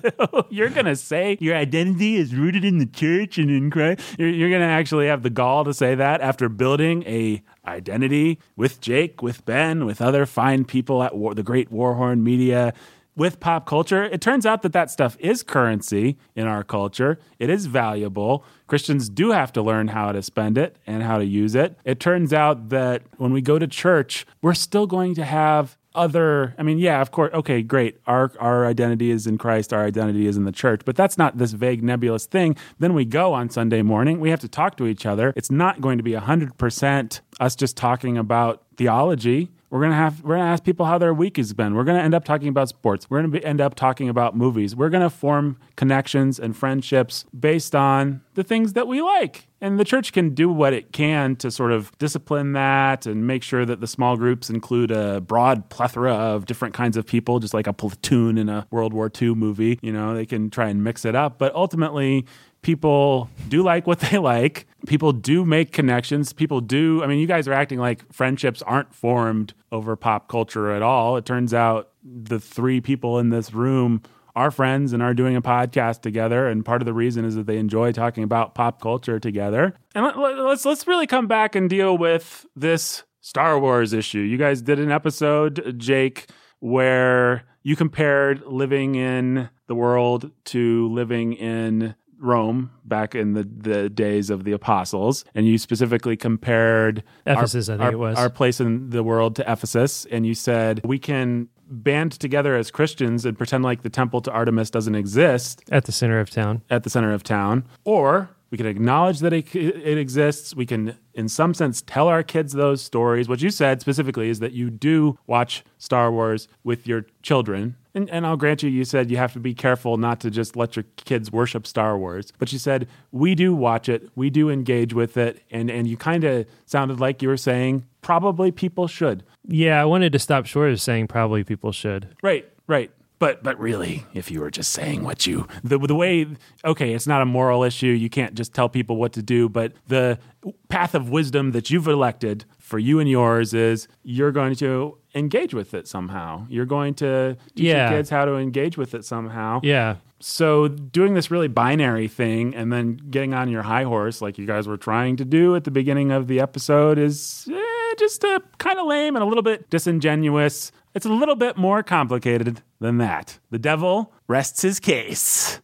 you're 0.51 0.71
going 0.71 0.87
to 0.87 0.97
say 0.97 1.37
your 1.41 1.57
identity 1.57 2.17
is 2.17 2.35
rooted 2.35 2.65
in 2.65 2.79
the 2.79 2.87
church 2.87 3.39
and 3.39 3.51
in 3.51 3.71
Christ. 3.71 4.01
You're, 4.19 4.29
you're 4.29 4.51
going 4.51 4.63
to 4.63 4.67
actually 4.67 5.07
have 5.07 5.23
the 5.23 5.31
gall 5.31 5.65
to 5.65 5.75
say 5.75 5.95
that 5.95 6.21
after 6.21 6.49
building 6.49 7.03
a 7.05 7.43
identity 7.67 8.39
with 8.57 8.81
Jake, 8.81 9.23
with 9.23 9.45
Ben, 9.45 9.85
with 9.85 10.01
other 10.01 10.27
fine 10.27 10.65
people 10.65 11.03
at 11.03 11.17
War, 11.17 11.35
the 11.35 11.43
great 11.43 11.71
Warhorn 11.71 12.23
Media 12.23 12.73
with 13.19 13.41
pop 13.41 13.67
culture, 13.67 14.05
it 14.05 14.21
turns 14.21 14.47
out 14.47 14.63
that 14.63 14.73
that 14.73 14.91
stuff 14.91 15.17
is 15.19 15.43
currency 15.43 16.17
in 16.37 16.47
our 16.47 16.63
culture. 16.63 17.19
It 17.41 17.51
is 17.51 17.67
valuable. 17.67 18.45
Christians 18.69 19.09
do 19.09 19.33
have 19.33 19.53
to 19.55 19.63
learn 19.63 19.89
how 19.89 20.13
to 20.13 20.23
spend 20.23 20.57
it 20.57 20.77
and 20.87 21.03
how 21.03 21.19
to 21.19 21.25
use 21.25 21.57
it. 21.57 21.77
It 21.85 21.99
turns 21.99 22.33
out 22.33 22.69
that 22.69 23.03
when 23.17 23.33
we 23.33 23.43
go 23.43 23.59
to 23.59 23.67
church, 23.67 24.25
we're 24.41 24.55
still 24.55 24.87
going 24.87 25.17
to 25.17 25.25
have 25.25 25.77
other 25.95 26.55
I 26.57 26.63
mean, 26.63 26.79
yeah, 26.79 27.01
of 27.01 27.11
course, 27.11 27.35
okay, 27.35 27.61
great. 27.61 27.99
Our 28.07 28.31
our 28.39 28.67
identity 28.67 29.11
is 29.11 29.27
in 29.27 29.37
Christ, 29.37 29.73
our 29.73 29.85
identity 29.85 30.27
is 30.27 30.37
in 30.37 30.45
the 30.45 30.53
church, 30.53 30.83
but 30.85 30.95
that's 30.95 31.19
not 31.19 31.39
this 31.39 31.53
vague 31.53 31.83
nebulous 31.83 32.25
thing. 32.25 32.57
Then 32.79 32.95
we 32.95 33.05
go 33.05 33.33
on 33.33 33.51
Sunday 33.51 33.83
morning, 33.83 34.21
we 34.21 34.31
have 34.31 34.41
to 34.41 34.49
talk 34.49 34.77
to 34.77 34.87
each 34.87 35.07
other. 35.07 35.33
It's 35.35 35.51
not 35.51 35.81
going 35.81 35.99
to 35.99 36.05
be 36.05 36.13
100% 36.13 37.21
us 37.41 37.57
just 37.57 37.77
talking 37.77 38.17
about 38.17 38.63
theology. 38.77 39.51
We're 39.71 39.83
gonna 39.83 39.95
have 39.95 40.23
we're 40.23 40.37
gonna 40.37 40.51
ask 40.51 40.65
people 40.65 40.87
how 40.87 40.99
their 40.99 41.13
week 41.13 41.37
has 41.37 41.53
been. 41.53 41.75
We're 41.75 41.85
gonna 41.85 42.03
end 42.03 42.15
up 42.15 42.25
talking 42.25 42.49
about 42.49 42.69
sports. 42.69 43.11
We're 43.11 43.19
gonna 43.19 43.29
be, 43.29 43.45
end 43.45 43.61
up 43.61 43.75
talking 43.75 44.09
about 44.09 44.37
movies. 44.37 44.75
We're 44.75 44.89
gonna 44.89 45.11
form 45.11 45.59
connections 45.77 46.39
and 46.39 46.57
friendships 46.57 47.25
based 47.39 47.75
on 47.75 48.23
the 48.35 48.43
things 48.43 48.73
that 48.73 48.87
we 48.89 49.03
like. 49.03 49.47
And 49.61 49.79
the 49.79 49.85
church 49.85 50.13
can 50.13 50.35
do 50.35 50.49
what 50.49 50.73
it 50.73 50.93
can 50.93 51.35
to 51.37 51.51
sort 51.51 51.73
of 51.73 51.97
discipline 51.99 52.53
that 52.53 53.07
and 53.07 53.27
make 53.27 53.43
sure 53.43 53.67
that 53.67 53.81
the 53.81 53.89
small 53.89 54.17
groups 54.17 54.49
include 54.49 54.93
a 54.93 55.21
broad 55.21 55.69
plethora 55.69 56.15
of 56.15 56.47
different 56.47 56.75
kinds 56.75 56.97
of 56.97 57.05
people, 57.05 57.41
just 57.41 57.53
like 57.53 57.67
a 57.67 57.73
platoon 57.73 58.39
in 58.39 58.49
a 58.49 58.67
World 58.71 58.93
War 58.95 59.11
II 59.21 59.35
movie. 59.35 59.79
You 59.83 59.93
know, 59.93 60.15
they 60.15 60.27
can 60.27 60.49
try 60.49 60.69
and 60.69 60.85
mix 60.85 61.05
it 61.05 61.17
up. 61.17 61.39
But 61.39 61.55
ultimately, 61.57 62.25
people 62.63 63.29
do 63.49 63.63
like 63.63 63.87
what 63.87 64.01
they 64.01 64.19
like. 64.19 64.67
People 64.87 65.13
do 65.13 65.45
make 65.45 65.73
connections. 65.73 66.33
People 66.33 66.61
do. 66.61 67.03
I 67.03 67.07
mean, 67.07 67.19
you 67.19 67.27
guys 67.27 67.49
are 67.49 67.53
acting 67.53 67.79
like 67.79 68.11
friendships 68.13 68.63
aren't 68.63 68.95
formed 68.95 69.55
over 69.73 69.97
pop 69.97 70.29
culture 70.29 70.71
at 70.71 70.83
all. 70.83 71.17
It 71.17 71.25
turns 71.25 71.53
out 71.53 71.91
the 72.03 72.41
three 72.41 72.81
people 72.81 73.19
in 73.19 73.31
this 73.31 73.53
room 73.53 74.03
are 74.37 74.51
friends 74.53 74.93
and 74.93 75.03
are 75.03 75.15
doing 75.15 75.35
a 75.35 75.43
podcast 75.43 76.01
together 76.01 76.47
and 76.47 76.65
part 76.65 76.81
of 76.81 76.87
the 76.87 76.93
reason 76.93 77.25
is 77.25 77.35
that 77.35 77.47
they 77.47 77.59
enjoy 77.59 77.91
talking 77.91 78.23
about 78.23 78.55
pop 78.55 78.81
culture 78.81 79.19
together. 79.19 79.75
And 79.97 80.05
let, 80.05 80.17
let's 80.17 80.65
let's 80.65 80.87
really 80.87 81.09
come 81.09 81.27
back 81.27 81.57
and 81.57 81.69
deal 81.69 81.99
with 81.99 82.47
this 82.55 83.03
Star 83.21 83.59
Wars 83.59 83.93
issue. 83.93 84.21
You 84.21 84.37
guys 84.37 84.63
did 84.63 84.79
an 84.79 84.93
episode, 84.93 85.75
Jake, 85.77 86.31
where 86.61 87.45
you 87.63 87.75
compared 87.75 88.47
living 88.47 88.95
in 88.95 89.51
the 89.67 89.75
world 89.75 90.31
to 90.45 90.89
living 90.89 91.33
in 91.33 91.95
Rome 92.19 92.71
back 92.85 93.15
in 93.15 93.35
the, 93.35 93.43
the 93.45 93.89
days 93.89 94.31
of 94.31 94.45
the 94.45 94.53
apostles. 94.53 95.25
And 95.35 95.47
you 95.47 95.59
specifically 95.59 96.17
compared 96.17 97.03
Ephesus, 97.27 97.69
our, 97.69 97.75
I 97.75 97.79
think 97.79 97.87
our- 97.87 97.93
it 97.93 97.99
was. 97.99 98.19
our 98.19 98.31
place 98.31 98.61
in 98.61 98.91
the 98.91 99.03
world 99.03 99.37
to 99.37 99.51
Ephesus. 99.51 100.07
And 100.11 100.27
you 100.27 100.35
said 100.35 100.81
we 100.85 100.99
can 100.99 101.49
band 101.71 102.13
together 102.13 102.57
as 102.57 102.71
Christians 102.71 103.25
and 103.27 103.37
pretend 103.37 103.63
like 103.63 103.83
the 103.83 103.91
temple 103.91 104.21
to 104.23 104.31
Artemis 104.33 104.71
doesn't 104.71 104.95
exist 104.95 105.63
At 105.71 105.85
the 105.85 105.93
center 105.93 106.19
of 106.19 106.31
town. 106.31 106.63
at 106.71 106.83
the 106.83 106.91
center 106.91 107.13
of 107.13 107.23
town, 107.23 107.65
or 107.85 108.31
we 108.51 108.57
can 108.57 108.65
acknowledge 108.67 109.19
that 109.19 109.35
it, 109.35 109.55
it 109.55 109.99
exists. 109.99 110.57
We 110.57 110.65
can, 110.65 110.97
in 111.13 111.29
some 111.29 111.53
sense, 111.53 111.83
tell 111.83 112.09
our 112.09 112.23
kids 112.23 112.55
those 112.55 112.81
stories. 112.83 113.29
What 113.29 113.43
you 113.43 113.51
said 113.51 113.83
specifically 113.83 114.31
is 114.31 114.39
that 114.41 114.53
you 114.53 114.71
do 114.71 115.19
watch 115.27 115.63
Star 115.77 116.11
Wars 116.11 116.49
with 116.65 116.87
your 116.87 117.05
children. 117.21 117.77
And, 117.99 118.09
and 118.11 118.25
I'll 118.25 118.37
grant 118.37 118.63
you, 118.63 118.71
you 118.71 118.85
said 118.85 119.11
you 119.11 119.17
have 119.17 119.33
to 119.33 119.41
be 119.41 119.55
careful 119.55 119.97
not 119.97 120.21
to 120.21 120.31
just 120.31 120.55
let 120.55 120.77
your 120.77 120.85
kids 120.99 121.33
worship 121.33 121.67
Star 121.67 121.99
Wars. 121.99 122.33
But 122.39 122.53
you 122.53 122.59
said, 122.61 122.87
we 123.11 123.35
do 123.35 123.53
watch 123.53 123.89
it, 123.89 124.09
we 124.15 124.31
do 124.31 124.51
engage 124.51 124.95
with 124.95 125.17
it. 125.17 125.43
And, 125.51 125.69
and 125.69 125.89
you 125.89 125.97
kind 125.97 126.23
of 126.23 126.47
sounded 126.65 127.01
like 127.01 127.23
you 127.23 127.29
were 127.29 127.37
saying, 127.37 127.85
probably 128.01 128.53
people 128.53 128.87
should. 128.87 129.25
Yeah, 129.49 129.83
I 129.83 129.85
wanted 129.85 130.13
to 130.13 130.21
stop 130.21 130.47
short 130.47 130.71
of 130.71 130.81
saying 130.81 131.09
probably 131.09 131.43
people 131.43 131.73
should. 131.73 132.15
Right, 132.23 132.49
right. 132.69 132.93
But 133.19 133.43
but 133.43 133.59
really, 133.59 134.07
if 134.15 134.31
you 134.31 134.39
were 134.39 134.51
just 134.53 134.71
saying 134.71 135.03
what 135.03 135.27
you 135.27 135.49
the 135.65 135.77
the 135.77 135.97
way 135.97 136.25
okay, 136.65 136.95
it's 136.95 137.09
not 137.09 137.21
a 137.21 137.25
moral 137.25 137.65
issue. 137.65 137.89
You 137.89 138.09
can't 138.09 138.35
just 138.35 138.55
tell 138.55 138.69
people 138.69 138.95
what 138.95 139.13
to 139.15 139.23
do, 139.23 139.49
but 139.49 139.73
the 139.89 140.21
path 140.69 140.95
of 140.95 141.11
wisdom 141.11 141.51
that 141.51 141.69
you've 141.69 141.89
elected 141.89 142.45
for 142.69 142.79
you 142.79 143.01
and 143.01 143.09
yours 143.09 143.55
is 143.55 143.89
you're 144.03 144.31
going 144.31 144.55
to 144.57 144.99
engage 145.15 145.55
with 145.55 145.73
it 145.73 145.89
somehow. 145.89 146.47
You're 146.51 146.67
going 146.67 146.93
to 146.97 147.37
teach 147.57 147.65
Yeah. 147.67 147.89
your 147.91 147.99
kids 147.99 148.11
how 148.11 148.27
to 148.27 148.35
engage 148.37 148.77
with 148.77 148.95
it 148.95 149.05
somehow. 149.07 149.61
Yeah. 149.63 149.97
So 150.21 150.69
doing 150.69 151.15
this 151.15 151.31
really 151.31 151.49
binary 151.49 152.09
thing 152.09 152.55
and 152.55 152.71
then 152.73 152.97
getting 153.11 153.33
on 153.33 153.49
your 153.49 153.63
high 153.63 153.85
horse, 153.85 154.21
like 154.21 154.37
you 154.37 154.47
guys 154.47 154.69
were 154.69 154.77
trying 154.77 155.17
to 155.17 155.25
do 155.25 155.57
at 155.57 155.65
the 155.65 155.71
beginning 155.71 156.13
of 156.13 156.27
the 156.27 156.41
episode, 156.41 156.99
is 156.99 157.49
eh, 157.51 157.95
just 157.99 158.23
uh, 158.25 158.41
kind 158.59 158.79
of 158.79 158.87
lame 158.87 159.17
and 159.17 159.23
a 159.23 159.27
little 159.27 159.43
bit 159.43 159.71
disingenuous. 159.71 160.71
It's 160.95 161.07
a 161.07 161.11
little 161.13 161.37
bit 161.37 161.57
more 161.57 161.83
complicated 161.83 162.61
than 162.81 162.99
that. 162.99 163.39
The 163.51 163.59
devil 163.59 164.13
rests 164.27 164.63
his 164.63 164.79
case. 164.81 165.61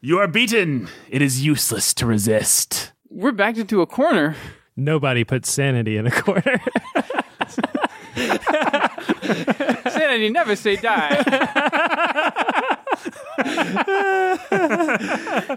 You 0.00 0.18
are 0.20 0.28
beaten. 0.28 0.88
It 1.10 1.20
is 1.22 1.44
useless 1.44 1.92
to 1.94 2.06
resist. 2.06 2.92
We're 3.10 3.32
backed 3.32 3.58
into 3.58 3.82
a 3.82 3.86
corner. 3.86 4.36
Nobody 4.76 5.24
puts 5.24 5.50
sanity 5.52 5.96
in 5.96 6.06
a 6.06 6.10
corner. 6.10 6.60
Sanity 9.90 10.30
never 10.30 10.56
say 10.56 10.76
die. 10.76 11.22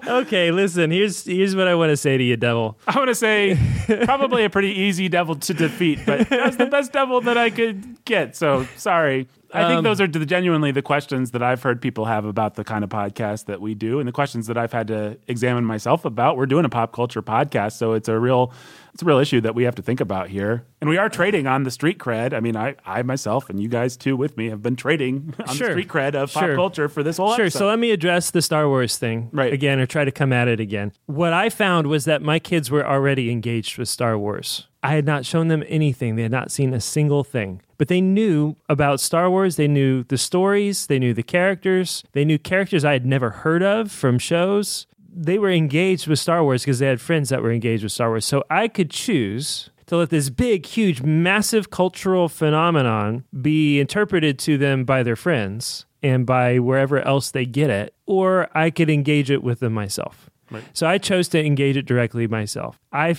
okay, 0.07 0.51
listen. 0.51 0.91
Here's 0.91 1.23
here's 1.25 1.55
what 1.55 1.67
I 1.67 1.75
want 1.75 1.91
to 1.91 1.97
say 1.97 2.17
to 2.17 2.23
you, 2.23 2.37
devil. 2.37 2.77
I 2.87 2.97
want 2.97 3.09
to 3.09 3.15
say 3.15 3.57
probably 4.05 4.43
a 4.43 4.49
pretty 4.49 4.71
easy 4.71 5.09
devil 5.09 5.35
to 5.35 5.53
defeat, 5.53 5.99
but 6.05 6.29
that's 6.29 6.57
the 6.57 6.65
best 6.65 6.93
devil 6.93 7.21
that 7.21 7.37
I 7.37 7.49
could 7.49 8.03
get. 8.05 8.35
So 8.35 8.67
sorry. 8.75 9.27
I 9.53 9.67
think 9.67 9.77
Um, 9.77 9.83
those 9.85 10.01
are 10.01 10.07
genuinely 10.07 10.71
the 10.71 10.81
questions 10.81 11.31
that 11.31 11.41
I've 11.41 11.63
heard 11.63 11.81
people 11.81 12.05
have 12.05 12.25
about 12.25 12.55
the 12.55 12.63
kind 12.63 12.83
of 12.83 12.89
podcast 12.89 13.45
that 13.45 13.61
we 13.61 13.75
do, 13.75 13.99
and 13.99 14.07
the 14.07 14.11
questions 14.11 14.47
that 14.47 14.57
I've 14.57 14.73
had 14.73 14.87
to 14.89 15.17
examine 15.27 15.63
myself 15.63 16.03
about. 16.05 16.35
We're 16.37 16.45
doing 16.47 16.65
a 16.65 16.69
pop 16.69 16.91
culture 16.93 17.21
podcast, 17.21 17.73
so 17.73 17.93
it's 17.93 18.09
a 18.09 18.19
real, 18.19 18.51
it's 18.93 19.01
a 19.01 19.05
real 19.05 19.19
issue 19.19 19.39
that 19.41 19.55
we 19.55 19.63
have 19.63 19.75
to 19.75 19.81
think 19.81 20.01
about 20.01 20.27
here. 20.29 20.65
And 20.81 20.89
we 20.89 20.97
are 20.97 21.07
trading 21.09 21.47
on 21.47 21.63
the 21.63 21.71
street 21.71 21.97
cred. 21.97 22.33
I 22.33 22.39
mean, 22.41 22.57
I, 22.57 22.75
I 22.85 23.01
myself, 23.03 23.49
and 23.49 23.59
you 23.61 23.69
guys 23.69 23.95
too 23.95 24.17
with 24.17 24.35
me, 24.37 24.49
have 24.49 24.61
been 24.61 24.75
trading 24.75 25.33
on 25.47 25.55
Sure. 25.55 25.67
the 25.67 25.73
street 25.73 25.87
cred 25.87 26.13
of 26.13 26.33
pop 26.33 26.49
culture 26.55 26.89
for 26.89 27.01
this 27.01 27.15
whole 27.17 27.33
Sure. 27.35 27.45
episode. 27.45 27.59
So 27.59 27.67
let 27.67 27.79
me 27.79 27.91
address 27.91 28.31
the 28.31 28.41
Star 28.41 28.67
Wars 28.67 28.97
thing 28.97 29.29
Right. 29.31 29.53
again, 29.53 29.79
or 29.79 29.85
try 29.85 30.03
to 30.03 30.11
come 30.11 30.33
at 30.33 30.47
it 30.49 30.59
again. 30.59 30.91
What 31.05 31.31
I 31.33 31.49
found 31.49 31.87
was 31.87 32.05
that 32.05 32.21
my 32.21 32.39
kids 32.39 32.69
were 32.69 32.85
already 32.85 33.31
engaged 33.31 33.77
with 33.77 33.87
Star 33.87 34.17
Wars. 34.17 34.67
I 34.83 34.93
had 34.95 35.05
not 35.05 35.25
shown 35.25 35.47
them 35.47 35.63
anything. 35.67 36.15
They 36.15 36.21
had 36.23 36.31
not 36.31 36.51
seen 36.51 36.73
a 36.73 36.79
single 36.81 37.23
thing. 37.23 37.61
But 37.77 37.87
they 37.87 38.01
knew 38.01 38.55
about 38.67 38.99
Star 38.99 39.29
Wars. 39.29 39.55
They 39.55 39.67
knew 39.67 40.03
the 40.03 40.17
stories. 40.17 40.87
They 40.87 40.99
knew 40.99 41.13
the 41.13 41.23
characters. 41.23 42.03
They 42.13 42.25
knew 42.25 42.39
characters 42.39 42.83
I 42.83 42.93
had 42.93 43.05
never 43.05 43.29
heard 43.29 43.63
of 43.63 43.91
from 43.91 44.19
shows. 44.19 44.87
They 45.09 45.37
were 45.39 45.51
engaged 45.51 46.07
with 46.07 46.19
Star 46.19 46.43
Wars 46.43 46.63
because 46.63 46.79
they 46.79 46.87
had 46.87 47.01
friends 47.01 47.29
that 47.29 47.41
were 47.41 47.51
engaged 47.51 47.83
with 47.83 47.91
Star 47.91 48.09
Wars. 48.09 48.25
So 48.25 48.43
I 48.49 48.67
could 48.67 48.89
choose 48.91 49.69
to 49.87 49.97
let 49.97 50.09
this 50.09 50.29
big, 50.29 50.65
huge, 50.65 51.01
massive 51.01 51.69
cultural 51.69 52.29
phenomenon 52.29 53.23
be 53.41 53.79
interpreted 53.79 54.37
to 54.39 54.57
them 54.57 54.83
by 54.83 55.01
their 55.01 55.15
friends 55.15 55.85
and 56.03 56.25
by 56.25 56.59
wherever 56.59 56.99
else 56.99 57.31
they 57.31 57.45
get 57.45 57.69
it, 57.69 57.95
or 58.05 58.49
I 58.55 58.69
could 58.69 58.89
engage 58.89 59.31
it 59.31 59.41
with 59.41 59.59
them 59.59 59.73
myself. 59.73 60.29
So 60.73 60.87
I 60.87 60.97
chose 60.97 61.27
to 61.29 61.43
engage 61.43 61.75
it 61.75 61.85
directly 61.85 62.27
myself. 62.27 62.79
I 62.91 63.13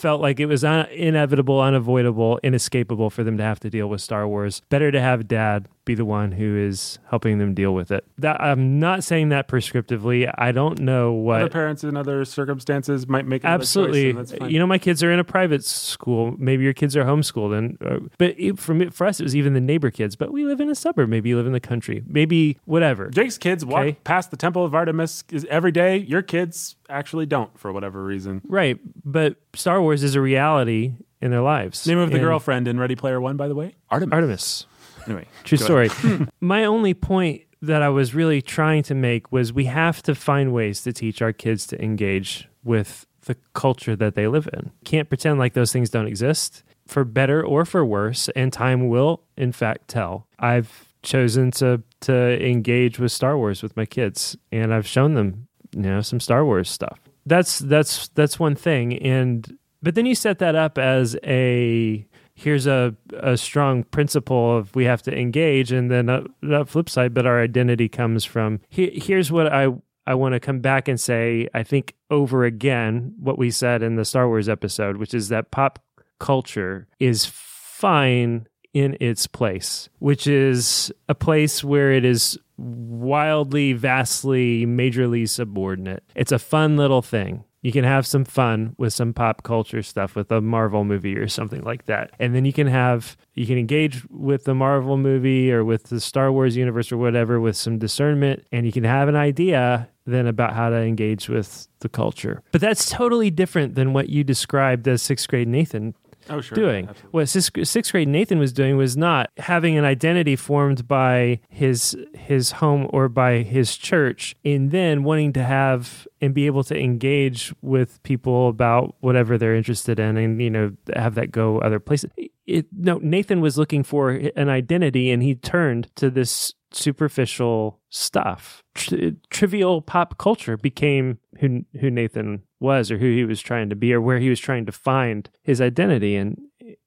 felt 0.00 0.20
like 0.20 0.40
it 0.40 0.46
was 0.46 0.64
un- 0.64 0.86
inevitable, 0.86 1.60
unavoidable, 1.60 2.40
inescapable 2.42 3.10
for 3.10 3.22
them 3.22 3.36
to 3.36 3.44
have 3.44 3.60
to 3.60 3.70
deal 3.70 3.88
with 3.88 4.00
Star 4.00 4.26
Wars. 4.26 4.62
Better 4.68 4.90
to 4.90 5.00
have 5.00 5.28
dad 5.28 5.68
be 5.90 5.94
the 5.96 6.04
one 6.04 6.30
who 6.30 6.56
is 6.56 6.98
helping 7.08 7.38
them 7.38 7.52
deal 7.52 7.74
with 7.74 7.90
it. 7.90 8.04
That 8.18 8.40
I'm 8.40 8.78
not 8.78 9.02
saying 9.02 9.30
that 9.30 9.48
prescriptively. 9.48 10.32
I 10.38 10.52
don't 10.52 10.78
know 10.78 11.12
what 11.12 11.40
other 11.40 11.50
parents 11.50 11.82
in 11.82 11.96
other 11.96 12.24
circumstances 12.24 13.08
might 13.08 13.26
make 13.26 13.42
another 13.42 13.58
choice, 13.62 13.76
Absolutely. 13.76 14.12
that's 14.12 14.32
fine. 14.32 14.50
You 14.50 14.58
know, 14.60 14.66
my 14.66 14.78
kids 14.78 15.02
are 15.02 15.10
in 15.10 15.18
a 15.18 15.24
private 15.24 15.64
school. 15.64 16.34
Maybe 16.38 16.62
your 16.64 16.72
kids 16.72 16.96
are 16.96 17.04
homeschooled, 17.04 17.56
and 17.58 17.78
uh, 17.84 18.08
but 18.18 18.34
it, 18.38 18.58
for 18.58 18.74
me, 18.74 18.90
for 18.90 19.06
us, 19.06 19.18
it 19.18 19.24
was 19.24 19.34
even 19.34 19.54
the 19.54 19.60
neighbor 19.60 19.90
kids. 19.90 20.14
But 20.14 20.32
we 20.32 20.44
live 20.44 20.60
in 20.60 20.70
a 20.70 20.74
suburb. 20.74 21.08
Maybe 21.08 21.28
you 21.30 21.36
live 21.36 21.46
in 21.46 21.52
the 21.52 21.60
country. 21.60 22.02
Maybe 22.06 22.58
whatever. 22.66 23.10
Jake's 23.10 23.38
kids 23.38 23.64
walk 23.64 23.96
past 24.04 24.30
the 24.30 24.36
Temple 24.36 24.64
of 24.64 24.74
Artemis 24.74 25.24
is- 25.32 25.46
every 25.50 25.72
day. 25.72 25.96
Your 25.96 26.22
kids 26.22 26.76
actually 26.88 27.26
don't, 27.26 27.58
for 27.58 27.72
whatever 27.72 28.04
reason. 28.04 28.42
Right. 28.46 28.78
But 29.04 29.36
Star 29.54 29.80
Wars 29.82 30.02
is 30.04 30.14
a 30.14 30.20
reality 30.20 30.92
in 31.20 31.30
their 31.30 31.40
lives. 31.42 31.86
Name 31.86 31.98
of 31.98 32.10
the 32.10 32.16
And- 32.16 32.24
girlfriend 32.24 32.68
in 32.68 32.78
Ready 32.78 32.94
Player 32.96 33.20
One, 33.20 33.36
by 33.36 33.48
the 33.48 33.54
way, 33.54 33.74
Artemis. 33.90 34.12
Artemis. 34.14 34.66
Anyway, 35.10 35.26
True 35.42 35.58
story. 35.58 35.90
My 36.40 36.64
only 36.64 36.94
point 36.94 37.42
that 37.62 37.82
I 37.82 37.88
was 37.88 38.14
really 38.14 38.40
trying 38.40 38.84
to 38.84 38.94
make 38.94 39.32
was 39.32 39.52
we 39.52 39.64
have 39.64 40.02
to 40.04 40.14
find 40.14 40.52
ways 40.52 40.82
to 40.82 40.92
teach 40.92 41.20
our 41.20 41.32
kids 41.32 41.66
to 41.68 41.82
engage 41.82 42.48
with 42.62 43.06
the 43.24 43.36
culture 43.52 43.96
that 43.96 44.14
they 44.14 44.28
live 44.28 44.48
in. 44.52 44.70
Can't 44.84 45.08
pretend 45.08 45.38
like 45.38 45.54
those 45.54 45.72
things 45.72 45.90
don't 45.90 46.06
exist 46.06 46.62
for 46.86 47.04
better 47.04 47.44
or 47.44 47.64
for 47.64 47.84
worse, 47.84 48.28
and 48.30 48.52
time 48.52 48.88
will 48.88 49.22
in 49.36 49.52
fact 49.52 49.88
tell. 49.88 50.26
I've 50.38 50.88
chosen 51.02 51.50
to 51.50 51.82
to 52.02 52.46
engage 52.46 52.98
with 52.98 53.10
Star 53.10 53.36
Wars 53.36 53.62
with 53.62 53.76
my 53.76 53.86
kids 53.86 54.36
and 54.52 54.72
I've 54.72 54.86
shown 54.86 55.14
them, 55.14 55.48
you 55.74 55.82
know, 55.82 56.02
some 56.02 56.20
Star 56.20 56.44
Wars 56.44 56.70
stuff. 56.70 57.00
That's 57.26 57.58
that's 57.58 58.08
that's 58.08 58.38
one 58.38 58.54
thing 58.54 58.96
and 58.98 59.58
but 59.82 59.94
then 59.94 60.06
you 60.06 60.14
set 60.14 60.38
that 60.40 60.54
up 60.54 60.78
as 60.78 61.16
a 61.24 62.06
here's 62.40 62.66
a, 62.66 62.94
a 63.18 63.36
strong 63.36 63.84
principle 63.84 64.56
of 64.56 64.74
we 64.74 64.84
have 64.84 65.02
to 65.02 65.16
engage 65.16 65.70
and 65.72 65.90
then 65.90 66.08
uh, 66.08 66.22
the 66.40 66.64
flip 66.64 66.88
side 66.88 67.12
but 67.12 67.26
our 67.26 67.42
identity 67.42 67.88
comes 67.88 68.24
from 68.24 68.60
he, 68.68 68.90
here's 68.90 69.30
what 69.30 69.52
i 69.52 69.68
i 70.06 70.14
want 70.14 70.32
to 70.32 70.40
come 70.40 70.60
back 70.60 70.88
and 70.88 70.98
say 70.98 71.46
i 71.54 71.62
think 71.62 71.94
over 72.10 72.44
again 72.44 73.14
what 73.18 73.38
we 73.38 73.50
said 73.50 73.82
in 73.82 73.96
the 73.96 74.04
star 74.04 74.26
wars 74.26 74.48
episode 74.48 74.96
which 74.96 75.12
is 75.12 75.28
that 75.28 75.50
pop 75.50 75.78
culture 76.18 76.88
is 76.98 77.26
fine 77.26 78.46
in 78.72 78.96
its 79.00 79.26
place 79.26 79.88
which 79.98 80.26
is 80.26 80.92
a 81.08 81.14
place 81.14 81.62
where 81.62 81.92
it 81.92 82.04
is 82.04 82.38
wildly 82.60 83.72
vastly 83.72 84.66
majorly 84.66 85.28
subordinate. 85.28 86.04
It's 86.14 86.32
a 86.32 86.38
fun 86.38 86.76
little 86.76 87.02
thing 87.02 87.44
you 87.62 87.72
can 87.72 87.84
have 87.84 88.06
some 88.06 88.24
fun 88.24 88.74
with 88.78 88.92
some 88.92 89.12
pop 89.12 89.42
culture 89.42 89.82
stuff 89.82 90.14
with 90.14 90.30
a 90.32 90.40
Marvel 90.40 90.84
movie 90.84 91.16
or 91.16 91.28
something 91.28 91.62
like 91.62 91.86
that. 91.86 92.10
And 92.18 92.34
then 92.34 92.44
you 92.44 92.52
can 92.52 92.66
have 92.66 93.16
you 93.34 93.46
can 93.46 93.58
engage 93.58 94.04
with 94.08 94.44
the 94.44 94.54
Marvel 94.54 94.96
movie 94.96 95.52
or 95.52 95.64
with 95.64 95.84
the 95.84 96.00
Star 96.00 96.32
Wars 96.32 96.56
universe 96.56 96.90
or 96.90 96.96
whatever 96.96 97.38
with 97.40 97.56
some 97.56 97.78
discernment 97.78 98.46
and 98.52 98.66
you 98.66 98.72
can 98.72 98.84
have 98.84 99.08
an 99.08 99.16
idea 99.16 99.88
then 100.06 100.26
about 100.26 100.54
how 100.54 100.70
to 100.70 100.76
engage 100.76 101.28
with 101.28 101.68
the 101.80 101.88
culture. 101.88 102.42
But 102.52 102.60
that's 102.60 102.88
totally 102.88 103.30
different 103.30 103.74
than 103.74 103.92
what 103.92 104.08
you 104.08 104.24
described 104.24 104.88
as 104.88 105.02
6th 105.02 105.28
grade 105.28 105.48
Nathan 105.48 105.94
Oh, 106.28 106.40
sure. 106.40 106.54
doing. 106.54 106.88
What 107.10 107.28
sixth, 107.28 107.52
sixth 107.66 107.92
grade 107.92 108.08
Nathan 108.08 108.38
was 108.38 108.52
doing 108.52 108.76
was 108.76 108.96
not 108.96 109.30
having 109.38 109.76
an 109.78 109.84
identity 109.84 110.36
formed 110.36 110.86
by 110.86 111.40
his 111.48 111.96
his 112.14 112.52
home 112.52 112.88
or 112.90 113.08
by 113.08 113.42
his 113.42 113.76
church, 113.76 114.36
and 114.44 114.70
then 114.70 115.02
wanting 115.04 115.32
to 115.34 115.42
have 115.42 116.06
and 116.20 116.34
be 116.34 116.46
able 116.46 116.64
to 116.64 116.78
engage 116.78 117.52
with 117.62 118.02
people 118.02 118.48
about 118.48 118.94
whatever 119.00 119.38
they're 119.38 119.56
interested 119.56 119.98
in, 119.98 120.16
and 120.16 120.40
you 120.40 120.50
know 120.50 120.72
have 120.94 121.14
that 121.14 121.30
go 121.32 121.58
other 121.58 121.80
places. 121.80 122.10
It, 122.50 122.66
no, 122.76 122.98
Nathan 122.98 123.40
was 123.40 123.56
looking 123.58 123.82
for 123.82 124.10
an 124.10 124.48
identity, 124.48 125.10
and 125.10 125.22
he 125.22 125.34
turned 125.34 125.94
to 125.96 126.10
this 126.10 126.52
superficial 126.72 127.80
stuff. 127.88 128.62
Tri- 128.74 129.12
trivial 129.30 129.82
pop 129.82 130.18
culture 130.18 130.56
became 130.56 131.18
who 131.40 131.64
who 131.80 131.90
Nathan 131.90 132.42
was, 132.60 132.90
or 132.90 132.98
who 132.98 133.06
he 133.14 133.24
was 133.24 133.40
trying 133.40 133.70
to 133.70 133.76
be, 133.76 133.92
or 133.94 134.00
where 134.00 134.18
he 134.18 134.28
was 134.30 134.40
trying 134.40 134.66
to 134.66 134.72
find 134.72 135.30
his 135.42 135.60
identity, 135.60 136.16
and 136.16 136.38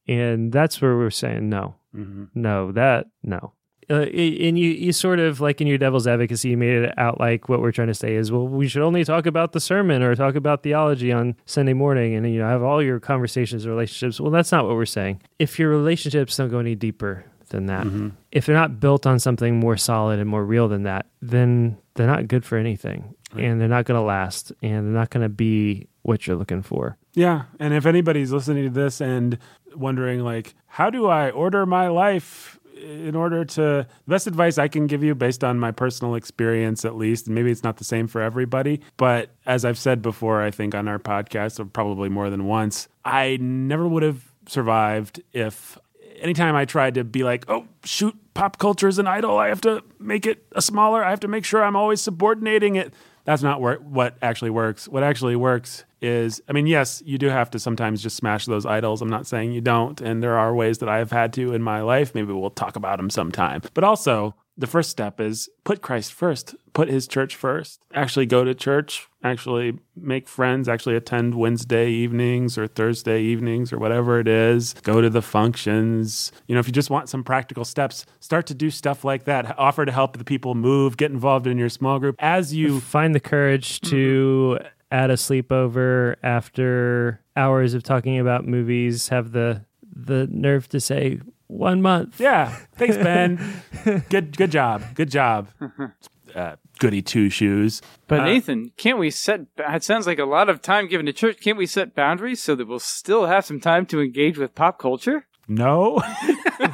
and 0.07 0.51
that's 0.51 0.81
where 0.81 0.95
we're 0.97 1.09
saying 1.09 1.49
no, 1.49 1.75
Mhm. 1.95 2.29
no, 2.35 2.71
that 2.73 3.07
no. 3.23 3.53
Uh, 3.89 4.01
and 4.03 4.57
you, 4.57 4.69
you 4.69 4.91
sort 4.91 5.19
of 5.19 5.41
like 5.41 5.61
in 5.61 5.67
your 5.67 5.77
devil's 5.77 6.07
advocacy, 6.07 6.49
you 6.49 6.57
made 6.57 6.83
it 6.83 6.97
out 6.97 7.19
like 7.19 7.49
what 7.49 7.59
we're 7.61 7.71
trying 7.71 7.87
to 7.87 7.93
say 7.93 8.15
is, 8.15 8.31
well, 8.31 8.47
we 8.47 8.67
should 8.67 8.81
only 8.81 9.03
talk 9.03 9.25
about 9.25 9.51
the 9.51 9.59
sermon 9.59 10.01
or 10.01 10.15
talk 10.15 10.35
about 10.35 10.63
theology 10.63 11.11
on 11.11 11.35
Sunday 11.45 11.73
morning, 11.73 12.15
and 12.15 12.31
you 12.31 12.39
know 12.39 12.47
have 12.47 12.63
all 12.63 12.81
your 12.81 12.99
conversations 12.99 13.65
and 13.65 13.73
relationships. 13.73 14.19
Well, 14.19 14.31
that's 14.31 14.51
not 14.51 14.65
what 14.65 14.75
we're 14.75 14.85
saying. 14.85 15.21
If 15.39 15.59
your 15.59 15.69
relationships 15.69 16.37
don't 16.37 16.49
go 16.49 16.59
any 16.59 16.75
deeper 16.75 17.25
than 17.49 17.67
that, 17.67 17.85
if 18.31 18.45
they're 18.45 18.55
not 18.55 18.79
built 18.79 19.05
on 19.05 19.19
something 19.19 19.59
more 19.59 19.77
solid 19.77 20.19
and 20.19 20.29
more 20.29 20.43
real 20.43 20.67
than 20.67 20.83
that, 20.83 21.05
then 21.21 21.77
they're 21.95 22.07
not 22.07 22.27
good 22.27 22.43
for 22.45 22.57
anything, 22.57 23.13
and 23.37 23.61
they're 23.61 23.67
not 23.67 23.85
going 23.85 23.99
to 23.99 24.05
last, 24.05 24.51
and 24.61 24.87
they're 24.87 24.99
not 24.99 25.09
going 25.09 25.23
to 25.23 25.29
be 25.29 25.87
what 26.01 26.25
you're 26.25 26.35
looking 26.35 26.61
for. 26.61 26.97
Yeah, 27.13 27.43
and 27.59 27.73
if 27.73 27.85
anybody's 27.85 28.31
listening 28.31 28.63
to 28.63 28.69
this 28.71 28.99
and 29.01 29.37
wondering, 29.75 30.21
like, 30.21 30.55
how 30.65 30.89
do 30.89 31.07
I 31.07 31.29
order 31.29 31.65
my 31.65 31.87
life 31.89 32.59
in 32.83 33.15
order 33.15 33.45
to 33.45 33.61
the 33.61 33.87
best 34.07 34.27
advice 34.27 34.57
I 34.57 34.67
can 34.67 34.87
give 34.87 35.03
you 35.03 35.15
based 35.15 35.43
on 35.43 35.59
my 35.59 35.71
personal 35.71 36.15
experience, 36.15 36.85
at 36.85 36.95
least, 36.95 37.27
and 37.27 37.35
maybe 37.35 37.49
it's 37.49 37.63
not 37.63 37.77
the 37.77 37.83
same 37.83 38.07
for 38.07 38.21
everybody, 38.21 38.81
but 38.97 39.29
as 39.45 39.65
I've 39.65 39.77
said 39.77 40.01
before, 40.01 40.41
I 40.41 40.51
think 40.51 40.75
on 40.75 40.87
our 40.87 40.99
podcast, 40.99 41.59
or 41.59 41.65
probably 41.65 42.09
more 42.09 42.29
than 42.29 42.45
once, 42.45 42.87
I 43.05 43.37
never 43.39 43.87
would 43.87 44.03
have 44.03 44.31
survived 44.47 45.21
if 45.31 45.77
anytime 46.19 46.55
I 46.55 46.65
tried 46.65 46.95
to 46.95 47.03
be 47.03 47.23
like, 47.23 47.45
oh, 47.49 47.65
shoot, 47.83 48.15
pop 48.33 48.57
culture 48.57 48.87
is 48.87 48.99
an 48.99 49.07
idol. 49.07 49.37
I 49.37 49.47
have 49.47 49.61
to 49.61 49.83
make 49.99 50.25
it 50.25 50.45
a 50.53 50.61
smaller. 50.61 51.03
I 51.03 51.09
have 51.09 51.21
to 51.21 51.27
make 51.27 51.45
sure 51.45 51.63
I'm 51.63 51.75
always 51.75 52.01
subordinating 52.01 52.75
it. 52.75 52.93
That's 53.25 53.41
not 53.41 53.61
what 53.61 54.17
actually 54.21 54.49
works. 54.49 54.87
What 54.87 55.03
actually 55.03 55.35
works 55.37 55.85
is, 56.03 56.41
I 56.47 56.53
mean, 56.53 56.67
yes, 56.67 57.01
you 57.05 57.17
do 57.17 57.29
have 57.29 57.49
to 57.51 57.59
sometimes 57.59 58.03
just 58.03 58.15
smash 58.15 58.45
those 58.45 58.65
idols. 58.65 59.01
I'm 59.01 59.09
not 59.09 59.27
saying 59.27 59.51
you 59.51 59.61
don't. 59.61 59.99
And 60.01 60.21
there 60.21 60.37
are 60.37 60.53
ways 60.53 60.79
that 60.79 60.89
I 60.89 60.97
have 60.97 61.11
had 61.11 61.33
to 61.33 61.53
in 61.53 61.61
my 61.61 61.81
life. 61.81 62.13
Maybe 62.13 62.33
we'll 62.33 62.49
talk 62.49 62.75
about 62.75 62.97
them 62.97 63.09
sometime. 63.09 63.61
But 63.73 63.83
also, 63.83 64.35
the 64.55 64.67
first 64.67 64.91
step 64.91 65.19
is 65.19 65.49
put 65.63 65.81
Christ 65.81 66.13
first, 66.13 66.53
put 66.73 66.87
his 66.87 67.07
church 67.07 67.35
first. 67.35 67.79
Actually 67.93 68.27
go 68.27 68.43
to 68.43 68.53
church, 68.53 69.07
actually 69.23 69.79
make 69.95 70.27
friends, 70.27 70.69
actually 70.69 70.95
attend 70.95 71.33
Wednesday 71.33 71.89
evenings 71.89 72.55
or 72.55 72.67
Thursday 72.67 73.21
evenings 73.21 73.73
or 73.73 73.79
whatever 73.79 74.19
it 74.19 74.27
is. 74.27 74.73
Go 74.83 75.01
to 75.01 75.09
the 75.09 75.23
functions. 75.23 76.31
You 76.47 76.53
know, 76.53 76.59
if 76.59 76.67
you 76.67 76.73
just 76.73 76.91
want 76.91 77.09
some 77.09 77.23
practical 77.23 77.65
steps, 77.65 78.05
start 78.19 78.45
to 78.47 78.53
do 78.53 78.69
stuff 78.69 79.03
like 79.03 79.23
that. 79.23 79.57
Offer 79.57 79.85
to 79.85 79.91
help 79.91 80.17
the 80.17 80.23
people 80.23 80.53
move, 80.53 80.97
get 80.97 81.09
involved 81.09 81.47
in 81.47 81.57
your 81.57 81.69
small 81.69 81.97
group. 81.97 82.15
As 82.19 82.53
you 82.53 82.79
Find 82.79 83.15
the 83.15 83.19
courage 83.19 83.81
to 83.81 84.59
mm-hmm. 84.59 84.67
Add 84.93 85.09
a 85.09 85.15
sleepover 85.15 86.15
after 86.23 87.19
hours 87.35 87.73
of 87.73 87.83
talking 87.83 88.19
about 88.19 88.45
movies. 88.47 89.09
Have 89.09 89.31
the 89.31 89.65
the 89.91 90.27
nerve 90.31 90.69
to 90.69 90.79
say 90.79 91.19
one 91.47 91.81
month. 91.81 92.19
Yeah. 92.19 92.55
Thanks, 92.75 92.95
Ben. 92.97 93.39
good 94.09 94.37
good 94.37 94.51
job. 94.51 94.83
Good 94.95 95.11
job. 95.11 95.49
Uh, 96.35 96.55
goody 96.79 96.99
two 97.03 97.29
shoes. 97.29 97.79
But 98.07 98.21
Uh, 98.21 98.25
Nathan, 98.25 98.71
can't 98.75 98.97
we 98.97 99.11
set? 99.11 99.41
It 99.55 99.83
sounds 99.83 100.07
like 100.07 100.17
a 100.17 100.25
lot 100.25 100.49
of 100.49 100.63
time 100.63 100.87
given 100.87 101.05
to 101.05 101.13
church. 101.13 101.39
Can't 101.39 101.59
we 101.59 101.67
set 101.67 101.93
boundaries 101.93 102.41
so 102.41 102.55
that 102.55 102.67
we'll 102.67 102.79
still 102.79 103.27
have 103.27 103.45
some 103.45 103.59
time 103.59 103.85
to 103.85 104.01
engage 104.01 104.39
with 104.39 104.55
pop 104.55 104.79
culture? 104.79 105.27
No. 105.47 106.01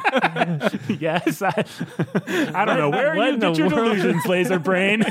yes. 1.00 1.42
I, 1.42 1.66
I 2.54 2.66
don't 2.66 2.78
know. 2.78 2.90
Where 2.90 3.16
what 3.16 3.34
you 3.34 3.38
get 3.38 3.58
your 3.58 3.70
delusions, 3.70 4.26
laser 4.26 4.60
brain? 4.60 5.04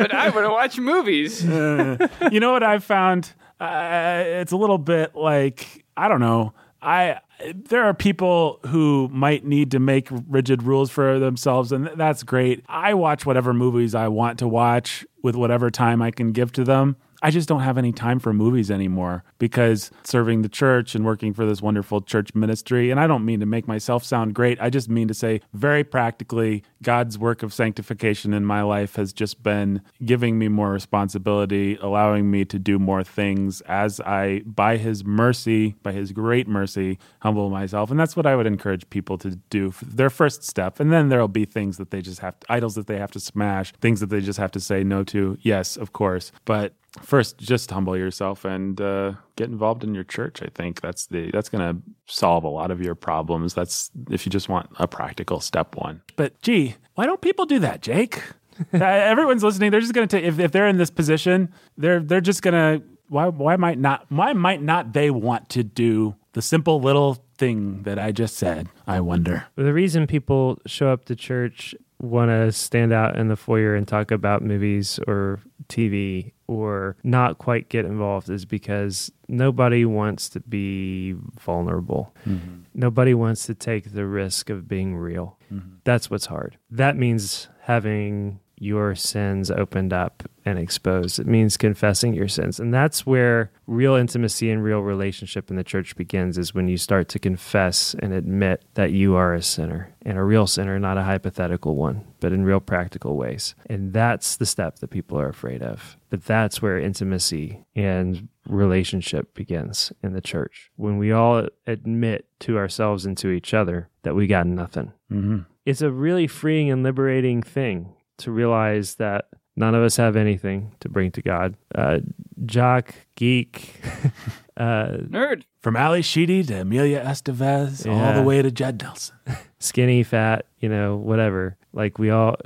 But 0.00 0.14
I 0.14 0.30
want 0.34 0.46
to 0.46 0.50
watch 0.50 0.78
movies. 0.78 1.44
you 1.44 2.40
know 2.40 2.52
what 2.52 2.62
I've 2.62 2.84
found? 2.84 3.32
Uh, 3.58 4.22
it's 4.24 4.52
a 4.52 4.56
little 4.56 4.78
bit 4.78 5.14
like 5.14 5.84
I 5.96 6.08
don't 6.08 6.20
know. 6.20 6.54
I 6.80 7.18
there 7.54 7.84
are 7.84 7.94
people 7.94 8.60
who 8.66 9.08
might 9.12 9.44
need 9.44 9.70
to 9.72 9.78
make 9.78 10.08
rigid 10.28 10.62
rules 10.62 10.90
for 10.90 11.18
themselves, 11.18 11.72
and 11.72 11.90
that's 11.96 12.22
great. 12.22 12.64
I 12.68 12.94
watch 12.94 13.26
whatever 13.26 13.52
movies 13.52 13.94
I 13.94 14.08
want 14.08 14.38
to 14.40 14.48
watch 14.48 15.06
with 15.22 15.36
whatever 15.36 15.70
time 15.70 16.02
I 16.02 16.10
can 16.10 16.32
give 16.32 16.52
to 16.52 16.64
them. 16.64 16.96
I 17.22 17.30
just 17.30 17.48
don't 17.48 17.60
have 17.60 17.78
any 17.78 17.92
time 17.92 18.18
for 18.18 18.32
movies 18.32 18.70
anymore 18.70 19.24
because 19.38 19.90
serving 20.04 20.42
the 20.42 20.48
church 20.48 20.94
and 20.94 21.04
working 21.04 21.34
for 21.34 21.44
this 21.44 21.60
wonderful 21.60 22.00
church 22.00 22.34
ministry. 22.34 22.90
And 22.90 22.98
I 22.98 23.06
don't 23.06 23.24
mean 23.24 23.40
to 23.40 23.46
make 23.46 23.68
myself 23.68 24.04
sound 24.04 24.34
great. 24.34 24.60
I 24.60 24.70
just 24.70 24.88
mean 24.88 25.08
to 25.08 25.14
say, 25.14 25.40
very 25.52 25.84
practically, 25.84 26.62
God's 26.82 27.18
work 27.18 27.42
of 27.42 27.52
sanctification 27.52 28.32
in 28.32 28.44
my 28.44 28.62
life 28.62 28.96
has 28.96 29.12
just 29.12 29.42
been 29.42 29.82
giving 30.04 30.38
me 30.38 30.48
more 30.48 30.70
responsibility, 30.70 31.76
allowing 31.80 32.30
me 32.30 32.44
to 32.46 32.58
do 32.58 32.78
more 32.78 33.04
things 33.04 33.60
as 33.62 34.00
I, 34.00 34.42
by 34.46 34.78
His 34.78 35.04
mercy, 35.04 35.76
by 35.82 35.92
His 35.92 36.12
great 36.12 36.48
mercy, 36.48 36.98
humble 37.20 37.50
myself. 37.50 37.90
And 37.90 38.00
that's 38.00 38.16
what 38.16 38.26
I 38.26 38.34
would 38.34 38.46
encourage 38.46 38.88
people 38.90 39.18
to 39.18 39.36
do 39.50 39.74
their 39.82 40.10
first 40.10 40.42
step. 40.42 40.80
And 40.80 40.92
then 40.92 41.08
there'll 41.08 41.28
be 41.28 41.44
things 41.44 41.76
that 41.76 41.90
they 41.90 42.00
just 42.00 42.20
have, 42.20 42.34
idols 42.48 42.74
that 42.76 42.86
they 42.86 42.98
have 42.98 43.10
to 43.12 43.20
smash, 43.20 43.72
things 43.80 44.00
that 44.00 44.08
they 44.08 44.20
just 44.20 44.38
have 44.38 44.52
to 44.52 44.60
say 44.60 44.82
no 44.82 45.04
to. 45.04 45.36
Yes, 45.42 45.76
of 45.76 45.92
course. 45.92 46.32
But 46.44 46.74
first 47.02 47.38
just 47.38 47.70
humble 47.70 47.96
yourself 47.96 48.44
and 48.44 48.80
uh, 48.80 49.12
get 49.36 49.48
involved 49.48 49.84
in 49.84 49.94
your 49.94 50.04
church 50.04 50.42
i 50.42 50.48
think. 50.54 50.80
That's 50.80 51.06
the 51.06 51.30
that's 51.30 51.48
going 51.48 51.76
to 51.76 51.82
solve 52.06 52.44
a 52.44 52.48
lot 52.48 52.70
of 52.70 52.80
your 52.80 52.94
problems. 52.94 53.54
That's 53.54 53.90
if 54.10 54.26
you 54.26 54.30
just 54.30 54.48
want 54.48 54.70
a 54.78 54.88
practical 54.88 55.40
step 55.40 55.76
one. 55.76 56.02
But 56.16 56.40
gee 56.42 56.76
why 56.94 57.06
don't 57.06 57.20
people 57.20 57.46
do 57.46 57.58
that 57.60 57.82
jake? 57.82 58.22
Uh, 58.74 58.84
everyone's 58.84 59.42
listening. 59.42 59.70
They're 59.70 59.80
just 59.80 59.94
going 59.94 60.06
to 60.06 60.16
take 60.18 60.26
if, 60.26 60.38
if 60.38 60.52
they're 60.52 60.68
in 60.68 60.76
this 60.76 60.90
position 60.90 61.50
they're 61.78 62.00
they're 62.00 62.20
just 62.20 62.42
going 62.42 62.52
to 62.52 62.86
why 63.08 63.26
why 63.28 63.56
might 63.56 63.78
not 63.78 64.04
why 64.10 64.34
might 64.34 64.60
not 64.60 64.92
they 64.92 65.10
want 65.10 65.48
to 65.50 65.62
do 65.64 66.14
the 66.34 66.42
simple 66.42 66.78
little 66.78 67.24
thing 67.38 67.84
that 67.84 67.98
i 67.98 68.12
just 68.12 68.36
said 68.36 68.68
i 68.86 69.00
wonder? 69.00 69.46
The 69.56 69.72
reason 69.72 70.06
people 70.06 70.58
show 70.66 70.88
up 70.88 71.06
to 71.06 71.16
church 71.16 71.74
want 72.00 72.30
to 72.30 72.52
stand 72.52 72.92
out 72.92 73.16
in 73.16 73.28
the 73.28 73.36
foyer 73.36 73.74
and 73.74 73.86
talk 73.86 74.10
about 74.10 74.42
movies 74.42 74.98
or 75.06 75.40
TV 75.68 76.32
or 76.50 76.96
not 77.04 77.38
quite 77.38 77.68
get 77.68 77.84
involved 77.84 78.28
is 78.28 78.44
because 78.44 79.12
nobody 79.28 79.84
wants 79.84 80.28
to 80.28 80.40
be 80.40 81.12
vulnerable. 81.38 82.12
Mm-hmm. 82.26 82.62
Nobody 82.74 83.14
wants 83.14 83.46
to 83.46 83.54
take 83.54 83.92
the 83.92 84.04
risk 84.04 84.50
of 84.50 84.66
being 84.66 84.96
real. 84.96 85.38
Mm-hmm. 85.52 85.76
That's 85.84 86.10
what's 86.10 86.26
hard. 86.26 86.58
That 86.68 86.96
means 86.96 87.46
having 87.62 88.40
your 88.60 88.94
sins 88.94 89.50
opened 89.50 89.90
up 89.90 90.22
and 90.44 90.58
exposed. 90.58 91.18
It 91.18 91.26
means 91.26 91.56
confessing 91.56 92.12
your 92.12 92.28
sins. 92.28 92.60
And 92.60 92.72
that's 92.72 93.06
where 93.06 93.50
real 93.66 93.94
intimacy 93.94 94.50
and 94.50 94.62
real 94.62 94.80
relationship 94.80 95.48
in 95.48 95.56
the 95.56 95.64
church 95.64 95.96
begins 95.96 96.36
is 96.36 96.54
when 96.54 96.68
you 96.68 96.76
start 96.76 97.08
to 97.08 97.18
confess 97.18 97.94
and 97.98 98.12
admit 98.12 98.62
that 98.74 98.92
you 98.92 99.16
are 99.16 99.32
a 99.32 99.42
sinner 99.42 99.94
and 100.02 100.18
a 100.18 100.22
real 100.22 100.46
sinner, 100.46 100.78
not 100.78 100.98
a 100.98 101.04
hypothetical 101.04 101.74
one, 101.74 102.04
but 102.20 102.34
in 102.34 102.44
real 102.44 102.60
practical 102.60 103.16
ways. 103.16 103.54
And 103.66 103.94
that's 103.94 104.36
the 104.36 104.46
step 104.46 104.78
that 104.80 104.88
people 104.88 105.18
are 105.18 105.28
afraid 105.28 105.62
of. 105.62 105.96
But 106.10 106.26
that's 106.26 106.60
where 106.60 106.78
intimacy 106.78 107.64
and 107.74 108.28
relationship 108.46 109.34
begins 109.34 109.90
in 110.02 110.12
the 110.12 110.20
church. 110.20 110.70
When 110.76 110.98
we 110.98 111.12
all 111.12 111.48
admit 111.66 112.26
to 112.40 112.58
ourselves 112.58 113.06
and 113.06 113.16
to 113.18 113.30
each 113.30 113.54
other 113.54 113.88
that 114.02 114.14
we 114.14 114.26
got 114.26 114.46
nothing. 114.46 114.92
mm-hmm. 115.10 115.38
It's 115.66 115.82
a 115.82 115.90
really 115.90 116.26
freeing 116.26 116.70
and 116.70 116.82
liberating 116.82 117.42
thing 117.42 117.94
to 118.20 118.30
realize 118.30 118.96
that 118.96 119.26
none 119.56 119.74
of 119.74 119.82
us 119.82 119.96
have 119.96 120.16
anything 120.16 120.72
to 120.80 120.88
bring 120.88 121.10
to 121.12 121.22
God. 121.22 121.56
Uh, 121.74 121.98
jock, 122.46 122.94
geek, 123.16 123.74
uh, 124.56 124.96
Nerd. 125.08 125.42
from 125.60 125.76
Ally 125.76 126.00
Sheedy 126.00 126.42
to 126.44 126.60
Emilio 126.60 127.02
Estevez 127.02 127.86
all 127.90 128.14
the 128.14 128.22
way 128.22 128.42
to 128.42 128.50
Judd 128.50 128.80
Nelson 128.82 129.16
skinny, 129.58 130.02
fat, 130.02 130.46
you 130.58 130.68
know, 130.68 130.96
whatever. 130.96 131.56
Like 131.72 131.98
we 131.98 132.10
all, 132.10 132.36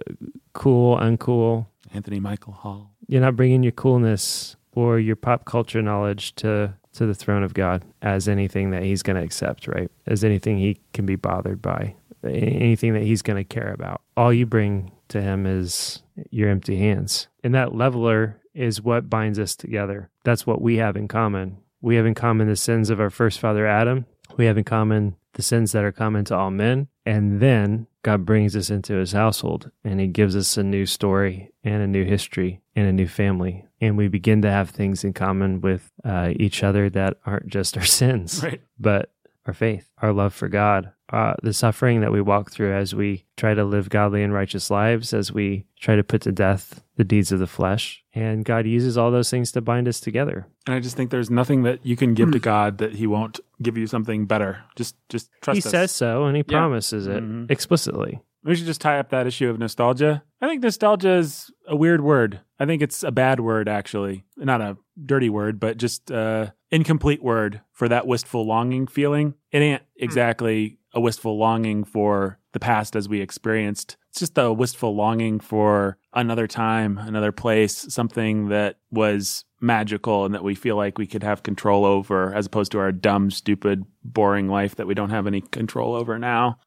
cool, 0.53 0.97
uncool. 0.99 1.67
anthony 1.95 2.21
michael 2.21 2.53
hall 2.53 2.91
You're 3.09 3.21
not 3.23 3.37
bringing 3.37 3.63
your 3.63 3.73
coolness 3.73 4.57
or 4.73 4.99
your 4.99 5.17
pop 5.17 5.45
culture 5.45 5.81
knowledge 5.83 6.35
to 6.37 6.75
to 6.95 7.07
the 7.07 7.15
throne 7.15 7.43
of 7.43 7.55
God 7.55 7.85
as 8.03 8.29
anything 8.29 8.71
that 8.71 8.83
He's 8.85 9.03
going 9.03 9.17
to 9.17 9.23
accept, 9.23 9.67
right? 9.67 9.91
As 10.07 10.23
anything 10.23 10.59
He 10.59 10.79
can 10.93 11.05
be 11.07 11.17
bothered 11.17 11.61
by, 11.61 11.95
anything 12.25 12.95
that 12.95 13.03
He's 13.03 13.21
going 13.23 13.37
to 13.37 13.43
care 13.45 13.73
about. 13.73 14.01
All 14.17 14.33
you 14.33 14.47
bring 14.47 14.93
to 15.15 15.23
Him 15.23 15.47
is 15.47 16.03
your 16.31 16.51
empty 16.51 16.77
hands, 16.77 17.29
and 17.43 17.55
that 17.55 17.75
leveler 17.75 18.41
is 18.55 18.83
what 18.83 19.11
binds 19.11 19.39
us 19.39 19.57
together. 19.57 20.11
That's 20.23 20.47
what 20.47 20.61
we 20.61 20.77
have 20.77 20.97
in 20.97 21.09
common. 21.09 21.59
We 21.81 21.97
have 21.97 22.07
in 22.07 22.15
common 22.15 22.49
the 22.49 22.57
sins 22.57 22.91
of 22.91 23.01
our 23.01 23.11
first 23.11 23.41
father 23.41 23.67
Adam. 23.67 24.07
We 24.37 24.47
have 24.47 24.57
in 24.57 24.65
common 24.65 25.17
the 25.35 25.43
sins 25.43 25.73
that 25.73 25.85
are 25.85 25.93
common 25.93 26.25
to 26.27 26.37
all 26.37 26.51
men. 26.51 26.89
And 27.05 27.41
then 27.41 27.87
God 28.03 28.25
brings 28.25 28.57
us 28.57 28.71
into 28.71 28.95
his 28.95 29.13
household 29.13 29.71
and 29.85 30.01
he 30.01 30.07
gives 30.07 30.35
us 30.35 30.57
a 30.57 30.63
new 30.63 30.87
story 30.87 31.53
and 31.63 31.83
a 31.83 31.87
new 31.87 32.05
history 32.05 32.63
and 32.75 32.87
a 32.87 32.93
new 32.93 33.07
family. 33.07 33.65
And 33.81 33.99
we 33.99 34.09
begin 34.09 34.43
to 34.43 34.51
have 34.51 34.71
things 34.71 35.05
in 35.05 35.13
common 35.13 35.61
with 35.61 35.91
uh, 36.05 36.33
each 36.37 36.63
other 36.63 36.89
that 36.91 37.19
aren't 37.27 37.49
just 37.49 37.77
our 37.77 37.85
sins, 37.85 38.43
right 38.43 38.61
but 38.79 39.11
our 39.47 39.55
faith, 39.55 39.91
our 40.01 40.13
love 40.13 40.33
for 40.35 40.49
God, 40.49 40.91
uh, 41.13 41.35
the 41.43 41.53
suffering 41.53 42.01
that 42.01 42.13
we 42.13 42.21
walk 42.21 42.51
through 42.51 42.73
as 42.75 42.95
we 42.95 43.25
try 43.37 43.55
to 43.55 43.65
live 43.65 43.91
godly 43.91 44.23
and 44.23 44.33
righteous 44.33 44.71
lives, 44.71 45.13
as 45.13 45.33
we 45.33 45.67
try 45.79 45.97
to 45.97 46.03
put 46.05 46.23
to 46.23 46.33
death 46.33 46.83
the 46.97 47.05
deeds 47.05 47.31
of 47.33 47.39
the 47.41 47.47
flesh. 47.47 48.03
And 48.15 48.45
God 48.45 48.67
uses 48.67 48.97
all 48.97 49.11
those 49.11 49.29
things 49.31 49.53
to 49.53 49.61
bind 49.61 49.87
us 49.89 50.01
together. 50.01 50.47
And 50.67 50.75
I 50.75 50.81
just 50.81 50.97
think 50.97 51.11
there's 51.11 51.31
nothing 51.31 51.63
that 51.65 51.85
you 51.85 51.97
can 51.97 52.15
give 52.15 52.33
to 52.33 52.39
God 52.39 52.79
that 52.79 52.95
He 52.95 53.07
won't 53.07 53.41
give 53.61 53.77
you 53.77 53.87
something 53.87 54.27
better. 54.27 54.63
Just, 54.77 54.97
just 55.09 55.31
trust 55.43 55.57
he 55.57 55.67
us. 55.67 55.71
says 55.71 55.93
so 55.93 56.25
and 56.25 56.37
he 56.37 56.45
Yeah. 56.49 56.59
promises 56.59 57.07
it 57.07 57.23
Mhm. 57.23 57.51
explicitly. 57.51 58.21
we 58.47 58.55
should 58.55 58.67
just 58.67 58.81
tie 58.83 58.99
up 58.99 59.09
that 59.09 59.27
issue 59.27 59.49
of 59.49 59.59
nostalgia. 59.59 60.23
I 60.43 60.47
think 60.49 60.63
nostalgia 60.63 61.13
is 61.15 61.51
a 61.67 61.75
weird 61.75 62.03
word. 62.03 62.41
I 62.61 62.67
think 62.67 62.83
it's 62.83 63.03
a 63.03 63.11
bad 63.11 63.41
word, 63.41 63.69
actually. 63.71 64.25
Not 64.37 64.61
a 64.61 64.77
dirty 65.03 65.31
word, 65.31 65.59
but 65.59 65.79
just 65.79 66.11
uh 66.11 66.51
incomplete 66.75 67.23
word 67.23 67.61
for 67.73 67.89
that 67.89 68.07
wistful 68.07 68.45
longing 68.45 68.87
feeling. 68.89 69.35
It 69.53 69.59
ain't 69.59 69.83
hmm. 69.83 70.05
exactly 70.05 70.79
a 70.93 71.01
wistful 71.01 71.39
longing 71.39 71.85
for 71.85 72.39
the 72.53 72.61
past 72.61 72.97
as 72.97 73.09
we 73.09 73.21
experienced. 73.21 73.97
It's 74.11 74.21
just 74.21 74.39
a 74.39 74.53
wistful 74.53 74.95
longing 74.95 75.41
for 75.41 75.99
another 76.13 76.47
time, 76.47 76.99
another 76.99 77.33
place, 77.33 77.93
something 77.93 78.49
that 78.49 78.79
was 78.91 79.45
magical 79.65 80.25
and 80.25 80.35
that 80.35 80.45
we 80.45 80.55
feel 80.55 80.77
like 80.77 80.99
we 80.99 81.07
could 81.07 81.23
have 81.23 81.43
control 81.43 81.85
over 81.85 82.33
as 82.35 82.47
opposed 82.47 82.71
to 82.73 82.79
our 82.79 82.93
dumb, 82.93 83.31
stupid, 83.31 83.85
boring 84.05 84.49
life 84.49 84.77
that 84.77 84.87
we 84.87 84.95
don't 84.95 85.11
have 85.11 85.27
any 85.27 85.41
control 85.41 85.95
over 85.95 86.19
now. 86.19 86.59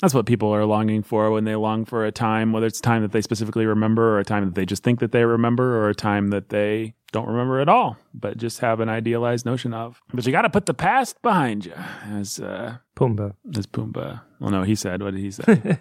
That's 0.00 0.14
what 0.14 0.26
people 0.26 0.54
are 0.54 0.64
longing 0.64 1.02
for 1.02 1.30
when 1.30 1.44
they 1.44 1.56
long 1.56 1.84
for 1.84 2.06
a 2.06 2.12
time, 2.12 2.52
whether 2.52 2.66
it's 2.66 2.78
a 2.78 2.82
time 2.82 3.02
that 3.02 3.12
they 3.12 3.20
specifically 3.20 3.66
remember 3.66 4.16
or 4.16 4.20
a 4.20 4.24
time 4.24 4.44
that 4.44 4.54
they 4.54 4.64
just 4.64 4.82
think 4.84 5.00
that 5.00 5.12
they 5.12 5.24
remember 5.24 5.76
or 5.78 5.88
a 5.88 5.94
time 5.94 6.28
that 6.28 6.50
they 6.50 6.94
don't 7.12 7.28
remember 7.28 7.60
at 7.60 7.68
all, 7.68 7.96
but 8.12 8.36
just 8.36 8.58
have 8.60 8.80
an 8.80 8.88
idealized 8.88 9.46
notion 9.46 9.72
of. 9.72 10.00
But 10.12 10.26
you 10.26 10.32
got 10.32 10.42
to 10.42 10.50
put 10.50 10.66
the 10.66 10.74
past 10.74 11.20
behind 11.22 11.64
you, 11.64 11.72
as 12.10 12.40
uh, 12.40 12.78
Pumbaa. 12.96 13.34
as 13.56 13.66
Pumbaa. 13.66 14.20
Well, 14.40 14.50
no, 14.50 14.62
he 14.62 14.74
said. 14.74 15.02
What 15.02 15.14
did 15.14 15.20
he 15.20 15.30
say? 15.30 15.44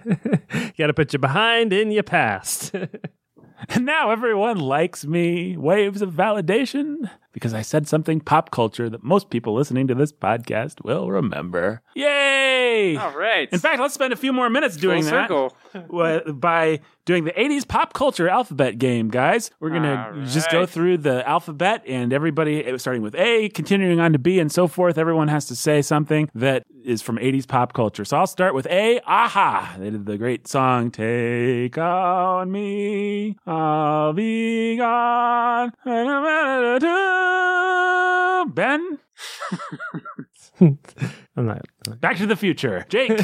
you 0.53 0.71
got 0.77 0.87
to 0.87 0.93
put 0.93 1.11
you 1.13 1.19
behind 1.19 1.73
in 1.73 1.91
your 1.91 2.03
past. 2.03 2.73
And 3.69 3.85
now 3.85 4.11
everyone 4.11 4.59
likes 4.59 5.05
me. 5.05 5.57
Waves 5.57 6.01
of 6.01 6.11
validation 6.11 7.09
because 7.33 7.53
I 7.53 7.61
said 7.61 7.87
something 7.87 8.21
pop 8.21 8.51
culture 8.51 8.89
that 8.89 9.03
most 9.03 9.29
people 9.29 9.53
listening 9.53 9.87
to 9.87 9.95
this 9.95 10.13
podcast 10.13 10.83
will 10.83 11.09
remember. 11.09 11.81
Yay! 11.95 12.95
All 12.95 13.11
right. 13.11 13.49
In 13.51 13.59
fact, 13.59 13.81
let's 13.81 13.93
spend 13.93 14.13
a 14.13 14.15
few 14.15 14.31
more 14.31 14.49
minutes 14.49 14.77
doing 14.77 15.03
Full 15.03 15.11
that 15.11 16.39
by 16.39 16.79
doing 17.05 17.25
the 17.25 17.31
80s 17.31 17.67
pop 17.67 17.93
culture 17.93 18.29
alphabet 18.29 18.77
game, 18.77 19.09
guys. 19.09 19.51
We're 19.59 19.71
going 19.71 19.83
to 19.83 19.97
All 20.15 20.25
just 20.25 20.49
go 20.49 20.65
through 20.65 20.99
the 20.99 21.27
alphabet 21.27 21.83
and 21.87 22.13
everybody, 22.13 22.71
uh, 22.71 22.77
starting 22.77 23.01
with 23.01 23.15
A, 23.15 23.49
continuing 23.49 23.99
on 23.99 24.13
to 24.13 24.19
B, 24.19 24.39
and 24.39 24.51
so 24.51 24.67
forth. 24.67 24.97
Everyone 24.97 25.27
has 25.27 25.45
to 25.47 25.55
say 25.55 25.81
something 25.81 26.29
that 26.35 26.63
is 26.85 27.01
from 27.01 27.17
80s 27.17 27.47
pop 27.47 27.73
culture. 27.73 28.05
So 28.05 28.17
I'll 28.17 28.27
start 28.27 28.53
with 28.53 28.67
A, 28.67 28.97
a-ha. 28.99 29.75
They 29.79 29.89
did 29.89 30.05
the 30.05 30.17
great 30.17 30.47
song, 30.47 30.91
Take 30.91 31.77
On 31.77 32.51
Me, 32.51 33.37
I'll 33.45 34.13
Be 34.13 34.77
Gone. 34.77 35.71
Ben, 38.53 38.99
I'm 40.61 41.45
not. 41.45 41.61
Back 42.01 42.17
to 42.17 42.25
the 42.25 42.35
Future. 42.35 42.85
Jake. 42.89 43.11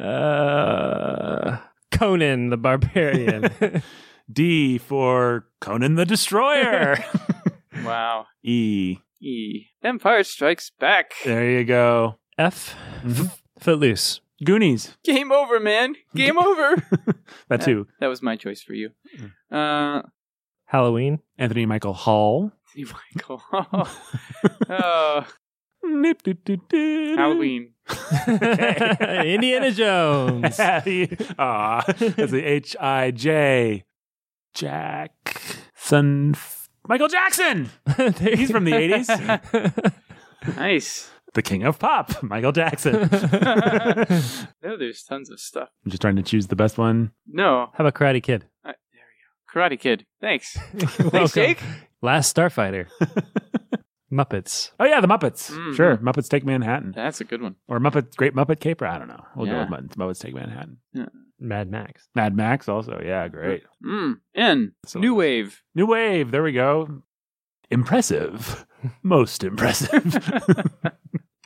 Uh, 0.00 1.58
Conan 1.92 2.50
the 2.50 2.56
Barbarian. 2.56 3.82
D 4.32 4.78
for 4.78 5.46
Conan 5.60 5.96
the 5.96 6.06
Destroyer. 6.06 6.96
Wow. 7.84 8.26
E. 8.42 8.98
E. 9.20 9.66
Empire 9.82 10.22
Strikes 10.22 10.70
Back. 10.78 11.12
There 11.24 11.50
you 11.50 11.64
go. 11.64 12.18
F. 12.38 12.74
Mhm. 13.02 13.26
F- 13.26 13.42
Footloose. 13.58 14.20
Goonies. 14.44 14.96
Game 15.04 15.32
over, 15.32 15.60
man. 15.60 15.94
Game 16.14 16.38
over. 16.38 16.76
That 17.48 17.60
too. 17.60 17.86
That 18.00 18.06
was 18.06 18.22
my 18.22 18.36
choice 18.36 18.62
for 18.62 18.72
you. 18.72 18.90
Mm. 19.18 19.32
Uh, 19.98 20.02
Halloween. 20.70 21.18
Anthony 21.36 21.66
Michael 21.66 21.92
Hall. 21.94 22.52
see, 22.72 22.84
Michael. 22.84 23.42
oh, 23.52 25.26
Halloween. 25.82 27.16
Halloween. 27.16 27.72
Indiana 29.26 29.70
Jones. 29.72 30.60
Ah, 31.38 31.82
that's 31.86 32.30
the 32.32 32.42
H 32.44 32.76
I 32.80 33.10
J. 33.10 33.84
Jack. 34.54 35.36
Son. 35.74 36.34
Michael 36.88 37.08
Jackson. 37.08 37.70
He's 38.20 38.50
from 38.50 38.64
the 38.64 38.72
80s. 38.72 39.92
Nice. 40.56 41.10
The 41.34 41.42
king 41.42 41.62
of 41.64 41.78
pop. 41.78 42.22
Michael 42.22 42.52
Jackson. 42.52 43.08
no, 44.62 44.76
there's 44.76 45.02
tons 45.02 45.30
of 45.30 45.38
stuff. 45.40 45.68
I'm 45.84 45.90
just 45.90 46.00
trying 46.02 46.16
to 46.16 46.22
choose 46.22 46.46
the 46.48 46.56
best 46.56 46.78
one. 46.78 47.12
No. 47.26 47.70
How 47.74 47.84
about 47.84 47.94
Karate 47.94 48.22
Kid? 48.22 48.46
Uh, 48.64 48.72
there 48.92 49.02
we 49.06 49.16
go. 49.22 49.30
Karate 49.54 49.78
Kid. 49.78 50.06
Thanks. 50.20 50.56
Welcome. 50.74 51.10
Thanks, 51.10 51.32
Jake. 51.32 51.62
Last 52.02 52.34
Starfighter. 52.36 52.86
Muppets. 54.12 54.72
Oh 54.80 54.84
yeah, 54.84 55.00
the 55.00 55.06
Muppets. 55.06 55.52
Mhm. 55.52 55.76
Sure, 55.76 55.96
Muppets 55.98 56.28
Take 56.28 56.44
Manhattan 56.44 56.92
That's 56.96 57.20
a 57.20 57.24
good 57.24 57.40
one. 57.40 57.54
or 57.68 57.78
Muppet 57.78 58.16
Great 58.16 58.34
Muppet 58.34 58.58
Caper. 58.58 58.84
I 58.86 58.98
don't 58.98 59.06
know. 59.06 59.24
We'll 59.36 59.46
Yeah. 59.46 59.64
go 59.66 59.76
with 59.76 59.90
Muppets, 59.90 59.96
Muppets 59.96 60.20
Take 60.20 60.34
Manhattan. 60.34 60.78
Mad 61.38 61.70
Max. 61.70 62.08
Mad 62.16 62.34
Max 62.34 62.68
also. 62.68 63.00
Yeah, 63.04 63.28
great. 63.28 63.62
Mm. 63.84 64.16
N. 64.34 64.72
So- 64.84 64.98
New 64.98 65.14
Wave. 65.14 65.62
New 65.76 65.86
Wave. 65.86 66.32
There 66.32 66.42
we 66.42 66.50
go. 66.52 67.02
Impressive. 67.70 68.66
Most 69.04 69.44
impressive. 69.44 70.02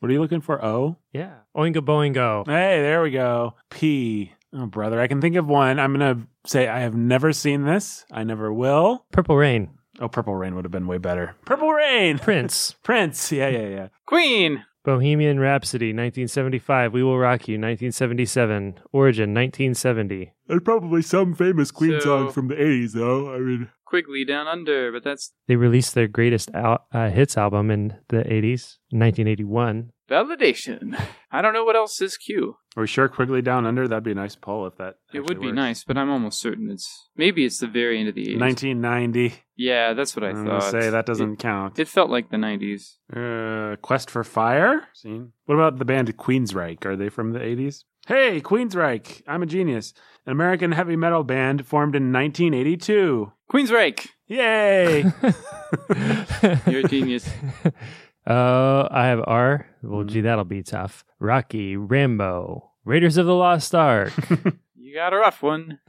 what 0.00 0.10
are 0.10 0.12
you 0.12 0.20
looking 0.22 0.40
for? 0.40 0.64
O. 0.64 0.96
Yeah. 1.12 1.34
Oingo 1.54 1.76
Boingo. 1.78 2.46
Hey, 2.46 2.80
there 2.80 3.02
we 3.02 3.10
go. 3.10 3.54
P. 3.70 4.32
Oh, 4.56 4.66
brother, 4.66 5.00
I 5.00 5.06
can 5.08 5.20
think 5.20 5.36
of 5.36 5.46
one. 5.46 5.78
I'm 5.80 5.92
gonna 5.92 6.26
say 6.46 6.68
I 6.68 6.80
have 6.80 6.94
never 6.94 7.32
seen 7.32 7.64
this. 7.64 8.04
I 8.12 8.22
never 8.24 8.52
will. 8.52 9.04
Purple 9.12 9.36
Rain. 9.36 9.70
Oh, 10.00 10.08
Purple 10.08 10.34
Rain 10.34 10.54
would 10.54 10.64
have 10.64 10.72
been 10.72 10.86
way 10.86 10.98
better. 10.98 11.36
Purple 11.44 11.72
Rain. 11.72 12.18
Prince. 12.18 12.74
Prince. 12.82 13.32
Yeah, 13.32 13.48
yeah, 13.48 13.68
yeah. 13.68 13.88
Queen. 14.06 14.64
Bohemian 14.84 15.40
Rhapsody, 15.40 15.86
1975. 15.88 16.92
We 16.92 17.02
Will 17.02 17.16
Rock 17.18 17.48
You, 17.48 17.54
1977. 17.54 18.80
Origin, 18.92 19.32
1970. 19.32 20.34
There's 20.46 20.60
probably 20.62 21.00
some 21.02 21.34
famous 21.34 21.70
Queen 21.70 21.92
So- 22.00 22.04
songs 22.24 22.34
from 22.34 22.48
the 22.48 22.54
80s, 22.56 22.92
though. 22.92 23.34
I 23.34 23.38
mean, 23.38 23.70
Quigley 23.86 24.24
Down 24.26 24.46
Under. 24.46 24.92
But 24.92 25.02
that's 25.02 25.32
They 25.48 25.56
released 25.56 25.94
their 25.94 26.06
greatest 26.08 26.50
al- 26.52 26.86
uh, 26.92 27.08
hits 27.10 27.38
album 27.38 27.70
in 27.70 27.96
the 28.08 28.24
80s, 28.24 28.76
1981. 28.90 29.90
Validation. 30.08 30.98
I 31.30 31.42
don't 31.42 31.52
know 31.54 31.64
what 31.64 31.76
else 31.76 32.00
is 32.00 32.16
Q. 32.16 32.56
are 32.76 32.82
we 32.82 32.86
sure 32.86 33.08
Quigley 33.08 33.42
Down 33.42 33.66
Under? 33.66 33.88
That'd 33.88 34.04
be 34.04 34.12
a 34.12 34.14
nice 34.14 34.36
poll 34.36 34.66
if 34.66 34.76
that. 34.76 34.96
It 35.12 35.20
would 35.20 35.40
be 35.40 35.46
works. 35.46 35.56
nice, 35.56 35.84
but 35.84 35.96
I'm 35.98 36.10
almost 36.10 36.40
certain 36.40 36.70
it's 36.70 37.08
maybe 37.16 37.44
it's 37.44 37.58
the 37.58 37.66
very 37.66 37.98
end 37.98 38.08
of 38.08 38.14
the 38.14 38.26
80s. 38.26 38.40
1990. 38.40 39.34
Yeah, 39.56 39.92
that's 39.94 40.14
what 40.16 40.24
I 40.24 40.30
I'm 40.30 40.46
thought. 40.46 40.70
say 40.70 40.90
that 40.90 41.06
doesn't 41.06 41.36
count. 41.36 41.78
It, 41.78 41.82
it 41.82 41.88
felt 41.88 42.10
like 42.10 42.30
the 42.30 42.36
90s. 42.36 42.96
Uh, 43.14 43.76
Quest 43.76 44.10
for 44.10 44.24
Fire. 44.24 44.88
Seen. 44.94 45.32
What 45.46 45.54
about 45.56 45.78
the 45.78 45.84
band 45.84 46.16
Queensryche? 46.16 46.84
Are 46.84 46.96
they 46.96 47.08
from 47.08 47.32
the 47.32 47.38
80s? 47.40 47.84
Hey, 48.06 48.40
Queensryche. 48.40 49.22
I'm 49.26 49.42
a 49.42 49.46
genius. 49.46 49.94
An 50.26 50.32
American 50.32 50.72
heavy 50.72 50.96
metal 50.96 51.24
band 51.24 51.66
formed 51.66 51.94
in 51.96 52.12
1982. 52.12 53.32
Queensryche. 53.50 54.08
Yay! 54.26 55.02
You're 56.66 56.80
a 56.80 56.88
genius. 56.88 57.28
Uh, 58.26 58.88
I 58.90 59.06
have 59.06 59.22
R. 59.26 59.66
Well, 59.82 60.02
Hmm. 60.02 60.08
gee, 60.08 60.20
that'll 60.22 60.44
be 60.44 60.62
tough. 60.62 61.04
Rocky, 61.18 61.76
Rambo, 61.76 62.70
Raiders 62.84 63.16
of 63.16 63.26
the 63.26 63.34
Lost 63.34 63.74
Ark, 63.74 64.12
You 64.76 64.94
got 64.94 65.12
a 65.12 65.16
rough 65.16 65.42
one. 65.42 65.78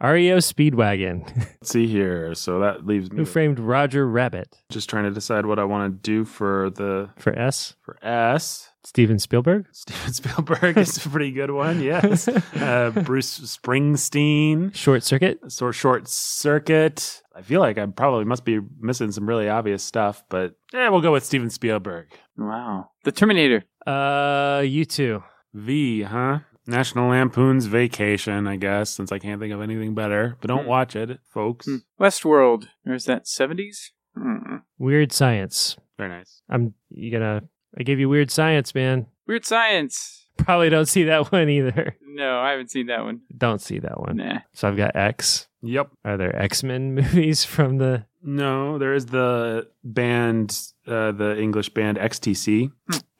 REO 0.00 0.36
Speedwagon, 0.38 1.24
Let's 1.36 1.70
see 1.70 1.86
here. 1.86 2.34
So 2.34 2.58
that 2.60 2.84
leaves 2.86 3.10
me 3.10 3.18
Who 3.18 3.24
Framed 3.24 3.58
Roger 3.58 4.06
Rabbit. 4.06 4.58
just 4.70 4.90
trying 4.90 5.04
to 5.04 5.10
decide 5.10 5.46
what 5.46 5.58
I 5.58 5.64
want 5.64 5.92
to 5.94 6.00
do 6.10 6.24
for 6.24 6.68
the 6.70 7.10
For 7.18 7.36
S, 7.38 7.74
for 7.80 7.96
S. 8.04 8.71
Steven 8.84 9.18
Spielberg. 9.18 9.66
Steven 9.72 10.12
Spielberg 10.12 10.76
is 10.78 11.04
a 11.04 11.08
pretty 11.08 11.30
good 11.32 11.50
one. 11.50 11.80
Yes. 11.82 12.28
Uh, 12.62 12.90
Bruce 12.90 13.38
Springsteen. 13.40 14.74
Short 14.74 15.02
Circuit. 15.02 15.38
Sort 15.50 15.74
short 15.74 16.08
circuit. 16.08 17.22
I 17.34 17.42
feel 17.42 17.60
like 17.60 17.78
I 17.78 17.86
probably 17.86 18.24
must 18.24 18.44
be 18.44 18.60
missing 18.80 19.10
some 19.12 19.28
really 19.28 19.48
obvious 19.48 19.82
stuff, 19.82 20.24
but 20.28 20.54
yeah, 20.72 20.88
we'll 20.90 21.00
go 21.00 21.12
with 21.12 21.24
Steven 21.24 21.50
Spielberg. 21.50 22.06
Wow. 22.36 22.90
The 23.04 23.12
Terminator. 23.12 23.64
Uh, 23.86 24.60
U2. 24.60 25.22
V, 25.54 26.02
huh? 26.02 26.40
National 26.66 27.10
Lampoon's 27.10 27.66
Vacation, 27.66 28.46
I 28.46 28.56
guess, 28.56 28.90
since 28.90 29.10
I 29.10 29.18
can't 29.18 29.40
think 29.40 29.52
of 29.52 29.60
anything 29.60 29.94
better. 29.94 30.36
But 30.40 30.48
don't 30.48 30.62
Hmm. 30.64 30.68
watch 30.68 30.94
it, 30.94 31.18
folks. 31.32 31.66
Hmm. 31.66 31.76
Westworld. 32.00 32.68
Or 32.86 32.94
is 32.94 33.04
that 33.06 33.26
70s? 33.26 33.90
Hmm. 34.16 34.56
Weird 34.78 35.12
Science. 35.12 35.76
Very 35.98 36.10
nice. 36.10 36.42
I'm 36.48 36.74
you 36.90 37.10
gonna. 37.10 37.42
I 37.78 37.82
gave 37.82 37.98
you 37.98 38.08
Weird 38.08 38.30
Science, 38.30 38.74
man. 38.74 39.06
Weird 39.26 39.44
Science. 39.44 40.26
Probably 40.36 40.68
don't 40.70 40.86
see 40.86 41.04
that 41.04 41.30
one 41.32 41.48
either. 41.48 41.96
No, 42.06 42.38
I 42.40 42.50
haven't 42.50 42.70
seen 42.70 42.86
that 42.86 43.04
one. 43.04 43.20
Don't 43.36 43.60
see 43.60 43.78
that 43.78 44.00
one. 44.00 44.16
Nah. 44.16 44.38
So 44.52 44.68
I've 44.68 44.76
got 44.76 44.96
X. 44.96 45.46
Yep. 45.62 45.90
Are 46.04 46.16
there 46.16 46.34
X 46.34 46.62
Men 46.62 46.94
movies 46.96 47.44
from 47.44 47.78
the? 47.78 48.06
No, 48.22 48.78
there 48.78 48.94
is 48.94 49.06
the 49.06 49.68
band, 49.82 50.56
uh, 50.86 51.12
the 51.12 51.36
English 51.40 51.70
band 51.70 51.98
XTC. 51.98 52.70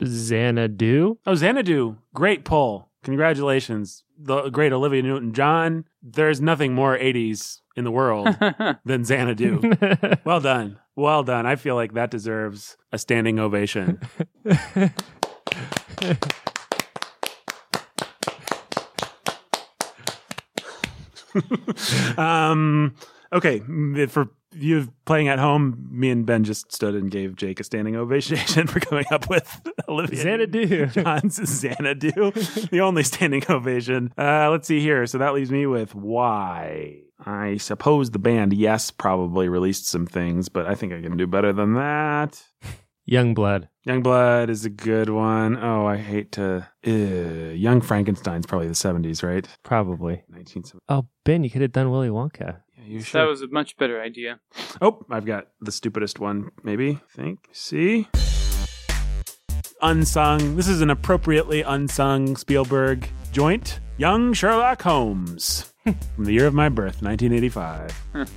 Xanadu. 0.05 1.19
Oh, 1.27 1.35
Xanadu. 1.35 1.97
Great 2.15 2.45
pull. 2.45 2.89
Congratulations. 3.03 4.05
The 4.19 4.49
great 4.51 4.73
Olivia 4.73 5.03
Newton 5.03 5.33
John. 5.33 5.85
There's 6.03 6.41
nothing 6.41 6.74
more 6.74 6.97
80s 6.97 7.61
in 7.77 7.85
the 7.85 7.91
world 7.91 8.29
than 8.85 9.05
Xanadu. 9.05 9.61
well 10.24 10.41
done. 10.41 10.79
Well 10.94 11.23
done. 11.23 11.47
I 11.47 11.56
feel 11.56 11.74
like 11.74 11.94
that 11.94 12.10
deserves 12.10 12.77
a 12.93 12.98
standing 12.98 13.39
ovation. 13.39 13.98
um, 22.19 22.94
okay. 23.32 23.62
For 24.09 24.28
you 24.55 24.93
playing 25.05 25.28
at 25.28 25.39
home, 25.39 25.89
me 25.90 26.10
and 26.10 26.27
Ben 26.27 26.44
just 26.44 26.73
stood 26.73 26.94
and 26.94 27.10
gave 27.10 27.36
Jake 27.36 27.60
a 27.60 27.64
standing 27.64 27.97
ovation 27.97 28.36
for 28.66 28.81
coming 28.81 29.05
up 29.10 29.28
with 29.28 29.60
Olivia 29.89 30.23
Xanadu. 30.23 30.86
John's 30.86 31.39
Xanadu, 31.39 32.69
the 32.70 32.81
only 32.81 33.02
standing 33.02 33.43
ovation. 33.48 34.12
Uh, 34.19 34.51
let's 34.51 34.69
see 34.69 34.81
here. 34.81 35.06
So 35.06 35.19
that 35.19 35.35
leaves 35.35 35.51
me 35.51 35.66
with 35.66 35.94
why. 35.94 37.01
I 37.24 37.57
suppose 37.57 38.11
the 38.11 38.19
band 38.19 38.53
Yes 38.53 38.90
probably 38.90 39.49
released 39.49 39.86
some 39.86 40.07
things, 40.07 40.49
but 40.49 40.66
I 40.66 40.74
think 40.74 40.93
I 40.93 41.01
can 41.01 41.16
do 41.16 41.27
better 41.27 41.53
than 41.53 41.74
that. 41.74 42.43
Youngblood. 43.11 43.69
Youngblood 43.86 44.49
is 44.49 44.65
a 44.65 44.70
good 44.70 45.09
one. 45.09 45.59
Oh, 45.62 45.86
I 45.86 45.97
hate 45.97 46.32
to. 46.32 46.69
Uh, 46.86 46.90
Young 47.53 47.81
Frankenstein's 47.81 48.47
probably 48.47 48.69
the 48.69 48.74
70s, 48.74 49.23
right? 49.23 49.47
Probably. 49.65 50.23
1970. 50.28 50.78
Oh, 50.89 51.07
Ben, 51.24 51.43
you 51.43 51.51
could 51.51 51.62
have 51.62 51.73
done 51.73 51.90
Willy 51.90 52.09
Wonka. 52.09 52.59
Yeah, 52.78 52.85
you 52.85 53.01
should. 53.03 53.20
That 53.20 53.28
was 53.28 53.43
a 53.43 53.49
much 53.49 53.77
better 53.77 54.01
idea. 54.01 54.39
Oh, 54.81 55.05
I've 55.11 55.24
got 55.27 55.49
the 55.61 55.73
stupidest 55.73 56.20
one, 56.20 56.51
maybe. 56.62 57.01
I 57.03 57.16
think. 57.16 57.49
See? 57.53 58.09
Unsung. 59.82 60.55
This 60.55 60.69
is 60.69 60.81
an 60.81 60.90
appropriately 60.90 61.62
unsung 61.62 62.36
Spielberg 62.36 63.09
joint. 63.32 63.81
Young 63.97 64.32
Sherlock 64.32 64.82
Holmes. 64.82 65.72
from 66.14 66.24
the 66.24 66.32
year 66.32 66.46
of 66.46 66.54
my 66.54 66.68
birth, 66.68 67.02
1985. 67.02 67.90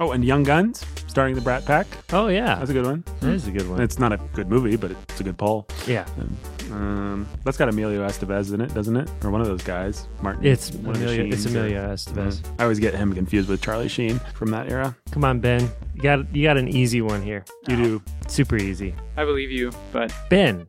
Oh, 0.00 0.10
and 0.12 0.24
Young 0.24 0.42
Guns, 0.42 0.84
starring 1.06 1.34
the 1.34 1.40
Brat 1.40 1.64
Pack. 1.64 1.86
Oh 2.12 2.26
yeah, 2.28 2.56
That's 2.56 2.70
a 2.70 2.72
good 2.74 2.84
one. 2.84 3.04
that 3.20 3.30
is 3.30 3.46
a 3.46 3.50
good 3.50 3.68
one. 3.68 3.80
It's 3.80 3.98
not 3.98 4.12
a 4.12 4.18
good 4.34 4.48
movie, 4.48 4.76
but 4.76 4.90
it's 4.90 5.20
a 5.20 5.22
good 5.24 5.38
poll. 5.38 5.66
yeah, 5.86 6.04
um, 6.18 6.36
um, 6.72 7.28
that's 7.44 7.56
got 7.56 7.68
Emilio 7.68 8.06
Estevez 8.06 8.52
in 8.52 8.60
it, 8.60 8.74
doesn't 8.74 8.96
it? 8.96 9.08
Or 9.24 9.30
one 9.30 9.40
of 9.40 9.46
those 9.46 9.62
guys, 9.62 10.08
Martin. 10.20 10.44
it's 10.44 10.72
one 10.72 10.94
of 10.96 11.00
the 11.00 11.06
Emilio, 11.06 11.24
it's 11.32 11.42
Sheens 11.44 11.46
or- 11.46 11.58
Emilio 11.60 11.88
Estevez. 11.94 12.34
Mm-hmm. 12.40 12.54
I 12.60 12.62
always 12.64 12.78
get 12.80 12.94
him 12.94 13.12
confused 13.14 13.48
with 13.48 13.62
Charlie 13.62 13.88
Sheen 13.88 14.18
from 14.34 14.50
that 14.50 14.70
era. 14.70 14.94
Come 15.12 15.24
on, 15.24 15.40
Ben, 15.40 15.70
you 15.94 16.02
got 16.02 16.34
you 16.34 16.42
got 16.42 16.56
an 16.58 16.68
easy 16.68 17.00
one 17.00 17.22
here. 17.22 17.44
You 17.68 17.76
do. 17.76 18.02
Super 18.28 18.56
easy. 18.56 18.94
I 19.16 19.24
believe 19.24 19.50
you, 19.50 19.70
but 19.92 20.12
Ben, 20.30 20.66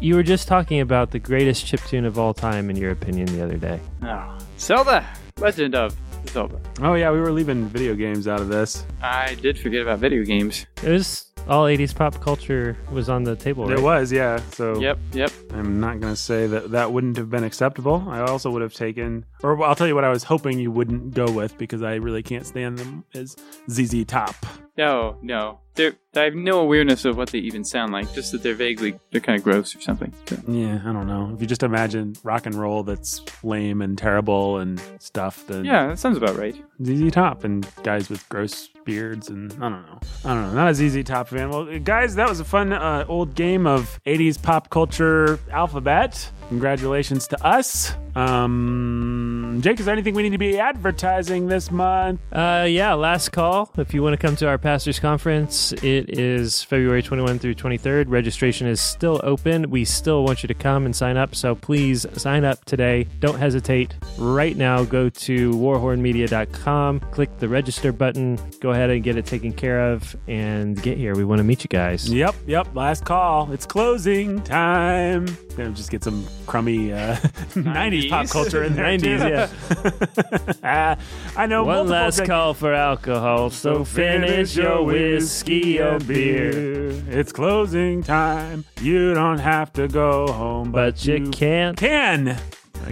you 0.00 0.14
were 0.14 0.22
just 0.22 0.46
talking 0.48 0.80
about 0.80 1.10
the 1.10 1.18
greatest 1.18 1.66
chip 1.66 1.80
tune 1.88 2.04
of 2.04 2.18
all 2.18 2.32
time, 2.34 2.70
in 2.70 2.76
your 2.76 2.90
opinion, 2.92 3.26
the 3.26 3.42
other 3.44 3.56
day. 3.56 3.80
oh. 4.02 4.38
Zelda, 4.58 5.06
Legend 5.40 5.74
of 5.74 5.96
Zelda. 6.28 6.60
Oh 6.82 6.94
yeah, 6.94 7.10
we 7.10 7.18
were 7.18 7.32
leaving 7.32 7.66
video 7.66 7.94
games 7.94 8.28
out 8.28 8.40
of 8.40 8.48
this. 8.48 8.84
I 9.02 9.36
did 9.36 9.58
forget 9.58 9.82
about 9.82 9.98
video 9.98 10.22
games. 10.22 10.66
It 10.82 10.90
was 10.90 11.29
all 11.48 11.64
80s 11.64 11.94
pop 11.94 12.20
culture 12.20 12.76
was 12.92 13.08
on 13.08 13.24
the 13.24 13.34
table, 13.36 13.66
right? 13.66 13.78
It 13.78 13.82
was, 13.82 14.12
yeah. 14.12 14.40
So 14.52 14.78
Yep, 14.80 14.98
yep. 15.12 15.32
I'm 15.52 15.80
not 15.80 16.00
going 16.00 16.12
to 16.12 16.20
say 16.20 16.46
that 16.46 16.70
that 16.70 16.92
wouldn't 16.92 17.16
have 17.16 17.30
been 17.30 17.44
acceptable. 17.44 18.04
I 18.08 18.20
also 18.20 18.50
would 18.50 18.62
have 18.62 18.74
taken, 18.74 19.24
or 19.42 19.62
I'll 19.64 19.74
tell 19.74 19.86
you 19.88 19.94
what 19.94 20.04
I 20.04 20.10
was 20.10 20.24
hoping 20.24 20.58
you 20.58 20.70
wouldn't 20.70 21.14
go 21.14 21.30
with 21.30 21.58
because 21.58 21.82
I 21.82 21.94
really 21.96 22.22
can't 22.22 22.46
stand 22.46 22.78
them 22.78 23.04
is 23.14 23.36
ZZ 23.68 24.04
Top. 24.04 24.34
No, 24.76 25.16
no. 25.20 25.60
They're, 25.74 25.94
I 26.16 26.20
have 26.22 26.34
no 26.34 26.60
awareness 26.60 27.04
of 27.04 27.16
what 27.16 27.30
they 27.30 27.38
even 27.38 27.64
sound 27.64 27.92
like. 27.92 28.12
Just 28.14 28.32
that 28.32 28.42
they're 28.42 28.54
vaguely, 28.54 28.98
they're 29.10 29.20
kind 29.20 29.36
of 29.36 29.44
gross 29.44 29.74
or 29.76 29.80
something. 29.80 30.12
So, 30.26 30.36
Yeah, 30.48 30.80
I 30.84 30.92
don't 30.92 31.06
know. 31.06 31.32
If 31.34 31.40
you 31.40 31.46
just 31.46 31.62
imagine 31.62 32.14
rock 32.22 32.46
and 32.46 32.54
roll 32.54 32.82
that's 32.82 33.22
lame 33.42 33.82
and 33.82 33.96
terrible 33.98 34.58
and 34.58 34.80
stuff, 34.98 35.46
then 35.46 35.64
yeah, 35.64 35.88
that 35.88 35.98
sounds 35.98 36.16
about 36.16 36.36
right. 36.36 36.54
ZZ 36.82 37.10
Top 37.12 37.44
and 37.44 37.66
guys 37.82 38.08
with 38.08 38.26
gross 38.28 38.68
beards 38.90 39.28
and 39.28 39.52
I 39.54 39.68
don't 39.68 39.86
know. 39.86 40.00
I 40.24 40.34
don't 40.34 40.48
know. 40.48 40.54
Not 40.54 40.70
a 40.70 40.74
ZZ 40.74 41.04
Top 41.04 41.28
fan. 41.28 41.50
Well, 41.50 41.78
guys, 41.78 42.16
that 42.16 42.28
was 42.28 42.40
a 42.40 42.44
fun 42.44 42.72
uh, 42.72 43.04
old 43.08 43.34
game 43.34 43.66
of 43.66 44.00
80s 44.04 44.42
pop 44.42 44.68
culture 44.68 45.38
alphabet. 45.52 46.30
Congratulations 46.50 47.28
to 47.28 47.46
us. 47.46 47.94
Um, 48.16 49.60
Jake, 49.62 49.78
is 49.78 49.86
there 49.86 49.92
anything 49.92 50.14
we 50.14 50.24
need 50.24 50.32
to 50.32 50.38
be 50.38 50.58
advertising 50.58 51.46
this 51.46 51.70
month? 51.70 52.20
Uh, 52.32 52.66
yeah, 52.68 52.92
last 52.94 53.28
call. 53.28 53.70
If 53.78 53.94
you 53.94 54.02
want 54.02 54.14
to 54.14 54.26
come 54.26 54.34
to 54.34 54.48
our 54.48 54.58
pastors 54.58 54.98
conference, 54.98 55.70
it 55.74 56.18
is 56.18 56.60
February 56.64 57.04
21 57.04 57.38
through 57.38 57.54
23rd. 57.54 58.06
Registration 58.08 58.66
is 58.66 58.80
still 58.80 59.20
open. 59.22 59.70
We 59.70 59.84
still 59.84 60.24
want 60.24 60.42
you 60.42 60.48
to 60.48 60.54
come 60.54 60.86
and 60.86 60.96
sign 60.96 61.16
up, 61.16 61.36
so 61.36 61.54
please 61.54 62.04
sign 62.14 62.44
up 62.44 62.64
today. 62.64 63.06
Don't 63.20 63.38
hesitate. 63.38 63.94
Right 64.18 64.56
now, 64.56 64.82
go 64.82 65.08
to 65.08 65.52
warhornmedia.com, 65.52 66.98
click 67.12 67.38
the 67.38 67.48
register 67.48 67.92
button, 67.92 68.40
go 68.60 68.70
ahead 68.70 68.90
and 68.90 69.04
get 69.04 69.16
it 69.16 69.24
taken 69.24 69.52
care 69.52 69.92
of, 69.92 70.16
and 70.26 70.82
get 70.82 70.98
here. 70.98 71.14
We 71.14 71.24
want 71.24 71.38
to 71.38 71.44
meet 71.44 71.62
you 71.62 71.68
guys. 71.68 72.12
Yep, 72.12 72.34
yep. 72.48 72.74
Last 72.74 73.04
call. 73.04 73.52
It's 73.52 73.66
closing 73.66 74.42
time. 74.42 75.26
Gonna 75.56 75.70
just 75.70 75.92
get 75.92 76.02
some 76.02 76.26
crummy 76.50 76.92
uh, 76.92 77.14
90s 77.54 78.10
pop 78.10 78.28
culture 78.28 78.64
in 78.64 78.74
there. 78.76 78.84
90s, 78.84 80.60
yeah. 80.62 80.96
uh, 80.98 81.00
I 81.36 81.46
know. 81.46 81.62
One 81.62 81.88
last 81.88 82.18
dec- 82.18 82.26
call 82.26 82.54
for 82.54 82.74
alcohol, 82.74 83.50
so 83.50 83.84
finish 83.84 84.56
your 84.56 84.82
whiskey 84.82 85.80
or 85.80 86.00
beer. 86.00 86.90
It's 87.08 87.30
closing 87.30 88.02
time. 88.02 88.64
You 88.80 89.14
don't 89.14 89.38
have 89.38 89.72
to 89.74 89.86
go 89.86 90.26
home, 90.26 90.72
but, 90.72 90.94
But 90.94 91.04
you 91.06 91.30
can't 91.30 91.76
can. 91.76 92.36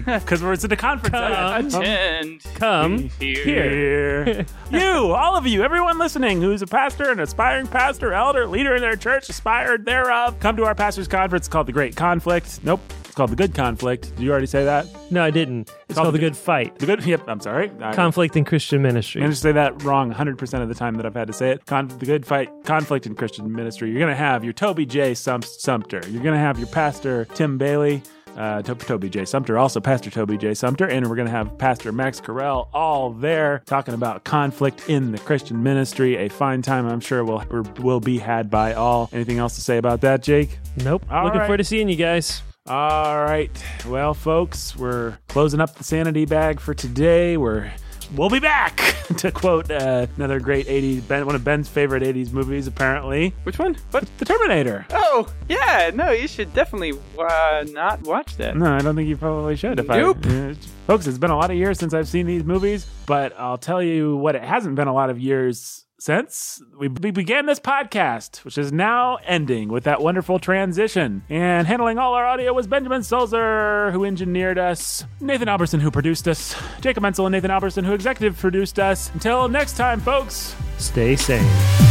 Because 0.04 0.42
we're 0.42 0.52
at 0.52 0.64
a 0.70 0.76
conference. 0.76 1.74
Come. 1.74 1.82
Attend 1.82 2.42
come 2.54 2.98
here. 3.18 4.24
here. 4.24 4.46
you, 4.70 5.12
all 5.12 5.36
of 5.36 5.46
you, 5.46 5.62
everyone 5.62 5.98
listening 5.98 6.40
who's 6.40 6.62
a 6.62 6.66
pastor, 6.66 7.10
an 7.10 7.20
aspiring 7.20 7.66
pastor, 7.66 8.12
elder, 8.12 8.46
leader 8.46 8.76
in 8.76 8.82
their 8.82 8.96
church, 8.96 9.28
aspired 9.28 9.84
thereof, 9.84 10.38
come 10.40 10.56
to 10.56 10.64
our 10.64 10.74
pastor's 10.74 11.08
conference 11.08 11.48
called 11.48 11.66
The 11.66 11.72
Great 11.72 11.96
Conflict. 11.96 12.60
Nope, 12.62 12.80
it's 13.00 13.07
called 13.18 13.30
The 13.30 13.36
Good 13.36 13.54
Conflict. 13.54 14.14
Did 14.16 14.20
you 14.24 14.30
already 14.30 14.46
say 14.46 14.64
that? 14.64 14.86
No, 15.10 15.22
I 15.24 15.30
didn't. 15.30 15.70
It's 15.88 15.98
called 15.98 16.14
the 16.14 16.18
Good 16.20 16.36
Fight. 16.36 16.78
The 16.78 16.86
Good, 16.86 17.04
yep, 17.06 17.28
I'm 17.28 17.40
sorry. 17.40 17.70
I, 17.80 17.92
Conflict 17.92 18.36
in 18.36 18.44
Christian 18.44 18.80
Ministry. 18.80 19.20
I'm 19.20 19.24
going 19.26 19.32
to 19.32 19.36
say 19.40 19.52
that 19.52 19.82
wrong 19.82 20.14
100% 20.14 20.62
of 20.62 20.68
the 20.68 20.74
time 20.74 20.94
that 20.94 21.04
I've 21.04 21.14
had 21.14 21.26
to 21.26 21.32
say 21.32 21.50
it. 21.50 21.66
Con- 21.66 21.88
the 21.88 22.06
good 22.06 22.24
fight, 22.24 22.48
conflict 22.64 23.06
in 23.06 23.14
Christian 23.16 23.52
ministry. 23.52 23.90
You're 23.90 23.98
going 23.98 24.12
to 24.12 24.16
have 24.16 24.44
your 24.44 24.52
Toby 24.52 24.86
J. 24.86 25.14
Sump- 25.14 25.44
Sumpter. 25.44 26.00
You're 26.08 26.22
going 26.22 26.34
to 26.34 26.40
have 26.40 26.58
your 26.58 26.68
pastor, 26.68 27.24
Tim 27.34 27.58
Bayly. 27.58 28.02
Uh, 28.36 28.62
to- 28.62 28.76
Toby 28.76 29.08
J. 29.08 29.24
Sumpter, 29.24 29.58
also 29.58 29.80
Pastor 29.80 30.10
Toby 30.10 30.38
J. 30.38 30.54
Sumpter, 30.54 30.86
and 30.86 31.08
we're 31.08 31.16
going 31.16 31.26
to 31.26 31.32
have 31.32 31.58
Pastor 31.58 31.90
Max 31.90 32.20
Carell 32.20 32.68
all 32.72 33.10
there 33.10 33.62
talking 33.66 33.94
about 33.94 34.22
conflict 34.22 34.88
in 34.88 35.10
the 35.10 35.18
Christian 35.18 35.60
ministry. 35.60 36.14
A 36.16 36.28
fine 36.28 36.62
time, 36.62 36.86
I'm 36.86 37.00
sure, 37.00 37.24
will 37.24 37.42
will 37.80 37.98
be 37.98 38.18
had 38.18 38.48
by 38.48 38.74
all. 38.74 39.10
Anything 39.12 39.38
else 39.38 39.56
to 39.56 39.60
say 39.60 39.76
about 39.76 40.02
that, 40.02 40.22
Jake? 40.22 40.56
Nope. 40.84 41.04
All 41.10 41.24
Looking 41.24 41.40
right. 41.40 41.46
forward 41.46 41.56
to 41.56 41.64
seeing 41.64 41.88
you 41.88 41.96
guys. 41.96 42.42
All 42.68 43.22
right. 43.24 43.50
Well, 43.86 44.12
folks, 44.12 44.76
we're 44.76 45.16
closing 45.28 45.58
up 45.58 45.74
the 45.76 45.84
sanity 45.84 46.26
bag 46.26 46.60
for 46.60 46.74
today. 46.74 47.38
We're 47.38 47.72
we'll 48.14 48.28
be 48.28 48.40
back 48.40 48.94
to 49.16 49.32
quote 49.32 49.70
uh, 49.70 50.06
another 50.16 50.38
great 50.38 50.66
80s 50.66 51.06
ben, 51.08 51.24
one 51.24 51.34
of 51.34 51.42
Ben's 51.42 51.66
favorite 51.66 52.02
80s 52.02 52.30
movies 52.30 52.66
apparently. 52.66 53.34
Which 53.44 53.58
one? 53.58 53.74
What? 53.90 54.06
The 54.18 54.26
Terminator. 54.26 54.84
Oh, 54.90 55.32
yeah. 55.48 55.90
No, 55.94 56.10
you 56.10 56.28
should 56.28 56.52
definitely 56.52 56.92
uh, 57.18 57.64
not 57.70 58.02
watch 58.02 58.36
that. 58.36 58.54
No, 58.54 58.70
I 58.70 58.80
don't 58.80 58.94
think 58.96 59.08
you 59.08 59.16
probably 59.16 59.56
should. 59.56 59.80
If 59.80 59.88
Nope. 59.88 60.26
I, 60.26 60.50
uh, 60.50 60.54
folks, 60.86 61.06
it's 61.06 61.16
been 61.16 61.30
a 61.30 61.36
lot 61.38 61.50
of 61.50 61.56
years 61.56 61.78
since 61.78 61.94
I've 61.94 62.08
seen 62.08 62.26
these 62.26 62.44
movies, 62.44 62.86
but 63.06 63.32
I'll 63.38 63.56
tell 63.58 63.82
you 63.82 64.16
what, 64.16 64.34
it 64.34 64.42
hasn't 64.42 64.74
been 64.74 64.88
a 64.88 64.94
lot 64.94 65.08
of 65.08 65.18
years 65.18 65.86
since 65.98 66.62
we, 66.78 66.88
began 66.88 67.46
this 67.46 67.58
podcast, 67.58 68.44
which 68.44 68.56
is 68.56 68.72
now 68.72 69.16
ending 69.24 69.68
with 69.68 69.84
that 69.84 70.00
wonderful 70.00 70.38
transition. 70.38 71.24
And 71.28 71.66
handling 71.66 71.98
all 71.98 72.14
our 72.14 72.24
audio 72.24 72.52
was 72.52 72.66
Benjamin 72.66 73.02
Sulzer, 73.02 73.90
who 73.92 74.04
engineered 74.04 74.58
us, 74.58 75.04
Nathan 75.20 75.48
Alberson, 75.48 75.80
who 75.80 75.90
produced 75.90 76.28
us, 76.28 76.54
Jacob 76.80 77.02
Mentzel 77.02 77.26
and 77.26 77.32
Nathan 77.32 77.50
Alberson, 77.50 77.84
who 77.84 77.92
executive 77.92 78.38
produced 78.38 78.78
us. 78.78 79.12
Until 79.12 79.48
next 79.48 79.76
time, 79.76 80.00
folks. 80.00 80.54
Stay 80.78 81.16
sane. 81.16 81.87